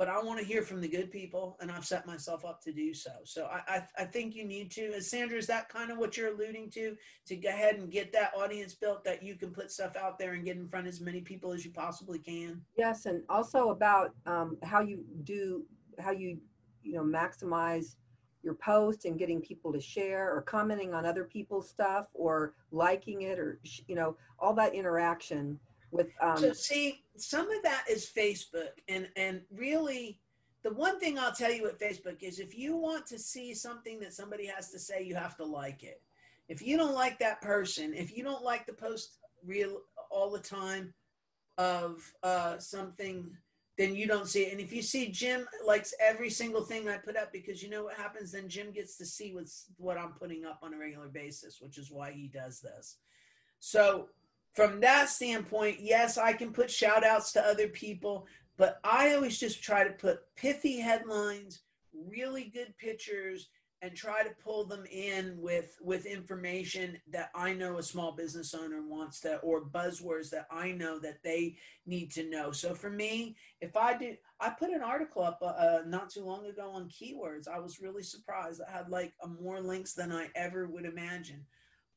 But 0.00 0.08
I 0.08 0.18
want 0.18 0.38
to 0.38 0.44
hear 0.46 0.62
from 0.62 0.80
the 0.80 0.88
good 0.88 1.10
people, 1.10 1.58
and 1.60 1.70
I've 1.70 1.84
set 1.84 2.06
myself 2.06 2.42
up 2.46 2.62
to 2.62 2.72
do 2.72 2.94
so. 2.94 3.10
So 3.24 3.50
I, 3.52 3.74
I, 3.76 3.86
I 3.98 4.04
think 4.06 4.34
you 4.34 4.46
need 4.46 4.70
to. 4.70 4.94
As 4.94 5.10
Sandra, 5.10 5.36
is 5.36 5.46
that 5.48 5.68
kind 5.68 5.90
of 5.90 5.98
what 5.98 6.16
you're 6.16 6.32
alluding 6.32 6.70
to? 6.70 6.96
To 7.26 7.36
go 7.36 7.50
ahead 7.50 7.74
and 7.74 7.92
get 7.92 8.10
that 8.14 8.32
audience 8.34 8.72
built, 8.72 9.04
that 9.04 9.22
you 9.22 9.34
can 9.34 9.50
put 9.50 9.70
stuff 9.70 9.96
out 9.96 10.18
there 10.18 10.32
and 10.32 10.42
get 10.42 10.56
in 10.56 10.66
front 10.66 10.86
of 10.86 10.94
as 10.94 11.02
many 11.02 11.20
people 11.20 11.52
as 11.52 11.66
you 11.66 11.70
possibly 11.70 12.18
can. 12.18 12.62
Yes, 12.78 13.04
and 13.04 13.24
also 13.28 13.68
about 13.68 14.14
um, 14.24 14.56
how 14.62 14.80
you 14.80 15.04
do 15.24 15.66
how 15.98 16.12
you 16.12 16.38
you 16.82 16.94
know 16.94 17.04
maximize 17.04 17.96
your 18.42 18.54
post 18.54 19.04
and 19.04 19.18
getting 19.18 19.38
people 19.42 19.70
to 19.70 19.82
share 19.82 20.34
or 20.34 20.40
commenting 20.40 20.94
on 20.94 21.04
other 21.04 21.24
people's 21.24 21.68
stuff 21.68 22.06
or 22.14 22.54
liking 22.72 23.20
it 23.20 23.38
or 23.38 23.60
you 23.86 23.94
know 23.94 24.16
all 24.38 24.54
that 24.54 24.74
interaction 24.74 25.60
with 25.90 26.08
um, 26.20 26.36
so 26.36 26.52
see 26.52 27.02
some 27.16 27.50
of 27.50 27.62
that 27.62 27.84
is 27.88 28.10
facebook 28.16 28.70
and 28.88 29.08
and 29.16 29.42
really 29.50 30.20
the 30.62 30.72
one 30.72 31.00
thing 31.00 31.18
i'll 31.18 31.32
tell 31.32 31.52
you 31.52 31.62
with 31.62 31.78
facebook 31.78 32.22
is 32.22 32.38
if 32.38 32.56
you 32.56 32.76
want 32.76 33.06
to 33.06 33.18
see 33.18 33.54
something 33.54 33.98
that 34.00 34.12
somebody 34.12 34.46
has 34.46 34.70
to 34.70 34.78
say 34.78 35.02
you 35.02 35.14
have 35.14 35.36
to 35.36 35.44
like 35.44 35.82
it. 35.82 36.02
If 36.48 36.60
you 36.62 36.76
don't 36.76 36.94
like 36.94 37.18
that 37.20 37.40
person 37.40 37.94
if 37.94 38.16
you 38.16 38.24
don't 38.24 38.44
like 38.44 38.66
the 38.66 38.72
post 38.72 39.18
real 39.44 39.82
all 40.10 40.30
the 40.30 40.40
time 40.40 40.92
of 41.58 42.12
uh, 42.22 42.58
something 42.58 43.30
then 43.78 43.96
you 43.96 44.06
don't 44.06 44.28
see 44.28 44.42
it. 44.42 44.52
And 44.52 44.60
if 44.60 44.72
you 44.72 44.82
see 44.82 45.08
jim 45.08 45.46
likes 45.64 45.94
every 46.00 46.30
single 46.30 46.62
thing 46.62 46.88
i 46.88 46.96
put 46.96 47.16
up 47.16 47.32
because 47.32 47.62
you 47.62 47.70
know 47.70 47.84
what 47.84 47.94
happens? 47.94 48.32
Then 48.32 48.48
jim 48.48 48.72
gets 48.72 48.96
to 48.98 49.06
see 49.06 49.34
what's 49.34 49.66
what 49.76 49.96
i'm 49.96 50.12
putting 50.12 50.44
up 50.44 50.58
on 50.62 50.74
a 50.74 50.78
regular 50.78 51.08
basis 51.08 51.60
which 51.60 51.78
is 51.78 51.90
why 51.90 52.12
he 52.12 52.28
does 52.28 52.60
this. 52.60 52.98
So 53.60 54.08
from 54.54 54.80
that 54.80 55.08
standpoint, 55.08 55.78
yes, 55.80 56.18
I 56.18 56.32
can 56.32 56.52
put 56.52 56.70
shout 56.70 57.04
outs 57.04 57.32
to 57.32 57.42
other 57.42 57.68
people, 57.68 58.26
but 58.56 58.80
I 58.84 59.14
always 59.14 59.38
just 59.38 59.62
try 59.62 59.84
to 59.84 59.90
put 59.90 60.20
pithy 60.36 60.78
headlines, 60.78 61.62
really 61.94 62.50
good 62.52 62.74
pictures, 62.78 63.48
and 63.82 63.94
try 63.94 64.22
to 64.22 64.30
pull 64.44 64.64
them 64.66 64.84
in 64.90 65.34
with 65.38 65.78
with 65.80 66.04
information 66.04 66.98
that 67.10 67.30
I 67.34 67.54
know 67.54 67.78
a 67.78 67.82
small 67.82 68.12
business 68.12 68.52
owner 68.54 68.82
wants 68.86 69.20
to 69.20 69.38
or 69.38 69.64
buzzwords 69.64 70.28
that 70.30 70.46
I 70.50 70.72
know 70.72 70.98
that 70.98 71.22
they 71.24 71.56
need 71.86 72.10
to 72.12 72.28
know. 72.28 72.52
So 72.52 72.74
for 72.74 72.90
me, 72.90 73.36
if 73.60 73.76
I 73.76 73.96
do 73.96 74.16
I 74.38 74.50
put 74.50 74.70
an 74.70 74.82
article 74.82 75.22
up 75.22 75.38
uh, 75.40 75.46
uh 75.46 75.82
not 75.86 76.10
too 76.10 76.24
long 76.24 76.46
ago 76.46 76.70
on 76.70 76.88
keywords. 76.90 77.48
I 77.48 77.58
was 77.58 77.80
really 77.80 78.02
surprised. 78.02 78.60
I 78.60 78.70
had 78.70 78.90
like 78.90 79.14
more 79.40 79.60
links 79.60 79.94
than 79.94 80.12
I 80.12 80.28
ever 80.34 80.66
would 80.66 80.84
imagine. 80.84 81.46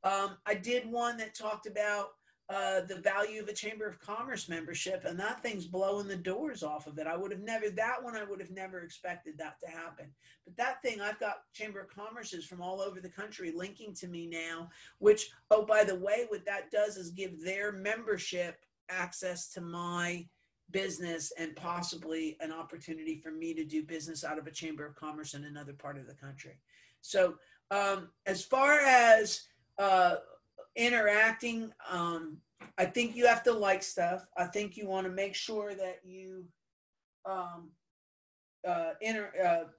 Um, 0.03 0.37
I 0.45 0.53
did 0.53 0.89
one 0.89 1.17
that 1.17 1.35
talked 1.35 1.65
about 1.65 2.09
uh, 2.49 2.81
the 2.81 2.97
value 2.97 3.41
of 3.41 3.47
a 3.47 3.53
Chamber 3.53 3.87
of 3.87 3.99
Commerce 3.99 4.49
membership, 4.49 5.05
and 5.05 5.17
that 5.19 5.41
thing's 5.41 5.65
blowing 5.65 6.07
the 6.07 6.15
doors 6.15 6.61
off 6.61 6.87
of 6.87 6.97
it. 6.97 7.07
I 7.07 7.15
would 7.15 7.31
have 7.31 7.41
never, 7.41 7.69
that 7.69 8.03
one 8.03 8.17
I 8.17 8.23
would 8.23 8.41
have 8.41 8.51
never 8.51 8.81
expected 8.81 9.37
that 9.37 9.59
to 9.61 9.67
happen. 9.67 10.07
But 10.45 10.57
that 10.57 10.81
thing, 10.81 10.99
I've 10.99 11.19
got 11.19 11.43
Chamber 11.53 11.79
of 11.79 11.87
Commerce's 11.87 12.45
from 12.45 12.61
all 12.61 12.81
over 12.81 12.99
the 12.99 13.09
country 13.09 13.53
linking 13.55 13.93
to 13.95 14.07
me 14.07 14.27
now, 14.27 14.69
which, 14.99 15.29
oh, 15.51 15.65
by 15.65 15.85
the 15.85 15.95
way, 15.95 16.25
what 16.27 16.45
that 16.45 16.69
does 16.69 16.97
is 16.97 17.11
give 17.11 17.41
their 17.43 17.71
membership 17.71 18.65
access 18.89 19.47
to 19.53 19.61
my 19.61 20.25
business 20.71 21.31
and 21.37 21.55
possibly 21.55 22.35
an 22.41 22.51
opportunity 22.51 23.15
for 23.15 23.31
me 23.31 23.53
to 23.53 23.63
do 23.63 23.83
business 23.83 24.25
out 24.25 24.37
of 24.37 24.47
a 24.47 24.51
Chamber 24.51 24.85
of 24.85 24.95
Commerce 24.95 25.33
in 25.33 25.45
another 25.45 25.73
part 25.73 25.97
of 25.97 26.07
the 26.07 26.13
country. 26.13 26.57
So, 26.99 27.35
um, 27.71 28.09
as 28.25 28.43
far 28.43 28.79
as 28.79 29.43
uh, 29.77 30.17
interacting 30.75 31.71
um 31.89 32.37
i 32.77 32.85
think 32.85 33.15
you 33.15 33.27
have 33.27 33.43
to 33.43 33.53
like 33.53 33.83
stuff. 33.83 34.25
I 34.37 34.45
think 34.45 34.77
you 34.77 34.87
want 34.87 35.05
to 35.05 35.11
make 35.13 35.35
sure 35.35 35.75
that 35.75 35.99
you 36.03 36.45
um 37.25 37.69
uh 38.67 38.91
inter 39.01 39.31
uh 39.45 39.69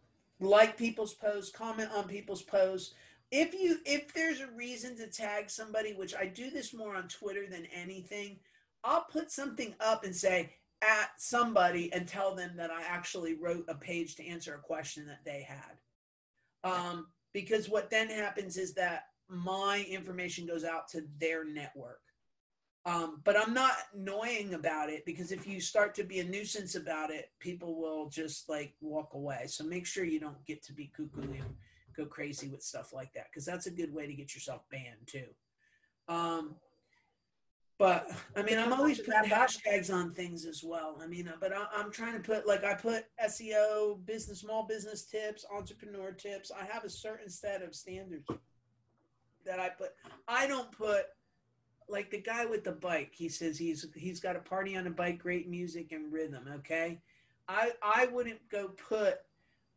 like 0.41 0.77
people's 0.77 1.15
posts 1.15 1.57
comment 1.57 1.91
on 1.95 2.09
people's 2.09 2.43
posts. 2.43 2.95
If 3.31 3.55
you 3.55 3.79
if 3.85 4.13
there's 4.15 4.41
a 4.41 4.51
reason 4.53 4.97
to 4.99 5.09
tag 5.09 5.51
somebody 5.51 5.93
which 5.95 6.15
i 6.15 6.27
do 6.27 6.51
this 6.51 6.73
more 6.75 6.95
on 6.95 7.09
twitter 7.09 7.47
than 7.51 7.67
anything 7.75 8.39
i'll 8.85 9.07
put 9.11 9.31
something 9.31 9.75
up 9.81 10.05
and 10.05 10.15
say 10.15 10.55
at 10.83 11.11
somebody 11.17 11.93
and 11.93 12.07
tell 12.07 12.35
them 12.35 12.53
that 12.57 12.71
i 12.71 12.83
actually 12.83 13.35
wrote 13.35 13.65
a 13.69 13.75
page 13.75 14.15
to 14.17 14.27
answer 14.27 14.55
a 14.55 14.59
question 14.59 15.07
that 15.07 15.25
they 15.25 15.43
had. 15.43 15.79
Um 16.63 17.07
because 17.33 17.69
what 17.69 17.91
then 17.91 18.09
happens 18.09 18.57
is 18.57 18.75
that 18.75 19.07
my 19.37 19.87
information 19.89 20.47
goes 20.47 20.65
out 20.65 20.89
to 20.89 21.05
their 21.19 21.45
network. 21.45 22.01
Um, 22.87 23.23
but 23.25 23.37
I'm 23.37 23.55
not 23.55 23.73
annoying 23.95 24.55
about 24.55 24.91
it 24.91 25.07
because 25.07 25.33
if 25.33 25.47
you 25.47 25.59
start 25.59 25.95
to 25.95 26.05
be 26.05 26.21
a 26.21 26.25
nuisance 26.25 26.75
about 26.75 27.11
it, 27.11 27.31
people 27.41 27.81
will 27.81 28.11
just 28.11 28.49
like 28.49 28.75
walk 28.83 29.15
away. 29.15 29.45
So 29.47 29.65
make 29.65 29.87
sure 29.87 30.05
you 30.05 30.21
don't 30.21 30.45
get 30.45 30.63
to 30.65 30.75
be 30.75 30.93
cuckoo 30.95 31.23
and 31.23 31.57
go 31.97 32.05
crazy 32.05 32.49
with 32.49 32.63
stuff 32.63 32.93
like 32.93 33.13
that 33.15 33.29
because 33.31 33.47
that's 33.47 33.67
a 33.67 33.71
good 33.71 33.95
way 33.95 34.07
to 34.07 34.13
get 34.13 34.35
yourself 34.35 34.63
banned 34.71 35.07
too. 35.07 35.29
Um, 36.09 36.57
but 37.79 38.11
I 38.37 38.43
mean, 38.43 38.59
I'm 38.59 38.73
always 38.73 39.01
putting 39.01 39.31
hashtags 39.31 39.93
on 39.93 40.13
things 40.13 40.45
as 40.45 40.63
well. 40.63 40.99
I 41.03 41.07
mean, 41.07 41.33
but 41.41 41.53
I, 41.53 41.81
am 41.81 41.91
trying 41.91 42.13
to 42.13 42.21
put 42.21 42.47
like 42.47 42.65
I 42.65 42.75
put 42.75 43.07
SEO, 43.27 44.05
business, 44.07 44.41
small 44.41 44.65
business 44.65 45.07
tips, 45.07 45.45
entrepreneur 45.53 46.13
tips. 46.13 46.53
I 46.53 46.65
have 46.67 46.85
a 46.85 46.91
certain 46.91 47.29
set 47.29 47.63
of 47.63 47.75
standards 47.75 48.29
that 49.45 49.61
I 49.61 49.69
put. 49.69 49.91
I 50.29 50.47
don't 50.47 50.71
put 50.73 51.07
like 51.89 52.11
the 52.11 52.21
guy 52.21 52.47
with 52.47 52.65
the 52.65 52.73
bike. 52.73 53.13
He 53.13 53.29
says 53.29 53.59
he's 53.59 53.87
he's 53.95 54.21
got 54.21 54.37
a 54.37 54.41
party 54.41 54.77
on 54.77 54.87
a 54.87 54.91
bike, 54.91 55.19
great 55.19 55.49
music 55.49 55.93
and 55.93 56.13
rhythm. 56.13 56.45
Okay, 56.57 57.01
I 57.49 57.73
I 57.83 58.07
wouldn't 58.07 58.49
go 58.51 58.69
put 58.69 59.19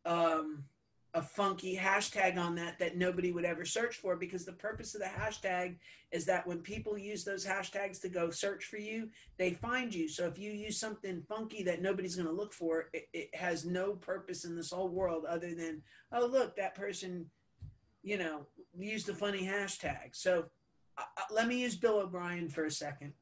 um, 0.04 0.64
a 1.14 1.22
funky 1.22 1.76
hashtag 1.76 2.38
on 2.38 2.54
that 2.54 2.78
that 2.78 2.96
nobody 2.96 3.32
would 3.32 3.44
ever 3.44 3.64
search 3.64 3.96
for 3.96 4.16
because 4.16 4.44
the 4.44 4.52
purpose 4.52 4.94
of 4.94 5.00
the 5.00 5.06
hashtag 5.06 5.76
is 6.12 6.24
that 6.24 6.46
when 6.46 6.58
people 6.58 6.96
use 6.98 7.24
those 7.24 7.44
hashtags 7.44 8.00
to 8.00 8.08
go 8.08 8.30
search 8.30 8.64
for 8.64 8.78
you, 8.78 9.08
they 9.36 9.50
find 9.50 9.94
you. 9.94 10.08
So 10.08 10.26
if 10.26 10.38
you 10.38 10.52
use 10.52 10.78
something 10.78 11.22
funky 11.28 11.62
that 11.64 11.82
nobody's 11.82 12.16
going 12.16 12.28
to 12.28 12.32
look 12.32 12.52
for, 12.52 12.88
it, 12.92 13.08
it 13.12 13.34
has 13.34 13.64
no 13.64 13.92
purpose 13.92 14.44
in 14.44 14.56
this 14.56 14.70
whole 14.70 14.88
world 14.88 15.24
other 15.24 15.54
than 15.54 15.82
oh 16.12 16.26
look 16.26 16.56
that 16.56 16.74
person 16.74 17.26
you 18.02 18.18
know, 18.18 18.46
use 18.76 19.04
the 19.04 19.14
funny 19.14 19.42
hashtag. 19.42 20.10
So 20.12 20.46
uh, 20.96 21.02
uh, 21.16 21.34
let 21.34 21.48
me 21.48 21.60
use 21.60 21.76
Bill 21.76 21.98
O'Brien 21.98 22.48
for 22.48 22.64
a 22.64 22.70
second. 22.70 23.12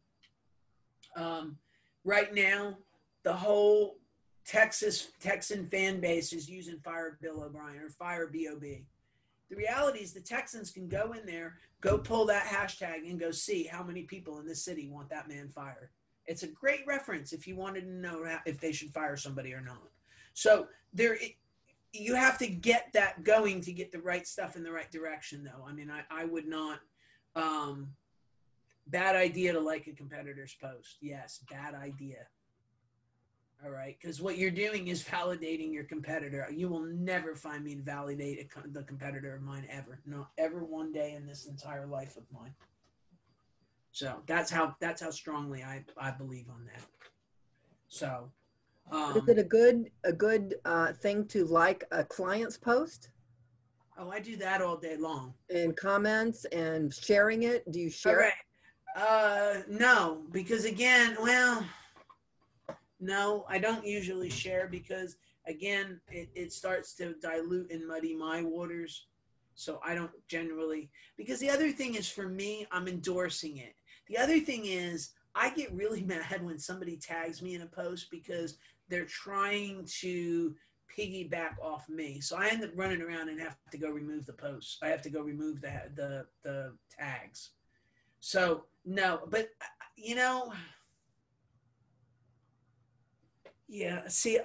Um, 1.16 1.56
right 2.04 2.32
now, 2.34 2.78
the 3.24 3.32
whole 3.32 3.98
Texas 4.46 5.08
Texan 5.20 5.66
fan 5.66 6.00
base 6.00 6.32
is 6.32 6.48
using 6.48 6.78
Fire 6.78 7.18
Bill 7.20 7.42
O'Brien 7.42 7.80
or 7.80 7.88
Fire 7.88 8.26
BOB. 8.26 8.62
The 9.48 9.56
reality 9.56 10.00
is 10.00 10.12
the 10.12 10.20
Texans 10.20 10.70
can 10.70 10.88
go 10.88 11.12
in 11.12 11.24
there, 11.26 11.58
go 11.80 11.98
pull 11.98 12.26
that 12.26 12.46
hashtag, 12.46 13.08
and 13.08 13.18
go 13.18 13.30
see 13.30 13.64
how 13.64 13.82
many 13.82 14.02
people 14.02 14.38
in 14.38 14.46
this 14.46 14.64
city 14.64 14.88
want 14.88 15.08
that 15.10 15.28
man 15.28 15.48
fired. 15.54 15.90
It's 16.26 16.42
a 16.42 16.48
great 16.48 16.80
reference 16.86 17.32
if 17.32 17.46
you 17.46 17.54
wanted 17.54 17.82
to 17.82 17.90
know 17.90 18.26
if 18.44 18.60
they 18.60 18.72
should 18.72 18.90
fire 18.90 19.16
somebody 19.16 19.52
or 19.52 19.60
not. 19.60 19.82
So 20.34 20.66
there, 20.92 21.16
you 21.98 22.14
have 22.14 22.38
to 22.38 22.46
get 22.46 22.92
that 22.92 23.24
going 23.24 23.60
to 23.62 23.72
get 23.72 23.92
the 23.92 24.00
right 24.00 24.26
stuff 24.26 24.56
in 24.56 24.62
the 24.62 24.72
right 24.72 24.90
direction 24.90 25.44
though. 25.44 25.64
I 25.66 25.72
mean 25.72 25.90
i, 25.90 26.02
I 26.10 26.24
would 26.24 26.46
not 26.46 26.80
um 27.34 27.88
bad 28.86 29.16
idea 29.16 29.52
to 29.52 29.60
like 29.60 29.86
a 29.86 29.92
competitor's 29.92 30.54
post. 30.60 30.98
Yes 31.00 31.40
bad 31.50 31.74
idea. 31.74 32.26
All 33.64 33.70
right 33.70 33.96
because 34.00 34.20
what 34.20 34.38
you're 34.38 34.50
doing 34.50 34.88
is 34.88 35.02
validating 35.02 35.72
your 35.72 35.84
competitor. 35.84 36.46
You 36.52 36.68
will 36.68 36.84
never 36.84 37.34
find 37.34 37.64
me 37.64 37.74
validate 37.76 38.48
a, 38.56 38.68
the 38.68 38.82
competitor 38.82 39.34
of 39.34 39.42
mine 39.42 39.66
ever. 39.70 40.00
Not 40.06 40.30
ever 40.38 40.64
one 40.64 40.92
day 40.92 41.14
in 41.14 41.26
this 41.26 41.46
entire 41.46 41.86
life 41.86 42.16
of 42.16 42.24
mine. 42.32 42.54
So 43.92 44.22
that's 44.26 44.50
how 44.50 44.76
that's 44.78 45.00
how 45.00 45.10
strongly 45.10 45.62
i 45.62 45.82
i 45.96 46.10
believe 46.10 46.48
on 46.50 46.66
that. 46.66 46.84
So 47.88 48.30
um, 48.90 49.16
Is 49.16 49.28
it 49.28 49.38
a 49.38 49.44
good 49.44 49.90
a 50.04 50.12
good 50.12 50.56
uh, 50.64 50.92
thing 50.92 51.26
to 51.28 51.44
like 51.44 51.84
a 51.90 52.04
client's 52.04 52.56
post? 52.56 53.10
Oh, 53.98 54.10
I 54.10 54.20
do 54.20 54.36
that 54.36 54.60
all 54.60 54.76
day 54.76 54.96
long. 54.96 55.32
And 55.52 55.76
comments 55.76 56.44
and 56.46 56.92
sharing 56.92 57.44
it. 57.44 57.70
Do 57.72 57.80
you 57.80 57.90
share 57.90 58.20
it? 58.28 58.34
Uh, 58.94 59.62
no, 59.68 60.22
because 60.32 60.64
again, 60.64 61.16
well, 61.20 61.64
no, 63.00 63.44
I 63.48 63.58
don't 63.58 63.86
usually 63.86 64.30
share 64.30 64.68
because 64.68 65.16
again, 65.46 66.00
it, 66.08 66.28
it 66.34 66.52
starts 66.52 66.94
to 66.96 67.14
dilute 67.14 67.70
and 67.70 67.86
muddy 67.86 68.14
my 68.14 68.42
waters. 68.42 69.06
So 69.54 69.80
I 69.84 69.94
don't 69.94 70.10
generally 70.28 70.90
because 71.16 71.40
the 71.40 71.50
other 71.50 71.72
thing 71.72 71.94
is 71.94 72.08
for 72.08 72.28
me, 72.28 72.66
I'm 72.70 72.88
endorsing 72.88 73.56
it. 73.56 73.74
The 74.08 74.18
other 74.18 74.40
thing 74.40 74.66
is 74.66 75.10
I 75.34 75.50
get 75.50 75.72
really 75.72 76.02
mad 76.04 76.44
when 76.44 76.58
somebody 76.58 76.96
tags 76.96 77.42
me 77.42 77.54
in 77.54 77.62
a 77.62 77.66
post 77.66 78.10
because 78.10 78.58
they're 78.88 79.04
trying 79.04 79.86
to 80.00 80.54
piggyback 80.96 81.58
off 81.62 81.88
me. 81.88 82.20
So 82.20 82.36
I 82.36 82.48
end 82.48 82.64
up 82.64 82.70
running 82.74 83.02
around 83.02 83.28
and 83.28 83.40
have 83.40 83.56
to 83.70 83.78
go 83.78 83.90
remove 83.90 84.26
the 84.26 84.32
posts. 84.32 84.78
I 84.82 84.88
have 84.88 85.02
to 85.02 85.10
go 85.10 85.22
remove 85.22 85.60
the 85.60 85.82
the 85.94 86.26
the 86.42 86.72
tags. 86.90 87.50
So 88.20 88.64
no, 88.84 89.20
but 89.28 89.50
you 89.96 90.14
know, 90.14 90.52
yeah. 93.68 94.02
See, 94.08 94.38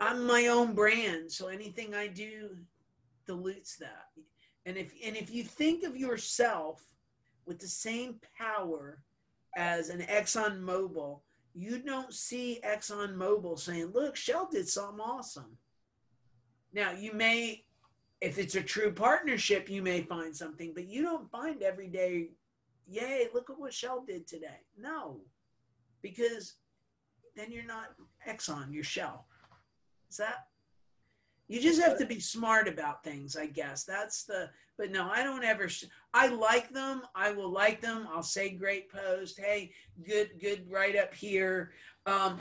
I'm 0.00 0.26
my 0.26 0.46
own 0.46 0.74
brand, 0.74 1.30
so 1.30 1.48
anything 1.48 1.94
I 1.94 2.06
do 2.08 2.56
dilutes 3.26 3.76
that. 3.76 4.06
And 4.66 4.76
if 4.76 4.92
and 5.04 5.16
if 5.16 5.30
you 5.30 5.44
think 5.44 5.84
of 5.84 5.96
yourself 5.96 6.82
with 7.46 7.58
the 7.58 7.68
same 7.68 8.20
power 8.38 9.02
as 9.56 9.88
an 9.88 10.00
Exxon 10.02 10.60
Mobil, 10.60 11.20
you 11.54 11.78
don't 11.78 12.12
see 12.14 12.60
Exxon 12.64 13.14
Mobil 13.14 13.58
saying, 13.58 13.86
"Look, 13.86 14.16
Shell 14.16 14.48
did 14.50 14.68
something 14.68 15.00
awesome." 15.00 15.58
Now, 16.72 16.92
you 16.92 17.12
may 17.12 17.64
if 18.20 18.36
it's 18.36 18.54
a 18.54 18.62
true 18.62 18.92
partnership, 18.92 19.70
you 19.70 19.80
may 19.82 20.02
find 20.02 20.36
something, 20.36 20.74
but 20.74 20.86
you 20.86 21.02
don't 21.02 21.30
find 21.30 21.62
every 21.62 21.88
day, 21.88 22.32
"Yay, 22.86 23.28
look 23.32 23.48
at 23.48 23.58
what 23.58 23.72
Shell 23.72 24.04
did 24.04 24.26
today." 24.26 24.66
No. 24.76 25.24
Because 26.02 26.56
then 27.34 27.50
you're 27.50 27.64
not 27.64 27.94
Exxon, 28.26 28.72
you're 28.72 28.84
Shell. 28.84 29.26
Is 30.10 30.18
that 30.18 30.49
you 31.50 31.60
just 31.60 31.82
have 31.82 31.98
to 31.98 32.06
be 32.06 32.20
smart 32.20 32.68
about 32.68 33.02
things, 33.02 33.36
I 33.36 33.46
guess. 33.46 33.82
That's 33.82 34.22
the, 34.22 34.50
but 34.78 34.92
no, 34.92 35.10
I 35.10 35.24
don't 35.24 35.42
ever, 35.42 35.68
I 36.14 36.28
like 36.28 36.72
them. 36.72 37.02
I 37.16 37.32
will 37.32 37.50
like 37.50 37.80
them. 37.80 38.06
I'll 38.14 38.22
say 38.22 38.50
great 38.50 38.88
post. 38.88 39.36
Hey, 39.36 39.72
good, 40.06 40.30
good 40.40 40.64
right 40.70 40.94
up 40.94 41.12
here. 41.12 41.72
Um, 42.06 42.40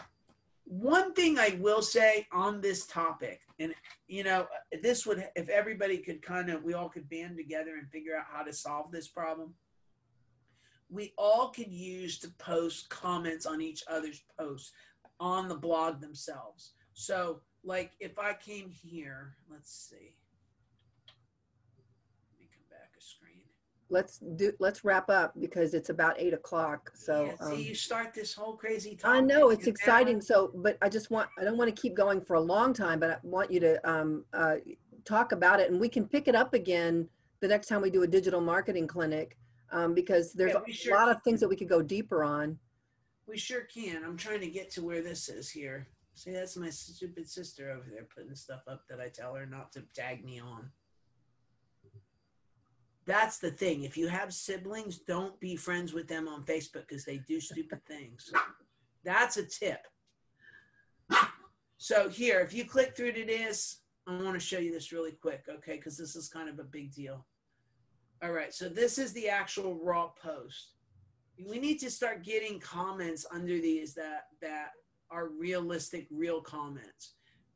one 0.65 1.15
thing 1.15 1.39
I 1.39 1.57
will 1.59 1.81
say 1.81 2.27
on 2.31 2.61
this 2.61 2.85
topic, 2.85 3.41
and 3.57 3.73
you 4.07 4.23
know, 4.23 4.45
this 4.83 5.07
would, 5.07 5.27
if 5.35 5.49
everybody 5.49 5.97
could 5.97 6.21
kind 6.21 6.51
of, 6.51 6.63
we 6.63 6.75
all 6.75 6.87
could 6.87 7.09
band 7.09 7.35
together 7.35 7.77
and 7.77 7.89
figure 7.89 8.15
out 8.15 8.25
how 8.31 8.43
to 8.43 8.53
solve 8.53 8.91
this 8.91 9.07
problem. 9.07 9.55
We 10.91 11.13
all 11.17 11.49
could 11.49 11.71
use 11.71 12.19
to 12.19 12.29
post 12.37 12.91
comments 12.91 13.47
on 13.47 13.59
each 13.59 13.83
other's 13.87 14.21
posts 14.39 14.71
on 15.19 15.47
the 15.47 15.57
blog 15.57 15.99
themselves. 15.99 16.73
So, 16.93 17.41
like 17.63 17.91
if 17.99 18.17
I 18.17 18.33
came 18.33 18.69
here, 18.69 19.35
let's 19.51 19.71
see. 19.71 20.13
Let 22.31 22.39
me 22.39 22.47
come 22.53 22.63
back 22.69 22.91
a 22.97 23.01
screen. 23.01 23.43
Let's 23.89 24.19
do. 24.19 24.53
Let's 24.59 24.83
wrap 24.83 25.09
up 25.09 25.33
because 25.39 25.73
it's 25.73 25.89
about 25.89 26.15
eight 26.17 26.33
o'clock. 26.33 26.91
So 26.95 27.25
yeah, 27.25 27.47
see, 27.47 27.53
um, 27.53 27.59
you 27.59 27.75
start 27.75 28.13
this 28.13 28.33
whole 28.33 28.53
crazy. 28.53 28.95
Time. 28.95 29.11
I 29.11 29.19
know 29.19 29.49
it's 29.49 29.67
exciting. 29.67 30.21
So, 30.21 30.51
but 30.55 30.77
I 30.81 30.89
just 30.89 31.11
want. 31.11 31.29
I 31.39 31.43
don't 31.43 31.57
want 31.57 31.73
to 31.75 31.81
keep 31.81 31.95
going 31.95 32.21
for 32.21 32.35
a 32.35 32.41
long 32.41 32.73
time, 32.73 32.99
but 32.99 33.09
I 33.09 33.17
want 33.23 33.51
you 33.51 33.59
to 33.61 33.89
um, 33.89 34.25
uh, 34.33 34.55
talk 35.05 35.31
about 35.31 35.59
it, 35.59 35.71
and 35.71 35.79
we 35.79 35.89
can 35.89 36.07
pick 36.07 36.27
it 36.27 36.35
up 36.35 36.53
again 36.53 37.09
the 37.39 37.47
next 37.47 37.67
time 37.67 37.81
we 37.81 37.89
do 37.89 38.03
a 38.03 38.07
digital 38.07 38.41
marketing 38.41 38.85
clinic 38.85 39.37
um, 39.71 39.93
because 39.93 40.33
there's 40.33 40.53
Yeah, 40.53 40.61
a 40.67 40.71
sure 40.71 40.95
lot 40.95 41.09
of 41.09 41.21
things 41.23 41.39
that 41.39 41.47
we 41.47 41.55
could 41.55 41.69
go 41.69 41.81
deeper 41.81 42.23
on. 42.23 42.59
We 43.27 43.37
sure 43.37 43.61
can. 43.61 44.03
I'm 44.03 44.17
trying 44.17 44.41
to 44.41 44.49
get 44.49 44.71
to 44.71 44.83
where 44.83 45.01
this 45.01 45.29
is 45.29 45.49
here. 45.49 45.87
See, 46.19 46.31
that's 46.31 46.57
my 46.57 46.69
stupid 46.69 47.29
sister 47.29 47.71
over 47.71 47.85
there 47.89 48.05
putting 48.13 48.35
stuff 48.35 48.63
up 48.67 48.83
that 48.89 48.99
I 48.99 49.07
tell 49.07 49.35
her 49.35 49.45
not 49.45 49.71
to 49.71 49.83
tag 49.95 50.25
me 50.25 50.37
on. 50.37 50.69
That's 53.05 53.37
the 53.37 53.51
thing. 53.51 53.85
If 53.85 53.95
you 53.95 54.09
have 54.09 54.33
siblings, 54.33 54.99
don't 54.99 55.39
be 55.39 55.55
friends 55.55 55.93
with 55.93 56.09
them 56.09 56.27
on 56.27 56.43
Facebook 56.43 56.89
because 56.89 57.05
they 57.05 57.21
do 57.25 57.39
stupid 57.39 57.85
things. 57.85 58.33
That's 59.05 59.37
a 59.37 59.45
tip. 59.45 59.87
So 61.77 62.09
here, 62.09 62.41
if 62.41 62.53
you 62.53 62.65
click 62.65 62.97
through 62.97 63.13
to 63.13 63.23
this, 63.23 63.79
I 64.05 64.21
want 64.21 64.33
to 64.33 64.45
show 64.45 64.59
you 64.59 64.73
this 64.73 64.91
really 64.91 65.13
quick, 65.13 65.45
okay? 65.49 65.77
Because 65.77 65.97
this 65.97 66.17
is 66.17 66.27
kind 66.27 66.49
of 66.49 66.59
a 66.59 66.65
big 66.65 66.93
deal. 66.93 67.25
All 68.21 68.33
right, 68.33 68.53
so 68.53 68.67
this 68.67 68.97
is 68.97 69.13
the 69.13 69.29
actual 69.29 69.79
raw 69.81 70.09
post. 70.21 70.73
We 71.47 71.59
need 71.59 71.79
to 71.79 71.89
start 71.89 72.25
getting 72.25 72.59
comments 72.59 73.25
under 73.31 73.53
these 73.53 73.93
that 73.93 74.23
that 74.41 74.71
are 75.11 75.27
realistic, 75.27 76.07
real 76.11 76.41
comments. 76.41 77.13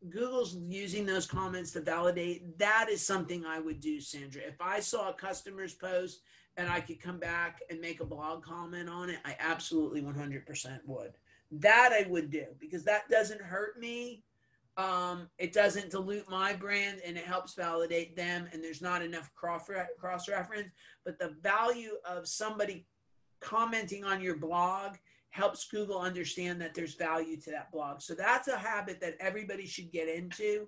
Google's 0.10 0.56
using 0.56 1.06
those 1.06 1.26
comments 1.26 1.72
to 1.72 1.82
validate. 1.82 2.58
That 2.58 2.88
is 2.90 3.06
something 3.06 3.46
I 3.46 3.60
would 3.60 3.80
do, 3.80 4.02
Sandra. 4.02 4.42
If 4.42 4.60
I 4.60 4.80
saw 4.80 5.10
a 5.10 5.14
customer's 5.14 5.74
post 5.74 6.22
and 6.58 6.70
I 6.70 6.82
could 6.82 7.02
come 7.02 7.20
back 7.20 7.62
and 7.70 7.80
make 7.80 8.02
a 8.02 8.06
blog 8.06 8.44
comment 8.44 8.90
on 8.90 9.10
it, 9.10 9.20
I 9.24 9.36
absolutely 9.40 10.02
100% 10.02 10.80
would. 10.86 11.14
That 11.52 11.92
I 11.94 12.10
would 12.10 12.32
do 12.32 12.46
because 12.60 12.84
that 12.84 13.10
doesn't 13.10 13.42
hurt 13.42 13.80
me. 13.80 14.24
Um, 14.76 15.30
it 15.38 15.54
doesn't 15.54 15.92
dilute 15.92 16.30
my 16.30 16.54
brand 16.54 17.00
and 17.06 17.16
it 17.16 17.26
helps 17.26 17.54
validate 17.54 18.16
them. 18.16 18.48
And 18.52 18.64
there's 18.64 18.82
not 18.82 19.04
enough 19.04 19.32
cross 19.36 19.70
reference. 19.70 20.70
But 21.06 21.20
the 21.20 21.36
value 21.42 21.94
of 22.10 22.28
somebody 22.28 22.88
commenting 23.40 24.04
on 24.04 24.22
your 24.22 24.38
blog 24.38 24.96
helps 25.34 25.66
Google 25.66 26.00
understand 26.00 26.62
that 26.62 26.76
there's 26.76 26.94
value 26.94 27.36
to 27.38 27.50
that 27.50 27.72
blog. 27.72 28.02
So 28.02 28.14
that's 28.14 28.48
a 28.48 28.56
habit 28.56 29.02
that 29.02 29.16
everybody 29.20 29.66
should 29.66 29.92
get 29.92 30.08
into. 30.08 30.68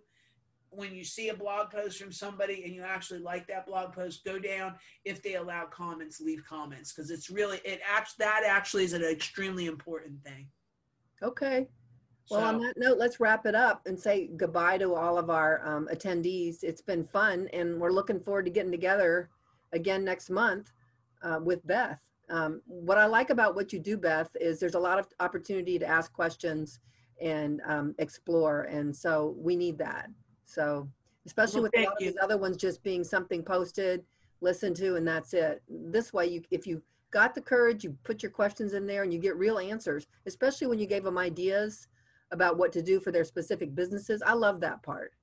When 0.71 0.93
you 0.93 1.03
see 1.03 1.29
a 1.29 1.35
blog 1.35 1.69
post 1.69 1.99
from 1.99 2.11
somebody 2.11 2.63
and 2.65 2.73
you 2.73 2.81
actually 2.81 3.19
like 3.19 3.45
that 3.47 3.67
blog 3.67 3.93
post, 3.93 4.25
go 4.25 4.39
down. 4.39 4.73
If 5.05 5.21
they 5.21 5.35
allow 5.35 5.65
comments, 5.65 6.19
leave 6.19 6.43
comments 6.49 6.91
because 6.91 7.11
it's 7.11 7.29
really 7.29 7.59
it 7.63 7.79
actually 7.87 8.25
that 8.25 8.41
actually 8.43 8.85
is 8.85 8.93
an 8.93 9.03
extremely 9.03 9.67
important 9.67 10.23
thing. 10.23 10.47
Okay. 11.21 11.67
Well, 12.31 12.41
on 12.41 12.59
that 12.61 12.73
note, 12.75 12.97
let's 12.97 13.19
wrap 13.19 13.45
it 13.45 13.53
up 13.53 13.83
and 13.85 13.99
say 13.99 14.31
goodbye 14.35 14.79
to 14.79 14.95
all 14.95 15.19
of 15.19 15.29
our 15.29 15.61
um, 15.63 15.87
attendees. 15.93 16.63
It's 16.63 16.81
been 16.81 17.03
fun, 17.03 17.47
and 17.53 17.79
we're 17.79 17.91
looking 17.91 18.19
forward 18.19 18.45
to 18.45 18.51
getting 18.51 18.71
together 18.71 19.29
again 19.73 20.03
next 20.03 20.31
month 20.31 20.71
uh, 21.21 21.39
with 21.39 21.65
Beth. 21.67 21.99
Um, 22.29 22.61
what 22.65 22.97
I 22.97 23.05
like 23.05 23.29
about 23.29 23.55
what 23.55 23.71
you 23.71 23.79
do, 23.79 23.97
Beth, 23.97 24.35
is 24.39 24.59
there's 24.59 24.75
a 24.75 24.79
lot 24.79 24.99
of 24.99 25.07
opportunity 25.19 25.77
to 25.79 25.85
ask 25.85 26.11
questions 26.11 26.79
and 27.21 27.61
um, 27.65 27.95
explore, 27.99 28.63
and 28.63 28.95
so 28.95 29.35
we 29.37 29.55
need 29.55 29.77
that. 29.77 30.09
So, 30.45 30.89
especially 31.25 31.61
Well, 31.61 31.71
with 31.73 31.81
a 31.81 31.83
lot 31.83 31.93
of 31.93 31.99
these 31.99 32.17
other 32.21 32.37
ones 32.37 32.57
just 32.57 32.83
being 32.83 33.03
something 33.03 33.43
posted, 33.43 34.03
listen 34.41 34.73
to, 34.75 34.95
and 34.95 35.07
that's 35.07 35.33
it. 35.33 35.61
This 35.69 36.13
way, 36.13 36.27
you 36.27 36.41
if 36.51 36.67
you 36.67 36.81
got 37.11 37.35
the 37.35 37.41
courage, 37.41 37.83
you 37.83 37.95
put 38.03 38.21
your 38.21 38.31
questions 38.31 38.73
in 38.73 38.85
there, 38.85 39.03
and 39.03 39.13
you 39.13 39.19
get 39.19 39.37
real 39.37 39.59
answers. 39.59 40.07
Especially 40.25 40.67
when 40.67 40.79
you 40.79 40.87
gave 40.87 41.03
them 41.03 41.17
ideas 41.17 41.87
about 42.31 42.57
what 42.57 42.71
to 42.73 42.81
do 42.81 42.99
for 42.99 43.11
their 43.11 43.23
specific 43.23 43.73
businesses. 43.75 44.21
I 44.25 44.33
love 44.33 44.59
that 44.61 44.83
part. 44.83 45.13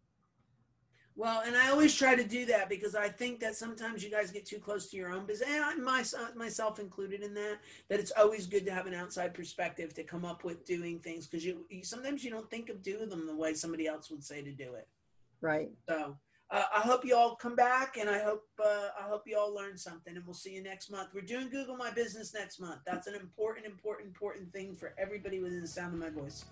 Well, 1.14 1.42
and 1.46 1.56
I 1.56 1.68
always 1.68 1.94
try 1.94 2.14
to 2.14 2.24
do 2.24 2.46
that 2.46 2.68
because 2.68 2.94
I 2.94 3.08
think 3.08 3.38
that 3.40 3.54
sometimes 3.54 4.02
you 4.02 4.10
guys 4.10 4.30
get 4.30 4.46
too 4.46 4.58
close 4.58 4.88
to 4.90 4.96
your 4.96 5.12
own 5.12 5.26
business, 5.26 5.50
and 5.50 5.62
I, 5.62 5.74
my, 5.74 6.04
myself 6.34 6.78
included 6.78 7.22
in 7.22 7.34
that. 7.34 7.58
That 7.90 8.00
it's 8.00 8.12
always 8.12 8.46
good 8.46 8.64
to 8.64 8.72
have 8.72 8.86
an 8.86 8.94
outside 8.94 9.34
perspective 9.34 9.92
to 9.94 10.04
come 10.04 10.24
up 10.24 10.42
with 10.42 10.64
doing 10.64 11.00
things 11.00 11.26
because 11.26 11.44
you, 11.44 11.66
you 11.68 11.84
sometimes 11.84 12.24
you 12.24 12.30
don't 12.30 12.50
think 12.50 12.70
of 12.70 12.82
doing 12.82 13.10
them 13.10 13.26
the 13.26 13.36
way 13.36 13.52
somebody 13.52 13.86
else 13.86 14.10
would 14.10 14.24
say 14.24 14.42
to 14.42 14.52
do 14.52 14.74
it. 14.74 14.88
Right. 15.42 15.70
So 15.86 16.16
uh, 16.50 16.64
I 16.74 16.80
hope 16.80 17.04
you 17.04 17.14
all 17.14 17.36
come 17.36 17.56
back, 17.56 17.98
and 17.98 18.08
I 18.08 18.18
hope 18.18 18.44
uh, 18.64 18.88
I 18.98 19.02
hope 19.02 19.24
you 19.26 19.38
all 19.38 19.54
learn 19.54 19.76
something, 19.76 20.16
and 20.16 20.24
we'll 20.24 20.34
see 20.34 20.54
you 20.54 20.62
next 20.62 20.90
month. 20.90 21.10
We're 21.14 21.22
doing 21.22 21.50
Google 21.50 21.76
My 21.76 21.90
Business 21.90 22.32
next 22.32 22.58
month. 22.58 22.80
That's 22.86 23.06
an 23.06 23.14
important, 23.14 23.66
important, 23.66 24.08
important 24.08 24.50
thing 24.52 24.76
for 24.76 24.94
everybody 24.98 25.40
within 25.40 25.60
the 25.60 25.68
sound 25.68 25.92
of 25.92 26.00
my 26.00 26.08
voice. 26.08 26.46